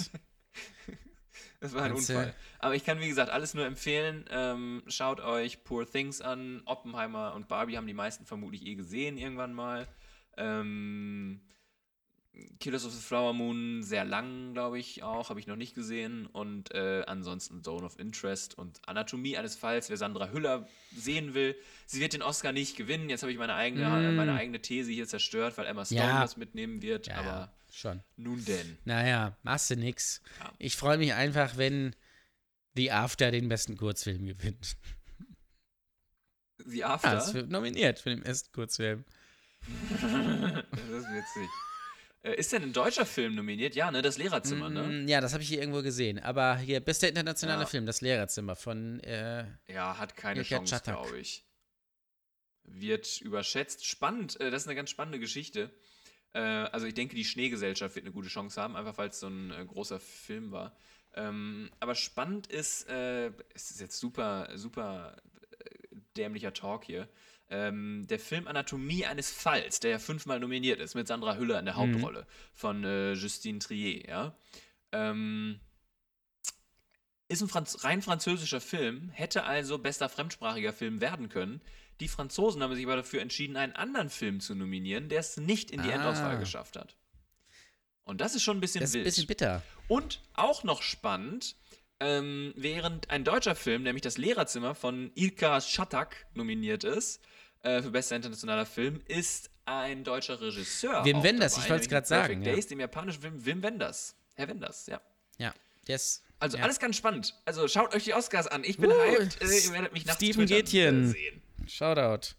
Das 1.60 1.74
war 1.74 1.82
ein 1.82 1.90
du? 1.92 1.96
Unfall. 1.98 2.34
Aber 2.60 2.74
ich 2.76 2.84
kann, 2.84 3.00
wie 3.00 3.08
gesagt, 3.08 3.30
alles 3.30 3.54
nur 3.54 3.66
empfehlen. 3.66 4.24
Ähm, 4.30 4.82
schaut 4.86 5.20
euch 5.20 5.64
Poor 5.64 5.90
Things 5.90 6.20
an. 6.20 6.62
Oppenheimer 6.66 7.34
und 7.34 7.48
Barbie 7.48 7.76
haben 7.76 7.86
die 7.86 7.94
meisten 7.94 8.24
vermutlich 8.26 8.64
eh 8.64 8.74
gesehen 8.76 9.18
irgendwann 9.18 9.52
mal. 9.54 9.88
Ähm, 10.36 11.40
Killers 12.60 12.86
of 12.86 12.92
the 12.92 13.02
Flower 13.02 13.32
Moon 13.32 13.82
sehr 13.82 14.04
lang, 14.04 14.52
glaube 14.52 14.78
ich, 14.78 15.02
auch. 15.02 15.30
Habe 15.30 15.40
ich 15.40 15.48
noch 15.48 15.56
nicht 15.56 15.74
gesehen. 15.74 16.26
Und 16.26 16.72
äh, 16.72 17.02
ansonsten 17.08 17.64
Zone 17.64 17.84
of 17.84 17.98
Interest 17.98 18.56
und 18.56 18.80
Anatomie 18.86 19.36
eines 19.36 19.56
Falls. 19.56 19.90
Wer 19.90 19.96
Sandra 19.96 20.28
Hüller 20.30 20.68
sehen 20.94 21.34
will, 21.34 21.56
sie 21.86 22.00
wird 22.00 22.12
den 22.12 22.22
Oscar 22.22 22.52
nicht 22.52 22.76
gewinnen. 22.76 23.10
Jetzt 23.10 23.22
habe 23.22 23.32
ich 23.32 23.38
meine 23.38 23.54
eigene, 23.54 23.88
Mm. 24.12 24.14
meine 24.16 24.34
eigene 24.34 24.62
These 24.62 24.92
hier 24.92 25.08
zerstört, 25.08 25.58
weil 25.58 25.66
Emma 25.66 25.84
Stone 25.84 26.00
Ja. 26.00 26.20
das 26.20 26.36
mitnehmen 26.36 26.80
wird. 26.82 27.08
Ja, 27.08 27.16
aber 27.16 27.52
schon. 27.78 28.02
nun 28.16 28.44
denn. 28.44 28.78
Naja, 28.84 29.36
machst 29.42 29.70
du 29.70 29.76
nix. 29.76 30.20
Ja. 30.40 30.52
Ich 30.58 30.76
freue 30.76 30.98
mich 30.98 31.14
einfach, 31.14 31.56
wenn 31.56 31.94
The 32.74 32.92
After 32.92 33.30
den 33.30 33.48
besten 33.48 33.76
Kurzfilm 33.76 34.26
gewinnt. 34.26 34.76
The 36.66 36.84
After. 36.84 37.12
Ja, 37.12 37.18
es 37.18 37.34
wird 37.34 37.50
nominiert 37.50 37.98
für 37.98 38.10
den 38.10 38.22
besten 38.22 38.52
Kurzfilm. 38.52 39.04
das 39.62 40.02
ist 40.02 41.10
witzig. 41.10 41.48
Äh, 42.22 42.34
ist 42.34 42.52
denn 42.52 42.62
ein 42.62 42.72
deutscher 42.72 43.06
Film 43.06 43.34
nominiert? 43.36 43.74
Ja, 43.74 43.90
ne? 43.90 44.02
Das 44.02 44.18
Lehrerzimmer, 44.18 44.68
ne? 44.68 44.82
Mm, 44.82 45.08
Ja, 45.08 45.20
das 45.20 45.32
habe 45.32 45.42
ich 45.42 45.48
hier 45.48 45.60
irgendwo 45.60 45.82
gesehen. 45.82 46.18
Aber 46.18 46.56
hier, 46.56 46.80
bester 46.80 47.08
internationaler 47.08 47.62
Ja. 47.62 47.66
Film, 47.66 47.86
das 47.86 48.00
Lehrerzimmer 48.00 48.56
von, 48.56 49.00
äh, 49.00 49.44
Ja, 49.68 49.98
hat 49.98 50.16
keine 50.16 50.40
Ilker 50.40 50.56
Chance, 50.64 50.80
glaube 50.84 51.18
ich. 51.18 51.44
Wird 52.64 53.20
überschätzt. 53.20 53.86
Spannend, 53.86 54.38
äh, 54.40 54.50
das 54.50 54.62
ist 54.62 54.68
eine 54.68 54.74
ganz 54.76 54.90
spannende 54.90 55.18
Geschichte. 55.18 55.70
Äh, 56.38 56.68
also 56.70 56.86
ich 56.86 56.94
denke, 56.94 57.16
die 57.16 57.24
Schneegesellschaft 57.24 57.96
wird 57.96 58.06
eine 58.06 58.14
gute 58.14 58.28
Chance 58.28 58.62
haben, 58.62 58.76
einfach 58.76 58.96
weil 58.96 59.08
es 59.08 59.18
so 59.18 59.26
ein 59.26 59.50
äh, 59.50 59.64
großer 59.66 59.98
Film 59.98 60.52
war. 60.52 60.76
Ähm, 61.14 61.70
aber 61.80 61.96
spannend 61.96 62.46
ist, 62.46 62.88
äh, 62.88 63.32
es 63.54 63.72
ist 63.72 63.80
jetzt 63.80 63.98
super, 63.98 64.48
super 64.54 65.16
äh, 65.58 65.96
dämlicher 66.16 66.52
Talk 66.52 66.84
hier. 66.84 67.08
Ähm, 67.50 68.06
der 68.08 68.20
Film 68.20 68.46
Anatomie 68.46 69.04
eines 69.04 69.30
Falls, 69.32 69.80
der 69.80 69.90
ja 69.92 69.98
fünfmal 69.98 70.38
nominiert 70.38 70.80
ist, 70.80 70.94
mit 70.94 71.08
Sandra 71.08 71.36
Hüller 71.36 71.58
in 71.58 71.64
der 71.64 71.74
Mhm. 71.74 71.94
Hauptrolle 71.94 72.26
von 72.54 72.84
äh, 72.84 73.14
Justine 73.14 73.58
Trier, 73.58 74.06
ja. 74.06 74.36
Ähm, 74.92 75.58
ist 77.28 77.42
ein 77.42 77.48
Franz 77.48 77.84
rein 77.84 78.00
französischer 78.00 78.60
Film, 78.60 79.10
hätte 79.10 79.44
also 79.44 79.78
bester 79.78 80.08
fremdsprachiger 80.08 80.72
Film 80.72 81.00
werden 81.00 81.28
können. 81.28 81.60
Die 82.00 82.08
Franzosen 82.08 82.62
haben 82.62 82.74
sich 82.74 82.84
aber 82.84 82.96
dafür 82.96 83.20
entschieden, 83.22 83.56
einen 83.56 83.72
anderen 83.74 84.08
Film 84.10 84.40
zu 84.40 84.54
nominieren, 84.54 85.08
der 85.08 85.20
es 85.20 85.36
nicht 85.36 85.70
in 85.70 85.82
die 85.82 85.90
Ah. 85.90 85.94
Endauswahl 85.96 86.38
geschafft 86.38 86.76
hat. 86.76 86.96
Und 88.04 88.20
das 88.20 88.34
ist 88.34 88.42
schon 88.42 88.56
ein 88.58 88.60
bisschen 88.60 88.80
Das 88.80 88.90
ist 88.90 88.94
ein 88.94 88.98
wild. 89.00 89.04
bisschen 89.06 89.26
bitter. 89.26 89.62
Und 89.88 90.20
auch 90.34 90.64
noch 90.64 90.82
spannend, 90.82 91.56
ähm, 92.00 92.52
während 92.56 93.10
ein 93.10 93.24
deutscher 93.24 93.54
Film, 93.54 93.82
nämlich 93.82 94.02
Das 94.02 94.16
Lehrerzimmer 94.18 94.74
von 94.74 95.10
Ilka 95.14 95.60
Schatak 95.60 96.26
nominiert 96.34 96.84
ist, 96.84 97.20
äh, 97.62 97.82
für 97.82 97.90
bester 97.90 98.16
internationaler 98.16 98.66
Film, 98.66 99.00
ist 99.08 99.50
ein 99.66 100.04
deutscher 100.04 100.40
Regisseur. 100.40 101.04
Wim 101.04 101.22
Wenders, 101.22 101.54
dabei, 101.54 101.64
ich 101.64 101.70
nämlich 101.70 101.88
grad 101.90 102.04
in 102.04 102.08
sagen, 102.08 102.26
Perfect 102.28 102.46
ja. 102.46 102.54
Days, 102.54 102.66
dem 102.68 102.80
japanischen 102.80 103.20
Film 103.20 103.44
Wim 103.44 103.62
Wenders. 103.62 104.14
Herr 104.36 104.48
Wenders, 104.48 104.86
ja. 104.86 105.00
Ja, 105.38 105.52
ist. 105.86 106.22
Also 106.38 106.56
ja. 106.56 106.62
alles 106.64 106.78
ganz 106.78 106.96
spannend. 106.96 107.34
Also 107.44 107.66
schaut 107.66 107.92
euch 107.94 108.04
die 108.04 108.14
Oscars 108.14 108.46
an. 108.46 108.62
Ich 108.62 108.78
bin 108.78 108.90
Uh, 108.90 108.94
hyped. 108.94 109.42
Äh, 109.42 109.58
ihr 109.58 109.72
werdet 109.72 109.92
mich 109.92 110.06
nachts 110.06 110.22
Steven 110.22 110.46
twittern, 110.46 110.64
Gätchen. 110.64 111.08
sehen. 111.12 111.42
Shoutout. 111.68 112.34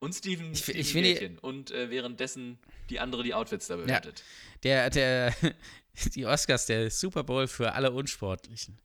Und 0.00 0.14
Steven, 0.14 0.52
Ich 0.52 0.62
Steven 0.62 0.80
ich 0.80 0.92
Gätchen. 0.92 1.38
Und 1.38 1.70
äh, 1.72 1.90
währenddessen 1.90 2.58
die 2.88 3.00
andere 3.00 3.22
die 3.24 3.34
Outfits 3.34 3.66
da 3.66 3.76
bewertet. 3.76 4.22
Der, 4.62 4.90
der, 4.90 5.34
die 6.14 6.24
Oscars, 6.26 6.66
der 6.66 6.90
Super 6.90 7.24
Bowl 7.24 7.48
für 7.48 7.72
alle 7.72 7.90
Unsportlichen. 7.90 8.78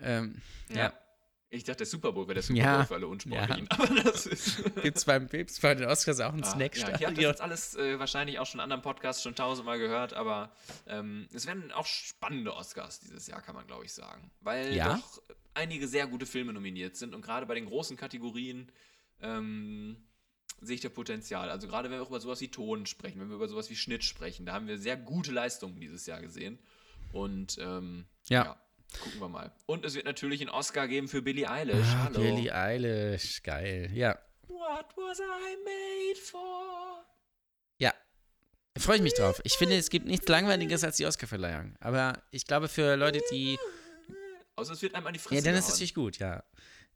Ähm, 0.00 0.40
ja. 0.70 0.92
Ich 1.50 1.64
dachte, 1.64 1.78
der 1.78 1.86
Super 1.86 2.12
Bowl 2.12 2.26
wäre 2.26 2.34
der 2.34 2.42
Super 2.42 2.58
Ja. 2.58 2.76
Bowl 2.76 2.86
für 2.86 2.94
alle 2.94 3.06
Unsportlichen. 3.06 3.68
Aber 3.70 3.86
das 4.02 4.26
ist. 4.26 4.62
Gibt's 4.82 5.04
beim, 5.06 5.28
gibt's 5.28 5.60
bei 5.60 5.74
den 5.74 5.86
Oscars 5.86 6.20
auch 6.20 6.32
einen 6.32 6.44
Ah, 6.44 6.50
Snack 6.50 6.76
ja, 6.76 6.88
ich 6.94 7.04
habe 7.06 7.14
das 7.14 7.24
jetzt 7.24 7.40
alles 7.40 7.74
äh, 7.76 7.98
wahrscheinlich 7.98 8.38
auch 8.38 8.46
schon 8.46 8.60
in 8.60 8.64
anderen 8.64 8.82
Podcasts 8.82 9.22
schon 9.22 9.34
tausendmal 9.34 9.78
gehört, 9.78 10.12
aber 10.12 10.50
ähm, 10.86 11.26
es 11.32 11.46
werden 11.46 11.72
auch 11.72 11.86
spannende 11.86 12.54
Oscars 12.54 13.00
dieses 13.00 13.26
Jahr, 13.28 13.40
kann 13.40 13.54
man 13.54 13.66
glaube 13.66 13.84
ich 13.86 13.92
sagen. 13.92 14.30
Weil 14.40 14.74
Ja? 14.74 14.96
doch 14.96 15.22
einige 15.54 15.88
sehr 15.88 16.06
gute 16.06 16.26
Filme 16.26 16.52
nominiert 16.52 16.96
sind 16.96 17.14
und 17.14 17.22
gerade 17.22 17.46
bei 17.46 17.54
den 17.54 17.64
großen 17.66 17.96
Kategorien 17.96 18.70
ähm, 19.22 19.96
sehe 20.60 20.74
ich 20.76 20.80
da 20.80 20.88
Potenzial. 20.88 21.50
Also 21.50 21.68
gerade 21.68 21.90
wenn 21.90 21.98
wir 21.98 22.02
auch 22.02 22.08
über 22.10 22.20
sowas 22.20 22.40
wie 22.40 22.48
Ton 22.50 22.86
sprechen, 22.86 23.20
wenn 23.20 23.28
wir 23.28 23.36
über 23.36 23.48
sowas 23.48 23.70
wie 23.70 23.76
Schnitt 23.76 24.04
sprechen, 24.04 24.46
da 24.46 24.52
haben 24.54 24.66
wir 24.66 24.78
sehr 24.78 24.96
gute 24.96 25.30
Leistungen 25.32 25.80
dieses 25.80 26.06
Jahr 26.06 26.20
gesehen. 26.20 26.58
Und 27.12 27.58
ähm, 27.58 28.06
Ja. 28.28 28.44
ja. 28.44 28.60
gucken 29.02 29.20
wir 29.20 29.28
mal. 29.28 29.52
Und 29.66 29.84
es 29.84 29.94
wird 29.94 30.04
natürlich 30.06 30.40
einen 30.40 30.50
Oscar 30.50 30.88
geben 30.88 31.08
für 31.08 31.22
Billie 31.22 31.48
Eilish. 31.50 31.86
Ah, 31.86 32.04
Hallo. 32.04 32.20
Billie 32.20 32.54
Eilish, 32.54 33.42
geil. 33.42 33.90
Ja, 33.94 34.18
What 34.48 34.86
was 34.96 35.20
I 35.20 35.56
made 35.64 36.20
for? 36.20 37.04
ja. 37.78 37.92
Freue 38.76 38.96
ich 38.96 39.02
mich 39.02 39.14
drauf. 39.14 39.40
Ich 39.44 39.54
finde, 39.54 39.76
es 39.76 39.90
gibt 39.90 40.06
nichts 40.06 40.28
Langweiliges 40.28 40.84
als 40.84 40.96
die 40.96 41.06
Oscarverleihung. 41.06 41.74
Aber 41.80 42.22
ich 42.30 42.46
glaube, 42.46 42.68
für 42.68 42.96
Leute, 42.96 43.20
die. 43.32 43.58
Außer 44.56 44.72
es 44.72 44.82
wird 44.82 44.94
einem 44.94 45.06
an 45.06 45.12
die 45.14 45.18
Ja, 45.18 45.24
Fresse 45.24 45.42
dann 45.44 45.54
ist 45.54 45.64
es 45.66 45.70
natürlich 45.74 45.94
gut, 45.94 46.18
ja. 46.18 46.42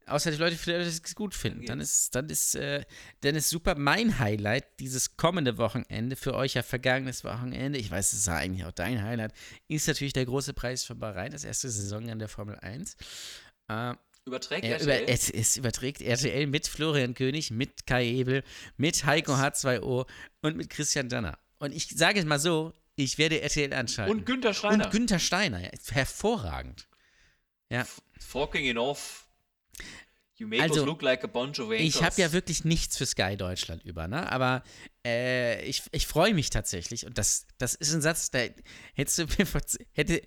Außer 0.05 0.31
die 0.31 0.37
Leute, 0.37 0.55
die 0.55 0.71
es 0.71 1.15
gut 1.15 1.33
finden. 1.33 1.65
Dann 1.65 1.79
ist, 1.79 2.13
dann 2.15 2.29
ist, 2.29 2.55
äh, 2.55 2.83
dann 3.21 3.35
ist 3.35 3.49
super 3.49 3.75
mein 3.75 4.19
Highlight 4.19 4.79
dieses 4.79 5.15
kommende 5.17 5.57
Wochenende, 5.57 6.15
für 6.15 6.35
euch 6.35 6.55
ja 6.55 6.63
vergangenes 6.63 7.23
Wochenende, 7.23 7.79
ich 7.79 7.89
weiß, 7.89 8.13
es 8.13 8.25
ja 8.25 8.35
eigentlich 8.35 8.65
auch 8.65 8.71
dein 8.71 9.01
Highlight, 9.01 9.33
ist 9.67 9.87
natürlich 9.87 10.13
der 10.13 10.25
große 10.25 10.53
Preis 10.53 10.83
von 10.83 10.99
Bahrain, 10.99 11.31
das 11.31 11.43
erste 11.43 11.69
Saison 11.69 12.09
an 12.09 12.19
der 12.19 12.27
Formel 12.27 12.57
1. 12.59 12.97
Äh, 13.69 13.93
Überträgt 14.25 14.65
er, 14.65 14.79
RTL? 14.79 15.01
über, 15.01 15.09
es, 15.09 15.29
es 15.29 15.57
überträgt 15.57 16.01
RTL 16.01 16.47
mit 16.47 16.67
Florian 16.67 17.13
König, 17.13 17.51
mit 17.51 17.85
Kai 17.85 18.05
Ebel, 18.05 18.43
mit 18.77 19.05
Heiko 19.05 19.33
H2O 19.33 20.07
und 20.41 20.57
mit 20.57 20.69
Christian 20.69 21.09
Danner. 21.09 21.37
Und 21.59 21.73
ich 21.73 21.89
sage 21.89 22.19
es 22.19 22.25
mal 22.25 22.39
so, 22.39 22.73
ich 22.95 23.17
werde 23.17 23.41
RTL 23.41 23.73
anschalten. 23.73 24.17
Und 24.17 24.25
Günther 24.25 24.53
Steiner. 24.53 24.85
Und 24.85 24.91
Günther 24.91 25.19
Steiner, 25.19 25.59
ja, 25.59 25.69
hervorragend. 25.91 26.87
Ja, 27.69 27.85
Fucking 28.19 28.65
enough. 28.65 29.22
You 30.35 30.47
make 30.47 30.61
Also, 30.63 30.81
us 30.81 30.85
look 30.85 31.01
like 31.01 31.23
a 31.23 31.27
bunch 31.27 31.59
of 31.59 31.69
angels. 31.69 31.95
Ich 31.95 32.03
habe 32.03 32.19
ja 32.19 32.31
wirklich 32.31 32.65
nichts 32.65 32.97
für 32.97 33.05
Sky 33.05 33.37
Deutschland 33.37 33.83
über, 33.83 34.07
ne? 34.07 34.31
Aber 34.31 34.63
äh, 35.05 35.63
ich, 35.65 35.83
ich 35.91 36.07
freue 36.07 36.33
mich 36.33 36.49
tatsächlich. 36.49 37.05
Und 37.05 37.17
das, 37.17 37.45
das 37.59 37.75
ist 37.75 37.93
ein 37.93 38.01
Satz, 38.01 38.31
der 38.31 38.53
hättest 38.95 39.19
du 39.19 39.25
mir 39.37 39.45
vor, 39.45 39.61
hätte, 39.93 40.21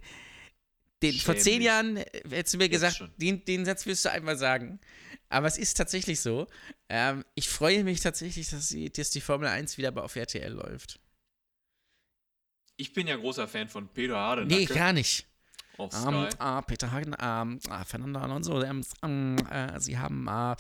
den, 1.02 1.14
vor 1.14 1.36
zehn. 1.36 1.60
Jahren 1.60 1.96
hättest 1.96 2.54
du 2.54 2.58
mir 2.58 2.68
gesagt, 2.68 2.96
schon. 2.96 3.12
den, 3.16 3.44
den 3.44 3.64
Satz 3.64 3.84
wirst 3.86 4.04
du 4.04 4.10
einmal 4.12 4.36
sagen. 4.36 4.80
Aber 5.28 5.48
es 5.48 5.58
ist 5.58 5.76
tatsächlich 5.76 6.20
so. 6.20 6.46
Ähm, 6.88 7.24
ich 7.34 7.48
freue 7.48 7.82
mich 7.82 8.00
tatsächlich, 8.00 8.48
dass 8.50 8.68
die, 8.68 8.92
dass 8.92 9.10
die 9.10 9.20
Formel 9.20 9.48
1 9.48 9.76
wieder 9.76 9.96
auf 10.02 10.14
RTL 10.14 10.52
läuft. 10.52 11.00
Ich 12.76 12.92
bin 12.92 13.08
ja 13.08 13.16
großer 13.16 13.48
Fan 13.48 13.68
von 13.68 13.88
Peter 13.88 14.16
Hardenacke 14.16 14.54
Nee, 14.54 14.66
gar 14.66 14.92
nicht. 14.92 15.26
Auf 15.78 15.92
Ähm, 15.94 16.26
Sky. 16.30 16.36
ah, 16.38 16.62
Peter 16.62 16.90
Hagen, 16.90 17.14
ähm, 17.20 17.60
ah, 17.70 17.84
Fernando 17.84 18.20
Alonso, 18.20 18.62
ähm, 18.62 18.82
ähm, 19.02 19.36
äh, 19.50 19.78
sie 19.80 19.98
haben 19.98 20.26
äh, 20.28 20.52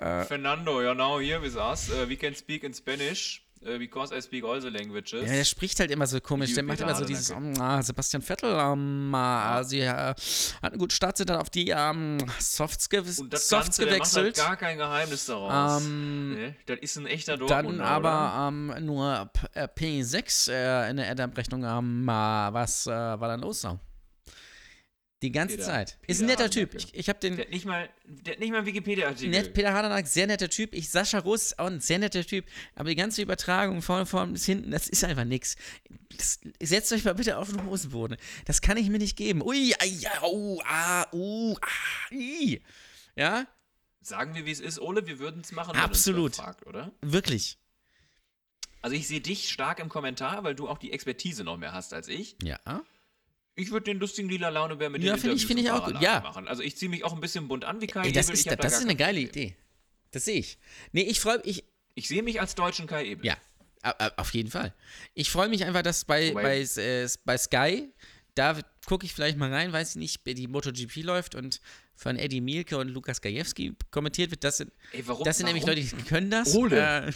äh, 0.00 0.24
Fernando, 0.24 0.80
you're 0.80 0.94
now 0.94 1.18
here 1.20 1.40
with 1.42 1.56
us. 1.56 1.88
Uh, 1.90 2.08
we 2.08 2.16
can 2.16 2.34
speak 2.34 2.62
in 2.62 2.72
Spanish 2.72 3.42
uh, 3.66 3.78
because 3.78 4.14
I 4.16 4.20
speak 4.22 4.44
all 4.44 4.60
the 4.60 4.68
languages. 4.70 5.26
Ja, 5.26 5.32
der 5.34 5.44
spricht 5.44 5.80
halt 5.80 5.90
immer 5.90 6.06
so 6.06 6.20
komisch. 6.20 6.50
Wie 6.50 6.54
Der 6.54 6.62
macht 6.62 6.78
immer 6.80 6.94
so 6.94 7.04
dieses, 7.04 7.32
um, 7.32 7.52
ah, 7.60 7.82
Sebastian 7.82 8.22
Vettel, 8.22 8.56
ähm, 8.56 9.12
ah, 9.12 9.64
sie 9.64 9.80
äh, 9.80 9.88
hat 9.88 10.16
einen 10.62 10.78
guten 10.78 10.92
Start, 10.92 11.16
sind 11.16 11.30
dann 11.30 11.40
auf 11.40 11.50
die 11.50 11.70
ähm, 11.76 12.18
Softs, 12.38 12.88
ge 12.88 13.02
Softs 13.02 13.50
Ganze, 13.50 13.86
der 13.86 13.98
macht 13.98 14.14
halt 14.14 14.24
gewechselt. 14.26 14.36
gar 14.36 14.56
kein 14.56 14.78
Geheimnis 14.78 15.26
daraus. 15.26 15.82
Ähm, 15.82 16.34
ne? 16.34 16.54
Das 16.66 16.78
ist 16.80 16.96
ein 16.96 17.06
echter 17.06 17.36
dann 17.36 17.48
Dortmunder, 17.48 17.82
oder? 17.98 18.08
aber 18.08 18.48
ähm, 18.48 18.74
nur 18.86 19.30
P 19.32 19.48
äh, 19.54 19.64
P6 20.02 20.52
äh, 20.52 20.90
in 20.90 20.96
der 20.98 21.06
Erdabrechnung, 21.08 21.64
ähm, 21.64 22.04
äh, 22.08 22.12
was 22.12 22.86
äh, 22.86 22.90
war 22.92 23.26
dann 23.26 23.40
los? 23.40 23.62
So? 23.62 23.80
Die 25.22 25.32
ganze 25.32 25.56
Peter- 25.56 25.66
Zeit. 25.66 25.98
Peter 26.00 26.12
ist 26.12 26.20
ein 26.20 26.26
netter 26.26 26.50
Typ. 26.50 26.74
Ich, 26.74 26.94
ich 26.94 27.08
habe 27.08 27.18
den 27.18 27.36
Der 27.36 27.46
hat 27.46 27.52
nicht 27.52 27.66
mal, 27.66 27.88
der 28.04 28.34
hat 28.34 28.40
nicht 28.40 28.52
mal 28.52 28.64
Wikipedia-Artikel. 28.64 29.30
Nett, 29.30 29.52
Peter 29.52 29.72
Hardenack, 29.72 30.06
sehr 30.06 30.28
netter 30.28 30.48
Typ. 30.48 30.72
Ich, 30.74 30.90
Sascha 30.90 31.18
ist 31.18 31.58
auch 31.58 31.66
ein 31.66 31.80
sehr 31.80 31.98
netter 31.98 32.24
Typ. 32.24 32.46
Aber 32.76 32.88
die 32.88 32.94
ganze 32.94 33.22
Übertragung 33.22 33.82
vorne, 33.82 34.06
vorne 34.06 34.32
bis 34.32 34.46
hinten, 34.46 34.70
das 34.70 34.88
ist 34.88 35.02
einfach 35.02 35.24
nix. 35.24 35.56
Das, 36.16 36.38
setzt 36.62 36.92
euch 36.92 37.04
mal 37.04 37.14
bitte 37.14 37.36
auf 37.36 37.50
den 37.50 37.66
Hosenboden. 37.66 38.16
Das 38.44 38.60
kann 38.60 38.76
ich 38.76 38.88
mir 38.88 38.98
nicht 38.98 39.16
geben. 39.16 39.42
Ui, 39.42 39.74
ai, 39.80 39.98
oh, 40.22 40.60
ah, 40.64 41.06
uh, 41.12 41.56
ah, 41.60 42.14
i. 42.14 42.62
Ja, 43.16 43.46
Sagen 44.08 44.34
wir, 44.34 44.46
wie 44.46 44.52
es 44.52 44.60
ist, 44.60 44.80
Ole, 44.80 45.06
wir 45.06 45.18
würden 45.18 45.42
es 45.42 45.52
machen, 45.52 45.76
Absolut. 45.76 46.36
fragt, 46.36 46.66
oder? 46.66 46.92
wirklich. 47.02 47.58
Also 48.80 48.96
ich 48.96 49.06
sehe 49.08 49.20
dich 49.20 49.50
stark 49.50 49.80
im 49.80 49.88
Kommentar, 49.88 50.44
weil 50.44 50.54
du 50.54 50.68
auch 50.68 50.78
die 50.78 50.92
Expertise 50.92 51.44
noch 51.44 51.58
mehr 51.58 51.72
hast 51.72 51.92
als 51.92 52.08
ich. 52.08 52.36
Ja. 52.42 52.58
Ich 53.58 53.70
würde 53.72 53.84
den 53.84 53.98
lustigen 53.98 54.28
lila 54.28 54.50
Launebär 54.50 54.88
mit 54.88 55.02
Ja, 55.02 55.14
den 55.14 55.20
finde 55.20 55.36
ich- 55.36 55.50
ich 55.50 55.70
auch 55.70 55.86
gut. 55.86 56.00
Ja. 56.00 56.20
machen. 56.20 56.46
Also 56.46 56.62
ich 56.62 56.76
ziehe 56.76 56.88
mich 56.88 57.02
auch 57.04 57.12
ein 57.12 57.20
bisschen 57.20 57.48
bunt 57.48 57.64
an 57.64 57.80
wie 57.80 57.88
Kai 57.88 58.04
Ey, 58.06 58.12
das 58.12 58.26
Ebel. 58.26 58.34
ist, 58.38 58.46
das 58.46 58.56
da 58.56 58.66
ist 58.68 58.82
eine 58.82 58.94
geile 58.94 59.20
Problem. 59.24 59.46
Idee. 59.48 59.56
Das 60.12 60.24
sehe 60.24 60.38
ich. 60.38 60.58
Nee, 60.92 61.02
ich 61.02 61.18
freue 61.20 61.38
mich. 61.44 61.64
Ich 61.94 62.06
sehe 62.06 62.22
mich 62.22 62.40
als 62.40 62.54
deutschen 62.54 62.86
Kai 62.86 63.04
Ebel. 63.06 63.26
Ja, 63.26 63.36
auf 64.16 64.32
jeden 64.32 64.50
Fall. 64.50 64.74
Ich 65.14 65.30
freue 65.30 65.48
mich 65.48 65.64
einfach, 65.64 65.82
dass 65.82 66.04
bei, 66.04 66.32
bei, 66.32 66.60
äh, 66.60 67.08
bei 67.24 67.36
Sky, 67.36 67.92
da 68.36 68.56
gucke 68.86 69.04
ich 69.04 69.12
vielleicht 69.12 69.36
mal 69.36 69.52
rein, 69.52 69.72
weiß 69.72 69.90
ich 69.90 69.96
nicht, 69.96 70.20
die 70.26 70.46
MotoGP 70.46 71.02
läuft 71.02 71.34
und 71.34 71.60
von 71.96 72.16
Eddie 72.16 72.40
Mielke 72.40 72.78
und 72.78 72.88
Lukas 72.88 73.20
Gajewski 73.20 73.72
kommentiert 73.90 74.30
wird. 74.30 74.44
Das 74.44 74.58
sind, 74.58 74.72
Ey, 74.92 75.04
warum, 75.08 75.24
das 75.24 75.38
sind 75.38 75.46
warum, 75.46 75.58
nämlich 75.58 75.66
Leute, 75.90 75.96
die 75.96 76.02
können 76.04 76.30
das. 76.30 76.54
Ole. 76.54 77.06
Äh, 77.08 77.12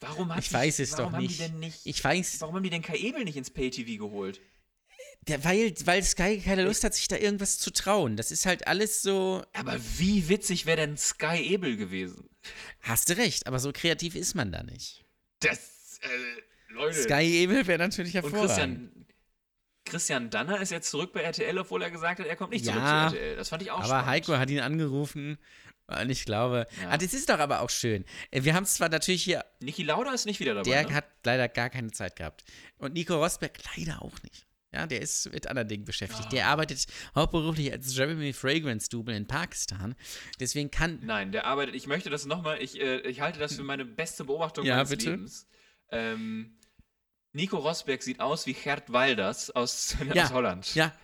warum 0.00 0.34
hat 0.34 0.42
ich 0.42 0.52
weiß 0.52 0.78
es 0.78 0.92
warum 0.92 1.04
doch 1.04 1.12
haben 1.12 1.22
nicht. 1.22 1.38
Die 1.38 1.42
denn 1.44 1.58
nicht. 1.58 1.80
Ich 1.84 2.02
weiß, 2.02 2.40
Warum 2.40 2.54
haben 2.56 2.62
die 2.62 2.70
denn 2.70 2.82
Kai 2.82 2.96
Ebel 2.96 3.24
nicht 3.24 3.36
ins 3.36 3.50
Pay-TV 3.50 4.02
geholt? 4.02 4.40
Der, 5.26 5.44
weil, 5.44 5.74
weil 5.84 6.02
Sky 6.02 6.40
keine 6.40 6.64
Lust 6.64 6.84
hat, 6.84 6.94
sich 6.94 7.08
da 7.08 7.16
irgendwas 7.16 7.58
zu 7.58 7.70
trauen. 7.70 8.16
Das 8.16 8.30
ist 8.30 8.46
halt 8.46 8.66
alles 8.66 9.02
so. 9.02 9.44
Aber 9.52 9.78
wie 9.98 10.28
witzig 10.28 10.64
wäre 10.66 10.78
denn 10.78 10.96
Sky 10.96 11.36
Ebel 11.42 11.76
gewesen? 11.76 12.28
Hast 12.80 13.10
du 13.10 13.16
recht, 13.16 13.46
aber 13.46 13.58
so 13.58 13.72
kreativ 13.72 14.14
ist 14.14 14.34
man 14.34 14.52
da 14.52 14.62
nicht. 14.62 15.04
Das, 15.40 15.98
äh, 16.02 16.72
Leute. 16.72 17.02
Sky 17.02 17.22
Ebel 17.42 17.66
wäre 17.66 17.78
natürlich 17.78 18.16
und 18.16 18.22
hervorragend. 18.22 18.48
Christian, 18.90 19.06
Christian 19.84 20.30
Danner 20.30 20.60
ist 20.60 20.70
jetzt 20.70 20.90
zurück 20.90 21.12
bei 21.12 21.20
RTL, 21.22 21.58
obwohl 21.58 21.82
er 21.82 21.90
gesagt 21.90 22.20
hat, 22.20 22.26
er 22.26 22.36
kommt 22.36 22.52
nicht 22.52 22.64
Ja, 22.64 22.72
zurück 22.72 22.84
zu 22.86 23.16
RTL. 23.18 23.36
Das 23.36 23.48
fand 23.50 23.62
ich 23.62 23.70
auch 23.70 23.78
Aber 23.78 23.86
spannend. 23.86 24.06
Heiko 24.06 24.36
hat 24.38 24.50
ihn 24.50 24.60
angerufen. 24.60 25.38
Und 25.86 26.10
ich 26.10 26.26
glaube, 26.26 26.66
Ja. 26.82 26.90
ah, 26.90 26.98
das 26.98 27.14
ist 27.14 27.30
doch 27.30 27.38
aber 27.38 27.60
auch 27.60 27.70
schön. 27.70 28.04
Äh, 28.30 28.44
Wir 28.44 28.54
haben 28.54 28.64
es 28.64 28.74
zwar 28.74 28.90
natürlich 28.90 29.22
hier, 29.24 29.44
Niki 29.60 29.82
Lauda 29.82 30.12
ist 30.12 30.26
nicht 30.26 30.38
wieder 30.40 30.54
dabei. 30.54 30.68
der 30.70 30.86
ne? 30.88 30.94
hat 30.94 31.06
leider 31.24 31.48
gar 31.48 31.70
keine 31.70 31.90
Zeit 31.92 32.16
gehabt. 32.16 32.44
Und 32.76 32.92
Nico 32.92 33.16
Rosberg 33.16 33.58
leider 33.76 34.02
auch 34.02 34.22
nicht. 34.22 34.46
Ja, 34.72 34.86
der 34.86 35.00
ist 35.00 35.32
mit 35.32 35.46
anderen 35.46 35.68
Dingen 35.68 35.84
beschäftigt. 35.86 36.26
Ah. 36.26 36.30
Der 36.30 36.46
arbeitet 36.48 36.84
hauptberuflich 37.14 37.72
als 37.72 37.96
Jeremy 37.96 38.32
Fragrance 38.34 38.88
Double 38.90 39.14
in 39.14 39.26
Pakistan. 39.26 39.94
Deswegen 40.40 40.70
kann. 40.70 40.98
Nein, 41.02 41.32
der 41.32 41.46
arbeitet, 41.46 41.74
ich 41.74 41.86
möchte 41.86 42.10
das 42.10 42.26
nochmal, 42.26 42.60
ich, 42.62 42.78
äh, 42.80 43.00
ich 43.00 43.20
halte 43.22 43.38
das 43.38 43.56
für 43.56 43.62
meine 43.62 43.86
beste 43.86 44.24
Beobachtung 44.24 44.66
Ja, 44.66 44.76
meines 44.76 44.90
bitte. 44.90 45.10
Lebens. 45.10 45.46
Ähm, 45.90 46.58
Nico 47.32 47.56
Rosberg 47.56 48.02
sieht 48.02 48.20
aus 48.20 48.46
wie 48.46 48.52
Gerd 48.52 48.92
Wilders 48.92 49.50
aus, 49.50 49.96
Ja, 50.14 50.24
aus 50.24 50.32
Holland. 50.32 50.74
Ja. 50.74 50.94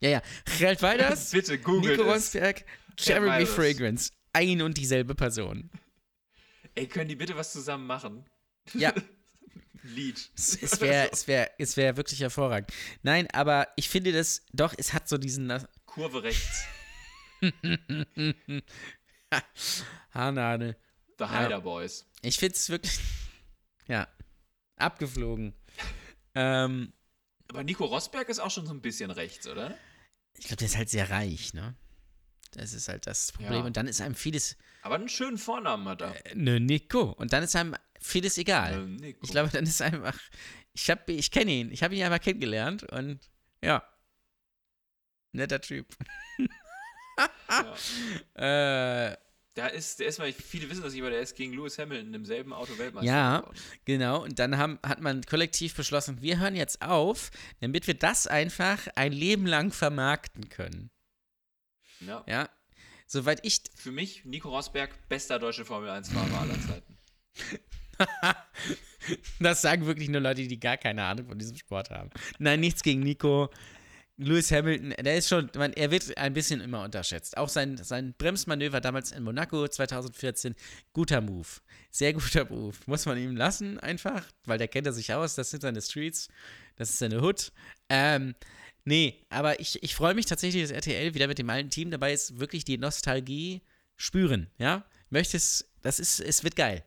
Ja, 0.00 0.08
ja. 0.08 0.22
Gerald 0.58 0.80
Weiders, 0.82 1.30
Bitte 1.32 1.58
googelt 1.58 1.98
Nico 1.98 2.08
es. 2.10 2.16
Rosberg, 2.34 2.64
Jeremy. 2.98 3.44
Fragrance. 3.46 4.12
Ein 4.32 4.62
und 4.62 4.76
dieselbe 4.78 5.14
Person. 5.14 5.70
Ey, 6.74 6.88
können 6.88 7.08
die 7.08 7.16
bitte 7.16 7.36
was 7.36 7.52
zusammen 7.52 7.86
machen? 7.86 8.24
Ja. 8.72 8.92
Lied. 9.84 10.30
Es, 10.36 10.80
wäre 10.80 11.10
es 11.12 11.28
wär, 11.28 11.50
es 11.58 11.76
wär 11.76 11.96
wirklich 11.96 12.20
hervorragend. 12.20 12.70
Nein, 13.02 13.28
aber 13.32 13.68
ich 13.76 13.88
finde 13.88 14.12
das, 14.12 14.42
doch, 14.52 14.74
es 14.76 14.92
hat 14.92 15.08
so 15.08 15.18
diesen, 15.18 15.52
Kurve 15.86 16.22
rechts. 16.22 16.64
Haarnadel. 20.12 20.76
The 21.18 21.26
Hider 21.26 21.60
Boys. 21.60 22.06
Ich 22.22 22.38
finde 22.38 22.56
es 22.56 22.68
wirklich, 22.68 22.98
ja, 23.88 24.08
abgeflogen. 24.76 25.54
ähm, 26.34 26.92
Aber 27.48 27.62
Nico 27.62 27.84
Rosberg 27.84 28.28
ist 28.28 28.40
auch 28.40 28.50
schon 28.50 28.66
so 28.66 28.72
ein 28.72 28.80
bisschen 28.80 29.10
rechts, 29.10 29.46
oder? 29.46 29.76
ich 30.36 30.46
glaube, 30.46 30.56
der 30.56 30.66
ist 30.66 30.76
halt 30.76 30.90
sehr 30.90 31.10
reich, 31.10 31.54
ne? 31.54 31.76
Das 32.52 32.72
ist 32.72 32.88
halt 32.88 33.06
das 33.06 33.32
Problem. 33.32 33.60
Ja. 33.60 33.64
Und 33.64 33.76
dann 33.76 33.86
ist 33.86 34.00
einem 34.00 34.14
vieles, 34.14 34.56
Aber 34.82 34.94
einen 34.96 35.08
schönen 35.08 35.38
Vornamen 35.38 35.88
hat 35.88 36.02
er. 36.02 36.26
äh, 36.26 36.34
ne, 36.34 36.58
Nico. 36.60 37.02
Und 37.12 37.32
dann 37.32 37.42
ist 37.42 37.54
einem 37.56 37.76
vieles 38.04 38.38
egal. 38.38 38.74
Ähm, 38.74 38.96
Nico. 38.96 39.20
Ich 39.22 39.30
glaube, 39.30 39.50
dann 39.50 39.64
ist 39.64 39.80
einfach, 39.82 40.18
ich 40.72 40.90
habe, 40.90 41.12
ich 41.12 41.30
kenne 41.30 41.50
ihn, 41.52 41.72
ich 41.72 41.82
habe 41.82 41.94
ihn 41.94 42.02
einfach 42.04 42.20
kennengelernt 42.20 42.84
und 42.92 43.18
ja, 43.62 43.82
netter 45.32 45.60
Typ. 45.60 45.86
Ja. 48.36 49.10
Äh, 49.12 49.16
Der 49.54 49.72
ist, 49.72 50.00
der 50.00 50.08
ist 50.08 50.18
mal, 50.18 50.32
viele 50.32 50.68
wissen 50.68 50.82
das 50.82 50.92
nicht, 50.94 51.02
aber 51.02 51.10
der 51.10 51.20
ist 51.20 51.36
gegen 51.36 51.52
Lewis 51.52 51.78
Hamilton 51.78 52.12
im 52.12 52.24
selben 52.24 52.52
Auto 52.52 52.76
Weltmeister 52.76 53.06
Ja. 53.08 53.38
geworden. 53.40 53.56
Genau, 53.84 54.24
und 54.24 54.38
dann 54.40 54.58
haben, 54.58 54.80
hat 54.84 55.00
man 55.00 55.22
kollektiv 55.22 55.76
beschlossen, 55.76 56.20
wir 56.22 56.40
hören 56.40 56.56
jetzt 56.56 56.82
auf, 56.82 57.30
damit 57.60 57.86
wir 57.86 57.94
das 57.94 58.26
einfach 58.26 58.88
ein 58.96 59.12
Leben 59.12 59.46
lang 59.46 59.70
vermarkten 59.70 60.48
können. 60.48 60.90
Ja. 62.00 62.24
Ja, 62.26 62.48
soweit 63.06 63.44
ich. 63.46 63.62
Für 63.76 63.92
mich, 63.92 64.24
Nico 64.24 64.48
Rosberg, 64.48 64.90
bester 65.08 65.38
deutscher 65.38 65.64
Formel 65.64 65.90
1-Fahrer 65.90 66.40
aller 66.40 66.60
Zeiten. 66.60 66.98
das 69.40 69.62
sagen 69.62 69.86
wirklich 69.86 70.08
nur 70.08 70.20
Leute, 70.20 70.46
die 70.46 70.60
gar 70.60 70.76
keine 70.76 71.04
Ahnung 71.04 71.26
von 71.28 71.38
diesem 71.38 71.56
Sport 71.56 71.90
haben. 71.90 72.10
Nein, 72.38 72.60
nichts 72.60 72.82
gegen 72.82 73.00
Nico. 73.00 73.50
Lewis 74.16 74.52
Hamilton, 74.52 74.94
der 75.04 75.16
ist 75.16 75.28
schon, 75.28 75.50
man, 75.56 75.72
er 75.72 75.90
wird 75.90 76.16
ein 76.16 76.34
bisschen 76.34 76.60
immer 76.60 76.84
unterschätzt. 76.84 77.36
Auch 77.36 77.48
sein, 77.48 77.76
sein 77.78 78.14
Bremsmanöver 78.16 78.80
damals 78.80 79.10
in 79.10 79.24
Monaco 79.24 79.66
2014, 79.66 80.54
guter 80.92 81.20
Move. 81.20 81.48
Sehr 81.90 82.12
guter 82.12 82.44
Move. 82.48 82.76
Muss 82.86 83.06
man 83.06 83.18
ihm 83.18 83.36
lassen, 83.36 83.80
einfach, 83.80 84.24
weil 84.44 84.58
der 84.58 84.68
kennt 84.68 84.86
er 84.86 84.92
sich 84.92 85.12
aus. 85.12 85.34
Das 85.34 85.50
sind 85.50 85.62
seine 85.62 85.82
Streets, 85.82 86.28
das 86.76 86.90
ist 86.90 86.98
seine 86.98 87.22
Hood. 87.22 87.50
Ähm, 87.88 88.36
nee, 88.84 89.26
aber 89.30 89.58
ich, 89.58 89.82
ich 89.82 89.96
freue 89.96 90.14
mich 90.14 90.26
tatsächlich, 90.26 90.62
dass 90.62 90.70
RTL 90.70 91.14
wieder 91.14 91.26
mit 91.26 91.38
dem 91.38 91.50
alten 91.50 91.70
Team 91.70 91.90
dabei 91.90 92.12
ist, 92.12 92.38
wirklich 92.38 92.64
die 92.64 92.78
Nostalgie 92.78 93.62
spüren, 93.96 94.48
ja? 94.58 94.84
Möchte 95.10 95.36
es, 95.36 95.68
das 95.82 95.98
ist, 95.98 96.20
es 96.20 96.44
wird 96.44 96.54
geil. 96.56 96.84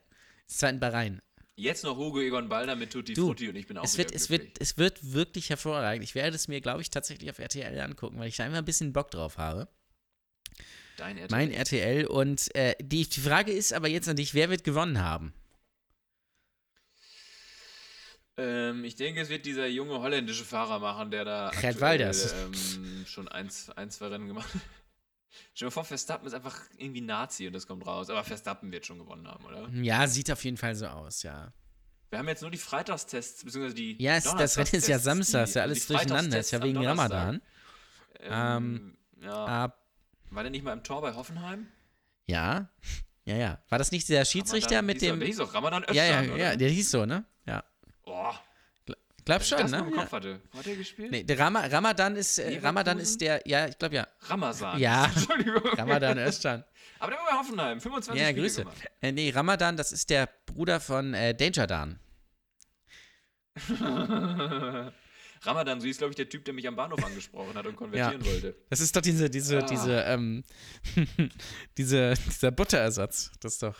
Es 0.47 0.53
ist 0.53 0.59
zwar 0.59 0.69
in 0.69 0.79
Bahrain, 0.79 1.21
Jetzt 1.59 1.83
noch 1.83 1.97
Hugo 1.97 2.21
Egon 2.21 2.49
Balder 2.49 2.75
mit 2.75 2.93
Tutti 2.93 3.13
Du, 3.13 3.27
Frutti 3.27 3.49
und 3.49 3.55
ich 3.55 3.65
bin 3.65 3.79
auch 3.79 3.83
es 3.83 3.97
wird, 3.97 4.13
es, 4.13 4.27
glücklich. 4.27 4.49
wird, 4.49 4.61
es 4.61 4.77
wird 4.77 5.13
wirklich 5.13 5.49
hervorragend. 5.49 6.03
Ich 6.03 6.13
werde 6.13 6.35
es 6.35 6.47
mir, 6.47 6.61
glaube 6.61 6.81
ich, 6.81 6.91
tatsächlich 6.91 7.31
auf 7.31 7.39
RTL 7.39 7.79
angucken, 7.79 8.19
weil 8.19 8.27
ich 8.27 8.35
da 8.37 8.45
immer 8.45 8.59
ein 8.59 8.65
bisschen 8.65 8.93
Bock 8.93 9.09
drauf 9.09 9.39
habe. 9.39 9.67
Dein 10.97 11.17
RTL. 11.17 11.35
Mein 11.35 11.51
RTL. 11.51 12.05
Und 12.05 12.53
äh, 12.55 12.75
die, 12.79 13.09
die 13.09 13.19
Frage 13.19 13.51
ist 13.51 13.73
aber 13.73 13.87
jetzt 13.87 14.07
an 14.07 14.17
dich, 14.17 14.35
wer 14.35 14.51
wird 14.51 14.63
gewonnen 14.63 15.01
haben? 15.01 15.33
Ähm, 18.37 18.83
ich 18.83 18.95
denke, 18.95 19.21
es 19.21 19.29
wird 19.29 19.47
dieser 19.47 19.65
junge 19.65 19.99
holländische 19.99 20.45
Fahrer 20.45 20.77
machen, 20.77 21.09
der 21.09 21.25
da 21.25 21.49
Gerd 21.59 21.81
aktuell, 21.81 22.13
ähm, 22.53 23.05
schon 23.07 23.27
eins, 23.27 23.71
ein, 23.71 23.89
zwei 23.89 24.09
Rennen 24.09 24.27
gemacht 24.27 24.53
hat. 24.53 24.61
Stell 25.53 25.65
dir 25.65 25.69
mal 25.69 25.71
vor, 25.71 25.83
Verstappen 25.85 26.27
ist 26.27 26.33
einfach 26.33 26.59
irgendwie 26.77 27.01
Nazi 27.01 27.47
und 27.47 27.53
das 27.53 27.67
kommt 27.67 27.85
raus. 27.85 28.09
Aber 28.09 28.23
Verstappen 28.23 28.71
wird 28.71 28.85
schon 28.85 28.99
gewonnen 28.99 29.27
haben, 29.27 29.45
oder? 29.45 29.69
Ja, 29.81 30.07
sieht 30.07 30.31
auf 30.31 30.43
jeden 30.43 30.57
Fall 30.57 30.75
so 30.75 30.87
aus, 30.87 31.23
ja. 31.23 31.51
Wir 32.09 32.19
haben 32.19 32.27
jetzt 32.29 32.41
nur 32.41 32.51
die 32.51 32.57
Freitagstests, 32.57 33.43
beziehungsweise 33.43 33.75
die. 33.75 34.01
Ja, 34.01 34.15
es, 34.15 34.23
das 34.23 34.57
Rennen 34.57 34.69
ist 34.71 34.87
ja 34.87 34.97
Samstag, 34.99 35.43
ist 35.43 35.55
ja 35.55 35.63
alles 35.63 35.87
durcheinander, 35.87 36.39
ist 36.39 36.51
ja 36.51 36.63
wegen. 36.63 36.77
Ramadan. 36.85 37.41
Ähm, 38.21 38.97
ja. 39.21 39.45
Ab, 39.65 39.85
War 40.29 40.43
der 40.43 40.51
nicht 40.51 40.63
mal 40.63 40.73
im 40.73 40.83
Tor 40.83 41.01
bei 41.01 41.13
Hoffenheim? 41.13 41.67
ja, 42.25 42.69
ja, 43.25 43.35
ja. 43.35 43.61
War 43.67 43.77
das 43.77 43.91
nicht 43.91 44.07
der 44.07 44.23
Schiedsrichter 44.23 44.77
Ramadan, 44.77 44.85
mit 44.85 44.99
hieß 45.01 45.09
dem. 45.09 45.19
Der 45.19 45.27
hieß 45.27 45.39
auch 45.41 45.53
Ramadan 45.53 45.83
Özcan, 45.83 45.95
Ja, 45.95 46.05
ja, 46.05 46.21
oder? 46.21 46.37
ja, 46.37 46.55
der 46.55 46.69
hieß 46.69 46.91
so, 46.91 47.05
ne? 47.05 47.25
Ja. 47.45 47.63
Oh, 48.05 48.31
Glaub 49.27 49.43
schon, 49.43 49.57
das 49.59 49.71
ne? 49.71 49.79
im 49.79 49.89
Ja. 49.93 49.95
Kopf 50.01 50.11
hatte. 50.13 50.41
Hat 50.55 50.65
der 50.65 50.75
gespielt? 50.75 51.11
Nee, 51.11 51.23
der 51.23 51.37
Rama, 51.37 51.59
Ramadan 51.65 52.15
ist, 52.15 52.37
äh? 52.39 52.59
Ramadan 52.59 52.97
ist 52.97 53.19
der, 53.21 53.41
ja, 53.45 53.67
ich 53.67 53.77
glaube 53.77 53.95
ja. 53.95 54.07
Ramazan. 54.21 54.79
Ja. 54.79 55.05
Entschuldigung. 55.15 55.61
Ramadan 55.77 56.17
Özcan. 56.17 56.63
Aber 56.99 57.11
der 57.11 57.19
war 57.19 57.31
bei 57.31 57.37
Hoffenheim. 57.37 57.79
25 57.81 58.21
Ja, 58.21 58.29
Spiele 58.29 58.41
Grüße. 58.41 58.61
gemacht. 58.63 58.77
Äh, 59.01 59.11
nee, 59.11 59.29
Ramadan, 59.29 59.75
das 59.77 59.91
ist 59.91 60.09
der 60.09 60.29
Bruder 60.45 60.79
von 60.79 61.13
äh, 61.13 61.35
Danger 61.35 61.67
Dan. 61.67 61.99
Ramadan, 65.43 65.79
so 65.79 65.85
hieß, 65.87 65.97
glaube 65.97 66.11
ich, 66.11 66.15
der 66.15 66.29
Typ, 66.29 66.45
der 66.45 66.53
mich 66.53 66.67
am 66.67 66.75
Bahnhof 66.75 67.03
angesprochen 67.03 67.55
hat 67.55 67.65
und 67.67 67.75
konvertieren 67.75 68.25
wollte. 68.25 68.55
Das 68.69 68.79
ist 68.79 68.95
doch 68.95 69.01
diese, 69.01 69.29
diese, 69.29 69.59
Ah. 69.59 69.61
diese, 69.63 70.01
ähm, 70.01 70.43
diese, 71.77 72.13
dieser 72.25 72.51
Butterersatz. 72.51 73.31
Das 73.39 73.53
ist 73.53 73.63
doch. 73.63 73.75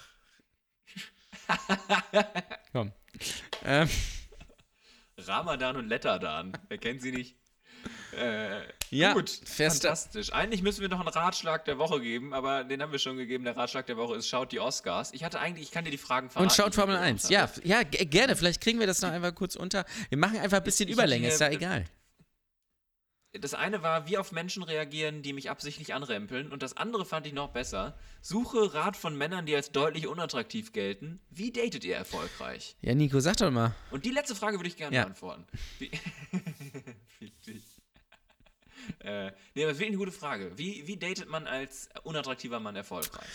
Komm. 2.73 2.91
Ähm, 3.63 3.89
Ramadan 5.25 5.75
und 5.77 5.87
Letterdan. 5.87 6.53
Wer 6.67 6.77
kennt 6.77 7.01
sie 7.01 7.11
nicht? 7.11 7.35
Äh, 8.17 8.61
Ja, 8.89 9.13
gut, 9.13 9.29
fantastisch. 9.45 10.31
Eigentlich 10.33 10.61
müssen 10.61 10.81
wir 10.81 10.89
noch 10.89 10.99
einen 10.99 11.09
Ratschlag 11.09 11.65
der 11.65 11.77
Woche 11.77 12.01
geben, 12.01 12.33
aber 12.33 12.63
den 12.63 12.81
haben 12.81 12.91
wir 12.91 12.99
schon 12.99 13.17
gegeben. 13.17 13.43
Der 13.43 13.55
Ratschlag 13.57 13.85
der 13.87 13.97
Woche 13.97 14.15
ist, 14.15 14.27
schaut 14.27 14.51
die 14.51 14.59
Oscars. 14.59 15.13
Ich 15.13 15.23
hatte 15.23 15.39
eigentlich, 15.39 15.67
ich 15.67 15.71
kann 15.71 15.85
dir 15.85 15.91
die 15.91 15.97
Fragen 15.97 16.29
verraten. 16.29 16.49
und 16.49 16.55
schaut 16.55 16.75
Formel 16.75 16.95
mitgebracht 16.95 17.31
1. 17.31 17.49
hatte. 17.51 17.67
Ja, 17.67 17.81
ja, 17.81 17.83
gerne. 17.83 18.35
Vielleicht 18.35 18.61
kriegen 18.61 18.79
wir 18.79 18.87
das 18.87 19.01
noch 19.01 19.11
einfach 19.11 19.33
kurz 19.33 19.55
unter. 19.55 19.85
Wir 20.09 20.17
machen 20.17 20.37
einfach 20.39 20.57
ein 20.57 20.63
bisschen 20.63 20.87
Ich- 20.87 20.93
Überlänge, 20.93 21.27
ist 21.27 21.39
ja 21.41 21.49
egal. 21.49 21.85
Das 23.33 23.53
eine 23.53 23.83
war, 23.83 24.07
wie 24.07 24.17
auf 24.17 24.31
Menschen 24.31 24.63
reagieren, 24.63 25.21
die 25.21 25.33
mich 25.33 25.49
absichtlich 25.49 25.93
anrempeln. 25.93 26.51
Und 26.51 26.63
das 26.63 26.75
andere 26.77 27.05
fand 27.05 27.27
ich 27.27 27.33
noch 27.33 27.49
besser. 27.49 27.97
Suche 28.21 28.73
Rat 28.73 28.95
von 28.97 29.15
Männern, 29.17 29.45
die 29.45 29.55
als 29.55 29.71
deutlich 29.71 30.07
unattraktiv 30.07 30.71
gelten. 30.71 31.19
Wie 31.29 31.51
datet 31.51 31.83
ihr 31.83 31.95
erfolgreich? 31.95 32.77
Ja, 32.81 32.95
Nico, 32.95 33.19
sag 33.19 33.37
doch 33.37 33.51
mal. 33.51 33.75
Und 33.91 34.05
die 34.05 34.11
letzte 34.11 34.33
Frage 34.33 34.57
würde 34.57 34.69
ich 34.69 34.77
gerne 34.77 34.95
Ja. 34.95 35.03
beantworten. 35.03 35.45
Wie, 35.77 35.91
äh, 39.01 39.31
nee, 39.53 39.63
aber 39.63 39.71
das 39.71 39.73
ist 39.73 39.79
wirklich 39.79 39.87
eine 39.89 39.97
gute 39.97 40.11
Frage. 40.11 40.57
Wie, 40.57 40.87
wie 40.87 40.97
datet 40.97 41.29
man 41.29 41.47
als 41.47 41.89
unattraktiver 42.03 42.59
Mann 42.59 42.75
erfolgreich? 42.75 43.27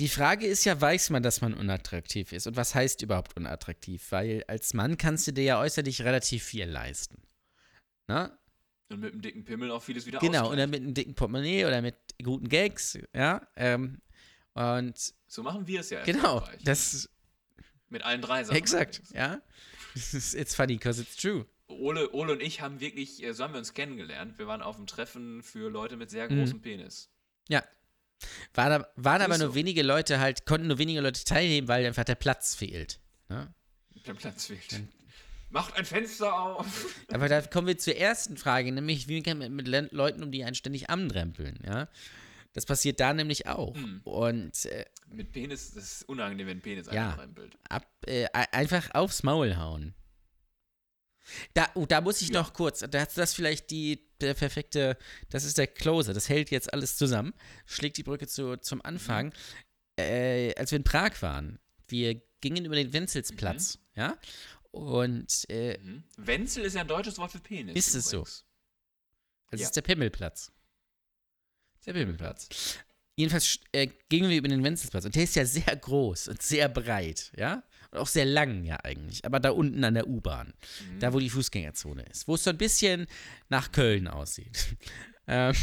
Die 0.00 0.08
Frage 0.08 0.46
ist 0.46 0.64
ja, 0.64 0.80
weiß 0.80 1.10
man, 1.10 1.22
dass 1.22 1.40
man 1.40 1.54
unattraktiv 1.54 2.32
ist? 2.32 2.46
Und 2.46 2.56
was 2.56 2.74
heißt 2.74 3.02
überhaupt 3.02 3.36
unattraktiv? 3.36 4.10
Weil 4.10 4.44
als 4.48 4.72
Mann 4.72 4.96
kannst 4.96 5.26
du 5.26 5.32
dir 5.32 5.44
ja 5.44 5.60
äußerlich 5.60 6.02
relativ 6.02 6.44
viel 6.44 6.64
leisten. 6.66 7.22
Na? 8.06 8.38
Und 8.90 9.00
mit 9.00 9.12
einem 9.12 9.20
dicken 9.22 9.44
Pimmel 9.44 9.70
auch 9.70 9.82
vieles 9.82 10.06
wieder 10.06 10.18
Genau, 10.18 10.44
ausgleichen. 10.44 10.52
oder 10.54 10.66
mit 10.66 10.80
einem 10.82 10.94
dicken 10.94 11.14
Portemonnaie 11.14 11.66
oder 11.66 11.82
mit 11.82 11.94
guten 12.22 12.48
Gags, 12.48 12.98
ja. 13.14 13.46
Ähm, 13.56 14.00
und 14.54 15.14
So 15.26 15.42
machen 15.42 15.66
wir 15.66 15.80
es 15.80 15.90
ja 15.90 16.02
genau, 16.04 16.46
das 16.64 17.08
Mit 17.90 18.02
allen 18.02 18.22
drei 18.22 18.44
Sachen. 18.44 18.56
exakt, 18.56 19.02
ja. 19.14 19.40
It's 19.94 20.54
funny, 20.54 20.74
because 20.76 21.00
it's 21.02 21.16
true. 21.16 21.44
Ole, 21.66 22.10
Ole 22.12 22.32
und 22.32 22.40
ich 22.42 22.60
haben 22.62 22.80
wirklich, 22.80 23.22
äh, 23.22 23.34
so 23.34 23.44
haben 23.44 23.52
wir 23.52 23.58
uns 23.58 23.74
kennengelernt. 23.74 24.38
Wir 24.38 24.46
waren 24.46 24.62
auf 24.62 24.76
einem 24.76 24.86
Treffen 24.86 25.42
für 25.42 25.68
Leute 25.70 25.96
mit 25.96 26.08
sehr 26.10 26.30
Mhm. 26.30 26.38
großem 26.40 26.62
Penis. 26.62 27.10
Ja. 27.50 27.62
Waren, 28.54 28.72
aber- 28.72 28.88
waren 28.96 29.20
aber 29.22 29.36
nur 29.38 29.48
so. 29.48 29.54
wenige 29.54 29.82
Leute 29.82 30.18
halt, 30.18 30.46
konnten 30.46 30.66
nur 30.66 30.78
wenige 30.78 31.00
Leute 31.02 31.22
teilnehmen, 31.24 31.68
weil 31.68 31.84
einfach 31.84 32.04
der 32.04 32.14
Platz 32.14 32.54
fehlt. 32.54 33.00
Ne? 33.28 33.52
Der 34.06 34.14
Platz 34.14 34.46
fehlt. 34.46 34.80
Macht 35.50 35.76
ein 35.76 35.84
Fenster 35.84 36.32
auf. 36.38 36.94
Aber 37.12 37.28
da 37.28 37.40
kommen 37.42 37.66
wir 37.66 37.78
zur 37.78 37.96
ersten 37.96 38.36
Frage, 38.36 38.70
nämlich 38.72 39.08
wie 39.08 39.22
kann 39.22 39.38
man 39.38 39.54
mit 39.54 39.66
Le 39.68 39.88
Leuten 39.92 40.22
um 40.22 40.30
die 40.30 40.44
einen 40.44 40.54
ständig 40.54 40.90
anrempeln, 40.90 41.58
ja? 41.66 41.88
Das 42.54 42.66
passiert 42.66 42.98
da 42.98 43.12
nämlich 43.12 43.46
auch. 43.46 43.74
Hm. 43.76 44.00
Und 44.04 44.64
äh, 44.66 44.84
Mit 45.10 45.32
Penis, 45.32 45.72
das 45.74 45.84
ist 45.84 46.08
unangenehm, 46.08 46.46
wenn 46.48 46.60
Penis 46.60 46.86
Ja. 46.92 47.12
einrempelt. 47.12 47.56
ab, 47.68 47.86
äh, 48.06 48.26
ein- 48.32 48.46
einfach 48.52 48.90
aufs 48.94 49.22
Maul 49.22 49.56
hauen. 49.56 49.94
Da, 51.54 51.68
oh, 51.74 51.84
da 51.86 52.00
muss 52.00 52.22
ich 52.22 52.28
Ja. 52.30 52.40
noch 52.40 52.54
kurz, 52.54 52.80
da 52.80 53.02
ist 53.02 53.18
das 53.18 53.34
vielleicht 53.34 53.70
die, 53.70 54.08
der 54.20 54.32
perfekte, 54.34 54.96
das 55.30 55.44
ist 55.44 55.58
der 55.58 55.66
Closer, 55.66 56.14
das 56.14 56.28
hält 56.28 56.50
jetzt 56.50 56.72
alles 56.72 56.96
zusammen, 56.96 57.34
schlägt 57.66 57.98
die 57.98 58.02
Brücke 58.02 58.26
zu, 58.26 58.56
zum 58.56 58.82
Anfang. 58.82 59.32
Äh, 59.98 60.54
als 60.54 60.70
wir 60.70 60.76
in 60.78 60.84
Prag 60.84 61.20
waren, 61.20 61.58
wir 61.86 62.20
gingen 62.40 62.64
über 62.64 62.76
den 62.76 62.92
Wenzelsplatz, 62.92 63.78
ja, 63.94 64.16
und 64.78 65.44
äh, 65.50 65.78
Mhm. 65.78 66.04
Wenzel 66.16 66.64
ist 66.64 66.74
ja 66.74 66.82
ein 66.82 66.88
deutsches 66.88 67.18
Wort 67.18 67.32
für 67.32 67.40
Penis. 67.40 67.74
Ist 67.76 67.94
es 67.94 68.10
so? 68.10 68.22
das 69.50 69.60
Ja. 69.60 69.66
ist 69.66 69.76
der 69.76 69.82
Pimmelplatz. 69.82 70.52
Der 71.86 71.92
Pimmelplatz. 71.94 72.48
Jedenfalls 73.16 73.58
äh, 73.72 73.88
gingen 74.08 74.30
wir 74.30 74.36
über 74.38 74.48
den 74.48 74.62
Wenzelsplatz 74.62 75.04
und 75.04 75.14
der 75.14 75.24
ist 75.24 75.34
ja 75.34 75.44
sehr 75.44 75.74
groß 75.74 76.28
und 76.28 76.40
sehr 76.42 76.68
breit, 76.68 77.32
ja, 77.36 77.64
und 77.90 77.98
auch 77.98 78.06
sehr 78.06 78.24
lang 78.26 78.62
ja 78.64 78.76
eigentlich, 78.84 79.24
aber 79.24 79.40
da 79.40 79.50
unten 79.50 79.82
an 79.82 79.94
der 79.94 80.06
U-Bahn, 80.06 80.54
Mhm. 80.92 81.00
da 81.00 81.12
wo 81.12 81.18
die 81.18 81.30
Fußgängerzone 81.30 82.02
ist, 82.04 82.28
wo 82.28 82.34
es 82.36 82.44
so 82.44 82.50
ein 82.50 82.58
bisschen 82.58 83.06
nach 83.48 83.72
Köln 83.72 84.06
aussieht. 84.06 84.76
ähm, 85.26 85.54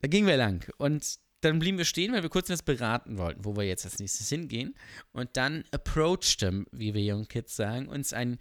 da 0.00 0.08
gingen 0.08 0.28
wir 0.28 0.36
lang 0.36 0.70
und 0.78 1.18
dann 1.46 1.58
blieben 1.58 1.78
wir 1.78 1.84
stehen, 1.84 2.12
weil 2.12 2.22
wir 2.22 2.30
kurz 2.30 2.48
das 2.48 2.62
beraten 2.62 3.18
wollten, 3.18 3.44
wo 3.44 3.56
wir 3.56 3.64
jetzt 3.64 3.84
als 3.84 3.98
nächstes 3.98 4.28
hingehen. 4.28 4.74
Und 5.12 5.36
dann 5.36 5.64
approachte, 5.70 6.64
wie 6.72 6.94
wir 6.94 7.14
Young 7.14 7.26
Kids 7.28 7.56
sagen, 7.56 7.88
uns 7.88 8.12
ein 8.12 8.38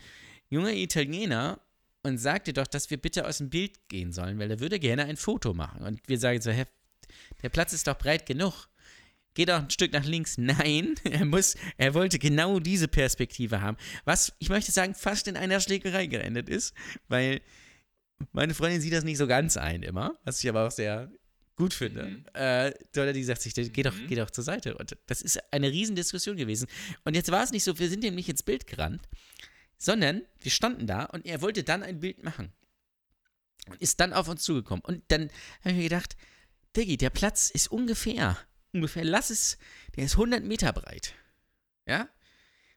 junger 0.49 0.73
Italiener 0.73 1.60
und 2.03 2.18
sagte 2.18 2.53
doch, 2.53 2.68
dass 2.68 2.90
wir 2.90 2.98
bitte 2.98 3.26
aus 3.27 3.40
dem 3.40 3.49
Bild 3.49 3.90
gehen 3.90 4.11
sollen, 4.11 4.38
weil 4.38 4.52
er 4.52 4.60
würde 4.60 4.80
gerne 4.80 5.06
ein 5.06 5.18
Foto 5.18 5.53
machen. 5.53 5.82
Und 5.82 6.02
wir 6.07 6.19
sagen 6.19 6.41
so, 6.41 6.52
Herr, 6.52 6.68
der 7.41 7.49
Platz 7.49 7.73
ist 7.73 7.88
doch 7.88 7.98
breit 7.98 8.26
genug. 8.26 8.69
geht 9.34 9.49
auch 9.49 9.64
ein 9.64 9.69
Stück 9.69 9.91
nach 9.91 10.06
links. 10.06 10.38
Nein, 10.38 10.95
er 11.03 11.26
muss, 11.26 11.56
er 11.77 11.94
wollte 11.94 12.19
genau 12.19 12.60
diese 12.60 12.88
Perspektive 12.88 13.61
haben. 13.61 13.77
Was, 14.03 14.34
ich 14.40 14.49
möchte 14.49 14.72
sagen, 14.72 14.94
fast 14.94 15.27
in 15.27 15.38
einer 15.38 15.60
Schlägerei 15.60 16.06
geendet 16.06 16.49
ist, 16.49 16.73
weil 17.07 17.41
meine 18.32 18.53
Freundin 18.53 18.82
sieht 18.82 18.94
das 18.94 19.03
nicht 19.03 19.18
so 19.18 19.27
ganz 19.27 19.57
ein 19.57 19.84
immer, 19.84 20.18
was 20.23 20.44
ich 20.44 20.49
aber 20.49 20.68
auch 20.68 20.72
sehr 20.72 21.11
gut 21.56 21.73
finde. 21.73 22.06
Mhm. 22.06 22.26
Äh, 22.34 22.73
die 23.14 23.23
sagt 23.23 23.41
sich, 23.41 23.53
geh 23.53 23.84
doch, 23.84 23.95
mhm. 23.95 24.07
geh 24.07 24.15
doch 24.15 24.30
zur 24.30 24.44
Seite. 24.44 24.77
Und 24.77 24.98
das 25.07 25.22
ist 25.22 25.40
eine 25.53 25.72
Riesendiskussion 25.72 26.38
gewesen. 26.38 26.68
Und 27.03 27.15
jetzt 27.15 27.32
war 27.32 27.44
es 27.44 27.52
nicht 27.52 27.64
so, 27.64 27.80
wir 27.80 27.90
sind 27.90 28.03
dem 28.03 28.15
nicht 28.15 28.30
ins 28.30 28.44
Bild 28.44 28.68
gerannt, 28.68 29.07
sondern 29.77 30.22
wir 30.40 30.52
standen 30.52 30.88
da 30.88 31.06
und 31.06 31.26
er 31.26 31.41
wollte 31.41 31.64
dann 31.64 31.84
ein 31.84 31.99
Bild 31.99 32.23
machen. 32.23 32.52
Und 33.68 33.82
ist 33.82 33.99
dann 33.99 34.14
auf 34.14 34.27
uns 34.27 34.44
zugekommen. 34.44 34.84
Und 34.84 35.03
dann 35.07 35.30
habe 35.61 35.72
ich 35.72 35.76
mir 35.76 35.84
gedacht, 35.84 36.15
Diggi, 36.76 36.98
der 36.98 37.10
Platz 37.10 37.49
ist 37.49 37.72
ungefähr, 37.72 38.38
ungefähr, 38.73 39.03
lass 39.03 39.30
es, 39.30 39.57
der 39.95 40.06
ist 40.06 40.14
100 40.14 40.44
Meter 40.44 40.72
breit. 40.73 41.15
Ja? 41.88 42.10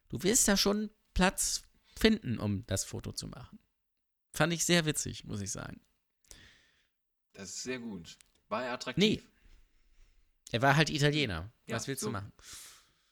Du 0.07 0.23
wirst 0.23 0.47
da 0.47 0.57
schon 0.57 0.89
Platz 1.13 1.63
finden, 1.97 2.39
um 2.39 2.65
das 2.65 2.85
Foto 2.85 3.11
zu 3.11 3.27
machen. 3.27 3.59
Fand 4.31 4.53
ich 4.53 4.65
sehr 4.65 4.85
witzig, 4.85 5.25
muss 5.25 5.41
ich 5.41 5.51
sagen. 5.51 5.81
Das 7.33 7.49
ist 7.49 7.63
sehr 7.63 7.79
gut. 7.79 8.17
War 8.49 8.65
er 8.65 8.73
attraktiv? 8.73 9.21
Nee. 9.21 9.23
Er 10.51 10.61
war 10.61 10.75
halt 10.75 10.89
Italiener. 10.89 11.51
Ja, 11.67 11.75
Was 11.75 11.87
willst 11.87 12.01
so. 12.01 12.07
du 12.07 12.13
machen? 12.13 12.31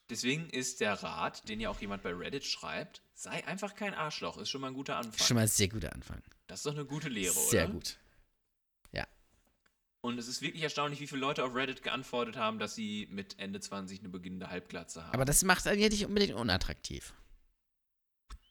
Deswegen 0.09 0.49
ist 0.49 0.79
der 0.79 0.93
Rat, 1.03 1.47
den 1.49 1.59
ja 1.59 1.69
auch 1.69 1.79
jemand 1.81 2.01
bei 2.01 2.13
Reddit 2.13 2.45
schreibt, 2.45 3.01
sei 3.13 3.45
einfach 3.45 3.75
kein 3.75 3.93
Arschloch. 3.93 4.37
Ist 4.37 4.49
schon 4.49 4.61
mal 4.61 4.67
ein 4.67 4.73
guter 4.73 4.95
Anfang. 4.97 5.25
Schon 5.25 5.35
mal 5.35 5.41
ein 5.41 5.47
sehr 5.47 5.67
guter 5.67 5.93
Anfang. 5.93 6.21
Das 6.47 6.59
ist 6.59 6.65
doch 6.65 6.73
eine 6.73 6.85
gute 6.85 7.09
Lehre, 7.09 7.33
sehr 7.33 7.41
oder? 7.41 7.49
Sehr 7.49 7.67
gut. 7.67 7.97
Ja. 8.93 9.07
Und 10.01 10.17
es 10.17 10.27
ist 10.27 10.41
wirklich 10.41 10.63
erstaunlich, 10.63 11.01
wie 11.01 11.07
viele 11.07 11.21
Leute 11.21 11.43
auf 11.43 11.53
Reddit 11.53 11.83
geantwortet 11.83 12.37
haben, 12.37 12.57
dass 12.57 12.73
sie 12.73 13.07
mit 13.11 13.37
Ende 13.37 13.59
20 13.59 13.99
eine 13.99 14.09
beginnende 14.09 14.49
Halbglatze 14.49 15.03
haben. 15.03 15.13
Aber 15.13 15.25
das 15.25 15.43
macht 15.43 15.67
einen 15.67 15.81
ja 15.81 15.89
nicht 15.89 16.05
unbedingt 16.05 16.33
unattraktiv. 16.33 17.13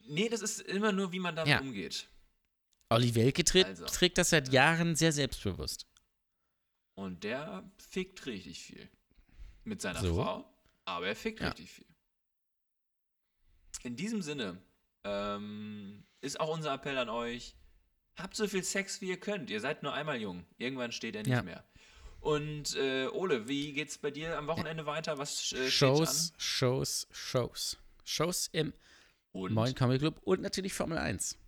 Nee, 0.09 0.29
das 0.29 0.43
ist 0.43 0.61
immer 0.61 0.93
nur, 0.93 1.11
wie 1.13 1.19
man 1.19 1.35
damit 1.35 1.51
ja. 1.51 1.61
umgeht. 1.61 2.09
Olli 2.91 3.15
Welke 3.15 3.45
trägt, 3.45 3.67
also. 3.67 3.87
trägt 3.87 4.19
das 4.19 4.31
seit 4.31 4.53
Jahren 4.53 4.95
sehr 4.95 5.11
selbstbewusst. 5.11 5.87
Und 6.97 7.25
der 7.25 7.63
fickt 7.77 8.27
richtig 8.27 8.61
viel. 8.61 8.89
Mit 9.65 9.83
seiner 9.83 10.01
so. 10.01 10.15
Frau. 10.15 10.45
Aber 10.87 11.07
er 11.07 11.17
fickt 11.17 11.41
ja. 11.41 11.49
richtig 11.49 11.71
viel. 11.71 11.87
In 13.83 13.97
diesem 13.97 14.23
Sinne 14.23 14.61
ähm, 15.05 16.05
ist 16.21 16.41
auch 16.41 16.49
unser 16.49 16.73
Appell 16.73 16.97
an 16.97 17.11
euch: 17.11 17.55
Habt 18.17 18.35
so 18.35 18.49
viel 18.49 18.65
Sex, 18.65 19.01
wie 19.01 19.09
ihr 19.11 19.21
könnt. 19.21 19.51
Ihr 19.51 19.61
seid 19.61 19.83
nur 19.83 19.93
einmal 19.93 20.21
jung. 20.21 20.47
Irgendwann 20.57 20.91
steht 20.91 21.15
er 21.15 21.23
nicht 21.23 21.31
ja. 21.31 21.43
mehr. 21.43 21.65
Und 22.21 22.75
äh, 22.77 23.07
Ole, 23.09 23.47
wie 23.47 23.73
geht's 23.73 23.99
bei 23.99 24.11
dir 24.11 24.39
am 24.39 24.47
Wochenende 24.47 24.87
weiter? 24.87 25.19
Was 25.19 25.53
äh, 25.53 25.71
Shows, 25.71 26.33
Shows, 26.39 27.07
Shows. 27.13 27.77
Shows 28.05 28.49
im 28.53 28.73
und? 29.33 29.53
Moin 29.53 29.75
Comic 29.75 30.01
Club 30.01 30.21
und 30.25 30.41
natürlich 30.41 30.73
Formel 30.73 30.99
1. 30.99 31.39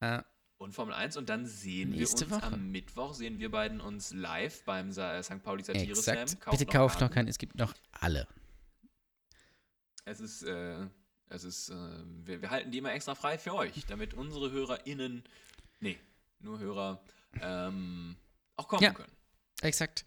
Äh, 0.00 0.22
und 0.58 0.72
Formel 0.72 0.94
1 0.94 1.16
und 1.16 1.28
dann 1.28 1.46
sehen 1.46 1.90
Nächste 1.90 2.28
wir 2.28 2.36
uns 2.36 2.44
Woche. 2.44 2.52
am 2.52 2.70
Mittwoch, 2.70 3.14
sehen 3.14 3.38
wir 3.38 3.50
beiden 3.50 3.80
uns 3.80 4.12
live 4.12 4.64
beim 4.64 4.92
St. 4.92 5.42
Pauli 5.42 5.62
Satire 5.64 5.90
Exakt. 5.90 6.28
Slam. 6.28 6.40
Kauft 6.40 6.58
Bitte 6.58 6.70
kauft 6.70 6.98
Karten. 6.98 7.04
noch 7.04 7.14
keinen, 7.14 7.28
es 7.28 7.38
gibt 7.38 7.56
noch 7.56 7.74
alle. 7.92 8.26
Es 10.04 10.20
ist, 10.20 10.42
äh, 10.42 10.86
es 11.28 11.44
ist, 11.44 11.68
äh, 11.70 11.74
wir, 12.24 12.42
wir, 12.42 12.50
halten 12.50 12.70
die 12.70 12.78
immer 12.78 12.92
extra 12.92 13.14
frei 13.14 13.38
für 13.38 13.54
euch, 13.54 13.84
damit 13.86 14.14
unsere 14.14 14.50
HörerInnen, 14.50 15.22
nee, 15.80 15.98
nur 16.40 16.58
Hörer, 16.58 17.02
ähm, 17.40 18.16
auch 18.56 18.68
kommen 18.68 18.82
ja, 18.82 18.92
können. 18.92 19.12
Exakt. 19.62 20.04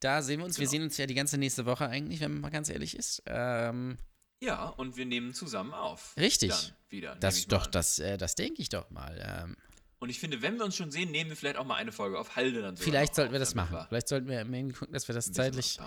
Da 0.00 0.20
sehen 0.20 0.40
wir 0.40 0.44
uns. 0.44 0.56
Genau. 0.56 0.62
Wir 0.62 0.68
sehen 0.68 0.82
uns 0.82 0.96
ja 0.96 1.06
die 1.06 1.14
ganze 1.14 1.38
nächste 1.38 1.64
Woche 1.64 1.88
eigentlich, 1.88 2.20
wenn 2.20 2.32
man 2.32 2.40
mal 2.42 2.50
ganz 2.50 2.68
ehrlich 2.68 2.96
ist. 2.96 3.22
Ähm, 3.26 3.96
ja, 4.40 4.66
und 4.66 4.96
wir 4.96 5.06
nehmen 5.06 5.32
zusammen 5.32 5.72
auf. 5.72 6.14
Richtig. 6.18 6.50
Dann 6.50 6.72
wieder. 6.90 7.16
Das 7.16 7.46
doch, 7.46 7.66
das, 7.66 7.98
äh, 7.98 8.18
das 8.18 8.34
denke 8.34 8.60
ich 8.60 8.68
doch 8.68 8.90
mal. 8.90 9.44
Ähm, 9.44 9.56
und 9.98 10.10
ich 10.10 10.20
finde, 10.20 10.42
wenn 10.42 10.58
wir 10.58 10.64
uns 10.64 10.76
schon 10.76 10.90
sehen, 10.90 11.10
nehmen 11.10 11.30
wir 11.30 11.36
vielleicht 11.36 11.56
auch 11.56 11.64
mal 11.64 11.76
eine 11.76 11.90
Folge 11.90 12.18
auf 12.18 12.36
Halde 12.36 12.60
dann 12.60 12.76
so. 12.76 12.84
Vielleicht 12.84 13.14
sollten 13.14 13.32
wir 13.32 13.38
das 13.38 13.54
machen. 13.54 13.78
Vielleicht 13.88 14.08
sollten 14.08 14.28
wir 14.28 14.38
irgendwie 14.38 14.72
gucken, 14.72 14.92
dass 14.92 15.08
wir 15.08 15.14
das 15.14 15.32
zeitlich 15.32 15.78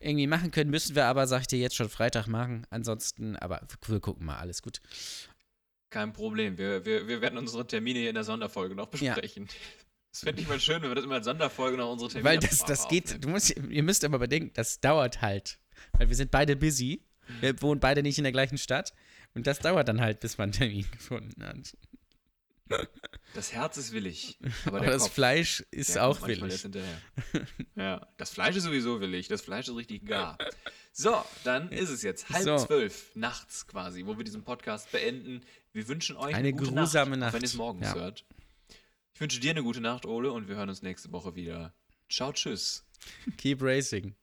irgendwie 0.00 0.26
machen 0.26 0.50
können. 0.50 0.70
Müssen 0.70 0.96
wir 0.96 1.06
aber, 1.06 1.26
sag 1.28 1.42
ich 1.42 1.46
dir, 1.46 1.58
jetzt 1.58 1.76
schon 1.76 1.88
Freitag 1.88 2.26
machen. 2.26 2.66
Ansonsten, 2.70 3.36
aber 3.36 3.66
wir 3.86 4.00
gucken 4.00 4.26
mal, 4.26 4.38
alles 4.38 4.62
gut. 4.62 4.80
Kein 5.90 6.12
Problem. 6.12 6.58
Wir, 6.58 6.84
wir, 6.84 7.06
wir 7.06 7.20
werden 7.20 7.38
unsere 7.38 7.66
Termine 7.66 8.00
hier 8.00 8.08
in 8.08 8.14
der 8.14 8.24
Sonderfolge 8.24 8.74
noch 8.74 8.88
besprechen. 8.88 9.46
Ja. 9.46 9.52
Das 10.12 10.20
fände 10.24 10.42
ich 10.42 10.48
mal 10.48 10.60
schön, 10.60 10.82
wenn 10.82 10.90
wir 10.90 10.94
das 10.94 11.04
immer 11.06 11.16
in 11.16 11.24
Sonderfolge 11.24 11.78
noch 11.78 11.90
unsere 11.90 12.10
Termine 12.10 12.28
Weil 12.28 12.38
das, 12.38 12.58
das 12.66 12.86
geht, 12.86 13.24
du 13.24 13.30
musst, 13.30 13.56
ihr 13.56 13.82
müsst 13.82 14.04
aber 14.04 14.18
bedenken, 14.18 14.50
das 14.52 14.78
dauert 14.78 15.22
halt. 15.22 15.58
Weil 15.92 16.10
wir 16.10 16.16
sind 16.16 16.30
beide 16.30 16.54
busy. 16.54 17.02
Wir 17.40 17.62
wohnen 17.62 17.80
beide 17.80 18.02
nicht 18.02 18.18
in 18.18 18.24
der 18.24 18.32
gleichen 18.32 18.58
Stadt. 18.58 18.92
Und 19.34 19.46
das 19.46 19.60
dauert 19.60 19.88
dann 19.88 20.02
halt, 20.02 20.20
bis 20.20 20.36
man 20.36 20.50
einen 20.50 20.52
Termin 20.52 20.90
gefunden 20.90 21.42
hat. 21.42 21.74
Das 23.34 23.52
Herz 23.52 23.76
ist 23.76 23.92
willig. 23.92 24.38
Aber, 24.66 24.78
aber 24.78 24.86
das 24.86 25.04
Kopf, 25.04 25.14
Fleisch 25.14 25.64
ist 25.70 25.98
auch 25.98 26.26
willig. 26.26 26.66
Ja, 27.76 28.06
das 28.18 28.30
Fleisch 28.30 28.56
ist 28.56 28.64
sowieso 28.64 29.00
willig. 29.00 29.28
Das 29.28 29.42
Fleisch 29.42 29.68
ist 29.68 29.76
richtig 29.76 30.06
gar. 30.06 30.38
So, 30.92 31.24
dann 31.44 31.70
ist 31.70 31.88
es 31.88 32.02
jetzt 32.02 32.28
halb 32.28 32.44
so. 32.44 32.58
zwölf 32.58 33.10
nachts 33.14 33.66
quasi, 33.66 34.04
wo 34.04 34.18
wir 34.18 34.24
diesen 34.24 34.44
Podcast 34.44 34.92
beenden. 34.92 35.42
Wir 35.72 35.88
wünschen 35.88 36.16
euch 36.16 36.34
eine, 36.34 36.48
eine 36.48 36.52
gute 36.52 36.72
grusame 36.72 37.16
Nacht, 37.16 37.20
Nacht. 37.20 37.34
wenn 37.34 37.40
ihr 37.40 37.46
es 37.46 37.54
morgens 37.54 37.86
ja. 37.86 37.94
hört. 37.94 38.26
Ich 39.14 39.20
wünsche 39.20 39.40
dir 39.40 39.52
eine 39.52 39.62
gute 39.62 39.80
Nacht, 39.80 40.04
Ole, 40.04 40.30
und 40.32 40.48
wir 40.48 40.56
hören 40.56 40.68
uns 40.68 40.82
nächste 40.82 41.10
Woche 41.12 41.34
wieder. 41.34 41.74
Ciao, 42.10 42.32
tschüss. 42.32 42.84
Keep 43.38 43.62
racing. 43.62 44.14